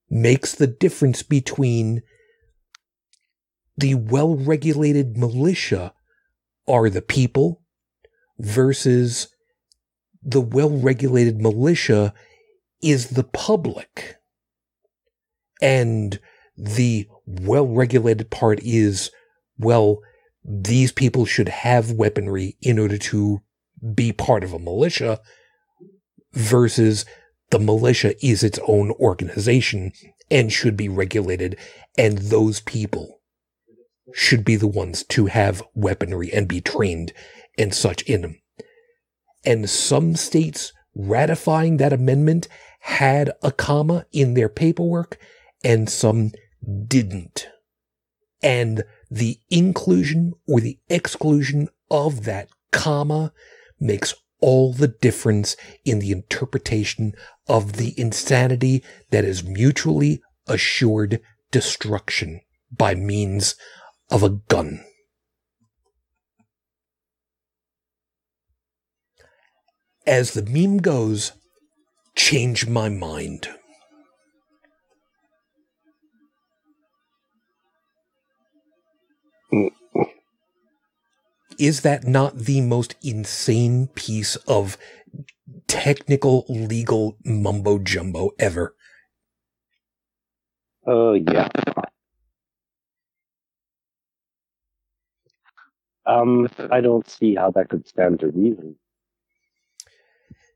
makes 0.09 0.53
the 0.53 0.67
difference 0.67 1.23
between 1.23 2.03
the 3.77 3.95
well 3.95 4.35
regulated 4.35 5.17
militia 5.17 5.93
are 6.67 6.89
the 6.89 7.01
people 7.01 7.61
versus 8.37 9.29
the 10.21 10.41
well 10.41 10.69
regulated 10.69 11.41
militia 11.41 12.13
is 12.81 13.09
the 13.11 13.23
public. 13.23 14.17
And 15.61 16.19
the 16.57 17.07
well 17.25 17.67
regulated 17.67 18.29
part 18.29 18.59
is, 18.63 19.11
well, 19.57 19.99
these 20.43 20.91
people 20.91 21.25
should 21.25 21.49
have 21.49 21.91
weaponry 21.91 22.57
in 22.61 22.77
order 22.77 22.97
to 22.97 23.41
be 23.93 24.11
part 24.11 24.43
of 24.43 24.53
a 24.53 24.59
militia 24.59 25.19
versus 26.33 27.05
the 27.51 27.59
militia 27.59 28.15
is 28.25 28.43
its 28.43 28.59
own 28.67 28.91
organization 28.91 29.91
and 30.31 30.51
should 30.51 30.75
be 30.75 30.89
regulated. 30.89 31.57
And 31.97 32.17
those 32.17 32.59
people 32.61 33.21
should 34.13 34.43
be 34.43 34.55
the 34.55 34.67
ones 34.67 35.03
to 35.03 35.27
have 35.27 35.63
weaponry 35.73 36.31
and 36.33 36.47
be 36.47 36.61
trained 36.61 37.13
and 37.57 37.73
such 37.73 38.01
in 38.03 38.21
them. 38.21 38.41
And 39.45 39.69
some 39.69 40.15
states 40.15 40.73
ratifying 40.95 41.77
that 41.77 41.93
amendment 41.93 42.47
had 42.79 43.31
a 43.41 43.51
comma 43.51 44.05
in 44.11 44.33
their 44.33 44.49
paperwork 44.49 45.17
and 45.63 45.89
some 45.89 46.31
didn't. 46.87 47.47
And 48.41 48.83
the 49.09 49.39
inclusion 49.49 50.33
or 50.47 50.59
the 50.59 50.79
exclusion 50.89 51.69
of 51.89 52.25
that 52.25 52.49
comma 52.71 53.31
makes 53.79 54.13
all 54.41 54.73
the 54.73 54.89
difference 54.89 55.55
in 55.85 55.99
the 55.99 56.11
interpretation 56.11 57.13
of 57.47 57.73
the 57.73 57.97
insanity 57.97 58.83
that 59.09 59.23
is 59.23 59.43
mutually 59.43 60.21
assured 60.47 61.21
destruction 61.51 62.41
by 62.69 62.93
means 62.93 63.55
of 64.11 64.23
a 64.23 64.29
gun. 64.29 64.83
As 70.05 70.31
the 70.31 70.43
meme 70.43 70.79
goes, 70.79 71.31
change 72.15 72.67
my 72.67 72.89
mind. 72.89 73.47
Is 81.59 81.81
that 81.81 82.05
not 82.05 82.35
the 82.37 82.61
most 82.61 82.95
insane 83.03 83.87
piece 83.87 84.35
of 84.47 84.77
technical 85.67 86.45
legal 86.49 87.17
mumbo 87.23 87.77
jumbo 87.79 88.31
ever? 88.39 88.75
Oh 90.85 91.13
yeah. 91.13 91.49
Um, 96.05 96.49
I 96.71 96.81
don't 96.81 97.09
see 97.09 97.35
how 97.35 97.51
that 97.51 97.69
could 97.69 97.87
stand 97.87 98.19
to 98.19 98.27
reason. 98.27 98.75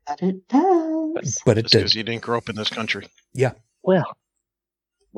But 0.06 0.22
it 0.22 0.48
does. 0.48 1.38
But 1.44 1.58
it 1.58 1.62
Just 1.62 1.74
because 1.74 1.92
does. 1.92 1.94
you 1.94 2.02
didn't 2.02 2.22
grow 2.22 2.38
up 2.38 2.48
in 2.48 2.56
this 2.56 2.68
country. 2.68 3.08
Yeah. 3.32 3.52
Well, 3.82 4.16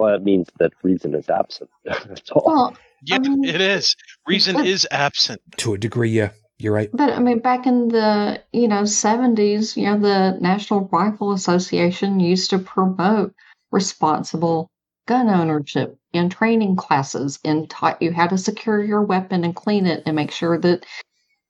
well, 0.01 0.15
it 0.15 0.25
means 0.25 0.49
that 0.59 0.73
reason 0.83 1.15
is 1.15 1.29
absent. 1.29 1.69
That's 1.85 2.31
all. 2.31 2.43
Well, 2.47 2.77
Yeah, 3.05 3.19
mean, 3.19 3.45
it 3.45 3.61
is. 3.61 3.97
Reason 4.27 4.55
but- 4.57 4.67
is 4.67 4.89
absent. 4.91 5.43
To 5.59 5.75
a 5.75 5.79
degree, 5.79 6.11
yeah. 6.11 6.31
You're 6.59 6.75
right. 6.75 6.91
But 6.93 7.11
I 7.11 7.19
mean, 7.21 7.39
back 7.39 7.67
in 7.67 7.89
the 7.89 8.43
you 8.53 8.69
know 8.69 8.85
seventies, 8.85 9.77
you 9.77 9.85
know, 9.87 9.99
the 9.99 10.39
National 10.41 10.89
Rifle 10.93 11.33
Association 11.33 12.21
used 12.21 12.51
to 12.51 12.59
promote 12.59 13.35
responsible 13.71 14.71
gun 15.07 15.29
ownership 15.29 15.99
in 16.13 16.29
training 16.29 16.77
classes 16.77 17.39
and 17.45 17.69
taught 17.71 18.03
you 18.03 18.13
how 18.13 18.27
to 18.27 18.37
secure 18.37 18.83
your 18.83 19.03
weapon 19.03 19.45
and 19.45 19.57
clean 19.57 19.87
it 19.87 20.03
and 20.05 20.15
make 20.17 20.31
sure 20.31 20.59
that 20.59 20.85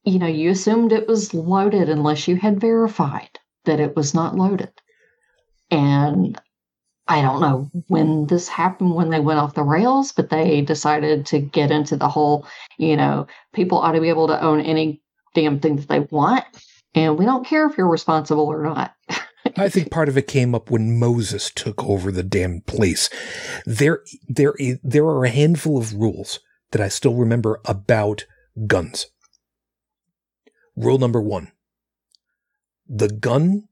you 0.05 0.19
know 0.21 0.29
you 0.29 0.51
assumed 0.51 0.93
it 0.93 1.09
was 1.09 1.35
loaded 1.35 1.89
unless 1.89 2.29
you 2.29 2.37
had 2.37 2.61
verified 2.61 3.31
that 3.65 3.81
it 3.81 3.97
was 3.97 4.15
not 4.15 4.37
loaded. 4.37 4.73
And 5.73 6.41
I 7.11 7.23
don't 7.23 7.41
know 7.41 7.69
when 7.89 8.27
this 8.29 8.47
happened 8.47 8.95
when 8.95 9.11
they 9.11 9.19
went 9.19 9.41
off 9.41 9.55
the 9.55 9.65
rails, 9.65 10.13
but 10.13 10.31
they 10.31 10.61
decided 10.61 11.27
to 11.27 11.41
get 11.41 11.73
into 11.73 11.97
the 11.97 12.09
whole, 12.09 12.47
you 12.79 12.97
know, 12.97 13.27
people 13.53 13.79
ought 13.79 13.93
to 13.93 14.01
be 14.01 14.11
able 14.11 14.29
to 14.29 14.41
own 14.41 14.61
any 14.61 15.03
damn 15.35 15.59
thing 15.59 15.75
that 15.75 15.89
they 15.89 16.01
want. 16.01 16.45
And 16.95 17.19
we 17.19 17.25
don't 17.25 17.45
care 17.45 17.67
if 17.67 17.77
you're 17.77 17.89
responsible 17.89 18.47
or 18.47 18.63
not. 18.63 18.95
I 19.57 19.69
think 19.69 19.91
part 19.91 20.09
of 20.09 20.17
it 20.17 20.29
came 20.29 20.55
up 20.55 20.71
when 20.71 21.01
Moses 21.01 21.51
took 21.51 21.83
over 21.83 22.13
the 22.13 22.23
damn 22.23 22.61
place. 22.61 23.11
There, 23.67 24.05
there, 24.29 24.55
there 24.85 25.07
are 25.07 25.25
a 25.25 25.31
handful 25.31 25.79
of 25.79 25.95
rules 25.95 26.39
that 26.71 26.81
I 26.81 26.89
still 26.89 27.15
remember 27.15 27.61
about 27.65 28.25
guns. 28.69 29.07
Rule 30.77 30.99
number 30.99 31.21
one: 31.21 31.51
the 32.89 33.09
gun 33.09 33.65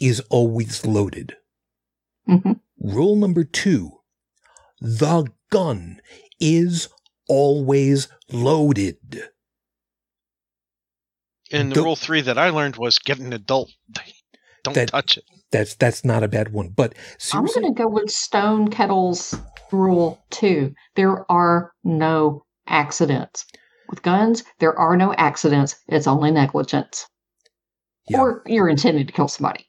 is 0.00 0.20
always 0.30 0.86
loaded. 0.86 1.36
hmm 2.26 2.52
Rule 2.94 3.16
number 3.16 3.44
two: 3.44 3.90
the 4.80 5.26
gun 5.50 6.00
is 6.40 6.88
always 7.28 8.08
loaded. 8.30 9.22
And 11.50 11.72
the 11.72 11.82
rule 11.82 11.96
three 11.96 12.20
that 12.20 12.38
I 12.38 12.50
learned 12.50 12.76
was 12.76 12.98
get 12.98 13.18
an 13.18 13.32
adult. 13.32 13.70
Don't 14.64 14.74
That- 14.74 14.88
touch 14.88 15.16
it. 15.16 15.24
That's 15.50 15.76
that's 15.76 16.04
not 16.04 16.22
a 16.22 16.28
bad 16.28 16.52
one. 16.52 16.68
But 16.76 16.94
I'm 17.32 17.46
going 17.46 17.74
to 17.74 17.82
go 17.82 17.88
with 17.88 18.10
Stonekettle's 18.10 19.34
rule 19.72 20.22
two. 20.28 20.74
There 20.94 21.24
are 21.32 21.72
no 21.84 22.44
accidents. 22.66 23.46
With 23.88 24.02
guns, 24.02 24.44
there 24.58 24.78
are 24.78 24.94
no 24.94 25.14
accidents. 25.14 25.74
It's 25.88 26.06
only 26.06 26.30
negligence. 26.32 27.06
Yeah. 28.10 28.20
Or 28.20 28.42
you're 28.44 28.68
intending 28.68 29.06
to 29.06 29.12
kill 29.12 29.28
somebody. 29.28 29.66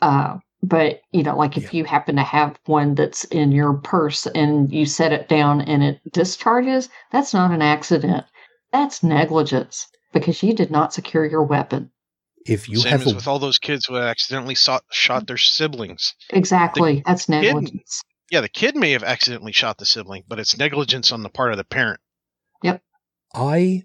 Uh, 0.00 0.38
but, 0.62 1.00
you 1.12 1.22
know, 1.22 1.36
like 1.36 1.56
if 1.56 1.64
Yeah. 1.64 1.78
you 1.78 1.84
happen 1.84 2.16
to 2.16 2.22
have 2.22 2.58
one 2.66 2.94
that's 2.94 3.24
in 3.24 3.52
your 3.52 3.74
purse 3.74 4.26
and 4.26 4.72
you 4.72 4.86
set 4.86 5.12
it 5.12 5.28
down 5.28 5.60
and 5.60 5.82
it 5.82 6.00
discharges, 6.12 6.88
that's 7.12 7.32
not 7.34 7.50
an 7.52 7.62
accident. 7.62 8.24
That's 8.72 9.02
negligence 9.02 9.86
because 10.12 10.42
you 10.42 10.54
did 10.54 10.70
not 10.70 10.92
secure 10.92 11.24
your 11.26 11.42
weapon. 11.42 11.90
if 12.46 12.68
you 12.68 12.78
Same 12.78 12.92
have 12.92 13.00
as 13.02 13.12
a, 13.12 13.14
with 13.16 13.26
all 13.26 13.38
those 13.40 13.58
kids 13.58 13.86
who 13.86 13.96
accidentally 13.96 14.54
shot, 14.54 14.84
shot 14.92 15.26
their 15.26 15.36
siblings. 15.36 16.14
Exactly. 16.30 17.02
that's 17.04 17.28
negligence. 17.28 18.02
Yeah, 18.30 18.40
the 18.40 18.48
kid 18.48 18.76
may 18.76 18.92
have 18.92 19.02
accidentally 19.04 19.52
shot 19.52 19.78
the 19.78 19.86
sibling, 19.86 20.24
but 20.28 20.38
it's 20.38 20.56
negligence 20.56 21.10
on 21.12 21.22
the 21.22 21.28
part 21.28 21.50
of 21.52 21.56
the 21.58 21.64
parent. 21.64 22.00
Yep 22.62 22.82
i 23.34 23.82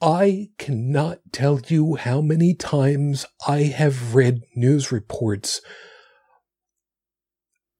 I 0.00 0.50
cannot 0.58 1.18
tell 1.32 1.60
you 1.66 1.96
how 1.96 2.20
many 2.20 2.54
times 2.54 3.26
I 3.48 3.62
have 3.64 4.14
read 4.14 4.42
news 4.54 4.92
reports 4.92 5.60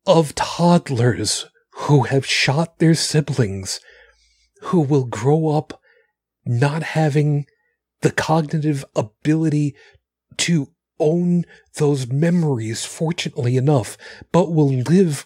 of 0.05 0.35
toddlers 0.35 1.47
who 1.71 2.03
have 2.05 2.27
shot 2.27 2.79
their 2.79 2.95
siblings 2.95 3.79
who 4.63 4.81
will 4.81 5.05
grow 5.05 5.51
up 5.51 5.81
not 6.45 6.83
having 6.83 7.47
the 8.01 8.11
cognitive 8.11 8.85
ability 8.97 9.77
to 10.39 10.73
own 10.99 11.45
those 11.77 12.09
memories, 12.09 12.85
fortunately 12.85 13.57
enough, 13.57 13.97
but 14.33 14.53
will 14.53 14.73
live 14.73 15.25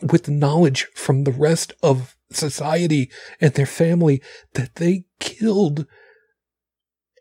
with 0.00 0.28
knowledge 0.28 0.86
from 0.94 1.24
the 1.24 1.32
rest 1.32 1.72
of 1.82 2.16
society 2.30 3.10
and 3.40 3.54
their 3.54 3.66
family 3.66 4.22
that 4.54 4.76
they 4.76 5.06
killed. 5.18 5.86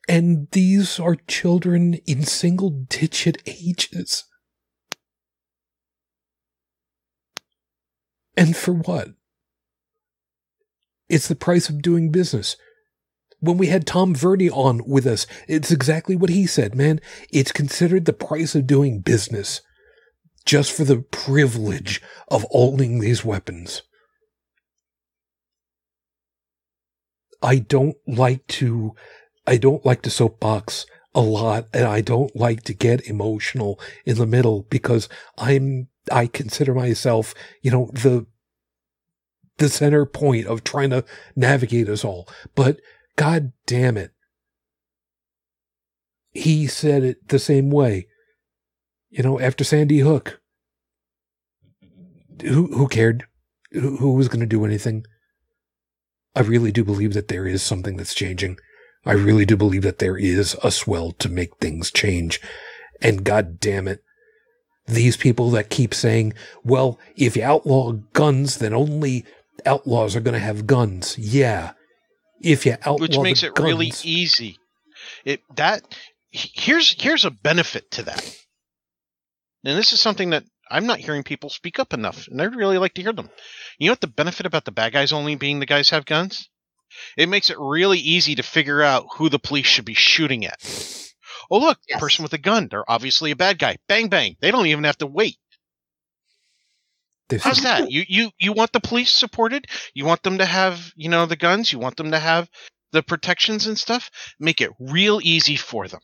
And 0.09 0.47
these 0.53 0.99
are 0.99 1.15
children 1.27 1.93
in 2.07 2.23
single 2.23 2.71
digit 2.71 3.43
ages. 3.45 4.25
And 8.35 8.57
for 8.57 8.73
what? 8.73 9.09
It's 11.09 11.27
the 11.27 11.35
price 11.35 11.69
of 11.69 11.83
doing 11.83 12.09
business. 12.09 12.57
When 13.39 13.59
we 13.59 13.67
had 13.67 13.85
Tom 13.85 14.15
Verdi 14.15 14.49
on 14.49 14.81
with 14.87 15.05
us, 15.05 15.27
it's 15.47 15.69
exactly 15.69 16.15
what 16.15 16.31
he 16.31 16.47
said, 16.47 16.73
man. 16.73 16.99
It's 17.31 17.51
considered 17.51 18.05
the 18.05 18.13
price 18.13 18.55
of 18.55 18.65
doing 18.65 19.01
business 19.01 19.61
just 20.43 20.71
for 20.71 20.85
the 20.85 21.01
privilege 21.01 22.01
of 22.29 22.47
owning 22.51 22.99
these 22.99 23.23
weapons. 23.23 23.83
I 27.41 27.57
don't 27.57 27.95
like 28.07 28.45
to, 28.47 28.95
I 29.49 29.57
don't 29.57 29.83
like 29.83 30.03
to 30.03 30.11
soapbox 30.11 30.85
a 31.15 31.21
lot 31.21 31.65
and 31.73 31.85
I 31.85 32.01
don't 32.01 32.35
like 32.35 32.61
to 32.65 32.73
get 32.75 33.07
emotional 33.07 33.79
in 34.05 34.17
the 34.17 34.27
middle 34.27 34.67
because 34.69 35.09
I'm, 35.39 35.87
I 36.11 36.27
consider 36.27 36.75
myself, 36.75 37.33
you 37.63 37.71
know, 37.71 37.89
the, 37.91 38.27
the 39.57 39.67
center 39.67 40.05
point 40.05 40.45
of 40.45 40.63
trying 40.63 40.91
to 40.91 41.03
navigate 41.35 41.89
us 41.89 42.05
all. 42.05 42.29
But 42.53 42.79
God 43.15 43.51
damn 43.65 43.97
it. 43.97 44.11
He 46.29 46.67
said 46.67 47.03
it 47.03 47.29
the 47.29 47.39
same 47.39 47.71
way. 47.71 48.05
You 49.09 49.23
know, 49.23 49.39
after 49.39 49.63
Sandy 49.63 49.99
Hook, 49.99 50.39
who 52.43 52.67
who 52.67 52.87
cared? 52.87 53.25
Who, 53.71 53.97
who 53.97 54.13
was 54.13 54.27
going 54.27 54.41
to 54.41 54.45
do 54.45 54.63
anything? 54.63 55.05
I 56.35 56.41
really 56.41 56.71
do 56.71 56.83
believe 56.83 57.15
that 57.15 57.29
there 57.29 57.47
is 57.47 57.63
something 57.63 57.97
that's 57.97 58.13
changing. 58.13 58.59
I 59.05 59.13
really 59.13 59.45
do 59.45 59.55
believe 59.55 59.83
that 59.83 59.99
there 59.99 60.17
is 60.17 60.55
a 60.63 60.71
swell 60.71 61.11
to 61.13 61.29
make 61.29 61.57
things 61.57 61.91
change. 61.91 62.41
And 63.01 63.23
God 63.23 63.59
damn 63.59 63.87
it, 63.87 64.03
these 64.87 65.15
people 65.17 65.51
that 65.51 65.69
keep 65.69 65.93
saying, 65.93 66.33
well, 66.63 66.99
if 67.15 67.37
you 67.37 67.43
outlaw 67.43 67.93
guns, 68.13 68.57
then 68.57 68.73
only 68.73 69.25
outlaws 69.65 70.15
are 70.15 70.21
going 70.21 70.33
to 70.33 70.39
have 70.39 70.67
guns. 70.67 71.17
Yeah. 71.17 71.73
If 72.41 72.65
you 72.65 72.77
outlaw 72.83 72.97
which 72.97 73.19
makes 73.19 73.43
it 73.43 73.57
really 73.59 73.91
easy. 74.03 74.57
It 75.25 75.41
that 75.55 75.83
here's 76.31 76.95
here's 77.01 77.25
a 77.25 77.31
benefit 77.31 77.91
to 77.91 78.03
that, 78.03 78.37
and 79.65 79.77
this 79.77 79.91
is 79.91 79.99
something 79.99 80.29
that 80.29 80.45
I'm 80.69 80.85
not 80.85 80.99
hearing 80.99 81.23
people 81.23 81.49
speak 81.49 81.79
up 81.79 81.93
enough, 81.93 82.27
and 82.27 82.41
I'd 82.41 82.55
really 82.55 82.77
like 82.77 82.93
to 82.93 83.01
hear 83.01 83.11
them. 83.11 83.29
You 83.77 83.87
know 83.87 83.93
what 83.93 84.01
the 84.01 84.07
benefit 84.07 84.45
about 84.45 84.65
the 84.65 84.71
bad 84.71 84.93
guys 84.93 85.11
only 85.11 85.35
being 85.35 85.59
the 85.59 85.65
guys 85.65 85.89
have 85.89 86.05
guns? 86.05 86.47
It 87.17 87.29
makes 87.29 87.49
it 87.49 87.57
really 87.59 87.99
easy 87.99 88.35
to 88.35 88.43
figure 88.43 88.81
out 88.81 89.07
who 89.15 89.29
the 89.29 89.39
police 89.39 89.65
should 89.67 89.85
be 89.85 89.93
shooting 89.93 90.45
at. 90.45 90.57
Oh 91.51 91.59
look, 91.59 91.79
Yes. 91.87 91.99
person 91.99 92.23
with 92.23 92.33
a 92.33 92.37
gun. 92.37 92.67
They're 92.69 92.89
obviously 92.89 93.31
a 93.31 93.35
bad 93.35 93.57
guy. 93.59 93.77
Bang 93.87 94.07
bang. 94.09 94.35
They 94.39 94.51
don't 94.51 94.67
even 94.67 94.83
have 94.83 94.97
to 94.99 95.07
wait. 95.07 95.37
This 97.29 97.43
How's 97.43 97.57
is- 97.57 97.63
that? 97.63 97.91
You 97.91 98.03
you 98.07 98.31
you 98.39 98.53
want 98.53 98.71
the 98.73 98.79
police 98.79 99.11
supported? 99.11 99.67
You 99.93 100.05
want 100.05 100.23
them 100.23 100.39
to 100.39 100.45
have, 100.45 100.91
you 100.95 101.09
know, 101.09 101.25
the 101.25 101.35
guns, 101.35 101.71
you 101.71 101.79
want 101.79 101.95
them 101.97 102.11
to 102.11 102.19
have 102.19 102.49
the 102.91 103.03
protections 103.03 103.67
and 103.67 103.77
stuff? 103.77 104.09
Make 104.39 104.61
it 104.61 104.71
real 104.79 105.19
easy 105.23 105.55
for 105.55 105.87
them. 105.87 106.01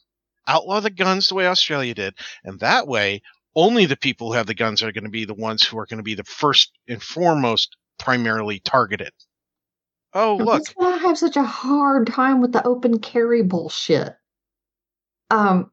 Outlaw 0.48 0.80
the 0.82 0.92
guns 0.92 1.28
the 1.30 1.36
way 1.36 1.48
Australia 1.48 1.96
did, 1.96 2.14
and 2.44 2.60
that 2.60 2.88
way 2.88 3.22
only 3.56 3.86
the 3.86 3.98
people 3.98 4.28
who 4.28 4.34
have 4.38 4.46
the 4.48 4.54
guns 4.54 4.84
are 4.84 4.92
going 4.92 5.06
to 5.06 5.10
be 5.10 5.26
the 5.26 5.34
ones 5.34 5.64
who 5.64 5.80
are 5.80 5.86
going 5.88 5.98
to 5.98 6.04
be 6.04 6.14
the 6.14 6.24
first 6.26 6.72
and 6.88 7.02
foremost 7.02 7.76
primarily 7.98 8.60
targeted. 8.60 9.12
Oh, 10.16 10.38
look. 10.38 10.64
That's 10.64 10.72
why 10.76 10.94
I 10.94 10.98
have 10.98 11.18
such 11.18 11.36
a 11.36 11.44
hard 11.44 12.08
time 12.08 12.40
with 12.40 12.54
the 12.54 12.66
open 12.66 13.00
carry 13.00 13.44
bullshit. 13.44 14.16
Um, 15.30 15.72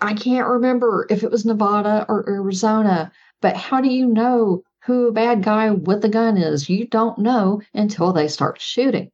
I 0.00 0.12
can't 0.12 0.46
remember 0.46 1.06
if 1.08 1.22
it 1.22 1.30
was 1.30 1.46
Nevada 1.46 2.04
or 2.10 2.28
Arizona, 2.28 3.10
but 3.40 3.56
how 3.56 3.80
do 3.80 3.88
you 3.88 4.06
know 4.06 4.62
who 4.84 5.08
a 5.08 5.12
bad 5.12 5.42
guy 5.42 5.70
with 5.70 6.04
a 6.04 6.10
gun 6.10 6.36
is? 6.36 6.68
You 6.68 6.86
don't 6.86 7.18
know 7.18 7.62
until 7.72 8.12
they 8.12 8.28
start 8.28 8.60
shooting. 8.60 9.10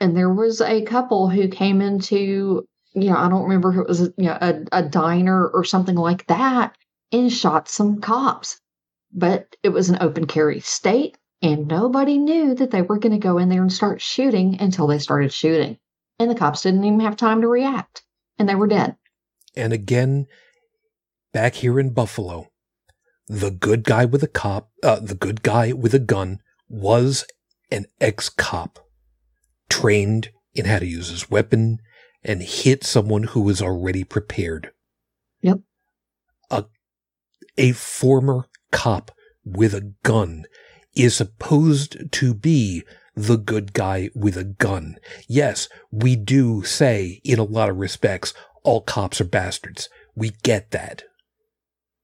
And 0.00 0.16
there 0.16 0.32
was 0.32 0.62
a 0.62 0.82
couple 0.82 1.28
who 1.28 1.48
came 1.48 1.82
into, 1.82 2.66
you 2.94 3.10
know, 3.10 3.16
I 3.16 3.28
don't 3.28 3.42
remember 3.42 3.72
if 3.72 3.80
it 3.80 3.88
was, 3.88 4.00
you 4.16 4.24
know, 4.26 4.38
a, 4.40 4.62
a 4.72 4.82
diner 4.82 5.48
or 5.48 5.62
something 5.62 5.96
like 5.96 6.26
that 6.28 6.74
and 7.12 7.30
shot 7.30 7.68
some 7.68 8.00
cops. 8.00 8.60
But 9.12 9.56
it 9.62 9.70
was 9.70 9.90
an 9.90 9.98
open 10.00 10.26
carry 10.26 10.60
state 10.60 11.18
and 11.40 11.68
nobody 11.68 12.18
knew 12.18 12.54
that 12.54 12.70
they 12.70 12.82
were 12.82 12.98
going 12.98 13.12
to 13.12 13.18
go 13.18 13.38
in 13.38 13.48
there 13.48 13.62
and 13.62 13.72
start 13.72 14.00
shooting 14.00 14.60
until 14.60 14.86
they 14.86 14.98
started 14.98 15.32
shooting. 15.32 15.78
And 16.18 16.30
the 16.30 16.34
cops 16.34 16.62
didn't 16.62 16.84
even 16.84 17.00
have 17.00 17.16
time 17.16 17.42
to 17.42 17.48
react. 17.48 18.02
And 18.38 18.48
they 18.48 18.54
were 18.54 18.66
dead. 18.66 18.96
And 19.56 19.72
again, 19.72 20.26
back 21.32 21.54
here 21.56 21.78
in 21.78 21.90
Buffalo, 21.90 22.48
the 23.28 23.50
good 23.50 23.84
guy 23.84 24.04
with 24.04 24.22
a 24.22 24.28
cop, 24.28 24.70
uh, 24.82 25.00
the 25.00 25.14
good 25.14 25.42
guy 25.42 25.72
with 25.72 25.94
a 25.94 25.98
gun 25.98 26.40
was 26.68 27.24
an 27.70 27.86
ex 28.00 28.28
cop 28.28 28.78
trained 29.68 30.30
in 30.54 30.64
how 30.64 30.78
to 30.78 30.86
use 30.86 31.08
his 31.08 31.30
weapon 31.30 31.78
and 32.24 32.42
hit 32.42 32.84
someone 32.84 33.24
who 33.24 33.40
was 33.40 33.62
already 33.62 34.02
prepared. 34.02 34.72
Yep. 35.42 35.60
A, 36.50 36.64
a 37.56 37.72
former 37.72 38.46
cop 38.72 39.12
with 39.44 39.74
a 39.74 39.92
gun 40.02 40.44
is 40.98 41.16
supposed 41.16 42.12
to 42.12 42.34
be 42.34 42.82
the 43.14 43.36
good 43.36 43.72
guy 43.72 44.10
with 44.14 44.36
a 44.36 44.44
gun. 44.44 44.96
Yes, 45.26 45.68
we 45.90 46.16
do 46.16 46.62
say 46.64 47.20
in 47.24 47.38
a 47.38 47.44
lot 47.44 47.68
of 47.68 47.78
respects, 47.78 48.34
all 48.64 48.80
cops 48.80 49.20
are 49.20 49.24
bastards. 49.24 49.88
We 50.14 50.30
get 50.42 50.70
that. 50.72 51.04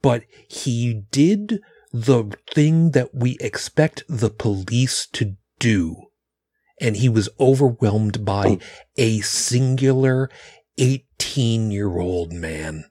But 0.03 0.25
he 0.49 1.03
did 1.11 1.61
the 1.93 2.37
thing 2.53 2.91
that 2.91 3.15
we 3.15 3.37
expect 3.41 4.05
the 4.09 4.31
police 4.31 5.07
to 5.12 5.37
do. 5.59 5.97
And 6.81 6.97
he 6.97 7.09
was 7.09 7.29
overwhelmed 7.39 8.25
by 8.25 8.59
a 8.97 9.21
singular 9.21 10.29
18 10.79 11.71
year 11.71 11.99
old 11.99 12.33
man. 12.33 12.85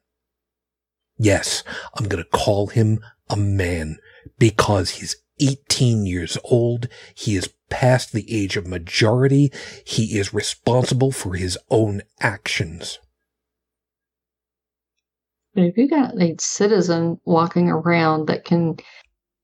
Yes, 1.18 1.64
I'm 1.96 2.08
going 2.08 2.24
to 2.24 2.30
call 2.30 2.68
him 2.68 3.00
a 3.30 3.36
man 3.36 3.98
because 4.40 4.92
he's 4.92 5.23
18 5.40 6.06
years 6.06 6.38
old. 6.44 6.88
He 7.16 7.36
is 7.36 7.54
past 7.70 8.12
the 8.12 8.26
age 8.34 8.56
of 8.58 8.68
majority. 8.68 9.52
He 9.86 10.18
is 10.18 10.34
responsible 10.34 11.12
for 11.12 11.34
his 11.34 11.58
own 11.70 12.02
actions. 12.20 13.00
But 15.56 15.66
if 15.66 15.78
you 15.78 15.88
got 15.88 16.20
a 16.20 16.36
citizen 16.40 17.20
walking 17.26 17.70
around 17.70 18.28
that 18.28 18.44
can, 18.46 18.78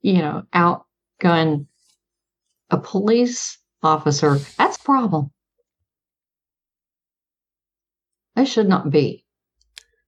you 0.02 0.20
know, 0.20 0.44
outgun 0.54 1.68
a 2.72 2.78
police 2.80 3.58
officer, 3.84 4.38
that's 4.58 4.78
a 4.78 4.84
problem. 4.84 5.32
That 8.36 8.48
should 8.48 8.70
not 8.70 8.90
be. 8.90 9.26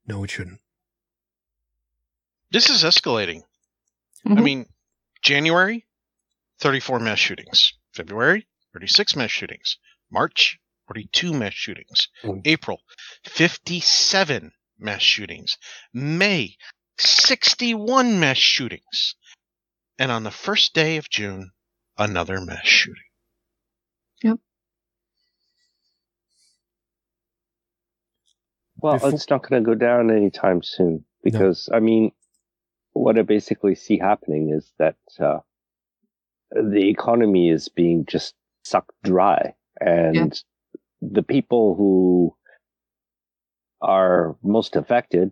No, 0.07 0.23
it 0.23 0.31
shouldn't. 0.31 0.59
This 2.51 2.69
is 2.69 2.83
escalating. 2.83 3.43
I 4.25 4.29
Mhm. 4.29 4.43
mean, 4.43 4.65
January, 5.21 5.85
34 6.59 6.99
mass 6.99 7.19
shootings. 7.19 7.73
February, 7.93 8.47
36 8.73 9.15
mass 9.15 9.31
shootings. 9.31 9.77
March, 10.11 10.59
42 10.87 11.33
mass 11.33 11.53
shootings. 11.53 12.07
Mm. 12.23 12.41
April, 12.45 12.81
57 13.25 14.51
mass 14.79 15.01
shootings. 15.01 15.57
May, 15.93 16.55
61 16.97 18.19
mass 18.19 18.37
shootings. 18.37 19.15
And 19.99 20.11
on 20.11 20.23
the 20.23 20.31
first 20.31 20.73
day 20.73 20.97
of 20.97 21.09
June, 21.09 21.51
another 21.97 22.41
mass 22.41 22.65
shooting. 22.65 23.03
Yep. 24.23 24.37
Well, 28.77 28.93
Before- 28.93 29.13
it's 29.13 29.29
not 29.29 29.47
going 29.47 29.63
to 29.63 29.65
go 29.65 29.75
down 29.75 30.09
anytime 30.09 30.63
soon 30.63 31.05
because, 31.23 31.69
I 31.71 31.79
mean, 31.79 32.11
what 32.93 33.17
I 33.17 33.21
basically 33.21 33.75
see 33.75 33.97
happening 33.97 34.49
is 34.49 34.71
that 34.79 34.95
uh, 35.19 35.39
the 36.51 36.89
economy 36.89 37.49
is 37.49 37.69
being 37.69 38.05
just 38.05 38.35
sucked 38.63 38.91
dry, 39.03 39.53
and 39.79 40.41
the 41.01 41.23
people 41.23 41.75
who 41.75 42.35
are 43.81 44.35
most 44.43 44.75
affected, 44.75 45.31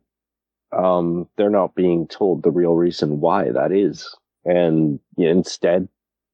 um, 0.76 1.27
they're 1.38 1.49
not 1.49 1.76
being 1.76 2.07
told 2.07 2.44
the 2.44 2.52
real 2.52 2.73
reason 2.76 3.19
why 3.19 3.52
that 3.52 3.72
is, 3.72 4.15
and 4.45 4.99
instead, 5.18 5.88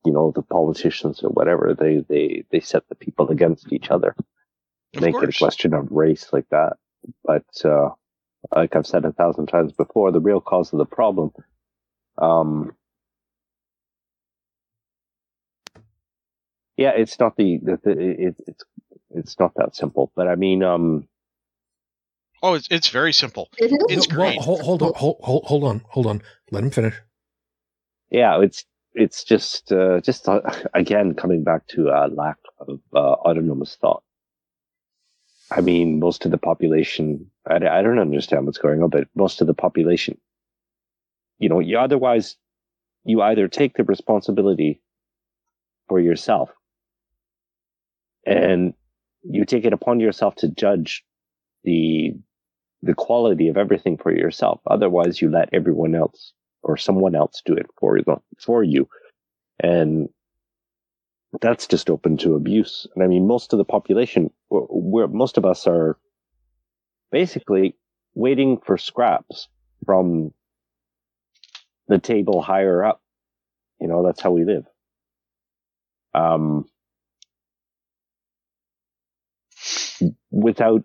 you 0.06 0.11
know, 0.11 0.31
the 0.35 0.43
politicians 0.43 1.23
or 1.23 1.30
whatever 1.30 1.76
they 1.77 2.06
they 2.07 2.43
they 2.52 2.60
set 2.60 2.88
the 2.89 2.95
people 2.95 3.30
against 3.30 3.72
each 3.73 3.89
other. 3.89 4.15
Of 4.95 5.02
make 5.02 5.15
it 5.15 5.35
a 5.35 5.38
question 5.38 5.73
of 5.73 5.91
race 5.91 6.30
like 6.31 6.47
that. 6.52 6.77
But 7.23 7.45
uh, 7.65 7.89
like 8.56 8.76
I've 8.76 8.88
said 8.88 9.06
a 9.06 9.14
thousand 9.14 9.48
times 9.48 9.74
before, 9.74 10.12
the 10.12 10.20
real 10.22 10.42
cause 10.42 10.74
of 10.74 10.80
the 10.80 10.86
problem, 10.86 11.32
um, 12.18 12.76
yeah, 16.78 16.92
it's 16.96 17.20
not 17.20 17.38
the, 17.38 17.60
the, 17.64 17.80
the 17.84 17.92
it, 17.92 18.36
it's 18.48 18.64
it's 19.12 19.40
not 19.40 19.54
that 19.58 19.76
simple. 19.76 20.12
But 20.16 20.28
I 20.30 20.36
mean, 20.36 20.64
um, 20.64 21.08
Oh, 22.44 22.56
it's, 22.56 22.68
it's 22.72 22.90
very 22.90 23.14
simple. 23.14 23.50
It 23.58 23.72
is. 23.72 23.80
It's 23.88 24.08
Well, 24.08 24.08
great. 24.08 24.38
hold, 24.38 24.62
hold 24.62 24.84
on, 24.84 24.94
hold, 24.96 25.18
hold, 25.22 25.46
hold 25.46 25.64
on, 25.66 25.82
hold 25.90 26.08
on. 26.08 26.22
Let 26.52 26.64
him 26.64 26.72
finish. 26.72 26.96
yeah, 28.12 28.42
it's 28.42 28.66
it's 28.94 29.24
just 29.24 29.72
uh, 29.72 30.02
just 30.02 30.28
uh, 30.30 30.42
again 30.74 31.14
coming 31.16 31.44
back 31.44 31.68
to 31.70 31.90
a 31.90 32.08
lack 32.08 32.38
of 32.60 32.80
uh, 32.96 33.00
autonomous 33.00 33.78
thought. 33.80 34.04
I 35.52 35.62
mean, 35.62 36.00
most 36.00 36.26
of 36.26 36.32
the 36.32 36.38
population, 36.40 37.32
I, 37.48 37.56
I 37.56 37.82
don't 37.82 38.00
understand 38.00 38.46
what's 38.46 38.58
going 38.58 38.82
on, 38.82 38.90
but 38.90 39.08
most 39.16 39.42
of 39.42 39.48
the 39.48 39.54
population, 39.54 40.18
you 41.40 41.50
know, 41.50 41.60
you 41.60 41.78
otherwise, 41.78 42.36
you 43.04 43.22
either 43.22 43.48
take 43.48 43.76
the 43.76 43.84
responsibility 43.84 44.82
for 45.88 46.00
yourself 46.00 46.50
and 48.26 48.74
you 49.24 49.46
take 49.46 49.66
it 49.66 49.74
upon 49.74 50.00
yourself 50.00 50.36
to 50.36 50.48
judge 50.48 51.04
the, 51.64 52.14
the 52.82 52.94
quality 52.96 53.48
of 53.48 53.58
everything 53.58 53.98
for 53.98 54.12
yourself. 54.12 54.62
Otherwise, 54.68 55.22
you 55.22 55.30
let 55.30 55.50
everyone 55.54 55.96
else 55.96 56.34
or 56.64 56.78
someone 56.78 57.16
else 57.16 57.42
do 57.46 57.54
it 57.54 57.68
for 57.80 57.98
you, 57.98 58.22
for 58.40 58.64
you. 58.64 58.88
And 59.60 60.10
that's 61.42 61.68
just 61.68 61.90
open 61.90 62.18
to 62.18 62.36
abuse. 62.36 62.88
And 62.96 63.04
I 63.04 63.08
mean, 63.08 63.28
most 63.28 63.54
of 63.54 63.58
the 63.58 63.66
population, 63.66 64.32
where 64.50 65.08
most 65.08 65.38
of 65.38 65.46
us 65.46 65.68
are 65.68 65.98
basically 67.16 67.78
waiting 68.14 68.58
for 68.66 68.78
scraps 68.78 69.48
from 69.86 70.34
the 71.88 71.98
table 71.98 72.42
higher 72.42 72.84
up. 72.84 73.02
You 73.80 73.88
know, 73.88 74.04
that's 74.04 74.20
how 74.20 74.32
we 74.32 74.44
live. 74.44 74.66
Um, 76.14 76.66
without 80.30 80.84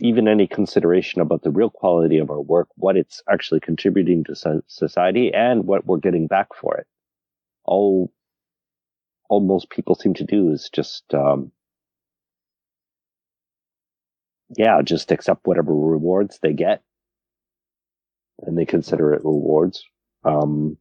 even 0.00 0.28
any 0.28 0.46
consideration 0.46 1.20
about 1.20 1.42
the 1.42 1.50
real 1.50 1.68
quality 1.68 2.16
of 2.16 2.30
our 2.30 2.40
work, 2.40 2.68
what 2.76 2.96
it's 2.96 3.22
actually 3.30 3.60
contributing 3.60 4.24
to 4.24 4.62
society 4.66 5.30
and 5.34 5.66
what 5.66 5.84
we're 5.84 5.98
getting 5.98 6.26
back 6.26 6.54
for 6.58 6.78
it. 6.78 6.86
All 7.66 8.10
all 9.28 9.40
most 9.40 9.68
people 9.68 9.94
seem 9.94 10.14
to 10.14 10.24
do 10.24 10.52
is 10.52 10.70
just 10.72 11.04
um, 11.12 11.52
yeah 14.56 14.80
just 14.82 15.10
accept 15.12 15.46
whatever 15.46 15.74
rewards 15.74 16.38
they 16.42 16.52
get 16.52 16.82
and 18.42 18.56
they 18.58 18.66
consider 18.66 19.12
it 19.14 19.24
rewards 19.24 19.84
um, 20.24 20.76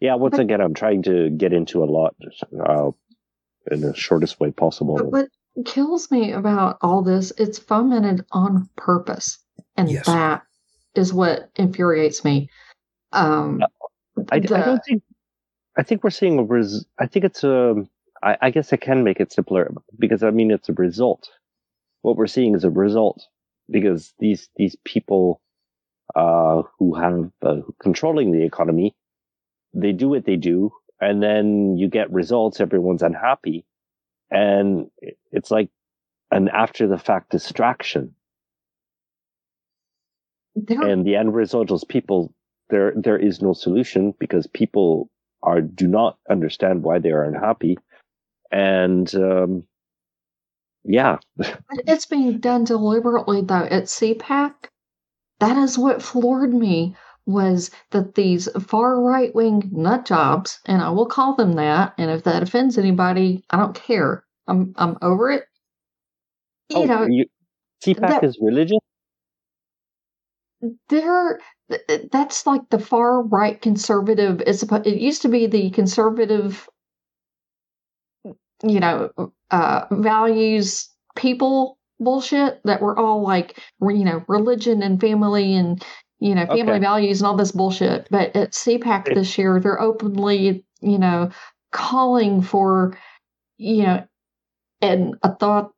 yeah 0.00 0.14
once 0.14 0.38
again 0.38 0.60
i'm 0.60 0.74
trying 0.74 1.02
to 1.02 1.30
get 1.30 1.52
into 1.52 1.82
a 1.82 1.86
lot 1.86 2.14
uh, 2.68 2.90
in 3.70 3.80
the 3.80 3.94
shortest 3.94 4.40
way 4.40 4.50
possible 4.50 4.96
But 4.96 5.10
what 5.10 5.28
kills 5.64 6.10
me 6.10 6.32
about 6.32 6.78
all 6.80 7.02
this, 7.02 7.32
it's 7.38 7.58
fomented 7.58 8.24
on 8.32 8.68
purpose. 8.76 9.38
And 9.76 9.90
Yes. 9.90 10.06
that 10.06 10.42
is 10.94 11.12
what 11.12 11.50
infuriates 11.56 12.24
me. 12.24 12.48
Um, 13.12 13.62
I, 14.30 14.36
I 14.36 14.38
don't 14.38 14.82
think. 14.84 15.02
I 15.76 15.82
think 15.82 16.04
we're 16.04 16.10
seeing 16.10 16.38
a 16.38 16.42
res. 16.42 16.84
I 16.98 17.06
think 17.06 17.24
it's 17.24 17.44
a. 17.44 17.74
I, 18.22 18.36
I 18.42 18.50
guess 18.50 18.72
I 18.72 18.76
can 18.76 19.04
make 19.04 19.20
it 19.20 19.32
simpler 19.32 19.72
because 19.98 20.22
I 20.22 20.30
mean 20.30 20.50
it's 20.50 20.68
a 20.68 20.74
result. 20.74 21.30
What 22.02 22.16
we're 22.16 22.26
seeing 22.26 22.54
is 22.54 22.64
a 22.64 22.70
result 22.70 23.26
because 23.70 24.14
these 24.18 24.48
these 24.56 24.76
people 24.84 25.40
uh, 26.14 26.62
who 26.78 26.94
have 26.94 27.30
uh, 27.42 27.62
controlling 27.80 28.32
the 28.32 28.44
economy, 28.44 28.94
they 29.74 29.92
do 29.92 30.08
what 30.10 30.24
they 30.26 30.36
do, 30.36 30.72
and 31.00 31.22
then 31.22 31.76
you 31.78 31.88
get 31.88 32.12
results. 32.12 32.60
Everyone's 32.60 33.02
unhappy, 33.02 33.64
and 34.30 34.90
it's 35.32 35.50
like 35.50 35.70
an 36.30 36.48
after 36.48 36.86
the 36.88 36.98
fact 36.98 37.30
distraction 37.30 38.14
there- 40.54 40.82
and 40.82 41.06
the 41.06 41.16
end 41.16 41.34
result 41.34 41.70
is 41.72 41.84
people 41.84 42.32
there 42.70 42.92
there 42.96 43.18
is 43.18 43.42
no 43.42 43.52
solution 43.52 44.14
because 44.18 44.46
people 44.46 45.10
are 45.42 45.60
do 45.60 45.86
not 45.86 46.18
understand 46.30 46.82
why 46.82 46.98
they 46.98 47.10
are 47.10 47.24
unhappy 47.24 47.78
and 48.52 49.14
um 49.16 49.64
yeah 50.84 51.18
It's 51.86 52.06
being 52.06 52.38
done 52.40 52.64
deliberately, 52.64 53.42
though. 53.42 53.64
At 53.64 53.84
CPAC, 53.84 54.54
that 55.40 55.56
is 55.58 55.78
what 55.78 56.02
floored 56.02 56.54
me 56.54 56.96
was 57.26 57.70
that 57.90 58.14
these 58.16 58.48
far 58.62 59.00
right 59.00 59.34
wing 59.34 59.70
nut 59.72 60.06
jobs, 60.06 60.60
and 60.66 60.82
I 60.82 60.90
will 60.90 61.06
call 61.06 61.34
them 61.36 61.54
that, 61.54 61.94
and 61.98 62.10
if 62.10 62.24
that 62.24 62.42
offends 62.42 62.78
anybody, 62.78 63.44
I 63.50 63.58
don't 63.58 63.74
care. 63.74 64.24
I'm 64.48 64.74
I'm 64.76 64.98
over 65.02 65.30
it. 65.30 65.46
You 66.70 66.76
oh 66.76 66.86
know, 66.86 67.08
you, 67.08 67.26
CPAC 67.84 68.08
that- 68.08 68.24
is 68.24 68.38
religious 68.40 68.78
There, 70.90 71.40
that's 72.12 72.46
like 72.46 72.70
the 72.70 72.78
far 72.78 73.22
right 73.22 73.60
conservative. 73.60 74.42
It's 74.46 74.62
it 74.62 74.98
used 75.00 75.22
to 75.22 75.28
be 75.28 75.46
the 75.46 75.70
conservative, 75.70 76.68
you 78.62 78.80
know, 78.80 79.10
uh, 79.50 79.86
values 79.90 80.88
people 81.16 81.78
bullshit 82.00 82.60
that 82.64 82.82
were 82.82 82.98
all 82.98 83.22
like, 83.22 83.58
you 83.80 84.04
know, 84.04 84.24
religion 84.28 84.82
and 84.82 85.00
family 85.00 85.54
and 85.54 85.84
you 86.20 86.36
know, 86.36 86.46
family 86.46 86.62
Okay. 86.74 86.78
values 86.78 87.20
and 87.20 87.26
all 87.26 87.36
this 87.36 87.50
bullshit. 87.50 88.06
But 88.08 88.36
at 88.36 88.52
CPAC 88.52 89.12
this 89.12 89.36
year, 89.36 89.58
they're 89.58 89.80
openly, 89.80 90.64
you 90.80 90.98
know, 90.98 91.30
calling 91.72 92.42
for, 92.42 92.96
you 93.58 93.82
know, 93.82 94.04
an 94.82 95.14
author- 95.24 95.70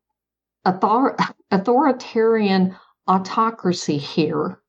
author- 0.67 1.17
authoritarian 1.51 2.77
autocracy 3.09 3.97
here 3.97 4.61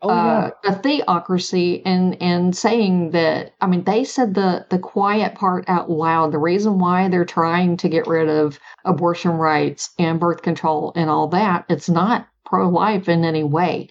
Oh 0.00 0.10
uh, 0.10 0.50
a 0.64 0.74
theocracy 0.76 1.82
and 1.84 2.20
and 2.22 2.56
saying 2.56 3.10
that 3.10 3.52
I 3.60 3.66
mean 3.66 3.82
they 3.84 4.04
said 4.04 4.34
the 4.34 4.64
the 4.70 4.78
quiet 4.78 5.34
part 5.34 5.64
out 5.68 5.90
loud. 5.90 6.30
The 6.32 6.38
reason 6.38 6.78
why 6.78 7.08
they're 7.08 7.24
trying 7.24 7.76
to 7.78 7.88
get 7.88 8.06
rid 8.06 8.28
of 8.28 8.58
abortion 8.84 9.32
rights 9.32 9.90
and 9.98 10.20
birth 10.20 10.42
control 10.42 10.92
and 10.94 11.10
all 11.10 11.26
that, 11.28 11.64
it's 11.68 11.88
not 11.88 12.28
pro 12.46 12.68
life 12.68 13.08
in 13.08 13.24
any 13.24 13.42
way. 13.42 13.88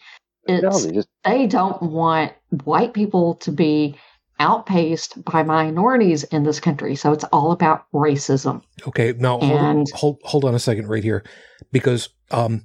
yeah. 0.47 0.61
No, 0.61 0.69
It's 0.69 0.85
they 0.85 0.91
just 0.93 1.09
they 1.25 1.45
don't 1.47 1.81
want 1.83 2.31
white 2.63 2.93
people 2.93 3.35
to 3.35 3.51
be 3.51 3.97
outpaced 4.39 5.23
by 5.25 5.43
minorities 5.43 6.23
in 6.23 6.43
this 6.43 6.59
country. 6.59 6.95
So 6.95 7.11
it's 7.11 7.23
all 7.25 7.51
about 7.51 7.85
racism. 7.93 8.61
Okay, 8.87 9.13
now 9.17 9.39
hold, 9.39 9.51
And- 9.61 9.87
hold 9.93 10.19
hold 10.23 10.45
on 10.45 10.55
a 10.55 10.59
second 10.59 10.87
right 10.87 11.03
here, 11.03 11.23
because 11.71 12.09
um, 12.31 12.63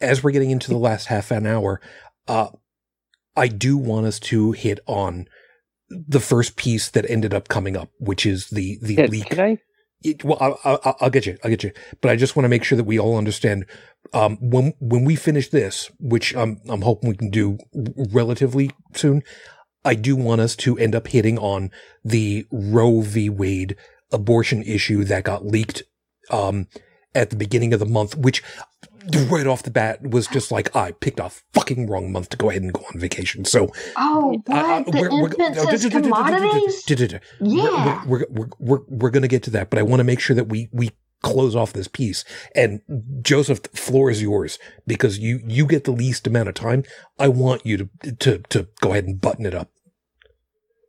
as 0.00 0.22
we're 0.22 0.30
getting 0.32 0.50
into 0.50 0.70
the 0.70 0.78
last 0.78 1.06
half 1.06 1.30
an 1.30 1.46
hour, 1.46 1.80
uh, 2.28 2.48
I 3.36 3.48
do 3.48 3.76
want 3.76 4.06
us 4.06 4.18
to 4.20 4.52
hit 4.52 4.80
on 4.86 5.26
the 5.88 6.20
first 6.20 6.56
piece 6.56 6.88
that 6.90 7.08
ended 7.10 7.34
up 7.34 7.48
coming 7.48 7.76
up, 7.76 7.90
which 7.98 8.24
is 8.26 8.48
the 8.50 8.78
the 8.82 8.94
Yeah, 8.94 9.06
leak. 9.06 9.26
can 9.30 9.40
I? 9.40 9.58
It- 10.02 10.22
well, 10.24 10.38
I, 10.64 10.70
I, 10.70 10.94
I'll 11.00 11.10
get 11.10 11.26
you. 11.26 11.38
I'll 11.42 11.50
get 11.50 11.64
you. 11.64 11.72
But 12.00 12.10
I 12.10 12.16
just 12.16 12.36
want 12.36 12.44
to 12.44 12.48
make 12.48 12.64
sure 12.64 12.76
that 12.76 12.84
we 12.84 12.98
all 12.98 13.16
understand 13.16 13.64
um, 14.12 14.36
when 14.40 14.74
when 14.80 15.04
we 15.04 15.16
finish 15.16 15.48
this, 15.50 15.90
which 15.98 16.34
I'm 16.36 16.60
I'm 16.68 16.82
hoping 16.82 17.08
we 17.10 17.16
can 17.16 17.30
do 17.30 17.58
relatively 18.12 18.70
soon. 18.94 19.22
I 19.84 19.94
do 19.94 20.16
want 20.16 20.40
us 20.40 20.56
to 20.56 20.78
end 20.78 20.94
up 20.94 21.08
hitting 21.08 21.38
on 21.38 21.70
the 22.04 22.46
Roe 22.50 23.00
v. 23.02 23.28
Wade 23.28 23.76
abortion 24.12 24.62
issue 24.62 25.04
that 25.04 25.24
got 25.24 25.44
leaked 25.44 25.82
um, 26.30 26.68
at 27.14 27.30
the 27.30 27.36
beginning 27.36 27.74
of 27.74 27.80
the 27.80 27.86
month, 27.86 28.16
which 28.16 28.42
right 29.30 29.46
off 29.46 29.62
the 29.62 29.70
bat 29.70 30.02
was 30.02 30.26
just 30.26 30.50
like 30.52 30.74
I 30.74 30.92
picked 30.92 31.20
a 31.20 31.30
fucking 31.52 31.88
wrong 31.88 32.12
month 32.12 32.30
to 32.30 32.36
go 32.36 32.50
ahead 32.50 32.62
and 32.62 32.72
go 32.72 32.82
on 32.92 32.98
vacation. 33.00 33.44
So 33.44 33.70
Oh, 33.96 34.40
what? 34.46 34.56
I- 34.56 34.76
I- 34.78 34.82
the 34.82 34.90
we're- 34.92 35.08
we're- 35.08 35.24
infants 35.30 35.64
no, 35.64 35.70
as 35.70 35.86
commodities? 35.86 36.84
Yeah. 37.40 38.04
we're, 38.06 38.18
we're, 38.18 38.26
we're, 38.30 38.48
we're, 38.58 38.80
we're 38.88 39.10
going 39.10 39.22
to 39.22 39.28
get 39.28 39.42
to 39.44 39.50
that, 39.50 39.70
but 39.70 39.78
I 39.78 39.82
want 39.82 40.00
to 40.00 40.04
make 40.04 40.20
sure 40.20 40.36
that 40.36 40.48
we, 40.48 40.68
we 40.72 40.90
close 41.22 41.56
off 41.56 41.72
this 41.72 41.88
piece. 41.88 42.24
And 42.54 42.80
Joseph, 43.22 43.62
the 43.62 43.76
floor 43.76 44.10
is 44.10 44.20
yours 44.22 44.58
because 44.86 45.18
you, 45.18 45.40
you 45.46 45.66
get 45.66 45.84
the 45.84 45.90
least 45.92 46.26
amount 46.26 46.48
of 46.48 46.54
time. 46.54 46.84
I 47.18 47.28
want 47.28 47.64
you 47.64 47.76
to, 47.78 48.12
to, 48.12 48.38
to 48.50 48.68
go 48.80 48.92
ahead 48.92 49.04
and 49.04 49.20
button 49.20 49.46
it 49.46 49.54
up. 49.54 49.70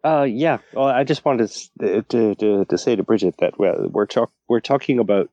Uh, 0.03 0.23
yeah. 0.23 0.59
Well, 0.73 0.85
I 0.85 1.03
just 1.03 1.25
wanted 1.25 1.49
to 1.81 2.01
to 2.03 2.35
to, 2.35 2.65
to 2.65 2.77
say 2.77 2.95
to 2.95 3.01
Bridget 3.01 3.37
that 3.39 3.57
well, 3.57 3.87
we're 3.89 4.05
talk 4.05 4.31
we're 4.47 4.59
talking 4.59 4.99
about 4.99 5.31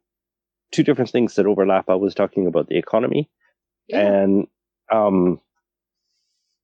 two 0.72 0.82
different 0.82 1.10
things 1.10 1.36
that 1.36 1.46
overlap. 1.46 1.88
I 1.88 1.94
was 1.94 2.14
talking 2.14 2.46
about 2.46 2.68
the 2.68 2.78
economy, 2.78 3.30
and 3.90 4.48
um, 4.90 5.40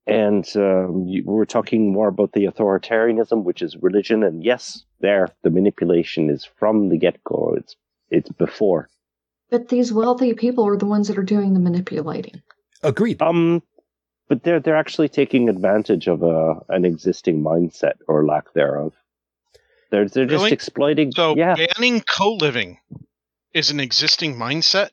and 0.06 0.44
um, 0.56 1.04
you, 1.06 1.22
we're 1.24 1.44
talking 1.44 1.92
more 1.92 2.08
about 2.08 2.32
the 2.32 2.46
authoritarianism, 2.46 3.44
which 3.44 3.62
is 3.62 3.76
religion. 3.76 4.24
And 4.24 4.42
yes, 4.42 4.84
there 5.00 5.28
the 5.42 5.50
manipulation 5.50 6.30
is 6.30 6.44
from 6.44 6.88
the 6.88 6.98
get 6.98 7.22
go. 7.22 7.54
It's 7.56 7.76
it's 8.10 8.30
before. 8.30 8.88
But 9.50 9.68
these 9.68 9.92
wealthy 9.92 10.34
people 10.34 10.66
are 10.66 10.76
the 10.76 10.86
ones 10.86 11.08
that 11.08 11.18
are 11.18 11.22
doing 11.22 11.54
the 11.54 11.60
manipulating. 11.60 12.42
Agreed. 12.82 13.22
Um, 13.22 13.62
but 14.28 14.42
they're 14.42 14.60
they're 14.60 14.76
actually 14.76 15.08
taking 15.08 15.48
advantage 15.48 16.08
of 16.08 16.22
a 16.22 16.60
an 16.68 16.84
existing 16.84 17.42
mindset 17.42 17.94
or 18.06 18.24
lack 18.24 18.52
thereof. 18.54 18.94
They're 19.90 20.08
they're 20.08 20.26
just 20.26 20.42
Really? 20.42 20.52
exploiting. 20.52 21.12
So 21.12 21.34
yeah, 21.36 21.54
banning 21.54 22.00
co-living 22.02 22.78
is 23.54 23.70
an 23.70 23.80
existing 23.80 24.36
mindset. 24.36 24.90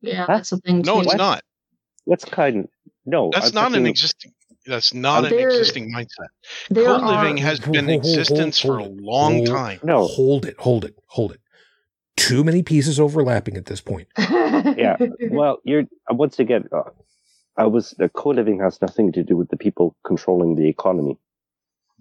Yeah, 0.00 0.26
that's 0.26 0.50
the 0.50 0.58
thing. 0.58 0.82
No, 0.82 0.94
too. 0.96 1.00
it's 1.00 1.06
What? 1.08 1.16
not. 1.16 1.42
what's 2.04 2.24
kind? 2.24 2.68
No, 3.06 3.30
That's 3.32 3.48
I'm 3.48 3.54
not 3.54 3.74
an 3.74 3.86
existing. 3.86 4.32
That's 4.66 4.94
not 4.94 5.26
an 5.26 5.34
existing 5.38 5.92
mindset. 5.94 6.28
Co-living 6.74 7.38
are, 7.38 7.42
has 7.42 7.60
been 7.60 7.74
in 7.74 7.84
hold- 7.84 8.02
hold- 8.02 8.04
existence 8.18 8.58
for 8.58 8.78
a 8.78 8.84
long 8.84 9.34
hold- 9.36 9.46
time. 9.48 9.80
No, 9.82 10.06
Hold 10.06 10.46
it, 10.46 10.58
hold 10.58 10.86
it, 10.86 10.94
hold 11.06 11.32
it. 11.32 11.40
Too 12.16 12.42
many 12.44 12.62
pieces 12.62 12.98
overlapping 12.98 13.56
at 13.58 13.66
this 13.66 13.80
point. 13.82 14.08
yeah. 14.18 14.96
Well, 15.30 15.58
you're 15.64 15.82
uh, 16.10 16.14
once 16.14 16.38
again. 16.38 16.64
Uh, 16.72 16.82
I 17.56 17.66
was 17.66 17.90
the 17.98 18.08
co-living 18.08 18.58
has 18.60 18.80
nothing 18.80 19.12
to 19.12 19.22
do 19.22 19.36
with 19.36 19.48
the 19.50 19.56
people 19.56 19.94
controlling 20.06 20.56
the 20.56 20.66
economy. 20.68 21.18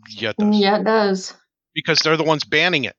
Yeah, 0.10 0.30
it 0.32 0.38
does. 0.38 0.58
yeah, 0.58 0.80
it 0.80 0.84
does. 0.86 1.34
Because 1.76 2.00
they're 2.00 2.18
the 2.18 2.24
ones 2.24 2.44
banning 2.46 2.86
it. 2.86 2.96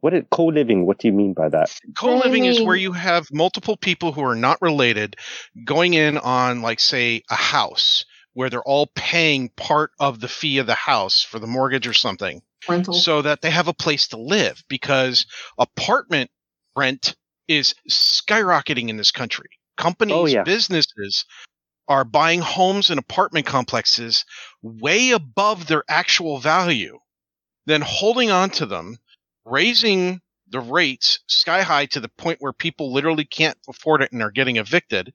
What 0.00 0.14
is 0.14 0.24
co-living? 0.30 0.86
What 0.86 0.98
do 0.98 1.08
you 1.08 1.12
mean 1.12 1.34
by 1.34 1.48
that? 1.50 1.78
Co-living 1.96 2.44
is 2.46 2.60
where 2.60 2.76
you 2.76 2.92
have 2.92 3.28
multiple 3.32 3.76
people 3.76 4.12
who 4.12 4.24
are 4.24 4.34
not 4.34 4.60
related 4.62 5.16
going 5.64 5.94
in 5.94 6.16
on, 6.18 6.62
like, 6.62 6.80
say, 6.80 7.22
a 7.30 7.34
house 7.34 8.04
where 8.32 8.48
they're 8.48 8.62
all 8.62 8.90
paying 8.94 9.50
part 9.50 9.90
of 9.98 10.20
the 10.20 10.28
fee 10.28 10.58
of 10.58 10.66
the 10.66 10.74
house 10.74 11.22
for 11.22 11.38
the 11.38 11.46
mortgage 11.46 11.86
or 11.86 11.92
something. 11.92 12.42
Rental. 12.68 12.92
so 12.92 13.22
that 13.22 13.40
they 13.40 13.50
have 13.50 13.68
a 13.68 13.72
place 13.74 14.08
to 14.08 14.18
live 14.18 14.62
because 14.68 15.24
apartment 15.58 16.30
rent 16.76 17.16
is 17.48 17.74
skyrocketing 17.90 18.90
in 18.90 18.98
this 18.98 19.12
country. 19.12 19.48
Companies, 19.78 20.14
Oh, 20.14 20.26
yeah. 20.26 20.42
businesses 20.42 21.24
are 21.88 22.04
buying 22.04 22.40
homes 22.40 22.90
and 22.90 22.98
apartment 22.98 23.46
complexes 23.46 24.24
way 24.62 25.10
above 25.10 25.66
their 25.66 25.84
actual 25.88 26.38
value, 26.38 26.98
then 27.66 27.80
holding 27.80 28.30
on 28.30 28.50
to 28.50 28.66
them, 28.66 28.98
raising 29.44 30.20
the 30.48 30.60
rates 30.60 31.20
sky 31.28 31.62
high 31.62 31.86
to 31.86 32.00
the 32.00 32.08
point 32.08 32.38
where 32.40 32.52
people 32.52 32.92
literally 32.92 33.24
can't 33.24 33.56
afford 33.68 34.02
it 34.02 34.10
and 34.12 34.20
are 34.22 34.32
getting 34.32 34.56
evicted. 34.56 35.12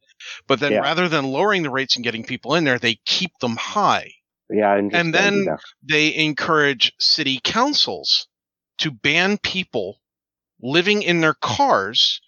But 0.47 0.59
then 0.61 0.71
Yeah. 0.73 0.79
rather 0.79 1.09
than 1.09 1.25
lowering 1.25 1.63
the 1.63 1.69
rates 1.69 1.95
and 1.95 2.03
getting 2.03 2.23
people 2.23 2.55
in 2.55 2.63
there, 2.63 2.79
they 2.79 2.95
keep 3.05 3.31
them 3.39 3.55
high 3.57 4.11
Yeah, 4.47 4.75
And 4.75 5.11
then- 5.13 5.47
they 5.81 6.13
encourage 6.15 6.93
city 6.99 7.41
councils 7.43 8.27
to 8.77 8.91
ban 8.91 9.39
people 9.39 9.99
living 10.61 11.01
in 11.01 11.19
their 11.21 11.33
cars 11.33 12.21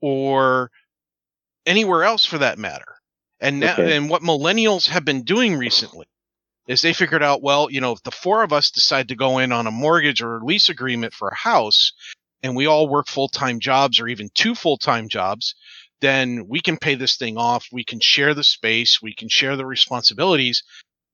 or 0.00 0.72
anywhere 1.64 2.02
else 2.02 2.24
for 2.24 2.38
that 2.38 2.58
matter. 2.58 2.96
And 3.40 3.60
now, 3.60 3.74
Okay. 3.74 3.96
and 3.96 4.10
what 4.10 4.22
millennials 4.22 4.88
have 4.88 5.04
been 5.04 5.22
doing 5.22 5.54
recently 5.56 6.06
is 6.66 6.80
they 6.80 6.92
figured 6.92 7.22
out, 7.22 7.42
well, 7.42 7.70
you 7.70 7.80
know, 7.80 7.92
if 7.92 8.02
the 8.02 8.10
four 8.10 8.42
of 8.42 8.52
us 8.52 8.70
decide 8.70 9.08
to 9.08 9.16
go 9.16 9.38
in 9.38 9.52
on 9.52 9.66
a 9.66 9.70
mortgage 9.70 10.22
or 10.22 10.38
a 10.38 10.44
lease 10.44 10.68
agreement 10.68 11.12
for 11.12 11.28
a 11.28 11.34
house 11.36 11.92
and 12.42 12.56
we 12.56 12.66
all 12.66 12.88
work 12.88 13.06
full-time 13.08 13.60
jobs 13.60 14.00
or 14.00 14.08
even 14.08 14.30
two 14.34 14.54
full-time 14.54 15.08
jobs, 15.08 15.54
then 16.00 16.46
we 16.48 16.60
can 16.60 16.76
pay 16.76 16.94
this 16.94 17.16
thing 17.16 17.36
off. 17.36 17.66
We 17.72 17.84
can 17.84 18.00
share 18.00 18.34
the 18.34 18.44
space. 18.44 19.00
We 19.02 19.14
can 19.14 19.28
share 19.28 19.56
the 19.56 19.66
responsibilities. 19.66 20.62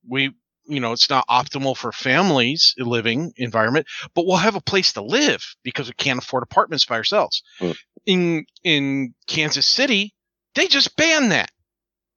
We, 0.08 0.32
you 0.66 0.80
know, 0.80 0.92
it's 0.92 1.10
not 1.10 1.26
optimal 1.28 1.76
for 1.76 1.92
families 1.92 2.74
living 2.78 3.32
environment, 3.36 3.86
but 4.14 4.26
we'll 4.26 4.36
have 4.36 4.56
a 4.56 4.60
place 4.60 4.92
to 4.94 5.02
live 5.02 5.42
because 5.62 5.88
we 5.88 5.94
can't 5.94 6.18
afford 6.22 6.42
apartments 6.42 6.86
by 6.86 6.96
ourselves. 6.96 7.42
Mm. 7.60 7.76
In 8.06 8.46
in 8.64 9.14
Kansas 9.26 9.66
City, 9.66 10.14
they 10.54 10.66
just 10.66 10.96
banned 10.96 11.32
that 11.32 11.50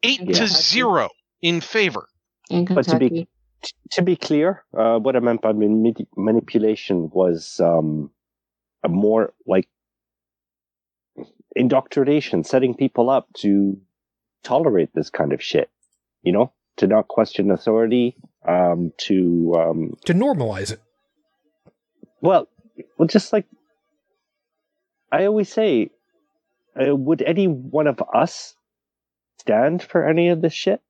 eight 0.03 0.21
Yeah. 0.21 0.33
to 0.39 0.47
zero 0.47 1.09
in 1.41 1.61
favor. 1.61 2.07
In 2.49 2.65
But 2.65 2.85
to 2.87 2.99
be- 2.99 3.27
to 3.91 4.01
be 4.01 4.15
clear, 4.15 4.63
uh, 4.77 4.99
what 4.99 5.15
I 5.15 5.19
meant 5.19 5.41
by 5.41 5.53
mani- 5.53 6.07
manipulation 6.17 7.09
was 7.11 7.59
um, 7.61 8.11
a 8.83 8.89
more 8.89 9.33
like 9.47 9.69
indoctrination, 11.55 12.43
setting 12.43 12.73
people 12.75 13.09
up 13.09 13.27
to 13.37 13.79
tolerate 14.43 14.89
this 14.93 15.09
kind 15.09 15.31
of 15.33 15.41
shit. 15.41 15.69
You 16.23 16.31
know, 16.31 16.51
to 16.77 16.87
not 16.87 17.07
question 17.07 17.51
authority, 17.51 18.15
um, 18.47 18.91
to 19.07 19.53
um, 19.57 19.93
To 20.05 20.13
normalize 20.13 20.71
it. 20.71 20.81
well, 22.21 22.47
well, 22.97 23.07
just 23.07 23.31
like 23.33 23.45
I 25.11 25.25
always 25.25 25.51
say, 25.51 25.89
uh, 26.75 26.95
would 26.95 27.21
any 27.21 27.47
one 27.47 27.87
of 27.87 28.01
us 28.13 28.55
stand 29.39 29.83
for 29.83 30.07
any 30.07 30.29
of 30.29 30.41
this 30.41 30.53
shit? 30.53 30.81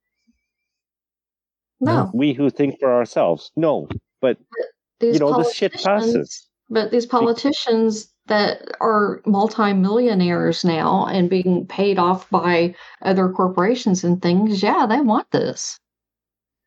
No, 1.83 2.11
We 2.13 2.33
who 2.33 2.49
think 2.49 2.79
for 2.79 2.93
ourselves, 2.93 3.51
no. 3.55 3.87
these 4.21 5.15
you 5.15 5.19
know, 5.19 5.37
this 5.37 5.53
shit 5.53 5.73
passes. 5.73 6.47
But 6.69 6.91
these 6.91 7.05
politicians 7.05 8.11
that 8.27 8.71
are 8.79 9.21
multimillionaires 9.25 10.63
now 10.63 11.05
and 11.05 11.29
being 11.29 11.67
paid 11.67 11.99
off 11.99 12.29
by 12.29 12.73
other 13.01 13.29
corporations 13.29 14.03
and 14.03 14.21
things, 14.21 14.63
yeah, 14.63 14.85
they 14.87 15.01
want 15.01 15.29
this. 15.31 15.77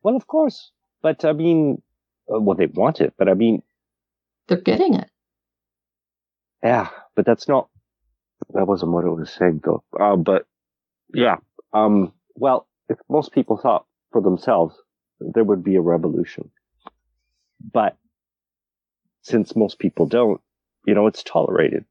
Well, 0.03 0.15
of 0.15 0.27
course, 0.27 0.71
but 1.01 1.25
I 1.25 1.33
mean, 1.33 1.81
uh, 2.33 2.39
well, 2.39 2.55
they 2.55 2.67
want 2.67 3.01
it, 3.01 3.13
but 3.17 3.27
I 3.27 3.33
mean, 3.33 3.63
They're 4.47 4.61
getting 4.61 4.93
it. 4.93 5.09
yeah, 6.63 6.89
but 7.15 7.25
that's 7.25 7.47
not. 7.47 7.69
That 8.53 8.67
wasn't 8.67 8.91
what 8.91 9.03
I 9.03 9.09
was 9.09 9.31
saying, 9.31 9.61
though. 9.63 9.83
Uh, 9.99 10.15
but 10.15 10.45
yeah, 11.13 11.37
um, 11.73 12.13
well, 12.35 12.67
if 12.87 12.97
most 13.09 13.31
people 13.33 13.57
thought 13.57 13.85
for 14.11 14.21
themselves, 14.21 14.75
there 15.19 15.43
would 15.43 15.63
be 15.63 15.75
a 15.75 15.81
revolution. 15.81 16.49
But 17.73 17.97
since 19.21 19.55
most 19.55 19.79
people 19.79 20.05
don't, 20.05 20.39
you 20.85 20.93
know, 20.93 21.07
it's 21.07 21.23
tolerated. 21.23 21.85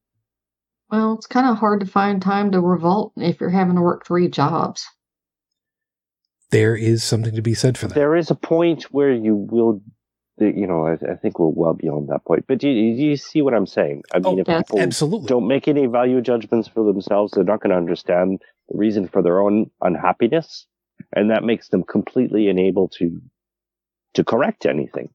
Well, 0.90 1.14
it's 1.14 1.26
kind 1.26 1.48
of 1.48 1.58
hard 1.58 1.80
to 1.80 1.86
find 1.86 2.22
time 2.22 2.52
to 2.52 2.60
revolt 2.60 3.12
if 3.16 3.40
you're 3.40 3.50
having 3.50 3.74
to 3.74 3.82
work 3.82 4.06
three 4.06 4.28
jobs. 4.28 4.86
There 6.50 6.76
is 6.76 7.02
something 7.02 7.34
to 7.34 7.42
be 7.42 7.54
said 7.54 7.76
for 7.76 7.88
that. 7.88 7.94
There 7.94 8.14
is 8.14 8.30
a 8.30 8.36
point 8.36 8.84
where 8.84 9.12
you 9.12 9.34
will, 9.34 9.82
you 10.38 10.66
know, 10.66 10.86
I, 10.86 10.92
I 10.92 11.16
think 11.16 11.40
we're 11.40 11.48
well 11.48 11.74
beyond 11.74 12.08
that 12.08 12.24
point. 12.24 12.44
But 12.46 12.58
do 12.58 12.68
you, 12.70 12.96
do 12.96 13.02
you 13.02 13.16
see 13.16 13.42
what 13.42 13.52
I'm 13.52 13.66
saying? 13.66 14.02
I 14.14 14.18
mean, 14.20 14.38
Oh, 14.38 14.38
if 14.38 14.46
yes. 14.46 14.62
people 14.62 14.80
Absolutely. 14.80 15.26
don't 15.26 15.48
make 15.48 15.66
any 15.66 15.86
value 15.86 16.20
judgments 16.20 16.68
for 16.68 16.84
themselves, 16.84 17.32
they're 17.32 17.42
not 17.42 17.60
going 17.60 17.72
to 17.72 17.76
understand 17.76 18.40
the 18.68 18.78
reason 18.78 19.08
for 19.08 19.22
their 19.22 19.40
own 19.40 19.70
unhappiness, 19.80 20.66
and 21.12 21.30
that 21.30 21.44
makes 21.44 21.68
them 21.68 21.82
completely 21.82 22.48
unable 22.48 22.88
to 22.88 23.20
to 24.14 24.24
correct 24.24 24.64
anything, 24.66 25.10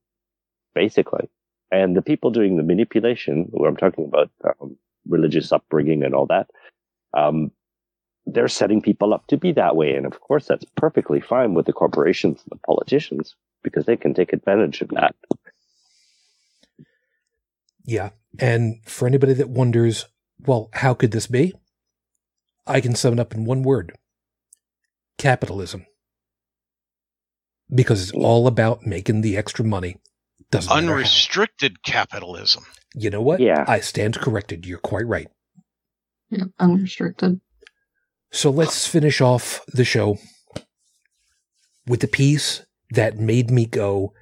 basically. 0.75 1.29
And 1.71 1.95
the 1.95 2.01
people 2.01 2.29
doing 2.29 2.57
the 2.57 2.63
manipulation, 2.63 3.49
who 3.51 3.65
I'm 3.65 3.77
talking 3.77 4.05
about 4.05 4.29
um, 4.43 4.77
religious 5.07 5.51
upbringing 5.51 6.03
and 6.03 6.13
all 6.13 6.27
that, 6.27 6.47
um, 7.17 7.51
they're 8.25 8.47
setting 8.47 8.81
people 8.81 9.13
up 9.13 9.25
to 9.27 9.37
be 9.37 9.53
that 9.53 9.75
way. 9.75 9.95
And 9.95 10.05
of 10.05 10.19
course, 10.19 10.45
that's 10.45 10.65
perfectly 10.75 11.19
fine 11.19 11.53
with 11.53 11.65
the 11.65 11.73
corporations 11.73 12.41
and 12.41 12.51
the 12.51 12.61
politicians 12.65 13.35
because 13.63 13.85
they 13.85 13.97
can 13.97 14.13
take 14.13 14.33
advantage 14.33 14.81
of 14.81 14.89
that. 14.89 15.15
Yeah. 17.83 18.09
And 18.39 18.81
for 18.85 19.07
anybody 19.07 19.33
that 19.33 19.49
wonders, 19.49 20.05
well, 20.39 20.69
how 20.73 20.93
could 20.93 21.11
this 21.11 21.27
be? 21.27 21.53
I 22.67 22.81
can 22.81 22.95
sum 22.95 23.13
it 23.13 23.19
up 23.19 23.33
in 23.33 23.45
one 23.45 23.63
word 23.63 23.93
capitalism. 25.21 25.85
Because 27.73 28.01
it's 28.01 28.11
all 28.11 28.47
about 28.47 28.85
making 28.85 29.21
the 29.21 29.37
extra 29.37 29.63
money. 29.63 29.97
Doesn't. 30.49 30.71
Unrestricted 30.71 31.83
capitalism. 31.83 32.65
You 32.93 33.09
know 33.09 33.21
what? 33.21 33.39
Yeah. 33.39 33.63
I 33.67 33.79
stand 33.79 34.19
corrected. 34.19 34.65
You're 34.65 34.79
quite 34.79 35.07
right. 35.07 35.29
Yeah, 36.29 36.45
unrestricted. 36.59 37.39
So 38.31 38.49
let's 38.49 38.87
finish 38.87 39.21
off 39.21 39.61
the 39.67 39.85
show 39.85 40.17
with 41.85 42.01
the 42.01 42.07
piece 42.07 42.65
that 42.91 43.17
made 43.17 43.51
me 43.51 43.65
go, 43.65 44.13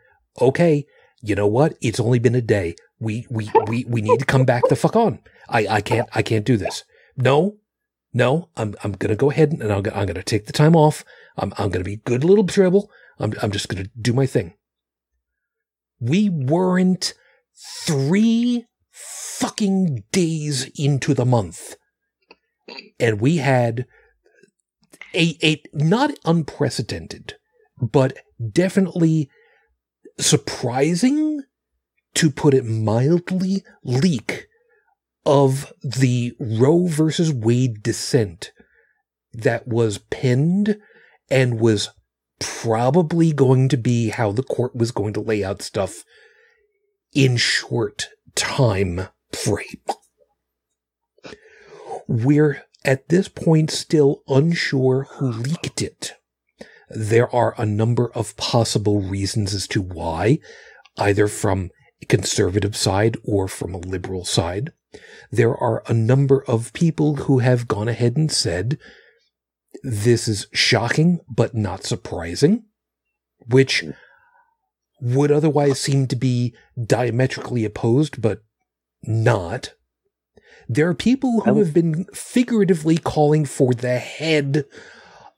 okay, 0.41 0.85
you 1.21 1.35
know 1.35 1.47
what? 1.47 1.73
It's 1.81 1.99
only 1.99 2.19
been 2.19 2.35
a 2.35 2.41
day. 2.41 2.76
We 2.99 3.26
we 3.30 3.49
we 3.67 3.85
we 3.85 4.01
need 4.01 4.19
to 4.19 4.26
come 4.26 4.45
back 4.45 4.63
the 4.67 4.76
fuck 4.76 4.95
on. 4.95 5.19
I 5.47 5.67
I 5.67 5.81
can't 5.81 6.09
I 6.13 6.21
can't 6.21 6.45
do 6.45 6.57
this. 6.57 6.84
No, 7.15 7.57
no. 8.14 8.49
I'm 8.57 8.76
I'm 8.84 8.94
gonna 8.94 9.15
go 9.15 9.31
ahead 9.31 9.52
and 9.52 9.64
I'm, 9.64 9.86
I'm 9.94 10.06
gonna 10.07 10.23
take 10.23 10.45
the 10.45 10.53
time 10.53 10.76
off. 10.76 11.03
I'm 11.38 11.53
I'm 11.57 11.69
gonna 11.69 11.84
be 11.84 11.98
good 11.98 12.23
little 12.23 12.44
dribble. 12.44 12.90
I'm 13.19 13.34
I'm 13.41 13.52
just 13.52 13.69
gonna 13.69 13.88
do 13.99 14.14
my 14.14 14.26
thing. 14.26 14.53
We 15.99 16.30
weren't 16.30 17.14
three 17.86 18.65
fucking 18.91 20.03
days 20.11 20.69
into 20.77 21.14
the 21.14 21.26
month, 21.26 21.76
and 22.99 23.22
we 23.22 23.38
had 23.38 23.86
a 25.14 25.38
a 25.44 25.61
not 25.73 26.11
unprecedented, 26.26 27.36
but 27.81 28.18
definitely 28.52 29.30
surprising, 30.18 31.44
to 32.15 32.30
put 32.30 32.53
it 32.53 32.65
mildly, 32.65 33.64
leak 33.84 34.48
of 35.30 35.72
the 35.84 36.34
Roe 36.39 36.88
versus 36.88 37.31
Wade 37.31 37.84
dissent 37.84 38.51
that 39.31 39.68
was 39.68 39.99
penned 40.10 40.80
and 41.30 41.60
was 41.60 41.89
probably 42.39 43.31
going 43.31 43.69
to 43.69 43.77
be 43.77 44.10
how 44.10 44.31
the 44.31 44.41
court 44.41 44.76
was 44.76 44.89
going 44.89 45.14
to 45.14 45.19
lay 45.19 45.43
out 45.43 45.61
stuff 45.61 46.03
in 47.14 47.38
short 47.38 48.07
time 48.34 49.10
frame. 49.31 49.84
We're 52.07 52.64
at 52.84 53.10
this 53.10 53.27
point 53.27 53.69
still 53.69 54.23
unsure 54.27 55.03
who 55.11 55.31
leaked 55.31 55.84
it. 55.84 56.14
There 56.89 57.34
are 57.35 57.53
a 57.56 57.68
number 57.68 58.11
of 58.14 58.35
possible 58.35 58.99
reasons 58.99 59.53
as 59.53 59.68
to 59.68 59.81
why, 59.84 60.39
either 60.97 61.27
from 61.27 61.69
a 62.01 62.07
conservative 62.07 62.76
side 62.76 63.15
or 63.23 63.47
from 63.47 63.76
a 63.76 63.80
liberal 63.80 64.26
side. 64.26 64.73
There 65.32 65.56
are 65.56 65.84
a 65.88 65.94
number 65.94 66.44
of 66.45 66.74
people 66.74 67.16
who 67.16 67.40
have 67.40 67.68
gone 67.68 67.88
ahead 67.88 68.18
and 68.18 68.32
said, 68.32 68.78
this 69.84 70.28
is 70.28 70.48
shocking, 70.52 71.20
but 71.30 71.53
not 71.53 71.84
surprising, 71.84 72.64
which 73.48 73.84
would 75.02 75.32
otherwise 75.32 75.80
seem 75.80 76.07
to 76.07 76.16
be 76.16 76.53
diametrically 76.84 77.66
opposed, 77.66 78.22
but 78.22 78.41
not. 79.03 79.74
There 80.68 80.90
are 80.90 80.95
people 80.95 81.41
who 81.41 81.60
have 81.60 81.74
been 81.74 82.06
figuratively 82.14 82.98
calling 82.98 83.45
for 83.45 83.74
the 83.74 83.99
head 83.99 84.66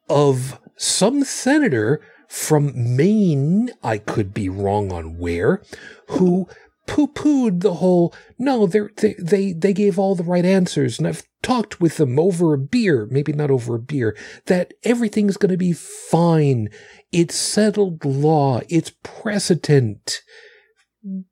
of 0.09 0.59
some 0.77 1.23
senator 1.23 2.01
from 2.27 2.95
Maine, 2.95 3.71
I 3.83 3.97
could 3.97 4.33
be 4.33 4.47
wrong 4.47 4.91
on 4.91 5.17
where, 5.17 5.61
who 6.07 6.47
poo-pooed 6.91 7.61
the 7.61 7.75
whole, 7.75 8.13
no, 8.37 8.67
they, 8.67 9.15
they, 9.17 9.53
they 9.53 9.71
gave 9.71 9.97
all 9.97 10.13
the 10.13 10.25
right 10.25 10.43
answers, 10.43 10.99
and 10.99 11.07
I've 11.07 11.23
talked 11.41 11.79
with 11.79 11.95
them 11.95 12.19
over 12.19 12.53
a 12.53 12.57
beer, 12.57 13.07
maybe 13.09 13.31
not 13.31 13.49
over 13.49 13.75
a 13.75 13.79
beer, 13.79 14.13
that 14.47 14.73
everything's 14.83 15.37
going 15.37 15.53
to 15.53 15.57
be 15.57 15.71
fine. 15.71 16.67
It's 17.13 17.35
settled 17.35 18.03
law. 18.03 18.59
It's 18.67 18.91
precedent. 19.03 20.21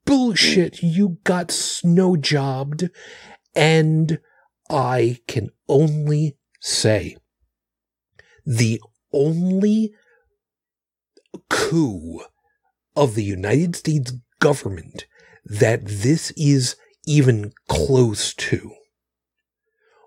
Bullshit. 0.06 0.82
You 0.82 1.18
got 1.24 1.50
snow 1.50 2.16
jobbed. 2.16 2.88
And 3.54 4.18
I 4.70 5.18
can 5.28 5.50
only 5.68 6.38
say 6.60 7.18
the 8.46 8.80
only 9.12 9.92
coup 11.50 12.22
of 12.96 13.14
the 13.14 13.24
United 13.24 13.76
States 13.76 14.14
government 14.38 15.04
that 15.44 15.80
this 15.84 16.32
is 16.32 16.76
even 17.06 17.52
close 17.68 18.34
to 18.34 18.72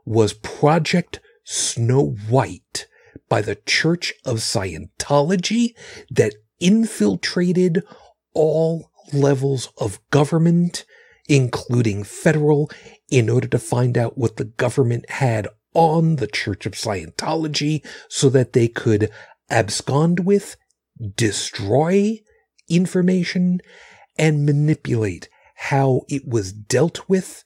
was 0.05 0.33
Project 0.33 1.19
Snow 1.43 2.15
White 2.29 2.87
by 3.29 3.41
the 3.41 3.55
Church 3.55 4.13
of 4.25 4.37
Scientology 4.37 5.73
that 6.09 6.35
infiltrated 6.59 7.83
all 8.33 8.91
levels 9.11 9.69
of 9.77 9.99
government, 10.11 10.85
including 11.27 12.03
federal, 12.03 12.69
in 13.09 13.29
order 13.29 13.47
to 13.47 13.59
find 13.59 13.97
out 13.97 14.17
what 14.17 14.37
the 14.37 14.45
government 14.45 15.09
had 15.09 15.47
on 15.73 16.17
the 16.17 16.27
Church 16.27 16.65
of 16.65 16.73
Scientology 16.73 17.85
so 18.07 18.29
that 18.29 18.53
they 18.53 18.67
could 18.67 19.09
abscond 19.49 20.21
with, 20.21 20.55
destroy 21.15 22.19
information, 22.69 23.59
and 24.17 24.45
manipulate 24.45 25.29
how 25.55 26.01
it 26.09 26.27
was 26.27 26.51
dealt 26.51 27.07
with. 27.09 27.43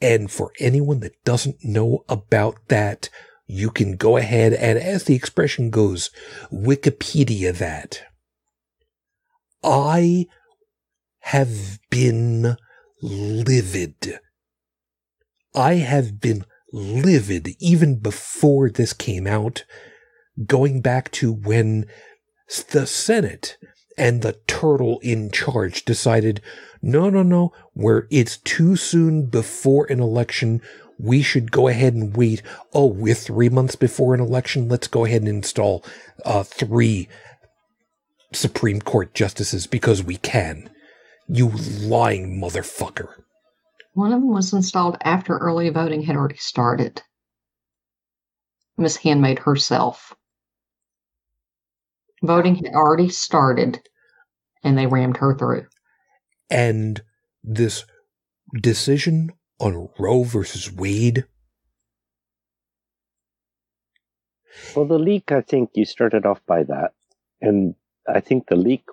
And 0.00 0.30
for 0.30 0.52
anyone 0.60 1.00
that 1.00 1.24
doesn't 1.24 1.64
know 1.64 2.04
about 2.08 2.68
that, 2.68 3.08
you 3.46 3.70
can 3.70 3.96
go 3.96 4.16
ahead 4.16 4.52
and, 4.52 4.78
as 4.78 5.04
the 5.04 5.14
expression 5.14 5.70
goes, 5.70 6.10
Wikipedia 6.52 7.56
that. 7.56 8.02
I 9.62 10.26
have 11.20 11.78
been 11.90 12.56
livid. 13.00 14.20
I 15.54 15.74
have 15.74 16.20
been 16.20 16.44
livid 16.72 17.48
even 17.58 17.98
before 17.98 18.68
this 18.68 18.92
came 18.92 19.26
out, 19.26 19.64
going 20.44 20.82
back 20.82 21.10
to 21.12 21.32
when 21.32 21.86
the 22.70 22.86
Senate 22.86 23.56
and 23.96 24.22
the 24.22 24.34
turtle 24.46 24.98
in 25.00 25.30
charge 25.30 25.84
decided, 25.84 26.40
no, 26.82 27.08
no, 27.10 27.22
no, 27.22 27.52
where 27.74 28.06
it's 28.10 28.36
too 28.38 28.76
soon 28.76 29.26
before 29.26 29.86
an 29.86 30.00
election. 30.00 30.60
We 30.98 31.22
should 31.22 31.50
go 31.50 31.68
ahead 31.68 31.94
and 31.94 32.16
wait. 32.16 32.42
Oh, 32.72 32.86
we're 32.86 33.14
three 33.14 33.48
months 33.48 33.76
before 33.76 34.14
an 34.14 34.20
election. 34.20 34.68
Let's 34.68 34.86
go 34.86 35.04
ahead 35.04 35.22
and 35.22 35.28
install 35.28 35.84
uh, 36.24 36.42
three 36.42 37.08
Supreme 38.32 38.80
Court 38.80 39.14
justices 39.14 39.66
because 39.66 40.02
we 40.02 40.16
can. 40.16 40.70
You 41.28 41.48
lying 41.48 42.40
motherfucker. 42.40 43.22
One 43.94 44.12
of 44.12 44.20
them 44.20 44.32
was 44.32 44.52
installed 44.52 44.98
after 45.02 45.38
early 45.38 45.70
voting 45.70 46.02
had 46.02 46.16
already 46.16 46.36
started. 46.36 47.02
Miss 48.76 48.96
Handmaid 48.96 49.38
herself. 49.38 50.14
Voting 52.22 52.56
had 52.56 52.74
already 52.74 53.08
started, 53.08 53.80
and 54.64 54.76
they 54.76 54.86
rammed 54.86 55.18
her 55.18 55.36
through. 55.36 55.66
And 56.50 57.02
this 57.42 57.84
decision 58.60 59.32
on 59.58 59.88
Roe 59.98 60.24
versus 60.24 60.72
Wade. 60.72 61.24
Well, 64.74 64.86
the 64.86 64.98
leak, 64.98 65.32
I 65.32 65.42
think 65.42 65.70
you 65.74 65.84
started 65.84 66.26
off 66.26 66.40
by 66.46 66.62
that. 66.64 66.92
And 67.40 67.74
I 68.08 68.20
think 68.20 68.46
the 68.46 68.56
leak 68.56 68.84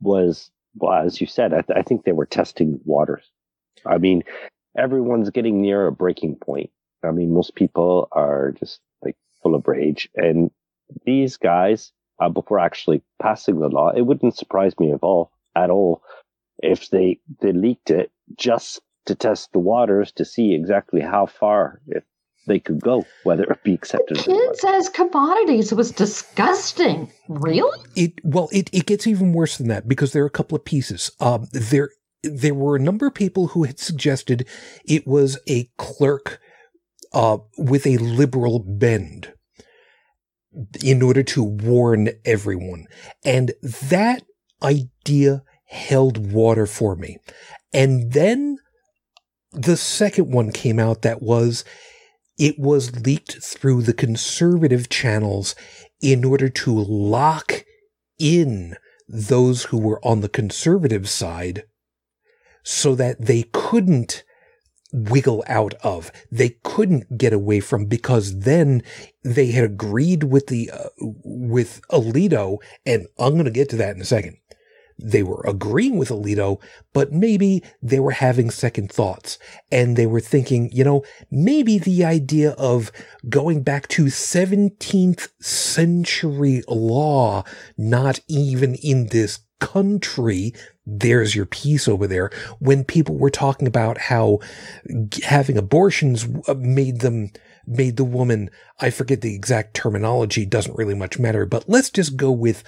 was, 0.00 0.50
well, 0.76 1.04
as 1.04 1.20
you 1.20 1.26
said, 1.26 1.52
I, 1.52 1.62
th- 1.62 1.76
I 1.78 1.82
think 1.82 2.04
they 2.04 2.12
were 2.12 2.26
testing 2.26 2.80
waters. 2.84 3.30
I 3.84 3.98
mean, 3.98 4.24
everyone's 4.76 5.30
getting 5.30 5.60
near 5.60 5.86
a 5.86 5.92
breaking 5.92 6.36
point. 6.36 6.70
I 7.04 7.10
mean, 7.10 7.32
most 7.32 7.54
people 7.54 8.08
are 8.12 8.52
just 8.52 8.80
like 9.02 9.16
full 9.42 9.54
of 9.54 9.68
rage. 9.68 10.08
And 10.14 10.50
these 11.04 11.36
guys, 11.36 11.92
uh, 12.20 12.28
before 12.28 12.58
actually 12.58 13.02
passing 13.20 13.60
the 13.60 13.68
law, 13.68 13.90
it 13.90 14.02
wouldn't 14.02 14.36
surprise 14.36 14.78
me 14.78 14.92
at 14.92 15.02
all, 15.02 15.30
at 15.54 15.70
all, 15.70 16.02
if 16.62 16.90
they, 16.90 17.18
they 17.40 17.52
leaked 17.52 17.90
it 17.90 18.10
just 18.36 18.80
to 19.06 19.14
test 19.14 19.52
the 19.52 19.58
waters 19.58 20.12
to 20.12 20.24
see 20.24 20.54
exactly 20.54 21.00
how 21.00 21.26
far 21.26 21.80
it, 21.86 22.04
they 22.46 22.58
could 22.58 22.80
go, 22.80 23.04
whether 23.24 23.44
it 23.44 23.62
be 23.62 23.74
accepted. 23.74 24.18
Kids 24.18 24.64
as 24.64 24.88
commodities 24.88 25.72
was 25.72 25.90
disgusting. 25.90 27.12
Really? 27.28 27.78
It 27.94 28.14
well, 28.24 28.48
it, 28.52 28.70
it 28.72 28.86
gets 28.86 29.06
even 29.06 29.32
worse 29.32 29.58
than 29.58 29.68
that 29.68 29.86
because 29.86 30.12
there 30.12 30.22
are 30.22 30.26
a 30.26 30.30
couple 30.30 30.56
of 30.56 30.64
pieces. 30.64 31.10
Um, 31.20 31.48
there 31.52 31.90
there 32.22 32.54
were 32.54 32.76
a 32.76 32.80
number 32.80 33.06
of 33.06 33.14
people 33.14 33.48
who 33.48 33.64
had 33.64 33.78
suggested 33.78 34.46
it 34.84 35.06
was 35.06 35.38
a 35.48 35.68
clerk 35.76 36.40
uh, 37.12 37.38
with 37.56 37.86
a 37.86 37.98
liberal 37.98 38.58
bend 38.58 39.32
in 40.82 41.02
order 41.02 41.22
to 41.22 41.42
warn 41.42 42.10
everyone. 42.24 42.86
And 43.24 43.52
that 43.62 44.24
idea 44.62 45.42
held 45.66 46.32
water 46.32 46.66
for 46.66 46.96
me. 46.96 47.18
And 47.72 48.12
then 48.12 48.58
the 49.52 49.76
second 49.76 50.32
one 50.32 50.52
came 50.52 50.78
out 50.78 51.02
that 51.02 51.22
was 51.22 51.64
it 52.38 52.58
was 52.58 53.04
leaked 53.04 53.42
through 53.42 53.82
the 53.82 53.92
conservative 53.92 54.88
channels 54.88 55.54
in 56.00 56.24
order 56.24 56.48
to 56.48 56.72
lock 56.72 57.64
in 58.18 58.76
those 59.08 59.64
who 59.64 59.78
were 59.78 60.04
on 60.04 60.20
the 60.20 60.28
conservative 60.28 61.08
side 61.08 61.64
so 62.62 62.94
that 62.94 63.20
they 63.20 63.44
couldn't 63.52 64.22
wiggle 64.92 65.44
out 65.46 65.74
of. 65.82 66.10
They 66.30 66.56
couldn't 66.62 67.18
get 67.18 67.32
away 67.32 67.60
from 67.60 67.86
because 67.86 68.40
then 68.40 68.82
they 69.22 69.50
had 69.52 69.64
agreed 69.64 70.24
with 70.24 70.46
the 70.46 70.70
uh, 70.70 70.88
with 70.98 71.80
Alito 71.90 72.58
and 72.86 73.06
I'm 73.18 73.34
going 73.34 73.44
to 73.44 73.50
get 73.50 73.68
to 73.70 73.76
that 73.76 73.94
in 73.94 74.02
a 74.02 74.06
second 74.06 74.38
they 74.98 75.22
were 75.22 75.42
agreeing 75.46 75.96
with 75.96 76.08
Alito, 76.08 76.60
but 76.92 77.12
maybe 77.12 77.62
they 77.80 78.00
were 78.00 78.10
having 78.10 78.50
second 78.50 78.90
thoughts 78.90 79.38
and 79.70 79.96
they 79.96 80.06
were 80.06 80.20
thinking, 80.20 80.70
you 80.72 80.82
know, 80.82 81.04
maybe 81.30 81.78
the 81.78 82.04
idea 82.04 82.50
of 82.52 82.90
going 83.28 83.62
back 83.62 83.86
to 83.88 84.06
17th 84.06 85.28
century 85.40 86.62
law, 86.66 87.44
not 87.76 88.18
even 88.26 88.74
in 88.74 89.06
this 89.08 89.38
country, 89.60 90.54
there's 90.86 91.34
your 91.34 91.46
piece 91.46 91.88
over 91.88 92.06
there. 92.06 92.30
When 92.58 92.84
people 92.84 93.16
were 93.16 93.30
talking 93.30 93.66
about 93.66 93.98
how 93.98 94.38
having 95.24 95.56
abortions 95.56 96.26
uh, 96.46 96.54
made 96.54 97.00
them 97.00 97.30
made 97.66 97.96
the 97.96 98.04
woman, 98.04 98.50
I 98.80 98.90
forget 98.90 99.20
the 99.20 99.34
exact 99.34 99.74
terminology, 99.74 100.46
doesn't 100.46 100.76
really 100.76 100.94
much 100.94 101.18
matter, 101.18 101.44
but 101.44 101.68
let's 101.68 101.90
just 101.90 102.16
go 102.16 102.32
with 102.32 102.64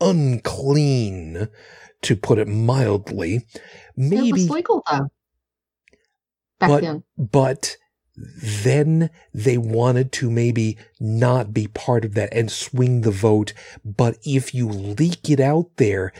unclean, 0.00 1.48
to 2.04 2.16
put 2.16 2.38
it 2.38 2.46
mildly. 2.46 3.46
Maybe 3.96 4.28
it 4.28 4.32
was 4.32 4.50
legal 4.50 4.82
though. 4.90 5.10
Back 6.60 6.68
but, 6.68 6.82
then. 6.82 7.02
But 7.18 7.76
then 8.16 9.10
they 9.32 9.58
wanted 9.58 10.12
to 10.12 10.30
maybe 10.30 10.76
not 11.00 11.52
be 11.52 11.66
part 11.66 12.04
of 12.04 12.14
that 12.14 12.32
and 12.32 12.50
swing 12.50 13.00
the 13.00 13.10
vote. 13.10 13.52
But 13.84 14.18
if 14.24 14.54
you 14.54 14.68
leak 14.68 15.28
it 15.28 15.40
out 15.40 15.76
there, 15.76 16.12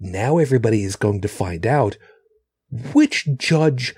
now 0.00 0.38
everybody 0.38 0.82
is 0.82 0.96
going 0.96 1.20
to 1.22 1.28
find 1.28 1.66
out 1.66 1.96
which 2.70 3.28
judge 3.36 3.94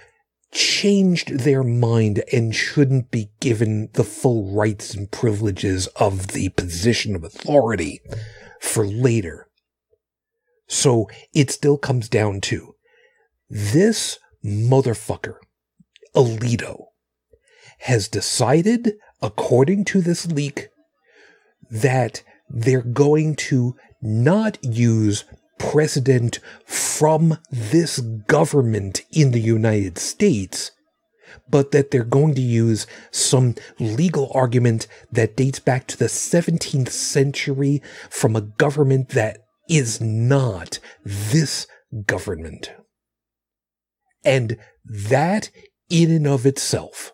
changed 0.50 1.40
their 1.40 1.62
mind 1.62 2.22
and 2.32 2.54
shouldn't 2.54 3.10
be 3.10 3.30
given 3.40 3.90
the 3.92 4.04
full 4.04 4.54
rights 4.54 4.94
and 4.94 5.10
privileges 5.10 5.86
of 5.96 6.28
the 6.28 6.48
position 6.50 7.14
of 7.14 7.22
authority 7.22 8.00
for 8.60 8.86
later. 8.86 9.48
So 10.66 11.08
it 11.32 11.50
still 11.50 11.78
comes 11.78 12.08
down 12.08 12.40
to 12.42 12.74
this 13.48 14.18
motherfucker, 14.44 15.36
Alito, 16.14 16.87
has 17.78 18.08
decided, 18.08 18.94
according 19.22 19.84
to 19.86 20.00
this 20.00 20.26
leak, 20.26 20.68
that 21.70 22.22
they're 22.48 22.82
going 22.82 23.36
to 23.36 23.76
not 24.00 24.58
use 24.62 25.24
precedent 25.58 26.38
from 26.64 27.38
this 27.50 27.98
government 27.98 29.02
in 29.10 29.32
the 29.32 29.40
United 29.40 29.98
States 29.98 30.70
but 31.50 31.72
that 31.72 31.90
they're 31.90 32.04
going 32.04 32.34
to 32.34 32.40
use 32.40 32.86
some 33.10 33.54
legal 33.78 34.30
argument 34.34 34.86
that 35.10 35.36
dates 35.36 35.58
back 35.58 35.86
to 35.86 35.96
the 35.96 36.06
17th 36.06 36.90
century 36.90 37.82
from 38.10 38.36
a 38.36 38.40
government 38.40 39.10
that 39.10 39.38
is 39.68 40.00
not 40.00 40.78
this 41.04 41.66
government. 42.06 42.72
And 44.24 44.56
that 44.84 45.50
in 45.88 46.10
and 46.10 46.26
of 46.26 46.44
itself 46.44 47.12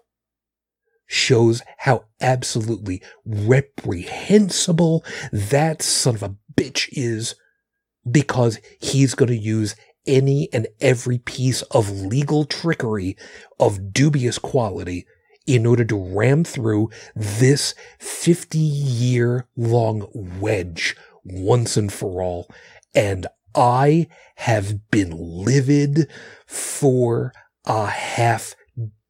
shows 1.06 1.62
how 1.78 2.04
absolutely 2.20 3.02
reprehensible 3.24 5.04
that 5.32 5.82
son 5.82 6.14
of 6.14 6.22
a 6.22 6.36
bitch 6.54 6.88
is 6.92 7.34
because 8.10 8.58
he's 8.80 9.14
going 9.14 9.28
to 9.28 9.36
use 9.36 9.74
any 10.06 10.48
and 10.52 10.66
every 10.80 11.18
piece 11.18 11.62
of 11.62 11.90
legal 11.90 12.44
trickery 12.44 13.16
of 13.58 13.92
dubious 13.92 14.38
quality 14.38 15.06
in 15.46 15.66
order 15.66 15.84
to 15.84 15.96
ram 15.96 16.44
through 16.44 16.90
this 17.14 17.74
50 17.98 18.58
year 18.58 19.46
long 19.56 20.08
wedge 20.40 20.96
once 21.24 21.76
and 21.76 21.92
for 21.92 22.22
all. 22.22 22.48
And 22.94 23.26
I 23.54 24.08
have 24.36 24.90
been 24.90 25.12
livid 25.16 26.10
for 26.46 27.32
a 27.64 27.86
half 27.86 28.54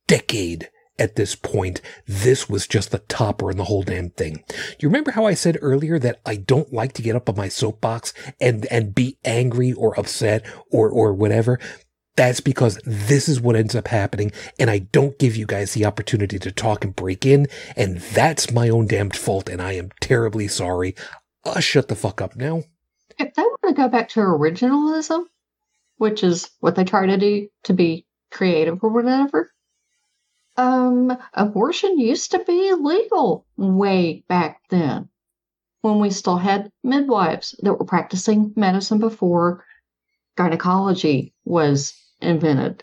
decade 0.07 0.71
at 0.99 1.17
this 1.17 1.35
point, 1.35 1.81
this 2.07 2.49
was 2.49 2.67
just 2.67 2.91
the 2.91 2.99
topper 3.01 3.51
in 3.51 3.57
the 3.57 3.65
whole 3.65 3.83
damn 3.83 4.11
thing. 4.11 4.45
You 4.79 4.89
remember 4.89 5.11
how 5.11 5.27
I 5.27 5.35
said 5.35 5.59
earlier 5.61 5.99
that 5.99 6.21
I 6.25 6.37
don't 6.37 6.73
like 6.73 6.93
to 6.95 7.03
get 7.03 7.17
up 7.17 7.29
on 7.29 7.37
my 7.37 7.49
soapbox 7.49 8.13
and, 8.41 8.67
and 8.67 8.95
be 8.95 9.19
angry 9.25 9.73
or 9.73 9.99
upset 9.99 10.45
or, 10.71 10.89
or 10.89 11.13
whatever? 11.13 11.59
That's 12.17 12.41
because 12.41 12.79
this 12.85 13.29
is 13.29 13.41
what 13.41 13.57
ends 13.57 13.75
up 13.75 13.89
happening, 13.89 14.31
and 14.61 14.71
I 14.71 14.79
don't 14.79 15.19
give 15.19 15.35
you 15.35 15.47
guys 15.47 15.75
the 15.75 15.85
opportunity 15.85 16.39
to 16.39 16.53
talk 16.53 16.85
and 16.85 16.95
break 16.95 17.27
in, 17.27 17.49
and 17.75 17.99
that's 17.99 18.53
my 18.53 18.69
own 18.69 18.87
damned 18.87 19.17
fault, 19.17 19.49
and 19.49 19.61
I 19.61 19.73
am 19.73 19.91
terribly 20.01 20.47
sorry. 20.47 20.95
I'll 21.45 21.61
shut 21.61 21.89
the 21.89 21.97
fuck 21.97 22.21
up 22.21 22.37
now. 22.37 22.63
If 23.19 23.35
they 23.35 23.43
want 23.43 23.61
to 23.67 23.73
go 23.75 23.89
back 23.89 24.11
to 24.11 24.21
originalism, 24.21 25.25
which 25.97 26.23
is 26.23 26.51
what 26.61 26.77
they 26.77 26.85
try 26.85 27.07
to 27.07 27.17
do 27.17 27.49
to 27.65 27.73
be 27.73 28.07
creative 28.31 28.79
or 28.83 28.91
whatever, 28.91 29.51
um, 30.57 31.17
abortion 31.35 31.99
used 31.99 32.31
to 32.33 32.39
be 32.41 32.73
legal 32.75 33.47
way 33.57 34.25
back 34.29 34.61
then 34.71 35.09
when 35.83 35.99
we 35.99 36.11
still 36.11 36.39
had 36.39 36.71
midwives 36.83 37.55
that 37.63 37.75
were 37.75 37.85
practicing 37.85 38.53
medicine 38.57 38.99
before 38.99 39.65
gynecology 40.37 41.35
was 41.45 41.95
invented. 42.21 42.83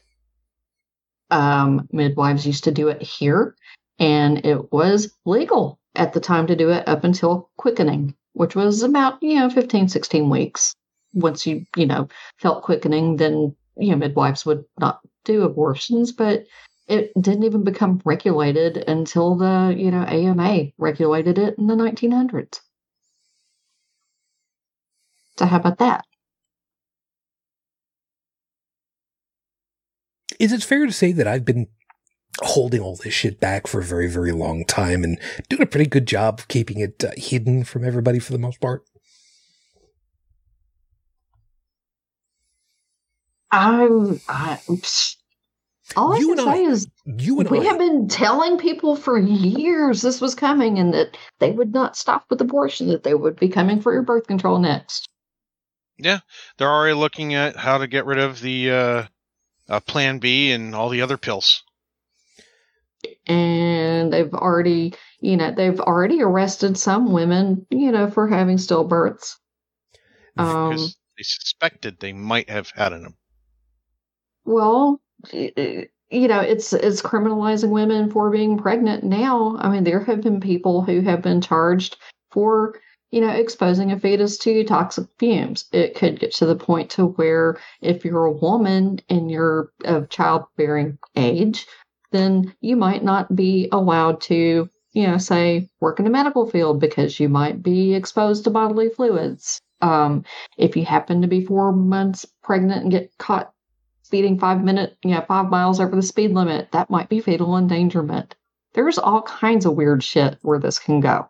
Um, 1.29 1.87
midwives 1.91 2.45
used 2.45 2.65
to 2.65 2.71
do 2.71 2.89
it 2.89 3.01
here, 3.01 3.55
and 3.99 4.45
it 4.45 4.71
was 4.71 5.13
legal 5.25 5.79
at 5.95 6.13
the 6.13 6.19
time 6.19 6.47
to 6.47 6.55
do 6.55 6.69
it 6.69 6.87
up 6.87 7.03
until 7.03 7.49
quickening, 7.57 8.15
which 8.33 8.55
was 8.55 8.83
about, 8.83 9.21
you 9.23 9.39
know, 9.39 9.49
15, 9.49 9.89
16 9.89 10.29
weeks. 10.29 10.75
Once 11.13 11.47
you, 11.47 11.65
you 11.75 11.85
know, 11.85 12.07
felt 12.37 12.63
quickening, 12.63 13.15
then, 13.17 13.55
you 13.77 13.91
know, 13.91 13.97
midwives 13.97 14.45
would 14.45 14.63
not 14.79 14.99
do 15.25 15.43
abortions, 15.43 16.11
but 16.11 16.45
it 16.87 17.11
didn't 17.19 17.43
even 17.43 17.63
become 17.63 18.01
regulated 18.05 18.77
until 18.77 19.35
the 19.35 19.73
you 19.77 19.91
know 19.91 20.03
AMA 20.03 20.71
regulated 20.77 21.37
it 21.37 21.57
in 21.57 21.67
the 21.67 21.75
1900s. 21.75 22.59
So 25.37 25.45
how 25.45 25.57
about 25.57 25.79
that? 25.79 26.05
Is 30.39 30.51
it 30.51 30.63
fair 30.63 30.85
to 30.85 30.91
say 30.91 31.11
that 31.11 31.27
I've 31.27 31.45
been 31.45 31.67
holding 32.39 32.81
all 32.81 32.95
this 32.95 33.13
shit 33.13 33.39
back 33.39 33.67
for 33.67 33.79
a 33.79 33.83
very 33.83 34.07
very 34.07 34.31
long 34.31 34.65
time 34.65 35.03
and 35.03 35.19
doing 35.49 35.61
a 35.61 35.67
pretty 35.67 35.89
good 35.89 36.07
job 36.07 36.39
of 36.39 36.47
keeping 36.47 36.79
it 36.79 37.03
uh, 37.03 37.11
hidden 37.15 37.63
from 37.63 37.85
everybody 37.85 38.19
for 38.19 38.31
the 38.31 38.39
most 38.39 38.59
part? 38.59 38.83
I'm 43.51 44.19
I, 44.29 44.59
all 45.95 46.13
I 46.13 46.17
You 46.19 46.29
can 46.29 46.39
and 46.39 46.49
I- 46.49 46.53
say 46.55 46.63
is 46.65 46.87
You 47.05 47.39
and 47.39 47.49
we 47.49 47.59
I, 47.59 47.63
have 47.63 47.77
been 47.77 48.07
telling 48.07 48.57
people 48.57 48.95
for 48.95 49.17
years 49.17 50.01
this 50.01 50.21
was 50.21 50.35
coming 50.35 50.79
and 50.79 50.93
that 50.93 51.17
they 51.39 51.51
would 51.51 51.73
not 51.73 51.97
stop 51.97 52.25
with 52.29 52.41
abortion, 52.41 52.87
that 52.89 53.03
they 53.03 53.13
would 53.13 53.37
be 53.39 53.49
coming 53.49 53.81
for 53.81 53.93
your 53.93 54.03
birth 54.03 54.27
control 54.27 54.59
next. 54.59 55.07
Yeah, 55.97 56.19
they're 56.57 56.69
already 56.71 56.95
looking 56.95 57.33
at 57.35 57.55
how 57.55 57.77
to 57.77 57.87
get 57.87 58.05
rid 58.05 58.17
of 58.17 58.39
the 58.41 58.71
uh, 58.71 59.03
uh, 59.69 59.79
Plan 59.81 60.19
B 60.19 60.51
and 60.51 60.73
all 60.73 60.89
the 60.89 61.01
other 61.01 61.17
pills. 61.17 61.63
And 63.27 64.11
they've 64.13 64.33
already, 64.33 64.93
you 65.19 65.37
know, 65.37 65.51
they've 65.51 65.79
already 65.79 66.21
arrested 66.21 66.77
some 66.77 67.11
women, 67.11 67.65
you 67.69 67.91
know, 67.91 68.09
for 68.09 68.27
having 68.27 68.57
stillbirths. 68.57 69.37
Um, 70.37 70.69
because 70.69 70.97
they 71.17 71.23
suspected 71.23 71.99
they 71.99 72.13
might 72.13 72.49
have 72.49 72.69
had 72.75 72.93
an. 72.93 73.13
Well, 74.45 74.91
y- 74.91 74.97
y- 75.01 75.10
you 76.11 76.27
know, 76.27 76.41
it's 76.41 76.73
it's 76.73 77.01
criminalizing 77.01 77.69
women 77.69 78.11
for 78.11 78.29
being 78.29 78.57
pregnant 78.57 79.03
now. 79.03 79.57
I 79.59 79.69
mean, 79.69 79.83
there 79.83 80.03
have 80.03 80.21
been 80.21 80.41
people 80.41 80.81
who 80.81 81.01
have 81.01 81.21
been 81.21 81.41
charged 81.41 81.97
for, 82.31 82.75
you 83.11 83.21
know, 83.21 83.29
exposing 83.29 83.91
a 83.91 83.99
fetus 83.99 84.37
to 84.39 84.63
toxic 84.65 85.07
fumes. 85.17 85.65
It 85.71 85.95
could 85.95 86.19
get 86.19 86.33
to 86.35 86.45
the 86.45 86.55
point 86.55 86.89
to 86.91 87.07
where 87.07 87.59
if 87.81 88.03
you're 88.03 88.25
a 88.25 88.31
woman 88.31 88.99
and 89.09 89.31
you're 89.31 89.71
of 89.85 90.09
childbearing 90.09 90.97
age, 91.15 91.65
then 92.11 92.53
you 92.59 92.75
might 92.75 93.03
not 93.03 93.33
be 93.33 93.69
allowed 93.71 94.19
to, 94.21 94.69
you 94.91 95.07
know, 95.07 95.17
say 95.17 95.69
work 95.79 95.99
in 95.99 96.05
the 96.05 96.11
medical 96.11 96.49
field 96.49 96.81
because 96.81 97.19
you 97.19 97.29
might 97.29 97.63
be 97.63 97.93
exposed 97.93 98.43
to 98.43 98.49
bodily 98.49 98.89
fluids. 98.89 99.61
Um, 99.81 100.25
if 100.57 100.75
you 100.75 100.85
happen 100.85 101.21
to 101.21 101.27
be 101.27 101.43
four 101.45 101.71
months 101.71 102.25
pregnant 102.43 102.83
and 102.83 102.91
get 102.91 103.17
caught 103.17 103.51
speeding 104.11 104.37
five 104.37 104.61
minute, 104.61 104.97
you 105.05 105.11
know, 105.11 105.23
five 105.25 105.49
miles 105.49 105.79
over 105.79 105.95
the 105.95 106.01
speed 106.01 106.31
limit, 106.31 106.69
that 106.73 106.89
might 106.89 107.07
be 107.07 107.21
fatal 107.21 107.57
endangerment. 107.57 108.35
There's 108.73 108.97
all 108.97 109.21
kinds 109.21 109.65
of 109.65 109.75
weird 109.75 110.03
shit 110.03 110.37
where 110.41 110.59
this 110.59 110.79
can 110.79 110.99
go. 110.99 111.29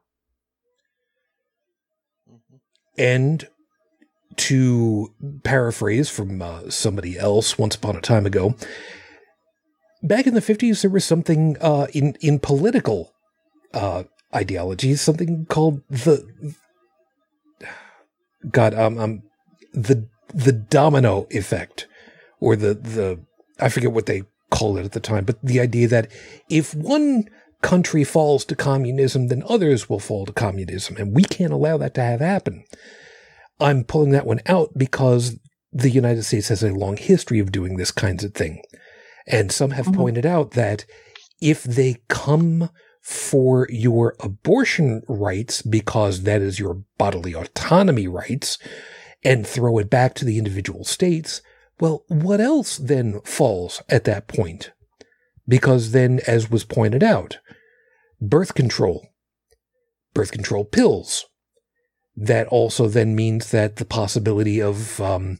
And 2.98 3.48
to 4.38 5.14
paraphrase 5.44 6.10
from 6.10 6.42
uh, 6.42 6.72
somebody 6.72 7.20
else 7.20 7.56
once 7.56 7.76
upon 7.76 7.96
a 7.96 8.02
time 8.02 8.26
ago, 8.26 8.56
back 10.02 10.26
in 10.26 10.34
the 10.34 10.40
50s, 10.42 10.82
there 10.82 10.90
was 10.90 11.06
something 11.06 11.58
uh, 11.62 11.86
in, 11.94 12.18
in 12.20 12.40
political 12.40 13.14
uh, 13.76 14.06
ideology, 14.34 14.96
something 14.96 15.46
called 15.46 15.84
the. 15.88 16.56
God, 18.50 18.74
um, 18.74 18.98
um, 18.98 19.22
the 19.72 20.08
the 20.34 20.52
domino 20.52 21.28
effect, 21.30 21.88
or 22.42 22.58
the 22.58 22.74
the 22.74 23.20
I 23.60 23.70
forget 23.70 23.94
what 23.94 24.08
they 24.08 24.24
called 24.50 24.78
it 24.78 24.86
at 24.86 24.92
the 24.92 25.00
time, 25.00 25.24
but 25.24 25.38
the 25.42 25.62
idea 25.62 25.88
that 25.88 26.12
if 26.50 26.76
one 26.76 27.30
country 27.62 28.04
falls 28.04 28.44
to 28.44 28.56
communism, 28.56 29.28
then 29.28 29.44
others 29.48 29.88
will 29.88 30.00
fall 30.00 30.26
to 30.26 30.34
communism, 30.34 30.98
and 30.98 31.16
we 31.16 31.24
can't 31.24 31.54
allow 31.54 31.78
that 31.78 31.94
to 31.94 32.02
have 32.02 32.20
happen. 32.20 32.66
I'm 33.60 33.84
pulling 33.84 34.10
that 34.12 34.26
one 34.26 34.42
out 34.48 34.72
because 34.76 35.38
the 35.72 35.92
United 35.92 36.24
States 36.24 36.50
has 36.50 36.64
a 36.64 36.74
long 36.74 36.98
history 36.98 37.40
of 37.40 37.52
doing 37.52 37.78
this 37.78 37.92
kinds 37.92 38.24
of 38.24 38.34
thing. 38.34 38.62
And 39.28 39.52
some 39.52 39.72
have 39.72 39.86
Mhm. 39.86 39.96
pointed 39.96 40.26
out 40.26 40.52
that 40.52 40.86
if 41.40 41.64
they 41.64 41.98
come 42.10 42.72
for 43.02 43.68
your 43.70 44.16
abortion 44.20 45.04
rights 45.08 45.62
because 45.62 46.24
that 46.24 46.42
is 46.42 46.60
your 46.60 46.84
bodily 46.98 47.34
autonomy 47.34 48.08
rights 48.08 48.58
and 49.24 49.46
throw 49.46 49.78
it 49.78 49.90
back 49.90 50.16
to 50.16 50.26
the 50.26 50.38
individual 50.40 50.84
states, 50.84 51.42
well, 51.82 52.06
what 52.08 52.40
else 52.40 52.78
then 52.78 53.20
falls 53.22 53.82
at 53.90 54.06
that 54.06 54.28
point? 54.28 54.72
Because 55.48 55.92
then, 55.92 56.22
as 56.28 56.50
was 56.50 56.64
pointed 56.64 57.04
out, 57.04 57.40
birth 58.22 58.54
control, 58.54 59.08
birth 60.14 60.32
control 60.32 60.64
pills, 60.64 61.26
that 62.16 62.48
also 62.48 62.88
then 62.88 63.16
means 63.16 63.52
that 63.52 63.78
the 63.78 63.86
possibility 63.86 64.62
of 64.62 65.02
um, 65.02 65.40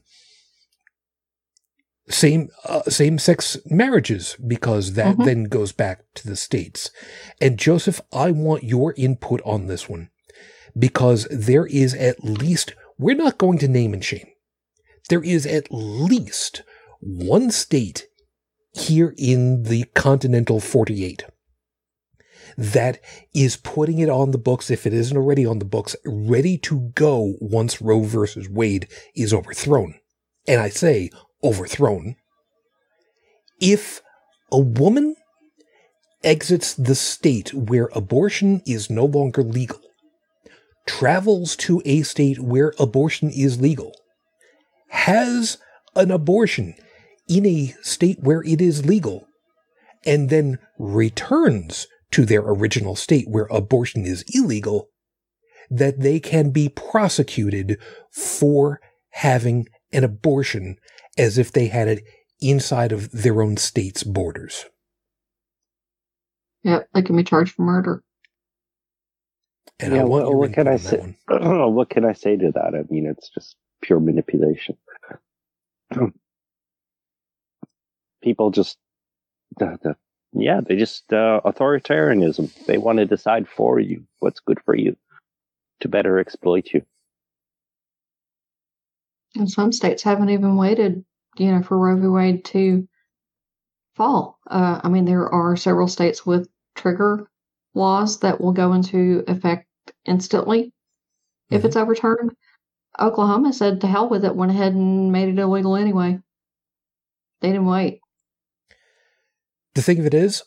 same 2.08 2.48
uh, 2.64 2.82
same 2.88 3.18
sex 3.18 3.56
marriages 3.66 4.36
because 4.44 4.94
that 4.94 5.16
Mhm. 5.16 5.24
then 5.24 5.44
goes 5.44 5.70
back 5.72 6.00
to 6.14 6.26
the 6.26 6.36
states. 6.36 6.90
And 7.40 7.58
Joseph, 7.58 8.00
I 8.12 8.32
want 8.32 8.64
your 8.64 8.92
input 8.96 9.40
on 9.44 9.66
this 9.66 9.88
one 9.88 10.10
because 10.76 11.28
there 11.30 11.66
is 11.66 11.94
at 11.94 12.24
least 12.24 12.74
we're 12.98 13.14
not 13.16 13.38
going 13.38 13.58
to 13.58 13.68
name 13.68 13.92
and 13.94 14.04
shame. 14.04 14.26
There 15.08 15.22
is 15.22 15.46
at 15.46 15.68
least 15.70 16.62
one 17.00 17.50
state 17.50 18.06
here 18.72 19.14
in 19.18 19.64
the 19.64 19.84
continental 19.94 20.60
48 20.60 21.24
that 22.56 23.00
is 23.34 23.56
putting 23.56 23.98
it 23.98 24.08
on 24.08 24.30
the 24.30 24.38
books, 24.38 24.70
if 24.70 24.86
it 24.86 24.92
isn't 24.92 25.16
already 25.16 25.46
on 25.46 25.58
the 25.58 25.64
books, 25.64 25.96
ready 26.04 26.58
to 26.58 26.92
go 26.94 27.34
once 27.40 27.80
Roe 27.80 28.02
versus 28.02 28.48
Wade 28.48 28.88
is 29.14 29.32
overthrown. 29.32 29.94
And 30.46 30.60
I 30.60 30.68
say 30.68 31.10
overthrown. 31.42 32.16
If 33.60 34.02
a 34.50 34.58
woman 34.58 35.16
exits 36.24 36.74
the 36.74 36.94
state 36.94 37.54
where 37.54 37.88
abortion 37.94 38.60
is 38.66 38.90
no 38.90 39.04
longer 39.04 39.42
legal, 39.42 39.80
travels 40.86 41.56
to 41.56 41.80
a 41.84 42.02
state 42.02 42.40
where 42.40 42.74
abortion 42.78 43.30
is 43.30 43.60
legal, 43.60 43.94
has 44.92 45.56
an 45.96 46.10
abortion 46.10 46.74
in 47.28 47.46
a 47.46 47.74
state 47.82 48.18
where 48.20 48.42
it 48.42 48.60
is 48.60 48.84
legal, 48.84 49.26
and 50.04 50.28
then 50.28 50.58
returns 50.78 51.86
to 52.10 52.26
their 52.26 52.42
original 52.42 52.94
state 52.94 53.24
where 53.26 53.46
abortion 53.50 54.04
is 54.04 54.22
illegal, 54.34 54.88
that 55.70 56.00
they 56.00 56.20
can 56.20 56.50
be 56.50 56.68
prosecuted 56.68 57.78
for 58.10 58.80
having 59.12 59.66
an 59.92 60.04
abortion 60.04 60.76
as 61.16 61.38
if 61.38 61.50
they 61.50 61.68
had 61.68 61.88
it 61.88 62.04
inside 62.42 62.92
of 62.92 63.10
their 63.12 63.40
own 63.40 63.56
state's 63.56 64.02
borders. 64.02 64.66
Yeah, 66.62 66.80
they 66.92 67.00
can 67.02 67.16
be 67.16 67.24
charged 67.24 67.54
for 67.54 67.62
murder. 67.62 68.02
And 69.80 69.94
Yeah, 69.94 70.02
I 70.02 70.04
want 70.04 70.26
what- 70.26 70.36
what 70.36 70.52
can 70.52 70.68
I 70.68 70.76
say? 70.76 71.16
what 71.28 71.88
can 71.88 72.04
I 72.04 72.12
say 72.12 72.36
to 72.36 72.52
that? 72.52 72.74
I 72.74 72.82
mean, 72.90 73.06
it's 73.06 73.30
just 73.30 73.56
pure 73.82 74.00
manipulation. 74.00 74.76
People 78.22 78.50
just, 78.50 78.78
the, 79.58 79.78
the, 79.82 79.96
yeah, 80.32 80.60
they 80.60 80.76
just 80.76 81.12
uh, 81.12 81.40
authoritarianism. 81.44 82.52
They 82.66 82.78
want 82.78 82.98
to 82.98 83.04
decide 83.04 83.48
for 83.48 83.78
you 83.80 84.04
what's 84.20 84.40
good 84.40 84.60
for 84.64 84.74
you 84.74 84.96
to 85.80 85.88
better 85.88 86.18
exploit 86.18 86.68
you. 86.72 86.82
And 89.34 89.50
some 89.50 89.72
states 89.72 90.02
haven't 90.02 90.30
even 90.30 90.56
waited, 90.56 91.04
you 91.36 91.52
know, 91.52 91.62
for 91.62 91.78
Roe 91.78 91.96
v. 91.96 92.06
Wade 92.06 92.44
to 92.46 92.86
fall. 93.94 94.38
Uh, 94.46 94.80
I 94.82 94.88
mean, 94.88 95.04
there 95.04 95.28
are 95.28 95.56
several 95.56 95.88
states 95.88 96.24
with 96.24 96.48
trigger 96.76 97.28
laws 97.74 98.20
that 98.20 98.40
will 98.40 98.52
go 98.52 98.72
into 98.72 99.24
effect 99.26 99.66
instantly 100.04 100.72
if 101.50 101.62
Mhm. 101.62 101.64
it's 101.66 101.76
overturned. 101.76 102.34
Oklahoma 103.00 103.52
said 103.52 103.80
to 103.80 103.86
hell 103.86 104.08
with 104.08 104.24
it, 104.24 104.36
went 104.36 104.52
ahead 104.52 104.74
and 104.74 105.10
made 105.12 105.28
it 105.28 105.38
illegal 105.40 105.76
anyway. 105.76 106.18
They 107.40 107.48
didn't 107.48 107.66
wait. 107.66 108.00
The 109.74 109.82
thing 109.82 109.98
of 109.98 110.06
it 110.06 110.14
is, 110.14 110.42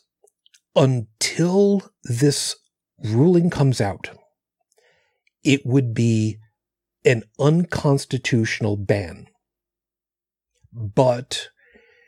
until 0.76 1.82
this 2.04 2.56
ruling 3.02 3.50
comes 3.50 3.80
out, 3.80 4.10
it 5.42 5.66
would 5.66 5.92
be 5.94 6.38
an 7.04 7.24
unconstitutional 7.38 8.76
ban. 8.76 9.26
But 10.72 11.48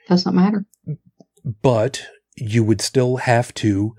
Doesn't 0.09 0.35
matter. 0.35 0.65
but 1.63 2.07
you 2.37 2.63
would 2.63 2.81
still 2.81 3.17
have 3.19 3.53
to 3.55 3.95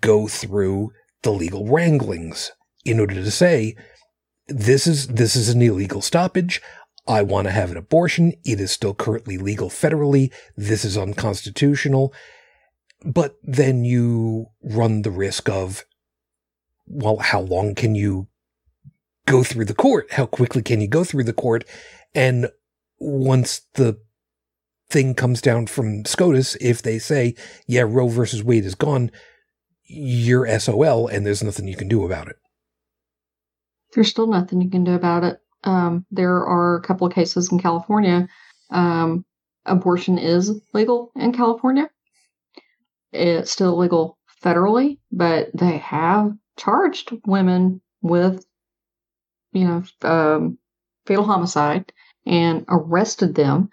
go 0.00 0.28
through 0.28 0.92
the 1.22 1.32
legal 1.32 1.66
wranglings 1.66 2.52
in 2.84 3.00
order 3.00 3.14
to 3.14 3.30
say 3.30 3.74
this 4.48 4.86
is 4.86 5.08
this 5.08 5.36
is 5.36 5.48
an 5.48 5.62
illegal 5.62 6.00
stoppage. 6.00 6.60
I 7.06 7.22
want 7.22 7.46
to 7.46 7.52
have 7.52 7.70
an 7.70 7.76
abortion. 7.76 8.34
It 8.44 8.60
is 8.60 8.70
still 8.70 8.94
currently 8.94 9.36
legal 9.36 9.68
federally. 9.68 10.32
This 10.56 10.84
is 10.84 10.96
unconstitutional. 10.96 12.12
But 13.04 13.36
then 13.42 13.84
you 13.84 14.46
run 14.62 15.02
the 15.02 15.10
risk 15.10 15.48
of 15.48 15.84
well 16.86 17.18
how 17.18 17.40
long 17.40 17.74
can 17.74 17.94
you 17.94 18.28
go 19.26 19.42
through 19.42 19.64
the 19.64 19.74
court? 19.74 20.12
How 20.12 20.26
quickly 20.26 20.62
can 20.62 20.80
you 20.80 20.88
go 20.88 21.04
through 21.04 21.24
the 21.24 21.32
court? 21.32 21.64
And 22.14 22.48
once 22.98 23.62
the 23.74 23.98
thing 24.90 25.14
comes 25.14 25.40
down 25.40 25.66
from 25.66 26.04
SCOTUS, 26.04 26.56
if 26.60 26.82
they 26.82 26.98
say, 26.98 27.34
yeah, 27.66 27.82
Roe 27.82 28.08
versus 28.08 28.44
Wade 28.44 28.64
is 28.64 28.74
gone, 28.74 29.10
you're 29.84 30.46
SOL 30.58 31.08
and 31.08 31.26
there's 31.26 31.42
nothing 31.42 31.66
you 31.66 31.76
can 31.76 31.88
do 31.88 32.04
about 32.04 32.28
it. 32.28 32.36
There's 33.92 34.08
still 34.08 34.26
nothing 34.26 34.60
you 34.60 34.70
can 34.70 34.84
do 34.84 34.94
about 34.94 35.24
it. 35.24 35.40
Um, 35.64 36.06
there 36.10 36.44
are 36.44 36.76
a 36.76 36.82
couple 36.82 37.06
of 37.06 37.12
cases 37.12 37.52
in 37.52 37.58
California 37.58 38.28
um, 38.72 39.24
abortion 39.66 40.18
is 40.18 40.60
legal 40.72 41.12
in 41.14 41.32
California. 41.32 41.88
It's 43.12 43.50
still 43.50 43.76
legal 43.76 44.18
federally, 44.42 44.98
but 45.12 45.50
they 45.54 45.78
have 45.78 46.32
charged 46.56 47.12
women 47.26 47.80
with, 48.00 48.44
you 49.52 49.64
know, 49.66 49.82
um, 50.08 50.58
fatal 51.06 51.24
homicide 51.24 51.92
and 52.26 52.64
arrested 52.68 53.34
them. 53.34 53.68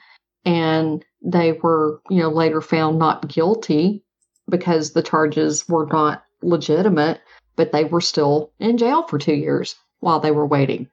And 0.46 1.04
they 1.22 1.54
were, 1.54 2.02
you 2.10 2.22
know, 2.22 2.30
later 2.30 2.62
found 2.62 3.00
not 3.00 3.28
guilty 3.28 4.04
because 4.50 4.91
the 4.91 5.04
charges 5.04 5.68
were 5.68 5.88
not 5.88 6.24
legitimate, 6.41 7.22
but 7.56 7.72
they 7.72 7.86
were 7.86 8.02
still 8.02 8.52
in 8.60 8.78
jail 8.78 9.04
for 9.04 9.18
two 9.18 9.34
years 9.34 9.76
while 9.99 10.19
they 10.19 10.31
were 10.31 10.45
waiting. 10.45 10.89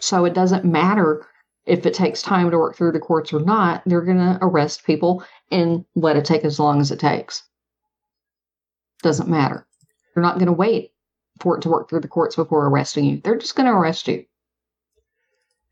So 0.00 0.24
it 0.24 0.34
doesn't 0.34 0.64
matter 0.64 1.26
if 1.66 1.86
it 1.86 1.94
takes 1.94 2.22
time 2.22 2.50
to 2.50 2.58
work 2.58 2.76
through 2.76 2.92
the 2.92 3.00
courts 3.00 3.32
or 3.32 3.40
not, 3.40 3.82
they're 3.86 4.02
going 4.02 4.18
to 4.18 4.38
arrest 4.42 4.84
people 4.84 5.24
and 5.50 5.84
let 5.94 6.16
it 6.16 6.24
take 6.24 6.44
as 6.44 6.58
long 6.58 6.80
as 6.80 6.90
it 6.90 6.98
takes. 7.00 7.42
Doesn't 9.02 9.28
matter. 9.28 9.66
They're 10.14 10.22
not 10.22 10.34
going 10.34 10.46
to 10.46 10.52
wait 10.52 10.92
for 11.40 11.56
it 11.56 11.62
to 11.62 11.68
work 11.68 11.88
through 11.88 12.00
the 12.00 12.08
courts 12.08 12.36
before 12.36 12.66
arresting 12.66 13.04
you. 13.04 13.20
They're 13.22 13.38
just 13.38 13.56
going 13.56 13.66
to 13.66 13.72
arrest 13.72 14.08
you. 14.08 14.24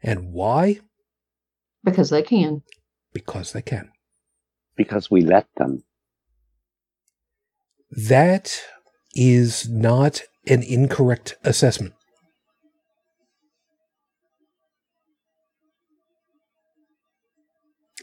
And 0.02 0.32
why? 0.32 0.80
Because 1.84 2.10
they 2.10 2.22
can. 2.22 2.62
Because 3.12 3.52
they 3.52 3.62
can. 3.62 3.90
Because 4.76 5.10
we 5.10 5.20
let 5.20 5.46
them. 5.56 5.84
That 7.90 8.60
is 9.14 9.68
not 9.68 10.22
an 10.46 10.62
incorrect 10.62 11.36
assessment. 11.44 11.94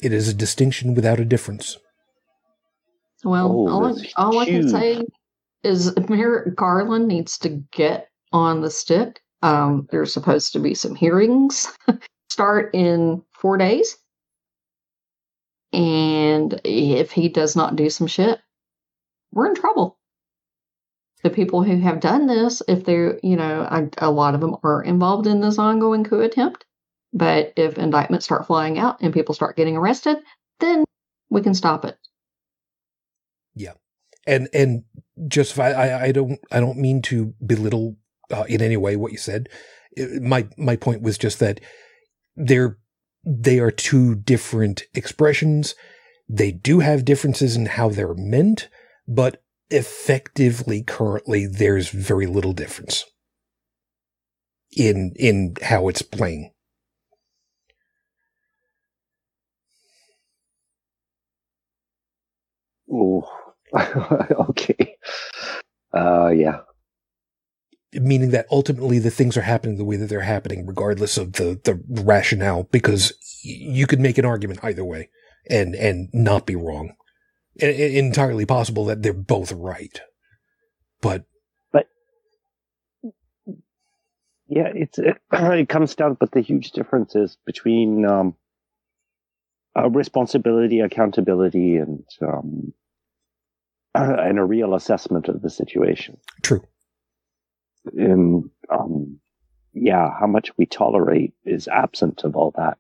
It 0.01 0.13
is 0.13 0.27
a 0.27 0.33
distinction 0.33 0.95
without 0.95 1.19
a 1.19 1.25
difference. 1.25 1.77
Well, 3.23 3.51
oh, 3.51 3.69
all, 3.69 3.99
I, 3.99 4.05
all 4.15 4.39
I 4.39 4.45
can 4.45 4.69
say 4.69 5.03
is 5.63 5.93
Merrick 6.07 6.55
Garland 6.55 7.07
needs 7.07 7.37
to 7.39 7.49
get 7.71 8.09
on 8.31 8.61
the 8.61 8.69
stick. 8.69 9.21
Um, 9.41 9.87
there's 9.91 10.13
supposed 10.13 10.53
to 10.53 10.59
be 10.59 10.73
some 10.73 10.95
hearings 10.95 11.67
start 12.29 12.73
in 12.73 13.23
four 13.33 13.57
days. 13.57 13.97
And 15.73 16.59
if 16.63 17.11
he 17.11 17.29
does 17.29 17.55
not 17.55 17.75
do 17.75 17.89
some 17.89 18.07
shit, 18.07 18.39
we're 19.31 19.47
in 19.47 19.55
trouble. 19.55 19.97
The 21.23 21.29
people 21.29 21.63
who 21.63 21.77
have 21.77 21.99
done 21.99 22.27
this, 22.27 22.61
if 22.67 22.85
they're, 22.85 23.19
you 23.21 23.35
know, 23.35 23.67
I, 23.69 23.89
a 23.97 24.09
lot 24.09 24.35
of 24.35 24.41
them 24.41 24.55
are 24.63 24.81
involved 24.81 25.27
in 25.27 25.41
this 25.41 25.59
ongoing 25.59 26.05
coup 26.05 26.21
attempt. 26.21 26.65
But 27.13 27.53
if 27.55 27.77
indictments 27.77 28.25
start 28.25 28.47
flying 28.47 28.77
out 28.77 29.01
and 29.01 29.13
people 29.13 29.33
start 29.33 29.57
getting 29.57 29.75
arrested, 29.75 30.17
then 30.59 30.85
we 31.29 31.41
can 31.41 31.53
stop 31.53 31.85
it. 31.85 31.97
Yeah, 33.55 33.73
and 34.27 34.47
and 34.53 34.83
just 35.27 35.57
I 35.57 36.07
I 36.07 36.11
don't 36.11 36.39
I 36.51 36.59
don't 36.59 36.77
mean 36.77 37.01
to 37.03 37.33
belittle 37.45 37.97
uh, 38.31 38.45
in 38.47 38.61
any 38.61 38.77
way 38.77 38.95
what 38.95 39.11
you 39.11 39.17
said. 39.17 39.49
my 40.21 40.47
my 40.57 40.75
point 40.75 41.01
was 41.01 41.17
just 41.17 41.39
that 41.39 41.59
they're 42.35 42.77
they 43.25 43.59
are 43.59 43.71
two 43.71 44.15
different 44.15 44.83
expressions. 44.93 45.75
They 46.27 46.51
do 46.51 46.79
have 46.79 47.05
differences 47.05 47.55
in 47.55 47.65
how 47.65 47.89
they're 47.89 48.13
meant, 48.13 48.69
but 49.07 49.41
effectively 49.71 50.83
currently 50.83 51.45
there's 51.45 51.89
very 51.89 52.25
little 52.25 52.53
difference 52.53 53.05
in 54.75 55.13
in 55.15 55.55
how 55.63 55.87
it's 55.87 56.01
playing. 56.01 56.51
okay. 64.49 64.95
Uh, 65.93 66.29
yeah. 66.29 66.59
Meaning 67.93 68.31
that 68.31 68.45
ultimately 68.51 68.99
the 68.99 69.09
things 69.09 69.35
are 69.35 69.41
happening 69.41 69.77
the 69.77 69.83
way 69.83 69.95
that 69.95 70.07
they're 70.07 70.21
happening, 70.21 70.65
regardless 70.65 71.17
of 71.17 71.33
the, 71.33 71.59
the 71.63 71.81
rationale, 72.03 72.63
because 72.63 73.13
you 73.43 73.87
could 73.87 73.99
make 73.99 74.17
an 74.17 74.25
argument 74.25 74.59
either 74.63 74.85
way 74.85 75.09
and, 75.49 75.75
and 75.75 76.09
not 76.13 76.45
be 76.45 76.55
wrong. 76.55 76.93
And, 77.59 77.75
entirely 77.75 78.45
possible 78.45 78.85
that 78.85 79.01
they're 79.01 79.13
both 79.13 79.51
right. 79.51 79.99
But, 81.01 81.25
but, 81.71 81.87
yeah, 84.47 84.71
it's, 84.75 84.99
it, 84.99 85.17
it 85.31 85.69
comes 85.69 85.95
down, 85.95 86.17
but 86.19 86.31
the 86.31 86.41
huge 86.41 86.71
difference 86.71 87.15
is 87.15 87.37
between, 87.45 88.05
um, 88.05 88.35
uh, 89.77 89.89
responsibility, 89.89 90.79
accountability, 90.79 91.77
and 91.77 92.03
um, 92.21 92.73
and 94.01 94.39
a 94.39 94.43
real 94.43 94.75
assessment 94.75 95.27
of 95.27 95.41
the 95.41 95.49
situation. 95.49 96.17
True. 96.41 96.63
And 97.93 98.49
um, 98.69 99.19
yeah, 99.73 100.09
how 100.19 100.27
much 100.27 100.51
we 100.57 100.65
tolerate 100.65 101.33
is 101.45 101.67
absent 101.67 102.23
of 102.23 102.35
all 102.35 102.53
that. 102.57 102.77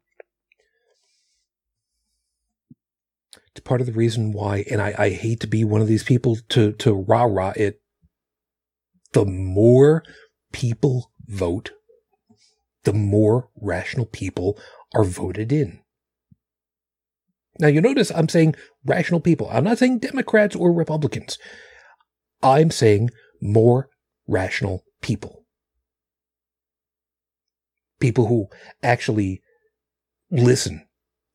It's 3.51 3.61
part 3.61 3.81
of 3.81 3.87
the 3.87 3.93
reason 3.93 4.31
why, 4.31 4.63
and 4.69 4.81
I, 4.81 4.93
I 4.97 5.09
hate 5.09 5.39
to 5.41 5.47
be 5.47 5.63
one 5.63 5.81
of 5.81 5.87
these 5.87 6.03
people 6.03 6.37
to 6.49 6.71
to 6.73 6.93
rah 6.93 7.23
rah 7.23 7.53
it. 7.55 7.81
The 9.13 9.25
more 9.25 10.03
people 10.53 11.11
vote, 11.27 11.71
the 12.83 12.93
more 12.93 13.49
rational 13.59 14.05
people 14.05 14.59
are 14.93 15.03
voted 15.03 15.51
in. 15.51 15.79
Now 17.59 17.67
you 17.67 17.81
notice 17.81 18.11
I'm 18.11 18.29
saying 18.29 18.55
rational 18.85 19.19
people. 19.19 19.49
I'm 19.51 19.65
not 19.65 19.77
saying 19.77 19.99
Democrats 19.99 20.55
or 20.55 20.71
Republicans. 20.71 21.37
I'm 22.41 22.71
saying 22.71 23.09
more 23.41 23.89
rational 24.27 24.83
people. 25.01 25.43
People 27.99 28.27
who 28.27 28.47
actually 28.81 29.41
listen, 30.31 30.87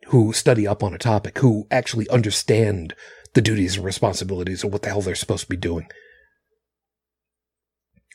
who 0.07 0.33
study 0.33 0.67
up 0.67 0.83
on 0.83 0.95
a 0.95 0.99
topic, 0.99 1.39
who 1.39 1.67
actually 1.71 2.09
understand 2.09 2.95
the 3.35 3.43
duties 3.43 3.77
and 3.77 3.85
responsibilities 3.85 4.65
of 4.65 4.73
what 4.73 4.83
the 4.83 4.89
hell 4.89 5.03
they're 5.03 5.15
supposed 5.15 5.43
to 5.43 5.49
be 5.49 5.57
doing. 5.57 5.87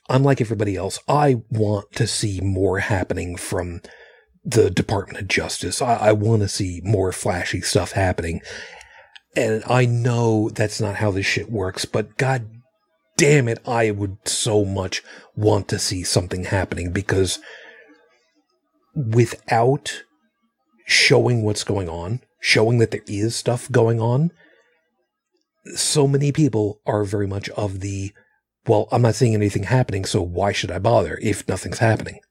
Unlike 0.09 0.41
everybody 0.41 0.75
else, 0.75 0.97
I 1.07 1.43
want 1.51 1.91
to 1.93 2.07
see 2.07 2.41
more 2.41 2.79
happening 2.79 3.35
from 3.35 3.81
the 4.51 4.69
Department 4.69 5.19
of 5.19 5.27
Justice. 5.27 5.81
I, 5.81 5.95
I 5.95 6.11
want 6.11 6.41
to 6.41 6.47
see 6.47 6.81
more 6.83 7.11
flashy 7.11 7.61
stuff 7.61 7.91
happening. 7.91 8.41
And 9.35 9.63
I 9.67 9.85
know 9.85 10.49
that's 10.49 10.81
not 10.81 10.95
how 10.95 11.11
this 11.11 11.25
shit 11.25 11.51
works, 11.51 11.85
but 11.85 12.17
god 12.17 12.47
damn 13.19 13.49
it, 13.49 13.59
I 13.67 13.91
would 13.91 14.17
so 14.25 14.63
much 14.63 15.03
want 15.35 15.67
to 15.67 15.77
see 15.77 16.03
something 16.03 16.45
happening 16.45 16.91
because 16.91 17.39
without 18.95 20.03
showing 20.85 21.43
what's 21.43 21.65
going 21.65 21.89
on, 21.89 22.21
showing 22.39 22.77
that 22.79 22.91
there 22.91 23.03
is 23.07 23.35
stuff 23.35 23.69
going 23.71 23.99
on, 23.99 24.31
so 25.75 26.07
many 26.07 26.31
people 26.31 26.79
are 26.85 27.03
very 27.03 27.27
much 27.27 27.49
of 27.49 27.81
the, 27.81 28.13
well, 28.65 28.87
I'm 28.89 29.01
not 29.01 29.15
seeing 29.15 29.35
anything 29.35 29.63
happening, 29.63 30.05
so 30.05 30.21
why 30.21 30.53
should 30.53 30.71
I 30.71 30.79
bother 30.79 31.19
if 31.21 31.47
nothing's 31.47 31.79
happening? 31.79 32.21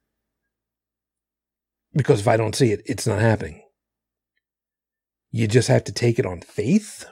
Because 1.93 2.21
if 2.21 2.29
I 2.29 2.37
don't 2.37 2.55
see 2.55 2.73
it, 2.73 2.83
it's 2.87 3.07
not 3.07 3.21
happening. 3.21 3.63
You 5.31 5.47
just 5.47 5.69
have 5.69 5.85
to 5.85 5.93
take 5.93 6.19
it 6.19 6.27
on 6.27 6.41
faith 6.41 7.07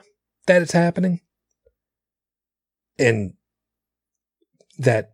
that 0.46 0.62
it's 0.62 0.72
happening. 0.72 1.20
And 2.98 3.34
that 4.78 5.10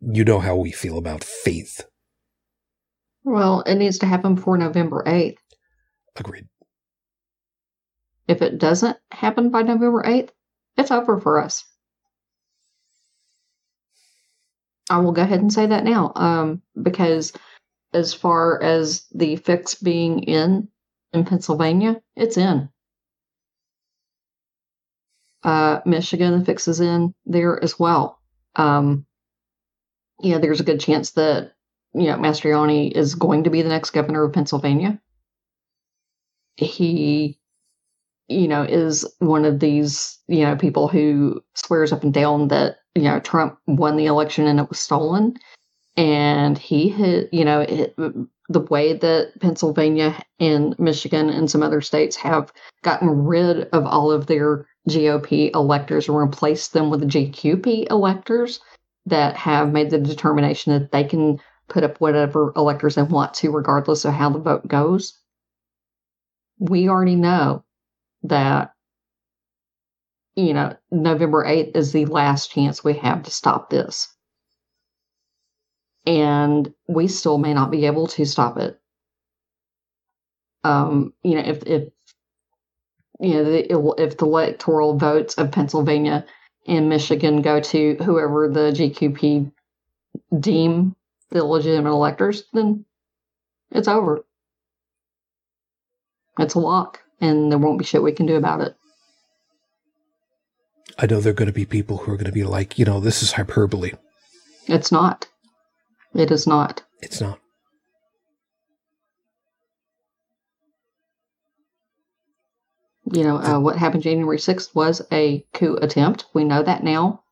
you 0.00 0.24
know 0.24 0.38
how 0.38 0.56
we 0.56 0.72
feel 0.72 0.98
about 0.98 1.24
faith. 1.24 1.84
Well, 3.24 3.62
it 3.62 3.74
needs 3.76 3.98
to 3.98 4.06
happen 4.06 4.36
before 4.36 4.56
November 4.56 5.02
8th. 5.06 5.36
Agreed. 6.16 6.48
If 8.26 8.42
it 8.42 8.58
doesn't 8.58 8.96
happen 9.10 9.50
by 9.50 9.62
November 9.62 10.02
8th, 10.02 10.30
it's 10.76 10.90
over 10.90 11.20
for 11.20 11.42
us. 11.42 11.64
I 14.90 14.98
will 14.98 15.12
go 15.12 15.22
ahead 15.22 15.40
and 15.40 15.52
say 15.52 15.66
that 15.66 15.84
now 15.84 16.12
um, 16.14 16.62
because 16.80 17.32
as 17.92 18.14
far 18.14 18.62
as 18.62 19.06
the 19.14 19.36
fix 19.36 19.74
being 19.74 20.22
in 20.24 20.68
in 21.12 21.24
Pennsylvania, 21.24 22.00
it's 22.16 22.36
in. 22.36 22.68
Uh, 25.42 25.80
Michigan, 25.86 26.38
the 26.38 26.44
fix 26.44 26.68
is 26.68 26.80
in 26.80 27.14
there 27.24 27.62
as 27.62 27.78
well. 27.78 28.20
Um, 28.56 29.06
yeah, 30.20 30.38
there's 30.38 30.60
a 30.60 30.64
good 30.64 30.80
chance 30.80 31.12
that 31.12 31.52
you 31.94 32.06
know 32.06 32.16
Mastriano 32.16 32.90
is 32.90 33.14
going 33.14 33.44
to 33.44 33.50
be 33.50 33.62
the 33.62 33.68
next 33.68 33.90
governor 33.90 34.24
of 34.24 34.32
Pennsylvania. 34.32 35.00
He, 36.56 37.38
you 38.26 38.48
know, 38.48 38.64
is 38.64 39.06
one 39.20 39.44
of 39.44 39.60
these 39.60 40.18
you 40.26 40.44
know 40.44 40.56
people 40.56 40.88
who 40.88 41.42
swears 41.54 41.92
up 41.92 42.02
and 42.02 42.12
down 42.12 42.48
that 42.48 42.78
you 42.94 43.02
know 43.02 43.20
Trump 43.20 43.58
won 43.66 43.96
the 43.96 44.06
election 44.06 44.46
and 44.46 44.58
it 44.58 44.68
was 44.68 44.80
stolen 44.80 45.36
and 45.98 46.56
he 46.56 46.88
had, 46.90 47.28
you 47.32 47.44
know, 47.44 47.60
it, 47.62 47.92
the 48.48 48.60
way 48.70 48.92
that 48.92 49.32
Pennsylvania 49.40 50.22
and 50.38 50.78
Michigan 50.78 51.28
and 51.28 51.50
some 51.50 51.60
other 51.60 51.80
states 51.80 52.14
have 52.14 52.52
gotten 52.82 53.24
rid 53.24 53.68
of 53.70 53.84
all 53.84 54.12
of 54.12 54.26
their 54.26 54.64
GOP 54.88 55.50
electors 55.54 56.08
and 56.08 56.16
replaced 56.16 56.72
them 56.72 56.88
with 56.88 57.10
GQP 57.10 57.90
electors 57.90 58.60
that 59.06 59.36
have 59.36 59.72
made 59.72 59.90
the 59.90 59.98
determination 59.98 60.72
that 60.72 60.92
they 60.92 61.02
can 61.02 61.40
put 61.68 61.82
up 61.82 62.00
whatever 62.00 62.52
electors 62.54 62.94
they 62.94 63.02
want 63.02 63.34
to, 63.34 63.50
regardless 63.50 64.04
of 64.04 64.14
how 64.14 64.30
the 64.30 64.38
vote 64.38 64.68
goes. 64.68 65.18
We 66.60 66.88
already 66.88 67.16
know 67.16 67.64
that, 68.22 68.72
you 70.36 70.54
know, 70.54 70.76
November 70.92 71.44
8th 71.44 71.76
is 71.76 71.90
the 71.90 72.06
last 72.06 72.52
chance 72.52 72.84
we 72.84 72.94
have 72.94 73.24
to 73.24 73.32
stop 73.32 73.68
this. 73.68 74.14
And 76.08 76.72
we 76.88 77.06
still 77.06 77.36
may 77.36 77.52
not 77.52 77.70
be 77.70 77.84
able 77.84 78.06
to 78.08 78.24
stop 78.24 78.56
it. 78.56 78.80
Um, 80.64 81.12
you 81.22 81.34
know, 81.34 81.42
if, 81.42 81.62
if, 81.64 81.88
you 83.20 83.34
know, 83.34 83.44
the, 83.44 84.02
if 84.02 84.16
the 84.16 84.24
electoral 84.24 84.96
votes 84.96 85.34
of 85.34 85.52
Pennsylvania 85.52 86.24
and 86.66 86.88
Michigan 86.88 87.42
go 87.42 87.60
to 87.60 87.96
whoever 87.96 88.48
the 88.48 88.72
GQP 88.72 89.52
deem 90.40 90.96
the 91.30 91.44
legitimate 91.44 91.90
electors, 91.90 92.44
then 92.54 92.86
it's 93.70 93.88
over. 93.88 94.24
It's 96.38 96.54
a 96.54 96.58
lock, 96.58 97.00
and 97.20 97.50
there 97.50 97.58
won't 97.58 97.78
be 97.78 97.84
shit 97.84 98.02
we 98.02 98.12
can 98.12 98.26
do 98.26 98.36
about 98.36 98.62
it. 98.62 98.76
I 100.98 101.06
know 101.06 101.20
there 101.20 101.30
are 101.30 101.34
going 101.34 101.46
to 101.46 101.52
be 101.52 101.66
people 101.66 101.98
who 101.98 102.12
are 102.12 102.16
going 102.16 102.26
to 102.26 102.32
be 102.32 102.44
like, 102.44 102.78
you 102.78 102.84
know, 102.84 102.98
this 102.98 103.22
is 103.22 103.32
hyperbole. 103.32 103.92
It's 104.66 104.90
not. 104.90 105.26
It 106.14 106.30
is 106.30 106.46
not. 106.46 106.82
It's 107.00 107.20
not. 107.20 107.38
You 113.12 113.24
know, 113.24 113.38
uh, 113.38 113.58
what 113.58 113.76
happened 113.76 114.02
January 114.02 114.38
6th 114.38 114.74
was 114.74 115.00
a 115.10 115.44
coup 115.54 115.78
attempt. 115.80 116.26
We 116.34 116.44
know 116.44 116.62
that 116.62 116.84
now. 116.84 117.22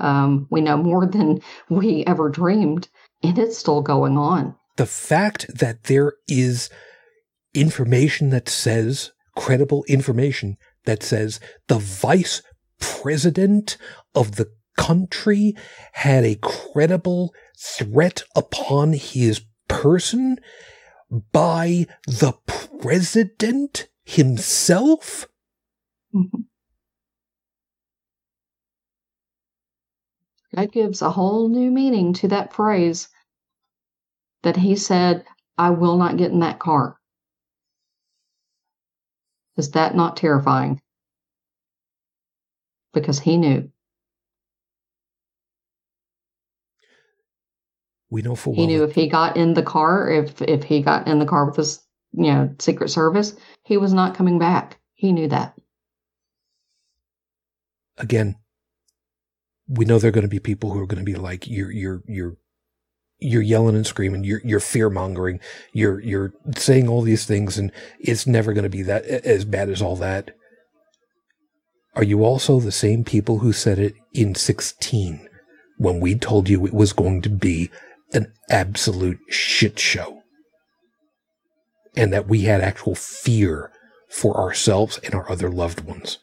Um, 0.00 0.46
we 0.50 0.60
know 0.60 0.76
more 0.76 1.06
than 1.06 1.40
we 1.70 2.04
ever 2.06 2.28
dreamed, 2.28 2.88
and 3.22 3.38
it's 3.38 3.56
still 3.56 3.82
going 3.82 4.18
on. 4.18 4.54
The 4.76 4.86
fact 4.86 5.46
that 5.54 5.84
there 5.84 6.14
is 6.28 6.70
information 7.54 8.30
that 8.30 8.48
says, 8.48 9.12
credible 9.36 9.84
information 9.88 10.56
that 10.84 11.02
says 11.02 11.40
the 11.68 11.78
vice 11.78 12.42
president 12.80 13.76
of 14.14 14.36
the 14.36 14.50
country 14.86 15.54
had 15.92 16.24
a 16.24 16.34
credible 16.36 17.32
threat 17.56 18.22
upon 18.34 18.92
his 18.92 19.42
person 19.68 20.38
by 21.32 21.86
the 22.06 22.32
president 22.80 23.88
himself? 24.04 25.28
That 30.54 30.70
gives 30.70 31.00
a 31.00 31.10
whole 31.10 31.48
new 31.48 31.70
meaning 31.70 32.12
to 32.14 32.28
that 32.28 32.52
phrase 32.52 33.08
that 34.42 34.56
he 34.56 34.76
said, 34.76 35.24
I 35.56 35.70
will 35.70 35.96
not 35.96 36.18
get 36.18 36.30
in 36.30 36.40
that 36.40 36.58
car. 36.58 36.98
Is 39.56 39.70
that 39.70 39.94
not 39.94 40.18
terrifying? 40.18 40.82
Because 42.92 43.18
he 43.20 43.38
knew. 43.38 43.71
We 48.12 48.20
know 48.20 48.36
for 48.36 48.54
he 48.54 48.60
well 48.60 48.66
knew 48.68 48.78
that- 48.80 48.90
if 48.90 48.94
he 48.94 49.08
got 49.08 49.36
in 49.36 49.54
the 49.54 49.62
car, 49.62 50.10
if 50.10 50.42
if 50.42 50.62
he 50.62 50.82
got 50.82 51.08
in 51.08 51.18
the 51.18 51.24
car 51.26 51.46
with 51.46 51.56
his 51.56 51.80
you 52.12 52.30
know 52.30 52.54
Secret 52.58 52.90
Service, 52.90 53.34
he 53.64 53.76
was 53.78 53.92
not 53.94 54.14
coming 54.14 54.38
back. 54.38 54.78
He 54.94 55.12
knew 55.12 55.28
that. 55.28 55.54
again, 57.98 58.36
we 59.68 59.84
know 59.84 59.98
there 59.98 60.08
are 60.08 60.12
going 60.12 60.22
to 60.22 60.28
be 60.28 60.38
people 60.40 60.70
who 60.72 60.80
are 60.80 60.86
going 60.86 61.04
to 61.04 61.12
be 61.12 61.14
like, 61.14 61.46
you're, 61.46 61.70
you're, 61.70 62.02
you're, 62.06 62.36
you're 63.18 63.42
yelling 63.42 63.76
and 63.76 63.86
screaming. 63.86 64.24
You're, 64.24 64.40
you're 64.44 64.60
fear 64.60 64.90
mongering. 64.90 65.38
You're, 65.72 66.00
you're 66.00 66.32
saying 66.56 66.88
all 66.88 67.02
these 67.02 67.24
things 67.26 67.58
and 67.58 67.70
it's 68.00 68.26
never 68.26 68.52
going 68.52 68.64
to 68.64 68.70
be 68.70 68.82
that 68.82 69.04
as 69.04 69.44
bad 69.44 69.68
as 69.68 69.80
all 69.80 69.96
that. 69.96 70.32
Are 71.94 72.02
you 72.02 72.24
also 72.24 72.58
the 72.58 72.72
same 72.72 73.04
people 73.04 73.38
who 73.38 73.52
said 73.52 73.78
it 73.78 73.94
in 74.12 74.34
16 74.34 75.28
when 75.78 76.00
we 76.00 76.14
told 76.16 76.48
you 76.48 76.66
it 76.66 76.74
was 76.74 76.92
going 76.92 77.22
to 77.22 77.30
be 77.30 77.70
an 78.12 78.32
absolute 78.50 79.18
shit 79.28 79.78
show? 79.78 80.22
And 81.96 82.12
that 82.12 82.28
we 82.28 82.42
had 82.42 82.60
actual 82.60 82.94
fear 82.94 83.70
for 84.08 84.36
ourselves 84.36 84.98
and 84.98 85.14
our 85.14 85.30
other 85.30 85.50
loved 85.50 85.80
ones. 85.80 86.18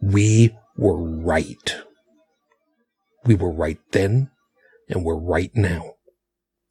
We 0.00 0.56
were 0.76 0.96
right. 0.96 1.76
We 3.24 3.34
were 3.34 3.50
right 3.50 3.80
then, 3.92 4.30
and 4.88 5.04
we're 5.04 5.18
right 5.18 5.54
now. 5.54 5.94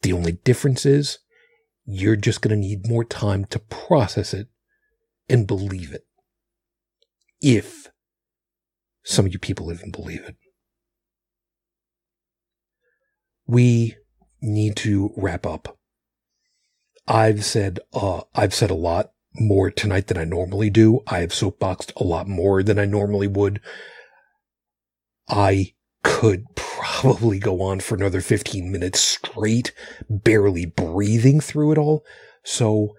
The 0.01 0.13
only 0.13 0.33
difference 0.33 0.85
is 0.85 1.19
you're 1.85 2.15
just 2.15 2.41
going 2.41 2.55
to 2.55 2.67
need 2.67 2.87
more 2.87 3.03
time 3.03 3.45
to 3.45 3.59
process 3.59 4.33
it 4.33 4.47
and 5.27 5.45
believe 5.47 5.91
it. 5.93 6.05
If 7.41 7.89
some 9.03 9.25
of 9.25 9.33
you 9.33 9.39
people 9.39 9.71
even 9.71 9.91
believe 9.91 10.23
it. 10.23 10.35
We 13.47 13.95
need 14.41 14.75
to 14.77 15.11
wrap 15.15 15.45
up. 15.45 15.77
I've 17.07 17.43
said, 17.43 17.79
uh, 17.93 18.21
I've 18.35 18.53
said 18.53 18.69
a 18.69 18.75
lot 18.75 19.11
more 19.33 19.71
tonight 19.71 20.07
than 20.07 20.17
I 20.17 20.23
normally 20.23 20.69
do. 20.69 21.01
I 21.07 21.19
have 21.19 21.31
soapboxed 21.31 21.91
a 21.95 22.03
lot 22.03 22.27
more 22.27 22.61
than 22.63 22.77
I 22.77 22.85
normally 22.85 23.27
would. 23.27 23.61
I 25.27 25.73
could 26.03 26.45
probably 26.55 27.39
go 27.39 27.61
on 27.61 27.79
for 27.79 27.95
another 27.95 28.21
15 28.21 28.71
minutes 28.71 28.99
straight, 28.99 29.73
barely 30.09 30.65
breathing 30.65 31.39
through 31.39 31.71
it 31.71 31.77
all. 31.77 32.03
So 32.43 32.95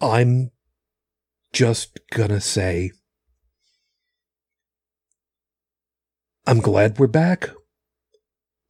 I'm 0.00 0.50
just 1.52 1.98
gonna 2.10 2.40
say, 2.40 2.92
I'm 6.46 6.60
glad 6.60 6.98
we're 6.98 7.06
back. 7.06 7.50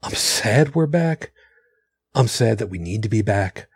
I'm 0.03 0.15
sad 0.15 0.75
we're 0.75 0.87
back. 0.87 1.33
I'm 2.14 2.28
sad 2.28 2.59
that 2.59 2.70
we 2.70 2.78
need 2.78 3.02
to 3.02 3.09
be 3.09 3.22
back. 3.22 3.68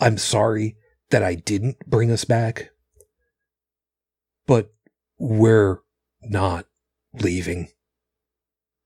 I'm 0.00 0.18
sorry 0.18 0.76
that 1.10 1.22
I 1.22 1.34
didn't 1.34 1.78
bring 1.86 2.10
us 2.10 2.24
back. 2.24 2.70
But 4.46 4.72
we're 5.18 5.78
not 6.22 6.66
leaving. 7.14 7.68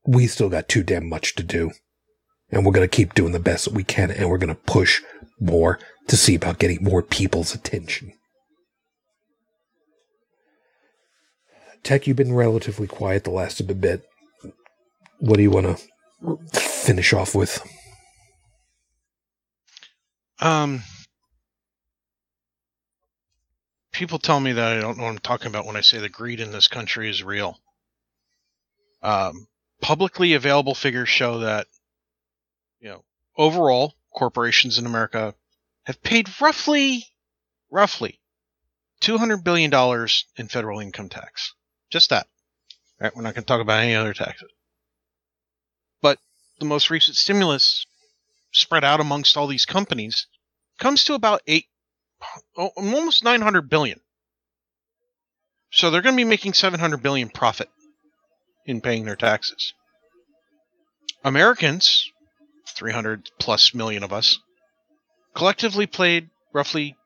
We 0.06 0.26
still 0.26 0.48
got 0.48 0.68
too 0.68 0.82
damn 0.82 1.08
much 1.08 1.34
to 1.36 1.42
do. 1.42 1.70
And 2.50 2.64
we're 2.64 2.72
going 2.72 2.88
to 2.88 2.96
keep 2.96 3.14
doing 3.14 3.32
the 3.32 3.40
best 3.40 3.64
that 3.64 3.74
we 3.74 3.82
can, 3.82 4.10
and 4.10 4.28
we're 4.28 4.38
going 4.38 4.54
to 4.54 4.54
push 4.54 5.02
more 5.40 5.80
to 6.06 6.16
see 6.16 6.36
about 6.36 6.58
getting 6.58 6.82
more 6.82 7.02
people's 7.02 7.54
attention. 7.54 8.12
Tech, 11.82 12.06
you've 12.06 12.16
been 12.16 12.34
relatively 12.34 12.86
quiet 12.86 13.24
the 13.24 13.30
last 13.30 13.64
bit. 13.80 14.04
What 15.18 15.36
do 15.36 15.42
you 15.42 15.50
want 15.50 15.78
to 15.78 16.60
finish 16.60 17.12
off 17.12 17.34
with? 17.34 17.64
Um, 20.38 20.82
people 23.92 24.18
tell 24.18 24.38
me 24.38 24.52
that 24.52 24.76
I 24.76 24.80
don't 24.80 24.98
know 24.98 25.04
what 25.04 25.10
I'm 25.10 25.18
talking 25.18 25.46
about 25.46 25.64
when 25.64 25.76
I 25.76 25.80
say 25.80 25.98
the 25.98 26.08
greed 26.08 26.40
in 26.40 26.52
this 26.52 26.68
country 26.68 27.08
is 27.08 27.22
real. 27.22 27.58
Um, 29.02 29.46
publicly 29.80 30.34
available 30.34 30.74
figures 30.74 31.08
show 31.08 31.38
that, 31.38 31.66
you 32.80 32.90
know, 32.90 33.04
overall 33.36 33.94
corporations 34.14 34.78
in 34.78 34.86
America 34.86 35.34
have 35.84 36.02
paid 36.02 36.28
roughly, 36.40 37.04
roughly, 37.70 38.20
two 39.00 39.16
hundred 39.16 39.44
billion 39.44 39.70
dollars 39.70 40.26
in 40.36 40.48
federal 40.48 40.80
income 40.80 41.08
tax. 41.08 41.54
Just 41.88 42.10
that. 42.10 42.26
Right? 43.00 43.14
We're 43.14 43.22
not 43.22 43.34
going 43.34 43.44
to 43.44 43.46
talk 43.46 43.60
about 43.60 43.82
any 43.82 43.94
other 43.94 44.12
taxes. 44.12 44.50
But 46.02 46.18
the 46.58 46.66
most 46.66 46.90
recent 46.90 47.16
stimulus 47.16 47.85
spread 48.56 48.84
out 48.84 49.00
amongst 49.00 49.36
all 49.36 49.46
these 49.46 49.66
companies 49.66 50.26
comes 50.78 51.04
to 51.04 51.14
about 51.14 51.42
eight, 51.46 51.66
oh, 52.56 52.70
almost 52.76 53.24
900 53.24 53.68
billion. 53.68 54.00
So 55.70 55.90
they're 55.90 56.02
going 56.02 56.14
to 56.14 56.20
be 56.20 56.24
making 56.24 56.54
700 56.54 57.02
billion 57.02 57.28
profit 57.28 57.68
in 58.64 58.80
paying 58.80 59.04
their 59.04 59.16
taxes. 59.16 59.74
Americans, 61.24 62.10
300 62.68 63.28
plus 63.38 63.74
million 63.74 64.02
of 64.02 64.12
us, 64.12 64.38
collectively 65.34 65.86
paid 65.86 66.30
roughly 66.52 66.96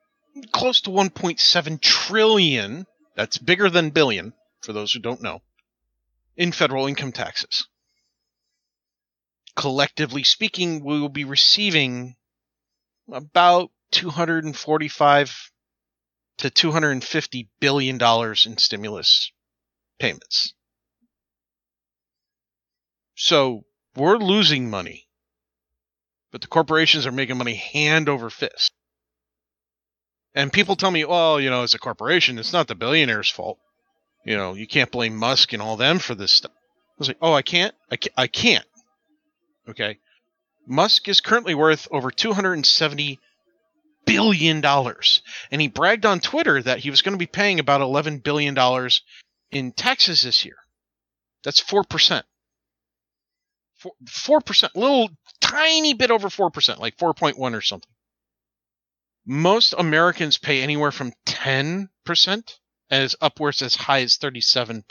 close 0.52 0.80
to 0.82 0.90
1.7 0.90 1.80
trillion. 1.80 2.86
That's 3.16 3.38
bigger 3.38 3.68
than 3.68 3.90
billion, 3.90 4.34
for 4.62 4.72
those 4.72 4.92
who 4.92 5.00
don't 5.00 5.22
know, 5.22 5.42
in 6.36 6.52
federal 6.52 6.86
income 6.86 7.12
taxes 7.12 7.66
collectively 9.60 10.24
speaking, 10.24 10.82
we 10.82 10.98
will 10.98 11.10
be 11.10 11.24
receiving 11.24 12.16
about 13.12 13.70
245 13.92 15.52
to 16.38 16.48
250 16.48 17.48
billion 17.60 17.98
dollars 17.98 18.46
in 18.46 18.56
stimulus 18.56 19.30
payments. 19.98 20.54
So 23.16 23.66
we're 23.94 24.16
losing 24.16 24.70
money, 24.70 25.06
but 26.32 26.40
the 26.40 26.46
corporations 26.46 27.06
are 27.06 27.12
making 27.12 27.36
money 27.36 27.54
hand 27.54 28.08
over 28.08 28.30
fist. 28.30 28.72
And 30.34 30.50
people 30.50 30.76
tell 30.76 30.90
me, 30.90 31.04
well, 31.04 31.38
you 31.38 31.50
know, 31.50 31.64
it's 31.64 31.74
a 31.74 31.78
corporation. 31.78 32.38
It's 32.38 32.54
not 32.54 32.66
the 32.66 32.74
billionaire's 32.74 33.28
fault. 33.28 33.58
You 34.24 34.38
know, 34.38 34.54
you 34.54 34.66
can't 34.66 34.90
blame 34.90 35.16
Musk 35.16 35.52
and 35.52 35.60
all 35.60 35.76
them 35.76 35.98
for 35.98 36.14
this 36.14 36.32
stuff. 36.32 36.52
I 36.54 36.96
was 36.98 37.08
like, 37.08 37.18
oh, 37.20 37.34
I 37.34 37.42
can't? 37.42 37.74
I 37.90 37.96
can't. 37.96 38.14
I 38.16 38.26
can't. 38.26 38.64
Okay. 39.70 39.98
Musk 40.66 41.08
is 41.08 41.20
currently 41.20 41.54
worth 41.54 41.88
over 41.90 42.10
270 42.10 43.18
billion 44.06 44.60
dollars. 44.60 45.22
And 45.50 45.60
he 45.60 45.68
bragged 45.68 46.06
on 46.06 46.20
Twitter 46.20 46.62
that 46.62 46.80
he 46.80 46.90
was 46.90 47.02
going 47.02 47.14
to 47.14 47.18
be 47.18 47.26
paying 47.26 47.60
about 47.60 47.80
11 47.80 48.18
billion 48.18 48.54
dollars 48.54 49.02
in 49.50 49.72
taxes 49.72 50.22
this 50.22 50.44
year. 50.44 50.56
That's 51.44 51.62
4%. 51.62 52.22
4, 54.06 54.40
percent 54.42 54.76
little 54.76 55.08
tiny 55.40 55.94
bit 55.94 56.10
over 56.10 56.28
4%, 56.28 56.78
like 56.78 56.98
4.1 56.98 57.38
or 57.54 57.60
something. 57.62 57.90
Most 59.24 59.74
Americans 59.78 60.36
pay 60.36 60.62
anywhere 60.62 60.92
from 60.92 61.12
10% 61.26 61.88
as 62.90 63.16
upwards 63.20 63.62
as 63.62 63.74
high 63.76 64.02
as 64.02 64.18
37%. 64.18 64.82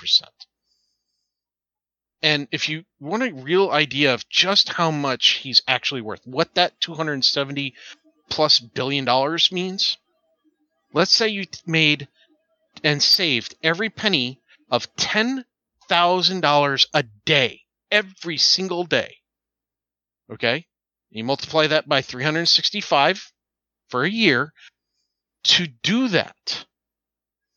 And 2.21 2.47
if 2.51 2.67
you 2.67 2.83
want 2.99 3.23
a 3.23 3.31
real 3.33 3.71
idea 3.71 4.13
of 4.13 4.27
just 4.29 4.69
how 4.69 4.91
much 4.91 5.39
he's 5.41 5.61
actually 5.67 6.01
worth, 6.01 6.25
what 6.25 6.55
that 6.55 6.79
270 6.81 7.73
plus 8.29 8.59
billion 8.59 9.05
dollars 9.05 9.51
means, 9.51 9.97
let's 10.93 11.13
say 11.13 11.29
you 11.29 11.45
made 11.65 12.07
and 12.83 13.01
saved 13.01 13.55
every 13.63 13.89
penny 13.89 14.41
of 14.69 14.93
$10,000 14.97 16.85
a 16.93 17.03
day, 17.25 17.61
every 17.89 18.37
single 18.37 18.83
day. 18.83 19.15
Okay? 20.31 20.65
You 21.09 21.23
multiply 21.23 21.67
that 21.67 21.87
by 21.87 22.01
365 22.01 23.31
for 23.87 24.03
a 24.03 24.09
year. 24.09 24.53
To 25.43 25.67
do 25.67 26.09
that, 26.09 26.65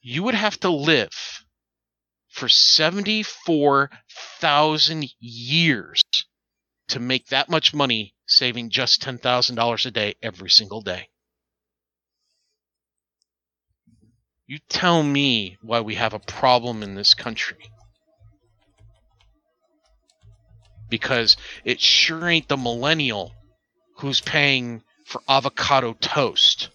you 0.00 0.22
would 0.22 0.34
have 0.34 0.58
to 0.60 0.70
live 0.70 1.41
for 2.32 2.48
74,000 2.48 5.04
years 5.20 6.02
to 6.88 6.98
make 6.98 7.26
that 7.26 7.50
much 7.50 7.74
money 7.74 8.14
saving 8.26 8.70
just 8.70 9.02
$10,000 9.02 9.86
a 9.86 9.90
day 9.90 10.14
every 10.22 10.48
single 10.48 10.80
day. 10.80 11.10
You 14.46 14.60
tell 14.68 15.02
me 15.02 15.58
why 15.62 15.80
we 15.80 15.96
have 15.96 16.14
a 16.14 16.18
problem 16.18 16.82
in 16.82 16.94
this 16.94 17.12
country. 17.12 17.70
Because 20.88 21.36
it 21.64 21.80
sure 21.80 22.28
ain't 22.28 22.48
the 22.48 22.56
millennial 22.56 23.34
who's 23.98 24.22
paying 24.22 24.82
for 25.04 25.20
avocado 25.28 25.92
toast. 25.92 26.70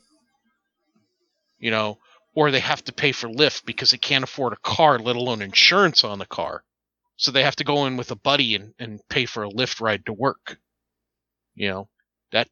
You 1.60 1.72
know, 1.72 1.98
or 2.38 2.52
they 2.52 2.60
have 2.60 2.84
to 2.84 2.94
pay 2.94 3.12
for 3.12 3.28
Lyft 3.28 3.66
because 3.66 3.90
they 3.90 3.98
can't 3.98 4.24
afford 4.24 4.54
a 4.54 4.58
car, 4.58 5.00
let 5.00 5.16
alone 5.16 5.42
insurance 5.42 6.04
on 6.04 6.20
the 6.20 6.26
car. 6.28 6.64
So 7.16 7.32
they 7.32 7.42
have 7.42 7.56
to 7.56 7.64
go 7.64 7.88
in 7.88 7.98
with 7.98 8.12
a 8.12 8.16
buddy 8.16 8.54
and, 8.54 8.76
and 8.78 9.00
pay 9.10 9.26
for 9.26 9.44
a 9.44 9.50
Lyft 9.50 9.82
ride 9.82 10.06
to 10.06 10.14
work. 10.14 10.60
You 11.56 11.70
know, 11.70 11.90
that, 12.32 12.48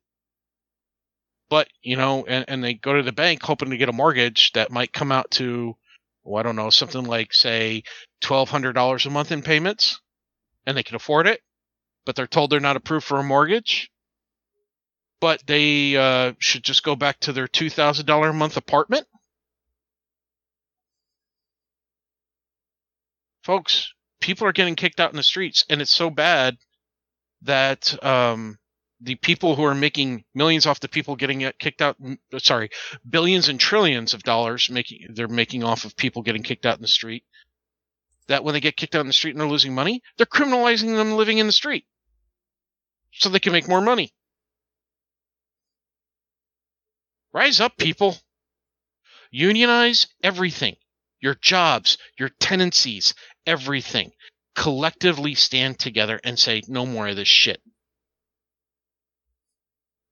but, 1.51 1.67
you 1.83 1.97
know, 1.97 2.25
and, 2.27 2.45
and 2.47 2.63
they 2.63 2.73
go 2.73 2.93
to 2.93 3.03
the 3.03 3.11
bank 3.11 3.43
hoping 3.43 3.69
to 3.69 3.77
get 3.77 3.87
a 3.87 3.93
mortgage 3.93 4.53
that 4.53 4.71
might 4.71 4.91
come 4.91 5.11
out 5.11 5.29
to, 5.31 5.75
well, 6.23 6.39
I 6.39 6.41
don't 6.41 6.55
know, 6.55 6.71
something 6.71 7.03
like, 7.03 7.31
say, 7.31 7.83
$1,200 8.23 9.05
a 9.05 9.09
month 9.11 9.31
in 9.31 9.43
payments, 9.43 10.01
and 10.65 10.75
they 10.75 10.81
can 10.81 10.95
afford 10.95 11.27
it, 11.27 11.41
but 12.07 12.15
they're 12.15 12.25
told 12.25 12.49
they're 12.49 12.59
not 12.59 12.75
approved 12.75 13.05
for 13.05 13.19
a 13.19 13.23
mortgage. 13.23 13.91
But 15.21 15.43
they 15.45 15.95
uh, 15.95 16.33
should 16.39 16.63
just 16.63 16.81
go 16.81 16.95
back 16.95 17.19
to 17.19 17.33
their 17.33 17.47
$2,000 17.47 18.29
a 18.31 18.33
month 18.33 18.57
apartment 18.57 19.05
folks, 23.45 23.93
people 24.19 24.47
are 24.47 24.51
getting 24.51 24.75
kicked 24.75 24.99
out 24.99 25.11
in 25.11 25.17
the 25.17 25.23
streets, 25.23 25.65
and 25.69 25.81
it's 25.81 25.93
so 25.93 26.09
bad 26.09 26.57
that 27.43 28.03
um, 28.03 28.57
the 28.99 29.15
people 29.15 29.55
who 29.55 29.63
are 29.63 29.75
making 29.75 30.25
millions 30.33 30.65
off 30.65 30.79
the 30.79 30.89
people 30.89 31.15
getting 31.15 31.51
kicked 31.59 31.81
out, 31.81 31.95
sorry, 32.39 32.71
billions 33.07 33.47
and 33.47 33.59
trillions 33.59 34.15
of 34.15 34.23
dollars 34.23 34.69
making 34.69 35.07
they're 35.13 35.27
making 35.27 35.63
off 35.63 35.85
of 35.85 35.95
people 35.95 36.23
getting 36.23 36.41
kicked 36.41 36.65
out 36.65 36.77
in 36.77 36.81
the 36.81 36.87
street. 36.87 37.23
That 38.27 38.43
when 38.43 38.53
they 38.53 38.59
get 38.59 38.75
kicked 38.75 38.95
out 38.95 39.01
in 39.01 39.07
the 39.07 39.13
street 39.13 39.31
and 39.31 39.39
they're 39.39 39.47
losing 39.47 39.75
money, 39.75 40.01
they're 40.17 40.25
criminalizing 40.25 40.95
them 40.95 41.15
living 41.15 41.37
in 41.37 41.45
the 41.45 41.53
street 41.53 41.85
so 43.11 43.29
they 43.29 43.39
can 43.39 43.53
make 43.53 43.67
more 43.67 43.81
money. 43.81 44.11
Rise 47.31 47.61
up, 47.61 47.77
people. 47.77 48.17
Unionize 49.29 50.07
everything 50.23 50.77
your 51.25 51.35
jobs, 51.41 51.97
your 52.19 52.29
tenancies, 52.29 53.15
everything 53.45 54.11
collectively 54.55 55.35
stand 55.35 55.77
together 55.77 56.19
and 56.23 56.39
say, 56.39 56.63
no 56.67 56.85
more 56.85 57.07
of 57.07 57.15
this 57.15 57.27
shit. 57.27 57.61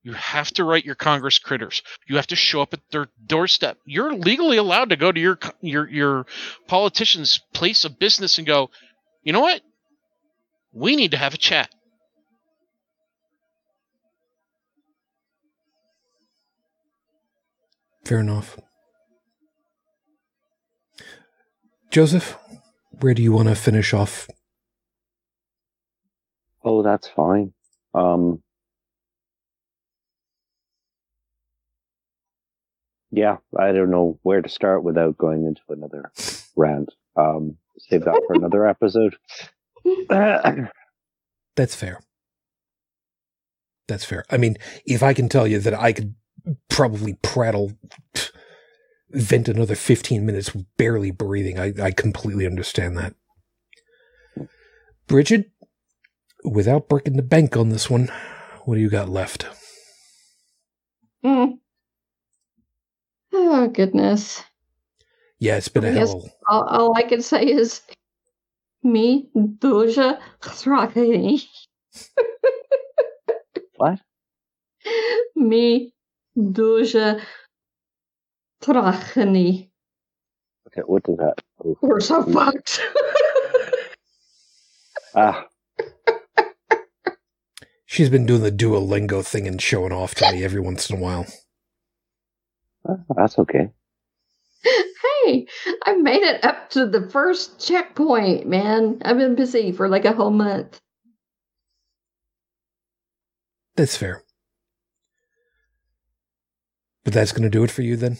You 0.03 0.11
have 0.13 0.51
to 0.55 0.65
write 0.65 0.83
your 0.83 0.95
Congress 0.95 1.39
critters. 1.39 1.81
You 2.07 2.17
have 2.17 2.27
to 2.27 2.35
show 2.35 2.61
up 2.61 2.73
at 2.73 2.81
their 2.91 3.07
doorstep. 3.25 3.77
You're 3.85 4.13
legally 4.13 4.57
allowed 4.57 4.89
to 4.89 4.97
go 4.97 5.09
to 5.09 5.19
your 5.19 5.39
your 5.61 5.89
your 5.89 6.25
politician's 6.67 7.39
place 7.53 7.85
of 7.85 7.99
business 7.99 8.37
and 8.37 8.45
go, 8.45 8.69
you 9.23 9.31
know 9.31 9.39
what? 9.39 9.61
We 10.73 10.97
need 10.97 11.11
to 11.11 11.17
have 11.17 11.33
a 11.33 11.37
chat. 11.37 11.69
Fair 18.03 18.19
enough. 18.19 18.59
Joseph, 21.91 22.37
where 23.03 23.13
do 23.13 23.21
you 23.21 23.33
want 23.33 23.49
to 23.49 23.55
finish 23.55 23.93
off? 23.93 24.29
Oh, 26.63 26.81
that's 26.81 27.09
fine. 27.09 27.51
Um, 27.93 28.41
yeah, 33.11 33.37
I 33.59 33.73
don't 33.73 33.91
know 33.91 34.17
where 34.23 34.41
to 34.41 34.47
start 34.47 34.85
without 34.85 35.17
going 35.17 35.45
into 35.45 35.61
another 35.67 36.13
rant. 36.55 36.93
Um, 37.17 37.57
save 37.77 38.05
that 38.05 38.21
for 38.25 38.35
another 38.35 38.65
episode. 38.65 39.17
That's 41.55 41.75
fair. 41.75 41.99
That's 43.89 44.05
fair. 44.05 44.23
I 44.29 44.37
mean, 44.37 44.55
if 44.85 45.03
I 45.03 45.13
can 45.13 45.27
tell 45.27 45.45
you 45.45 45.59
that 45.59 45.73
I 45.73 45.91
could 45.91 46.15
probably 46.69 47.15
prattle 47.21 47.73
vent 49.13 49.47
another 49.47 49.75
15 49.75 50.25
minutes 50.25 50.49
barely 50.77 51.11
breathing. 51.11 51.59
I, 51.59 51.73
I 51.81 51.91
completely 51.91 52.45
understand 52.45 52.97
that. 52.97 53.15
Bridget, 55.07 55.51
without 56.43 56.89
breaking 56.89 57.15
the 57.15 57.21
bank 57.21 57.55
on 57.55 57.69
this 57.69 57.89
one, 57.89 58.11
what 58.65 58.75
do 58.75 58.81
you 58.81 58.89
got 58.89 59.09
left? 59.09 59.45
Mm. 61.23 61.59
Oh, 63.33 63.67
goodness. 63.67 64.43
Yeah, 65.39 65.57
it's 65.57 65.67
been 65.67 65.85
I 65.85 65.89
a 65.89 65.91
hell. 65.91 66.29
All, 66.47 66.63
all, 66.63 66.97
I 66.97 67.03
can 67.03 67.21
say 67.21 67.45
is 67.45 67.81
me, 68.81 69.27
Doja, 69.35 70.19
Thraki. 70.41 71.45
what? 73.75 73.99
Me, 75.35 75.93
Doja, 76.37 77.21
Trachny. 78.63 79.69
Okay, 80.67 80.81
what 80.85 81.03
does 81.03 81.17
that? 81.17 81.35
Ooh. 81.65 81.77
We're 81.81 81.99
so 81.99 82.23
fucked. 82.23 82.79
ah. 85.15 85.47
She's 87.85 88.09
been 88.09 88.25
doing 88.25 88.41
the 88.41 88.51
Duolingo 88.51 89.23
thing 89.23 89.47
and 89.47 89.61
showing 89.61 89.91
off 89.91 90.15
to 90.15 90.31
me 90.31 90.43
every 90.43 90.61
once 90.61 90.89
in 90.89 90.97
a 90.97 90.99
while. 90.99 91.27
Uh, 92.87 92.95
that's 93.15 93.37
okay. 93.37 93.69
Hey, 94.63 95.45
I 95.85 95.95
made 95.97 96.23
it 96.23 96.43
up 96.43 96.69
to 96.71 96.87
the 96.87 97.07
first 97.09 97.59
checkpoint, 97.59 98.47
man. 98.47 99.01
I've 99.05 99.17
been 99.17 99.35
busy 99.35 99.71
for 99.71 99.87
like 99.87 100.05
a 100.05 100.13
whole 100.13 100.31
month. 100.31 100.79
That's 103.75 103.97
fair. 103.97 104.23
But 107.03 107.13
that's 107.13 107.31
going 107.31 107.43
to 107.43 107.49
do 107.49 107.63
it 107.63 107.71
for 107.71 107.81
you 107.81 107.95
then? 107.95 108.17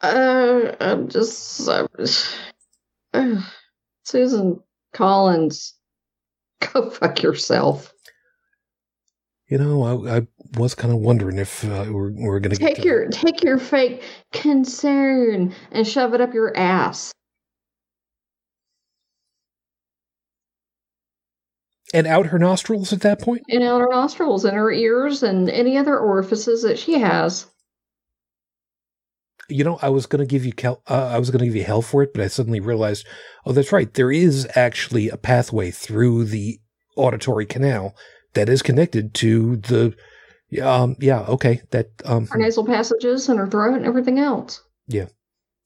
Uh, 0.00 0.74
I'm 0.80 1.08
just, 1.08 1.68
I'm 1.68 1.88
uh, 3.14 3.42
Susan 4.04 4.60
Collins, 4.92 5.74
go 6.72 6.90
fuck 6.90 7.22
yourself. 7.22 7.92
You 9.48 9.56
know, 9.56 9.82
I, 9.82 10.18
I 10.18 10.26
was 10.58 10.74
kind 10.74 10.92
of 10.92 11.00
wondering 11.00 11.38
if 11.38 11.64
uh, 11.64 11.86
we're, 11.90 12.12
we're 12.12 12.40
going 12.40 12.54
to 12.54 12.56
Take 12.56 12.84
your 12.84 13.08
take 13.08 13.42
your 13.42 13.58
fake 13.58 14.02
concern 14.30 15.54
and 15.72 15.88
shove 15.88 16.12
it 16.12 16.20
up 16.20 16.34
your 16.34 16.54
ass. 16.54 17.12
and 21.94 22.06
out 22.06 22.26
her 22.26 22.38
nostrils 22.38 22.92
at 22.92 23.00
that 23.00 23.20
point. 23.20 23.42
And 23.48 23.62
out 23.62 23.80
her 23.80 23.88
nostrils 23.90 24.44
and 24.44 24.56
her 24.56 24.70
ears 24.70 25.22
and 25.22 25.48
any 25.48 25.76
other 25.76 25.98
orifices 25.98 26.62
that 26.62 26.78
she 26.78 26.98
has. 26.98 27.46
You 29.48 29.64
know, 29.64 29.78
I 29.80 29.88
was 29.88 30.06
going 30.06 30.20
to 30.20 30.26
give 30.30 30.44
you 30.44 30.52
cal- 30.52 30.82
uh, 30.88 31.08
I 31.12 31.18
was 31.18 31.30
going 31.30 31.40
to 31.40 31.46
give 31.46 31.56
you 31.56 31.64
hell 31.64 31.82
for 31.82 32.02
it, 32.02 32.12
but 32.12 32.22
I 32.22 32.26
suddenly 32.28 32.60
realized, 32.60 33.06
oh, 33.46 33.52
that's 33.52 33.72
right. 33.72 33.92
There 33.92 34.12
is 34.12 34.46
actually 34.54 35.08
a 35.08 35.16
pathway 35.16 35.70
through 35.70 36.24
the 36.24 36.60
auditory 36.96 37.46
canal 37.46 37.94
that 38.34 38.48
is 38.48 38.62
connected 38.62 39.14
to 39.14 39.56
the. 39.56 39.94
Um. 40.62 40.96
Yeah. 41.00 41.20
Okay. 41.22 41.62
That. 41.70 41.90
Um. 42.04 42.28
our 42.30 42.38
nasal 42.38 42.64
passages 42.66 43.28
and 43.28 43.38
our 43.38 43.46
throat 43.48 43.74
and 43.76 43.84
everything 43.86 44.18
else. 44.18 44.62
Yeah, 44.86 45.06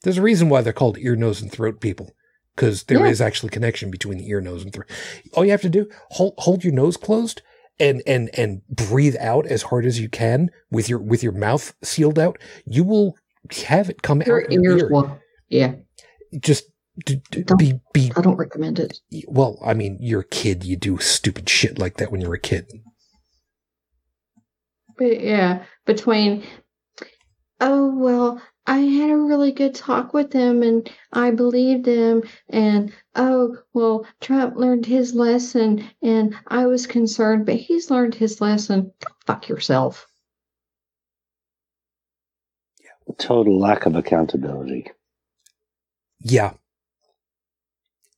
there's 0.02 0.18
a 0.18 0.22
reason 0.22 0.48
why 0.48 0.60
they're 0.62 0.72
called 0.72 0.98
ear, 0.98 1.14
nose, 1.14 1.40
and 1.40 1.52
throat 1.52 1.80
people, 1.80 2.10
because 2.56 2.84
there 2.84 3.06
is 3.06 3.20
Yeah. 3.20 3.26
actually 3.26 3.50
connection 3.50 3.90
between 3.90 4.18
the 4.18 4.28
ear, 4.28 4.40
nose, 4.40 4.64
and 4.64 4.72
throat. 4.72 4.90
All 5.34 5.44
you 5.44 5.52
have 5.52 5.62
to 5.62 5.68
do 5.68 5.88
hold 6.10 6.34
hold 6.38 6.64
your 6.64 6.72
nose 6.72 6.96
closed 6.96 7.42
and 7.78 8.02
and 8.06 8.28
and 8.36 8.66
breathe 8.68 9.14
out 9.20 9.46
as 9.46 9.62
hard 9.62 9.86
as 9.86 10.00
you 10.00 10.09
can 10.09 10.50
with 10.70 10.88
your 10.88 10.98
with 10.98 11.22
your 11.22 11.32
mouth 11.32 11.74
sealed 11.82 12.18
out. 12.18 12.38
You 12.66 12.82
will 12.82 13.14
have 13.66 13.90
it 13.90 14.02
come 14.02 14.23
Your 14.23 14.44
out 14.44 14.52
ears 14.52 14.85
will. 14.90 15.19
Yeah, 15.48 15.74
Just 16.40 16.64
d- 17.05 17.20
d- 17.31 17.44
be 17.59 17.81
be 17.93 18.12
I 18.16 18.20
don't 18.23 18.36
recommend 18.36 18.78
it. 18.78 18.98
well. 19.28 19.59
I 19.64 19.74
mean, 19.74 19.98
you're 20.01 20.20
a 20.20 20.24
kid. 20.24 20.64
You 20.64 20.77
do 20.77 20.98
stupid 20.98 21.48
shit 21.48 21.78
like 21.78 21.97
that 21.97 22.10
when 22.10 22.20
you're 22.20 22.35
a 22.35 22.39
kid. 22.40 22.70
But 24.97 25.20
yeah, 25.20 25.64
between 25.85 26.44
oh 27.60 27.94
well, 27.97 28.40
I 28.66 28.78
had 28.78 29.10
a 29.10 29.16
really 29.16 29.52
good 29.52 29.74
talk 29.74 30.14
with 30.14 30.32
him 30.32 30.62
and 30.62 30.89
I 31.12 31.32
believed 31.32 31.86
him 31.86 32.23
and 32.48 32.93
oh 33.16 33.56
well, 33.73 34.06
Trump 34.20 34.56
learned 34.56 34.86
his 34.86 35.14
lesson 35.14 35.85
and 36.02 36.36
I 36.47 36.66
was 36.66 36.86
concerned, 36.86 37.47
but 37.47 37.56
he's 37.56 37.90
learned 37.90 38.14
his 38.14 38.40
lesson. 38.40 38.93
Fuck 39.27 39.48
yourself. 39.48 40.06
Total 43.19 43.59
lack 43.59 43.87
of 43.87 43.97
accountability. 43.97 44.91
Yeah. 46.20 46.55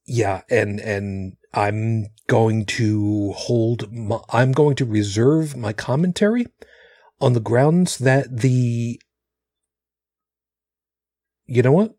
Yeah, 0.06 0.43
and 0.51 0.81
and 0.81 1.36
I'm 1.55 2.09
going 2.27 2.66
to 2.66 3.32
hold 3.32 3.90
my, 3.90 4.19
I'm 4.31 4.52
going 4.52 4.77
to 4.77 4.85
reserve 4.85 5.56
my 5.56 5.73
commentary 5.73 6.47
on 7.20 7.32
the 7.32 7.40
grounds 7.40 7.98
that 7.98 8.40
the 8.40 9.01
You 11.47 11.62
know 11.62 11.73
what? 11.73 11.94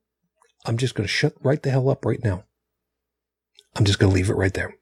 I'm 0.66 0.78
just 0.78 0.95
going 0.95 1.06
to 1.06 1.14
shut 1.14 1.34
right 1.41 1.62
the 1.62 1.70
hell 1.70 1.90
up 1.90 2.06
right 2.06 2.24
now. 2.24 2.44
I'm 3.76 3.86
just 3.86 3.99
going 3.99 4.12
to 4.12 4.16
leave 4.16 4.30
it 4.30 4.36
right 4.36 4.53
there. 4.53 4.76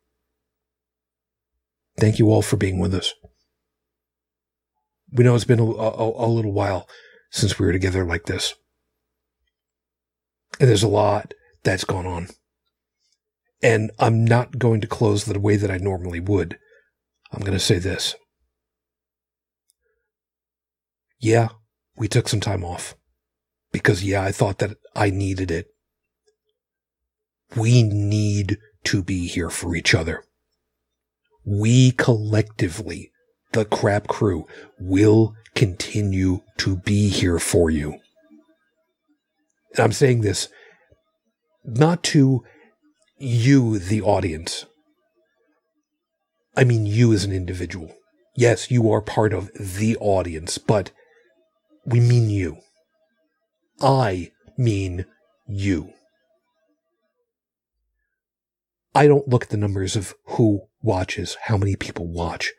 Thank 1.98 2.20
you 2.20 2.32
all 2.32 2.42
for 2.42 2.58
being 2.58 2.80
with 2.80 2.94
us. 2.94 3.14
We 5.12 5.24
know 5.24 5.36
it's 5.36 5.44
been 5.46 5.60
a, 5.60 5.66
a, 5.66 6.26
a 6.26 6.28
little 6.28 6.54
while 6.54 6.88
since 7.34 7.58
we 7.58 7.66
were 7.66 7.74
together 7.74 8.06
like 8.06 8.28
this. 8.28 8.54
And 10.60 10.70
there's 10.70 10.84
a 10.84 10.88
lot 10.88 11.34
that's 11.64 11.84
gone 11.84 12.06
on. 12.06 12.28
And 13.62 13.92
I'm 13.98 14.24
not 14.24 14.60
going 14.60 14.82
to 14.82 14.88
close 14.88 15.26
the 15.26 15.40
way 15.40 15.56
that 15.56 15.72
I 15.72 15.78
normally 15.78 16.20
would. 16.20 16.60
I'm 17.32 17.40
going 17.40 17.58
to 17.58 17.60
say 17.60 17.80
this. 17.80 18.16
Yeah, 21.20 21.50
we 21.96 22.08
took 22.08 22.30
some 22.30 22.40
time 22.40 22.64
off. 22.64 22.96
Because, 23.72 24.04
yeah, 24.04 24.22
I 24.22 24.32
thought 24.32 24.60
that 24.60 24.78
I 24.96 25.10
needed 25.10 25.50
it. 25.50 25.68
We 27.56 27.82
need 27.82 28.60
to 28.84 29.02
be 29.02 29.26
here 29.26 29.50
for 29.50 29.76
each 29.76 29.96
other. 29.96 30.24
We 31.44 31.92
collectively, 31.92 33.12
the 33.54 33.66
crap 33.66 34.08
crew, 34.08 34.46
will 34.80 35.34
continue 35.56 36.42
to 36.58 36.78
be 36.78 37.10
here 37.10 37.40
for 37.40 37.70
you. 37.70 38.00
And 39.72 39.80
I'm 39.80 39.92
saying 39.92 40.22
this 40.22 40.50
not 41.64 42.04
to 42.04 42.44
you, 43.18 43.80
the 43.80 44.02
audience. 44.02 44.66
I 46.56 46.64
mean, 46.64 46.86
you 46.86 47.14
as 47.14 47.24
an 47.24 47.32
individual. 47.32 47.96
Yes, 48.36 48.70
you 48.70 48.92
are 48.92 49.02
part 49.02 49.34
of 49.34 49.52
the 49.54 49.96
audience, 49.98 50.58
but 50.58 50.92
we 51.86 52.00
mean 52.00 52.30
you. 52.30 52.58
I 53.82 54.32
mean 54.58 55.06
you. 55.48 55.94
I 58.96 59.08
don't 59.08 59.28
look 59.28 59.44
at 59.44 59.50
the 59.50 59.58
numbers 59.58 59.96
of 59.96 60.14
who 60.26 60.62
watches, 60.82 61.38
how 61.44 61.58
many 61.58 61.76
people 61.76 62.08
watch. 62.08 62.54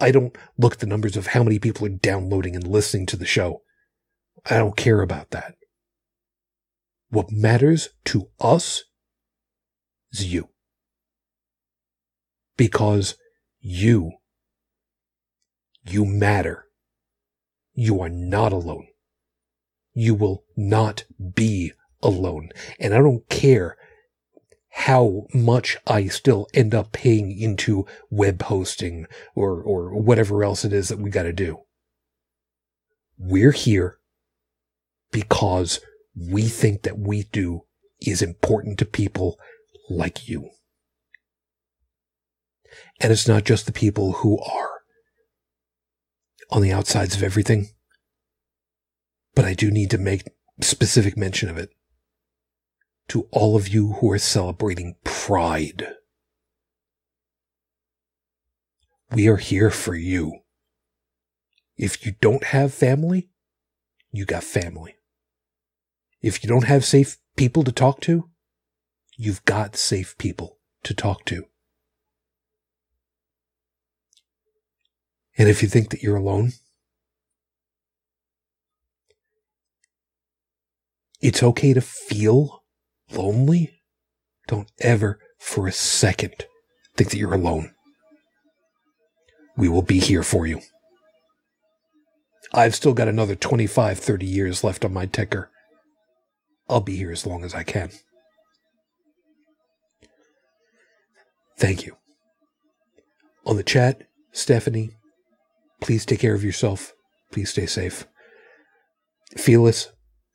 I 0.00 0.10
don't 0.10 0.36
look 0.56 0.74
at 0.74 0.78
the 0.78 0.86
numbers 0.86 1.16
of 1.16 1.28
how 1.28 1.42
many 1.42 1.58
people 1.58 1.86
are 1.86 1.90
downloading 1.90 2.54
and 2.54 2.66
listening 2.66 3.06
to 3.06 3.16
the 3.16 3.26
show. 3.26 3.62
I 4.46 4.56
don't 4.56 4.76
care 4.76 5.02
about 5.02 5.30
that. 5.30 5.54
What 7.10 7.32
matters 7.32 7.88
to 8.06 8.28
us 8.40 8.84
is 10.12 10.32
you. 10.32 10.50
Because 12.56 13.16
you, 13.60 14.12
you 15.84 16.04
matter. 16.04 16.66
You 17.72 18.00
are 18.00 18.08
not 18.08 18.52
alone. 18.52 18.88
You 19.94 20.14
will 20.14 20.44
not 20.56 21.04
be 21.34 21.72
alone. 22.02 22.50
And 22.78 22.94
I 22.94 22.98
don't 22.98 23.28
care 23.28 23.76
how 24.78 25.26
much 25.34 25.76
I 25.88 26.06
still 26.06 26.46
end 26.54 26.72
up 26.72 26.92
paying 26.92 27.36
into 27.36 27.84
web 28.10 28.42
hosting 28.42 29.08
or, 29.34 29.60
or 29.60 30.00
whatever 30.00 30.44
else 30.44 30.64
it 30.64 30.72
is 30.72 30.88
that 30.88 31.00
we 31.00 31.10
got 31.10 31.24
to 31.24 31.32
do. 31.32 31.62
We're 33.18 33.50
here 33.50 33.98
because 35.10 35.80
we 36.16 36.42
think 36.42 36.82
that 36.82 36.96
we 36.96 37.24
do 37.24 37.62
is 38.00 38.22
important 38.22 38.78
to 38.78 38.84
people 38.84 39.36
like 39.90 40.28
you. 40.28 40.50
And 43.00 43.10
it's 43.10 43.26
not 43.26 43.44
just 43.44 43.66
the 43.66 43.72
people 43.72 44.12
who 44.12 44.38
are 44.38 44.82
on 46.50 46.62
the 46.62 46.72
outsides 46.72 47.16
of 47.16 47.24
everything, 47.24 47.70
but 49.34 49.44
I 49.44 49.54
do 49.54 49.72
need 49.72 49.90
to 49.90 49.98
make 49.98 50.30
specific 50.60 51.16
mention 51.16 51.48
of 51.48 51.58
it 51.58 51.70
to 53.08 53.26
all 53.30 53.56
of 53.56 53.68
you 53.68 53.94
who 53.94 54.10
are 54.12 54.18
celebrating 54.18 54.96
Pride. 55.04 55.94
We 59.10 59.28
are 59.28 59.38
here 59.38 59.70
for 59.70 59.94
you. 59.94 60.40
If 61.76 62.04
you 62.04 62.12
don't 62.20 62.44
have 62.44 62.74
family, 62.74 63.30
you 64.12 64.26
got 64.26 64.44
family. 64.44 64.96
If 66.20 66.42
you 66.42 66.48
don't 66.48 66.64
have 66.64 66.84
safe 66.84 67.18
people 67.36 67.62
to 67.64 67.72
talk 67.72 68.00
to, 68.02 68.28
you've 69.16 69.44
got 69.44 69.76
safe 69.76 70.18
people 70.18 70.58
to 70.82 70.92
talk 70.92 71.24
to. 71.26 71.44
And 75.38 75.48
if 75.48 75.62
you 75.62 75.68
think 75.68 75.90
that 75.90 76.02
you're 76.02 76.16
alone, 76.16 76.52
it's 81.20 81.42
okay 81.42 81.72
to 81.72 81.80
feel 81.80 82.57
lonely. 83.12 83.80
Don't 84.46 84.70
ever 84.80 85.18
for 85.38 85.66
a 85.66 85.72
second 85.72 86.46
think 86.96 87.10
that 87.10 87.16
you're 87.16 87.34
alone. 87.34 87.72
We 89.56 89.68
will 89.68 89.82
be 89.82 90.00
here 90.00 90.22
for 90.22 90.46
you. 90.46 90.60
I've 92.52 92.74
still 92.74 92.94
got 92.94 93.08
another 93.08 93.34
25, 93.34 93.98
30 93.98 94.26
years 94.26 94.64
left 94.64 94.84
on 94.84 94.92
my 94.92 95.06
ticker. 95.06 95.50
I'll 96.68 96.80
be 96.80 96.96
here 96.96 97.12
as 97.12 97.26
long 97.26 97.44
as 97.44 97.54
I 97.54 97.62
can. 97.62 97.90
Thank 101.56 101.86
you. 101.86 101.96
On 103.46 103.56
the 103.56 103.62
chat, 103.62 104.02
Stephanie, 104.32 104.90
please 105.80 106.04
take 106.04 106.20
care 106.20 106.34
of 106.34 106.44
yourself. 106.44 106.92
Please 107.32 107.50
stay 107.50 107.66
safe. 107.66 108.06
Fearless, 109.36 109.90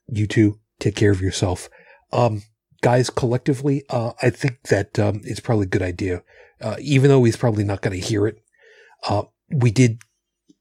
you 0.08 0.28
too, 0.28 0.60
take 0.80 0.96
care 0.96 1.12
of 1.12 1.22
yourself. 1.22 1.70
Um, 2.12 2.44
guys, 2.84 3.10
collectively, 3.10 3.82
uh, 3.90 4.12
I 4.22 4.30
think 4.30 4.62
that 4.64 5.00
um, 5.00 5.22
it's 5.24 5.40
probably 5.40 5.64
a 5.64 5.70
good 5.70 5.82
idea. 5.82 6.22
Uh, 6.62 6.76
even 6.80 7.10
though 7.10 7.24
he's 7.24 7.38
probably 7.38 7.64
not 7.64 7.82
going 7.82 8.00
to 8.00 8.08
hear 8.08 8.28
it, 8.28 8.44
uh, 9.10 9.24
we 9.50 9.72
did 9.72 10.02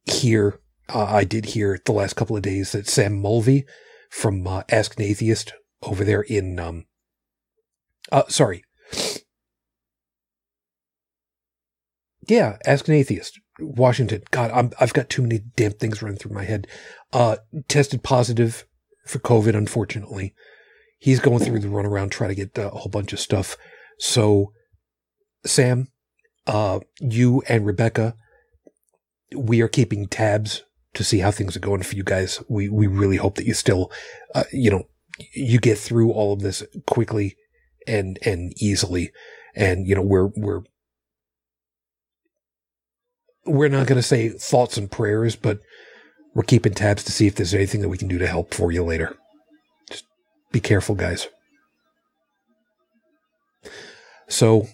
hear, 0.04 0.60
uh, 0.88 1.04
I 1.04 1.24
did 1.24 1.46
hear 1.46 1.78
the 1.84 1.92
last 1.92 2.14
couple 2.14 2.36
of 2.36 2.42
days 2.42 2.72
that 2.72 2.88
Sam 2.88 3.20
Mulvey 3.20 3.66
from 4.08 4.46
uh, 4.46 4.62
Ask 4.70 4.98
an 4.98 5.04
Atheist 5.04 5.52
over 5.82 6.04
there 6.04 6.22
in, 6.22 6.58
um, 6.58 6.86
uh, 8.10 8.24
sorry. 8.28 8.64
Yeah, 12.28 12.56
Ask 12.64 12.86
an 12.86 12.94
Atheist 12.94 13.40
Washington. 13.58 14.22
God, 14.30 14.52
I'm, 14.52 14.70
I've 14.80 14.94
got 14.94 15.10
too 15.10 15.22
many 15.22 15.40
damn 15.56 15.72
things 15.72 16.02
running 16.02 16.18
through 16.18 16.34
my 16.34 16.44
head. 16.44 16.68
Tested 17.68 18.04
positive 18.04 18.64
for 19.06 19.18
COVID, 19.18 19.56
unfortunately. 19.56 20.34
He's 21.02 21.18
going 21.18 21.40
through 21.40 21.58
the 21.58 21.66
runaround 21.66 22.12
trying 22.12 22.30
to 22.30 22.36
get 22.36 22.56
a 22.56 22.68
whole 22.68 22.88
bunch 22.88 23.12
of 23.12 23.18
stuff. 23.18 23.56
So, 23.98 24.52
Sam, 25.44 25.88
uh, 26.46 26.78
you 27.00 27.42
and 27.48 27.66
Rebecca, 27.66 28.14
we 29.36 29.60
are 29.62 29.68
keeping 29.68 30.06
tabs 30.06 30.62
to 30.94 31.02
see 31.02 31.18
how 31.18 31.32
things 31.32 31.56
are 31.56 31.60
going 31.60 31.82
for 31.82 31.96
you 31.96 32.04
guys. 32.04 32.40
We 32.48 32.68
we 32.68 32.86
really 32.86 33.16
hope 33.16 33.34
that 33.34 33.46
you 33.46 33.52
still, 33.52 33.90
uh, 34.32 34.44
you 34.52 34.70
know, 34.70 34.84
you 35.34 35.58
get 35.58 35.76
through 35.76 36.12
all 36.12 36.32
of 36.32 36.38
this 36.38 36.62
quickly 36.86 37.36
and 37.84 38.16
and 38.24 38.52
easily. 38.62 39.10
And 39.56 39.88
you 39.88 39.96
know, 39.96 40.02
we're 40.02 40.28
we're 40.36 40.62
we're 43.44 43.70
not 43.70 43.88
going 43.88 43.98
to 43.98 44.06
say 44.06 44.28
thoughts 44.28 44.76
and 44.76 44.88
prayers, 44.88 45.34
but 45.34 45.58
we're 46.32 46.44
keeping 46.44 46.74
tabs 46.74 47.02
to 47.02 47.10
see 47.10 47.26
if 47.26 47.34
there's 47.34 47.54
anything 47.54 47.80
that 47.80 47.88
we 47.88 47.98
can 47.98 48.06
do 48.06 48.18
to 48.18 48.28
help 48.28 48.54
for 48.54 48.70
you 48.70 48.84
later. 48.84 49.16
Be 50.52 50.60
careful, 50.60 50.94
guys. 50.94 51.28
So, 54.28 54.68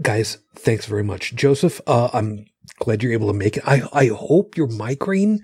guys, 0.00 0.38
thanks 0.56 0.86
very 0.86 1.04
much, 1.04 1.34
Joseph. 1.34 1.80
Uh, 1.86 2.10
I'm 2.12 2.44
glad 2.78 3.02
you're 3.02 3.12
able 3.12 3.28
to 3.28 3.38
make 3.38 3.56
it. 3.56 3.62
I 3.66 3.82
I 3.92 4.06
hope 4.08 4.56
your 4.56 4.68
migraine 4.68 5.40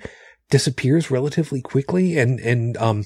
disappears 0.51 1.11
relatively 1.11 1.61
quickly. 1.61 2.19
And 2.19 2.41
and 2.41 2.77
um, 2.77 3.05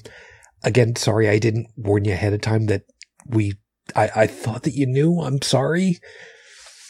again, 0.63 0.95
sorry 0.95 1.29
I 1.29 1.39
didn't 1.39 1.67
warn 1.75 2.05
you 2.05 2.13
ahead 2.13 2.33
of 2.33 2.41
time 2.41 2.67
that 2.67 2.83
we. 3.27 3.53
I 3.95 4.09
I 4.15 4.27
thought 4.27 4.63
that 4.63 4.75
you 4.75 4.85
knew. 4.85 5.19
I'm 5.19 5.41
sorry 5.41 5.99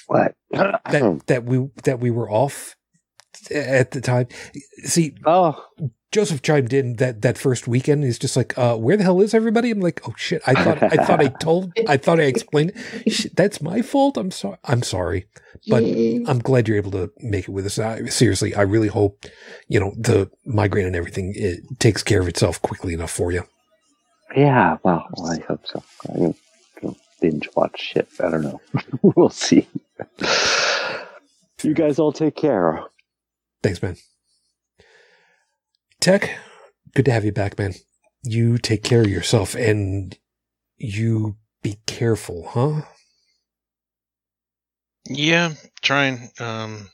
What? 0.07 0.33
that 0.51 1.21
that 1.27 1.43
we 1.45 1.69
that 1.83 1.99
we 1.99 2.11
were 2.11 2.29
off 2.29 2.75
at 3.49 3.91
the 3.91 4.01
time. 4.01 4.27
See, 4.83 5.15
oh, 5.25 5.63
Joseph 6.13 6.41
chimed 6.43 6.71
in 6.71 6.95
that 6.97 7.21
that 7.23 7.37
first 7.37 7.67
weekend. 7.67 8.03
He's 8.03 8.19
just 8.19 8.37
like, 8.37 8.57
uh, 8.57 8.77
"Where 8.77 8.95
the 8.95 9.03
hell 9.03 9.19
is 9.19 9.33
everybody?" 9.33 9.71
I'm 9.71 9.81
like, 9.81 9.99
"Oh 10.07 10.13
shit! 10.15 10.41
I 10.47 10.53
thought 10.53 10.81
I 10.81 11.03
thought 11.05 11.19
I 11.19 11.27
told 11.41 11.73
I 11.87 11.97
thought 11.97 12.19
I 12.19 12.23
explained. 12.23 12.71
Shit, 13.07 13.35
that's 13.35 13.61
my 13.61 13.81
fault. 13.81 14.15
I'm 14.17 14.31
sorry. 14.31 14.57
I'm 14.63 14.83
sorry, 14.83 15.25
but 15.67 15.83
I'm 15.83 16.39
glad 16.39 16.67
you're 16.67 16.77
able 16.77 16.91
to 16.91 17.11
make 17.19 17.45
it 17.45 17.51
with 17.51 17.65
us. 17.65 17.79
I, 17.79 18.05
seriously, 18.05 18.53
I 18.55 18.61
really 18.61 18.89
hope 18.89 19.25
you 19.67 19.79
know 19.79 19.93
the 19.97 20.29
migraine 20.45 20.85
and 20.85 20.95
everything 20.95 21.33
it 21.35 21.79
takes 21.79 22.03
care 22.03 22.21
of 22.21 22.27
itself 22.27 22.61
quickly 22.61 22.93
enough 22.93 23.11
for 23.11 23.31
you. 23.31 23.43
yeah. 24.35 24.77
Well, 24.83 25.07
I 25.27 25.39
hope 25.47 25.65
so. 25.65 25.83
I 26.13 26.19
don't 26.19 26.37
binge 27.21 27.49
watch 27.55 27.79
shit. 27.81 28.07
I 28.19 28.29
don't 28.29 28.43
know. 28.43 28.61
we'll 29.01 29.29
see. 29.29 29.67
You 31.63 31.73
guys 31.73 31.97
all 31.97 32.11
take 32.11 32.35
care. 32.35 32.83
Thanks, 33.63 33.81
man. 33.81 33.95
Tech, 36.03 36.37
good 36.95 37.05
to 37.05 37.13
have 37.13 37.23
you 37.23 37.31
back, 37.31 37.57
man. 37.57 37.75
You 38.23 38.57
take 38.57 38.83
care 38.83 39.03
of 39.03 39.09
yourself 39.09 39.55
and 39.55 40.17
you 40.75 41.37
be 41.61 41.77
careful, 41.85 42.45
huh? 42.49 42.81
Yeah, 45.05 45.53
trying. 45.81 46.29
Um, 46.41 46.89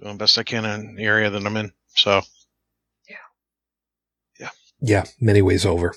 doing 0.00 0.16
best 0.16 0.38
I 0.38 0.42
can 0.42 0.64
in 0.64 0.94
the 0.94 1.04
area 1.04 1.28
that 1.28 1.44
I'm 1.44 1.54
in. 1.58 1.72
So 1.88 2.22
Yeah, 3.06 3.16
yeah, 4.38 4.50
yeah. 4.80 5.04
many 5.20 5.42
ways 5.42 5.66
over. 5.66 5.94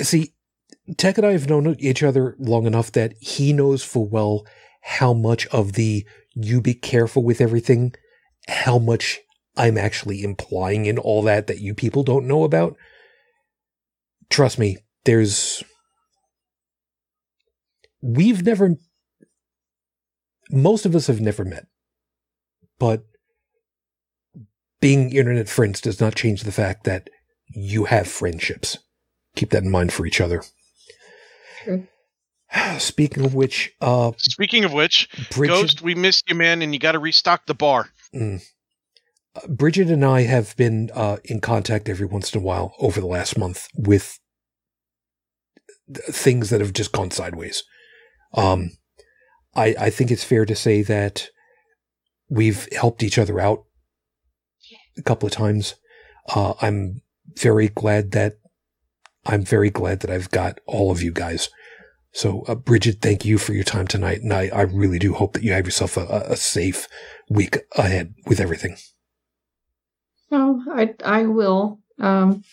See, 0.00 0.34
Tech 0.96 1.18
and 1.18 1.26
I 1.26 1.32
have 1.32 1.48
known 1.48 1.74
each 1.80 2.04
other 2.04 2.36
long 2.38 2.64
enough 2.64 2.92
that 2.92 3.14
he 3.18 3.52
knows 3.52 3.82
full 3.82 4.08
well 4.08 4.46
how 4.82 5.12
much 5.12 5.48
of 5.48 5.72
the 5.72 6.06
you 6.36 6.60
be 6.60 6.74
careful 6.74 7.24
with 7.24 7.40
everything, 7.40 7.92
how 8.46 8.78
much 8.78 9.18
I'm 9.58 9.76
actually 9.76 10.22
implying 10.22 10.86
in 10.86 10.98
all 10.98 11.22
that 11.22 11.48
that 11.48 11.58
you 11.60 11.74
people 11.74 12.04
don't 12.04 12.28
know 12.28 12.44
about. 12.44 12.76
Trust 14.30 14.58
me, 14.58 14.78
there's. 15.04 15.64
We've 18.00 18.44
never. 18.44 18.76
Most 20.50 20.86
of 20.86 20.94
us 20.94 21.08
have 21.08 21.20
never 21.20 21.44
met. 21.44 21.66
But 22.78 23.04
being 24.80 25.10
internet 25.10 25.48
friends 25.48 25.80
does 25.80 26.00
not 26.00 26.14
change 26.14 26.42
the 26.42 26.52
fact 26.52 26.84
that 26.84 27.10
you 27.48 27.86
have 27.86 28.06
friendships. 28.06 28.78
Keep 29.34 29.50
that 29.50 29.64
in 29.64 29.70
mind 29.70 29.92
for 29.92 30.06
each 30.06 30.20
other. 30.20 30.42
True. 31.64 31.88
Speaking 32.78 33.24
of 33.24 33.34
which, 33.34 33.72
uh, 33.80 34.12
speaking 34.18 34.64
of 34.64 34.72
which, 34.72 35.08
Bridget, 35.32 35.52
Ghost, 35.52 35.82
we 35.82 35.94
missed 35.94 36.24
you, 36.28 36.34
man, 36.34 36.62
and 36.62 36.72
you 36.72 36.78
got 36.78 36.92
to 36.92 36.98
restock 36.98 37.46
the 37.46 37.54
bar. 37.54 37.90
Mm. 38.14 38.42
Bridget 39.48 39.90
and 39.90 40.04
I 40.04 40.22
have 40.22 40.56
been 40.56 40.90
uh, 40.94 41.18
in 41.24 41.40
contact 41.40 41.88
every 41.88 42.06
once 42.06 42.34
in 42.34 42.40
a 42.40 42.44
while 42.44 42.74
over 42.78 43.00
the 43.00 43.06
last 43.06 43.38
month 43.38 43.68
with 43.76 44.18
th- 45.92 46.06
things 46.06 46.50
that 46.50 46.60
have 46.60 46.72
just 46.72 46.92
gone 46.92 47.10
sideways. 47.10 47.62
Um, 48.34 48.70
I, 49.54 49.74
I 49.78 49.90
think 49.90 50.10
it's 50.10 50.24
fair 50.24 50.44
to 50.44 50.54
say 50.54 50.82
that 50.82 51.28
we've 52.28 52.68
helped 52.72 53.02
each 53.02 53.18
other 53.18 53.40
out 53.40 53.64
a 54.96 55.02
couple 55.02 55.26
of 55.26 55.32
times. 55.32 55.74
Uh, 56.34 56.54
I'm 56.60 57.02
very 57.36 57.68
glad 57.68 58.12
that 58.12 58.38
I'm 59.26 59.44
very 59.44 59.70
glad 59.70 60.00
that 60.00 60.10
I've 60.10 60.30
got 60.30 60.58
all 60.66 60.90
of 60.90 61.02
you 61.02 61.12
guys. 61.12 61.50
So, 62.12 62.42
uh, 62.48 62.54
Bridget, 62.54 62.98
thank 63.02 63.24
you 63.24 63.36
for 63.36 63.52
your 63.52 63.64
time 63.64 63.86
tonight, 63.86 64.22
and 64.22 64.32
I, 64.32 64.48
I 64.48 64.62
really 64.62 64.98
do 64.98 65.12
hope 65.12 65.34
that 65.34 65.42
you 65.42 65.52
have 65.52 65.66
yourself 65.66 65.96
a 65.96 66.24
a 66.28 66.36
safe 66.36 66.88
week 67.28 67.58
ahead 67.76 68.14
with 68.26 68.40
everything. 68.40 68.76
No, 70.30 70.62
I 70.70 70.94
I 71.04 71.24
will. 71.24 71.80
Um, 71.98 72.44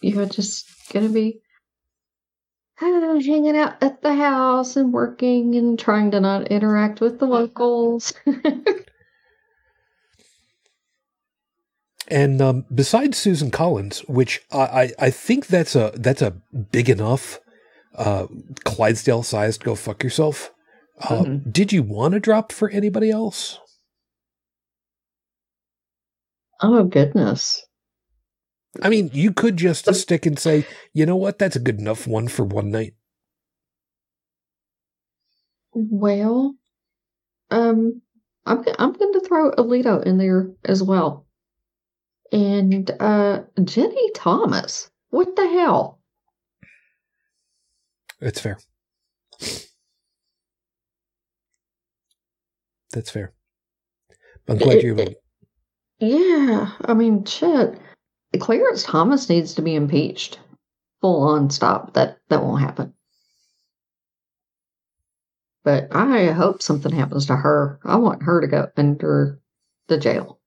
you're 0.00 0.26
just 0.26 0.66
gonna 0.92 1.08
be 1.08 1.40
hanging 2.76 3.56
out 3.56 3.82
at 3.82 4.02
the 4.02 4.14
house 4.14 4.76
and 4.76 4.92
working 4.92 5.54
and 5.54 5.78
trying 5.78 6.10
to 6.10 6.20
not 6.20 6.48
interact 6.48 7.00
with 7.00 7.18
the 7.18 7.26
locals. 7.26 8.12
And 12.08 12.42
um, 12.42 12.66
besides 12.72 13.16
Susan 13.16 13.50
Collins, 13.50 14.00
which 14.00 14.42
I, 14.52 14.58
I, 14.58 14.92
I 14.98 15.10
think 15.10 15.46
that's 15.46 15.74
a 15.74 15.92
that's 15.94 16.20
a 16.20 16.32
big 16.70 16.90
enough 16.90 17.40
uh, 17.94 18.26
Clydesdale 18.64 19.22
sized 19.22 19.64
go 19.64 19.74
fuck 19.74 20.02
yourself. 20.04 20.52
Uh, 21.00 21.22
Mhm. 21.22 21.52
Did 21.52 21.72
you 21.72 21.82
want 21.82 22.12
to 22.12 22.20
drop 22.20 22.52
for 22.52 22.68
anybody 22.68 23.10
else? 23.10 23.58
Oh 26.62 26.84
goodness. 26.84 27.64
I 28.80 28.88
mean, 28.88 29.10
you 29.12 29.32
could 29.32 29.56
just 29.56 29.92
stick 29.94 30.24
and 30.24 30.38
say, 30.38 30.66
you 30.94 31.04
know 31.04 31.16
what, 31.16 31.38
that's 31.38 31.56
a 31.56 31.60
good 31.60 31.78
enough 31.78 32.06
one 32.06 32.28
for 32.28 32.44
one 32.44 32.70
night. 32.70 32.94
Well, 35.74 36.54
um, 37.50 38.00
I'm 38.46 38.64
I'm 38.78 38.92
going 38.92 39.12
to 39.12 39.20
throw 39.26 39.50
Alito 39.52 40.02
in 40.04 40.18
there 40.18 40.50
as 40.64 40.82
well, 40.82 41.26
and 42.30 42.90
uh, 43.00 43.40
Ginni 43.58 44.08
Thomas. 44.14 44.90
What 45.10 45.34
the 45.36 45.48
hell? 45.48 46.00
It's 48.20 48.40
fair. 48.40 48.58
That's 52.92 53.10
fair. 53.10 53.32
I'm 54.48 54.58
glad 54.58 54.82
you're 54.82 54.98
able 54.98 55.12
to 55.12 55.21
Yeah, 56.02 56.72
I 56.84 56.94
mean, 56.94 57.24
shit. 57.24 57.78
Clarence 58.40 58.82
Thomas 58.82 59.28
needs 59.28 59.54
to 59.54 59.62
be 59.62 59.76
impeached. 59.76 60.40
Full 61.00 61.22
on 61.22 61.48
stop. 61.48 61.92
That 61.94 62.18
that 62.28 62.42
won't 62.42 62.60
happen. 62.60 62.92
But 65.62 65.94
I 65.94 66.32
hope 66.32 66.60
something 66.60 66.90
happens 66.90 67.26
to 67.26 67.36
her. 67.36 67.78
I 67.84 67.96
want 67.98 68.24
her 68.24 68.40
to 68.40 68.48
go 68.48 68.68
under 68.76 69.38
the 69.86 69.96
jail. 69.96 70.40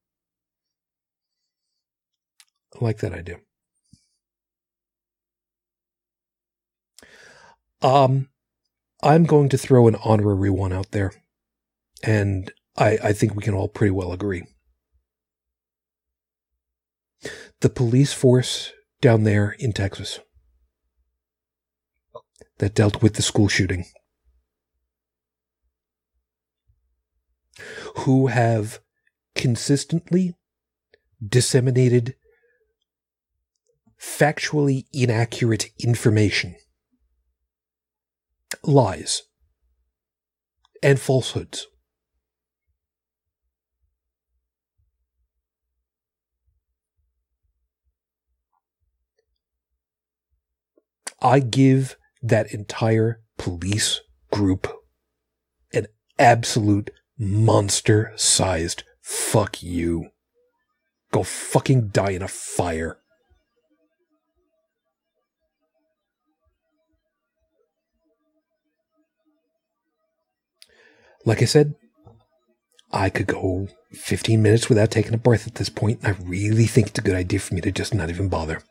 I 2.76 2.84
like 2.84 2.98
that 2.98 3.14
idea. 3.14 3.38
Um, 7.82 8.28
I'm 9.02 9.24
going 9.24 9.48
to 9.50 9.58
throw 9.58 9.88
an 9.88 9.96
honorary 10.04 10.50
one 10.50 10.74
out 10.74 10.92
there, 10.92 11.14
and 12.04 12.52
I, 12.76 12.98
I 13.02 13.14
think 13.14 13.36
we 13.36 13.44
can 13.44 13.54
all 13.54 13.70
pretty 13.70 13.92
well 13.92 14.12
agree. 14.12 14.44
The 17.62 17.70
police 17.70 18.14
force 18.14 18.72
down 19.02 19.24
there 19.24 19.56
in 19.60 19.74
Texas 19.74 20.20
that 22.58 22.76
dealt 22.76 23.02
with 23.02 23.16
the 23.16 23.22
school 23.22 23.48
shooting, 23.48 23.86
who 27.98 28.28
have 28.28 28.80
consistently 29.36 30.36
disseminated 31.26 32.16
factually 34.00 34.86
inaccurate 34.94 35.72
information. 35.80 36.56
Lies. 38.64 39.24
and 40.84 41.00
falsehoods. 41.00 41.68
I 51.22 51.40
give 51.40 51.96
that 52.22 52.54
entire 52.54 53.22
police 53.38 54.02
group 54.32 54.68
an 55.74 55.88
absolute 56.20 56.92
monster 57.18 58.12
sized 58.16 58.84
fuck 59.02 59.62
you. 59.62 60.10
Go 61.12 61.24
fucking 61.24 61.90
die 61.90 62.12
in 62.12 62.22
a 62.22 62.28
fire. 62.28 62.98
Like 71.26 71.42
I 71.42 71.46
said, 71.46 71.74
I 72.92 73.10
could 73.10 73.28
go 73.28 73.68
15 73.94 74.42
minutes 74.42 74.70
without 74.70 74.92
taking 74.92 75.14
a 75.14 75.18
breath 75.18 75.48
at 75.48 75.56
this 75.56 75.70
point, 75.70 76.00
I 76.04 76.12
really 76.12 76.66
think 76.66 76.88
it's 76.88 77.00
a 77.00 77.02
good 77.02 77.16
idea 77.16 77.40
for 77.40 77.56
me 77.56 77.62
to 77.62 77.72
just 77.72 77.94
not 77.94 78.10
even 78.10 78.30
bother. 78.30 78.62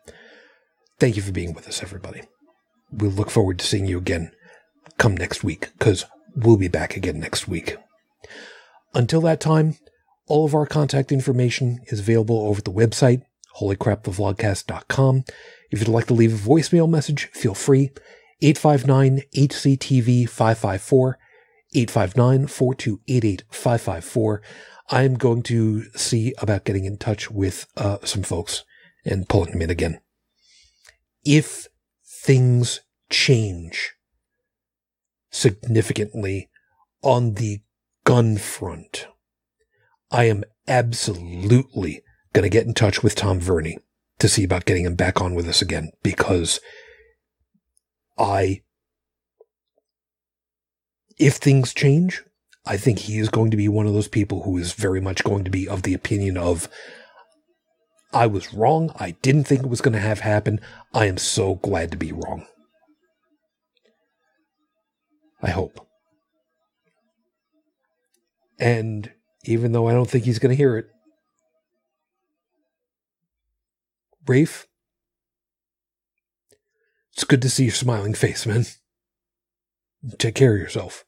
Thank 0.99 1.15
you 1.15 1.21
for 1.21 1.31
being 1.31 1.53
with 1.53 1.67
us, 1.67 1.83
everybody. 1.83 2.21
We'll 2.91 3.11
look 3.11 3.29
forward 3.29 3.59
to 3.59 3.65
seeing 3.65 3.85
you 3.85 3.97
again 3.97 4.31
come 4.97 5.17
next 5.17 5.43
week, 5.43 5.71
because 5.77 6.05
we'll 6.35 6.57
be 6.57 6.67
back 6.67 6.95
again 6.95 7.19
next 7.19 7.47
week. 7.47 7.77
Until 8.93 9.21
that 9.21 9.41
time, 9.41 9.77
all 10.27 10.45
of 10.45 10.55
our 10.55 10.65
contact 10.65 11.11
information 11.11 11.79
is 11.87 11.99
available 11.99 12.47
over 12.47 12.61
the 12.61 12.71
website, 12.71 13.23
holycrapthevlogcast.com. 13.59 15.25
If 15.71 15.79
you'd 15.79 15.87
like 15.87 16.07
to 16.07 16.13
leave 16.13 16.33
a 16.33 16.49
voicemail 16.49 16.89
message, 16.89 17.25
feel 17.33 17.53
free. 17.53 17.91
859 18.41 19.21
HCTV 19.35 20.29
554 20.29 21.17
859 21.73 22.47
4288 22.47 23.43
554. 23.49 24.41
I'm 24.89 25.15
going 25.15 25.41
to 25.43 25.83
see 25.95 26.33
about 26.37 26.63
getting 26.63 26.85
in 26.85 26.97
touch 26.97 27.31
with 27.31 27.67
uh, 27.75 27.97
some 28.03 28.23
folks 28.23 28.63
and 29.03 29.27
pulling 29.27 29.51
them 29.51 29.61
in 29.61 29.69
again. 29.69 29.99
If 31.23 31.67
things 32.25 32.81
change 33.11 33.93
significantly 35.29 36.49
on 37.03 37.35
the 37.35 37.59
gun 38.03 38.35
front, 38.35 39.07
I 40.09 40.23
am 40.23 40.43
absolutely 40.67 42.01
going 42.33 42.41
to 42.41 42.49
get 42.49 42.65
in 42.65 42.73
touch 42.73 43.03
with 43.03 43.13
Tom 43.13 43.39
Verney 43.39 43.77
to 44.17 44.27
see 44.27 44.43
about 44.43 44.65
getting 44.65 44.85
him 44.85 44.95
back 44.95 45.21
on 45.21 45.35
with 45.35 45.47
us 45.47 45.61
again 45.61 45.91
because 46.01 46.59
I, 48.17 48.63
if 51.19 51.35
things 51.35 51.75
change, 51.75 52.23
I 52.65 52.77
think 52.77 52.99
he 52.99 53.19
is 53.19 53.29
going 53.29 53.51
to 53.51 53.57
be 53.57 53.67
one 53.67 53.85
of 53.85 53.93
those 53.93 54.07
people 54.07 54.41
who 54.41 54.57
is 54.57 54.73
very 54.73 54.99
much 54.99 55.23
going 55.23 55.43
to 55.43 55.51
be 55.51 55.67
of 55.67 55.83
the 55.83 55.93
opinion 55.93 56.37
of, 56.37 56.69
I 58.15 58.27
was 58.27 58.53
wrong. 58.53 58.91
I 58.95 59.11
didn't 59.11 59.43
think 59.43 59.61
it 59.61 59.69
was 59.69 59.81
going 59.81 59.93
to 59.93 59.99
have 59.99 60.21
happen. 60.21 60.61
I 60.93 61.07
am 61.07 61.17
so 61.17 61.55
glad 61.55 61.91
to 61.91 61.97
be 61.97 62.13
wrong. 62.13 62.45
I 65.43 65.49
hope. 65.49 65.85
And 68.57 69.11
even 69.43 69.73
though 69.73 69.89
I 69.89 69.91
don't 69.91 70.09
think 70.09 70.23
he's 70.23 70.39
going 70.39 70.51
to 70.51 70.55
hear 70.55 70.77
it, 70.77 70.87
Raif, 74.25 74.65
it's 77.11 77.25
good 77.25 77.41
to 77.41 77.49
see 77.49 77.65
your 77.65 77.73
smiling 77.73 78.13
face, 78.13 78.45
man. 78.45 78.65
Take 80.17 80.35
care 80.35 80.53
of 80.53 80.61
yourself. 80.61 81.03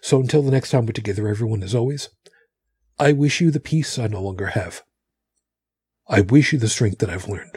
So 0.00 0.18
until 0.18 0.40
the 0.40 0.50
next 0.50 0.70
time 0.70 0.86
we're 0.86 0.92
together, 0.92 1.28
everyone, 1.28 1.62
as 1.62 1.74
always, 1.74 2.08
I 2.98 3.12
wish 3.12 3.42
you 3.42 3.50
the 3.50 3.60
peace 3.60 3.98
I 3.98 4.06
no 4.06 4.22
longer 4.22 4.48
have. 4.48 4.82
I 6.12 6.22
wish 6.22 6.52
you 6.52 6.58
the 6.58 6.68
strength 6.68 6.98
that 6.98 7.08
I've 7.08 7.28
learned. 7.28 7.56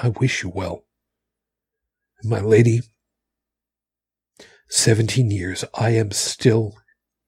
I 0.00 0.10
wish 0.10 0.44
you 0.44 0.50
well. 0.50 0.84
My 2.22 2.38
lady, 2.38 2.82
17 4.68 5.32
years, 5.32 5.64
I 5.74 5.90
am 5.90 6.12
still 6.12 6.74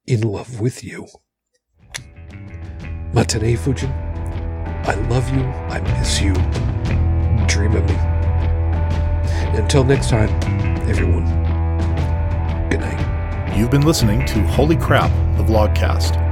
in 0.06 0.20
love 0.20 0.60
with 0.60 0.84
you. 0.84 1.08
Matane 3.12 3.58
Fujin, 3.58 3.90
I 4.86 4.94
love 5.08 5.28
you, 5.34 5.42
I 5.42 5.80
miss 5.98 6.20
you, 6.20 6.34
dream 7.48 7.74
of 7.74 7.84
me. 7.88 7.96
Until 9.58 9.82
next 9.82 10.08
time, 10.08 10.30
everyone, 10.88 11.24
good 12.70 12.78
night. 12.78 13.58
You've 13.58 13.72
been 13.72 13.82
listening 13.82 14.24
to 14.26 14.40
Holy 14.42 14.76
Crap, 14.76 15.10
the 15.36 15.42
vlogcast. 15.42 16.31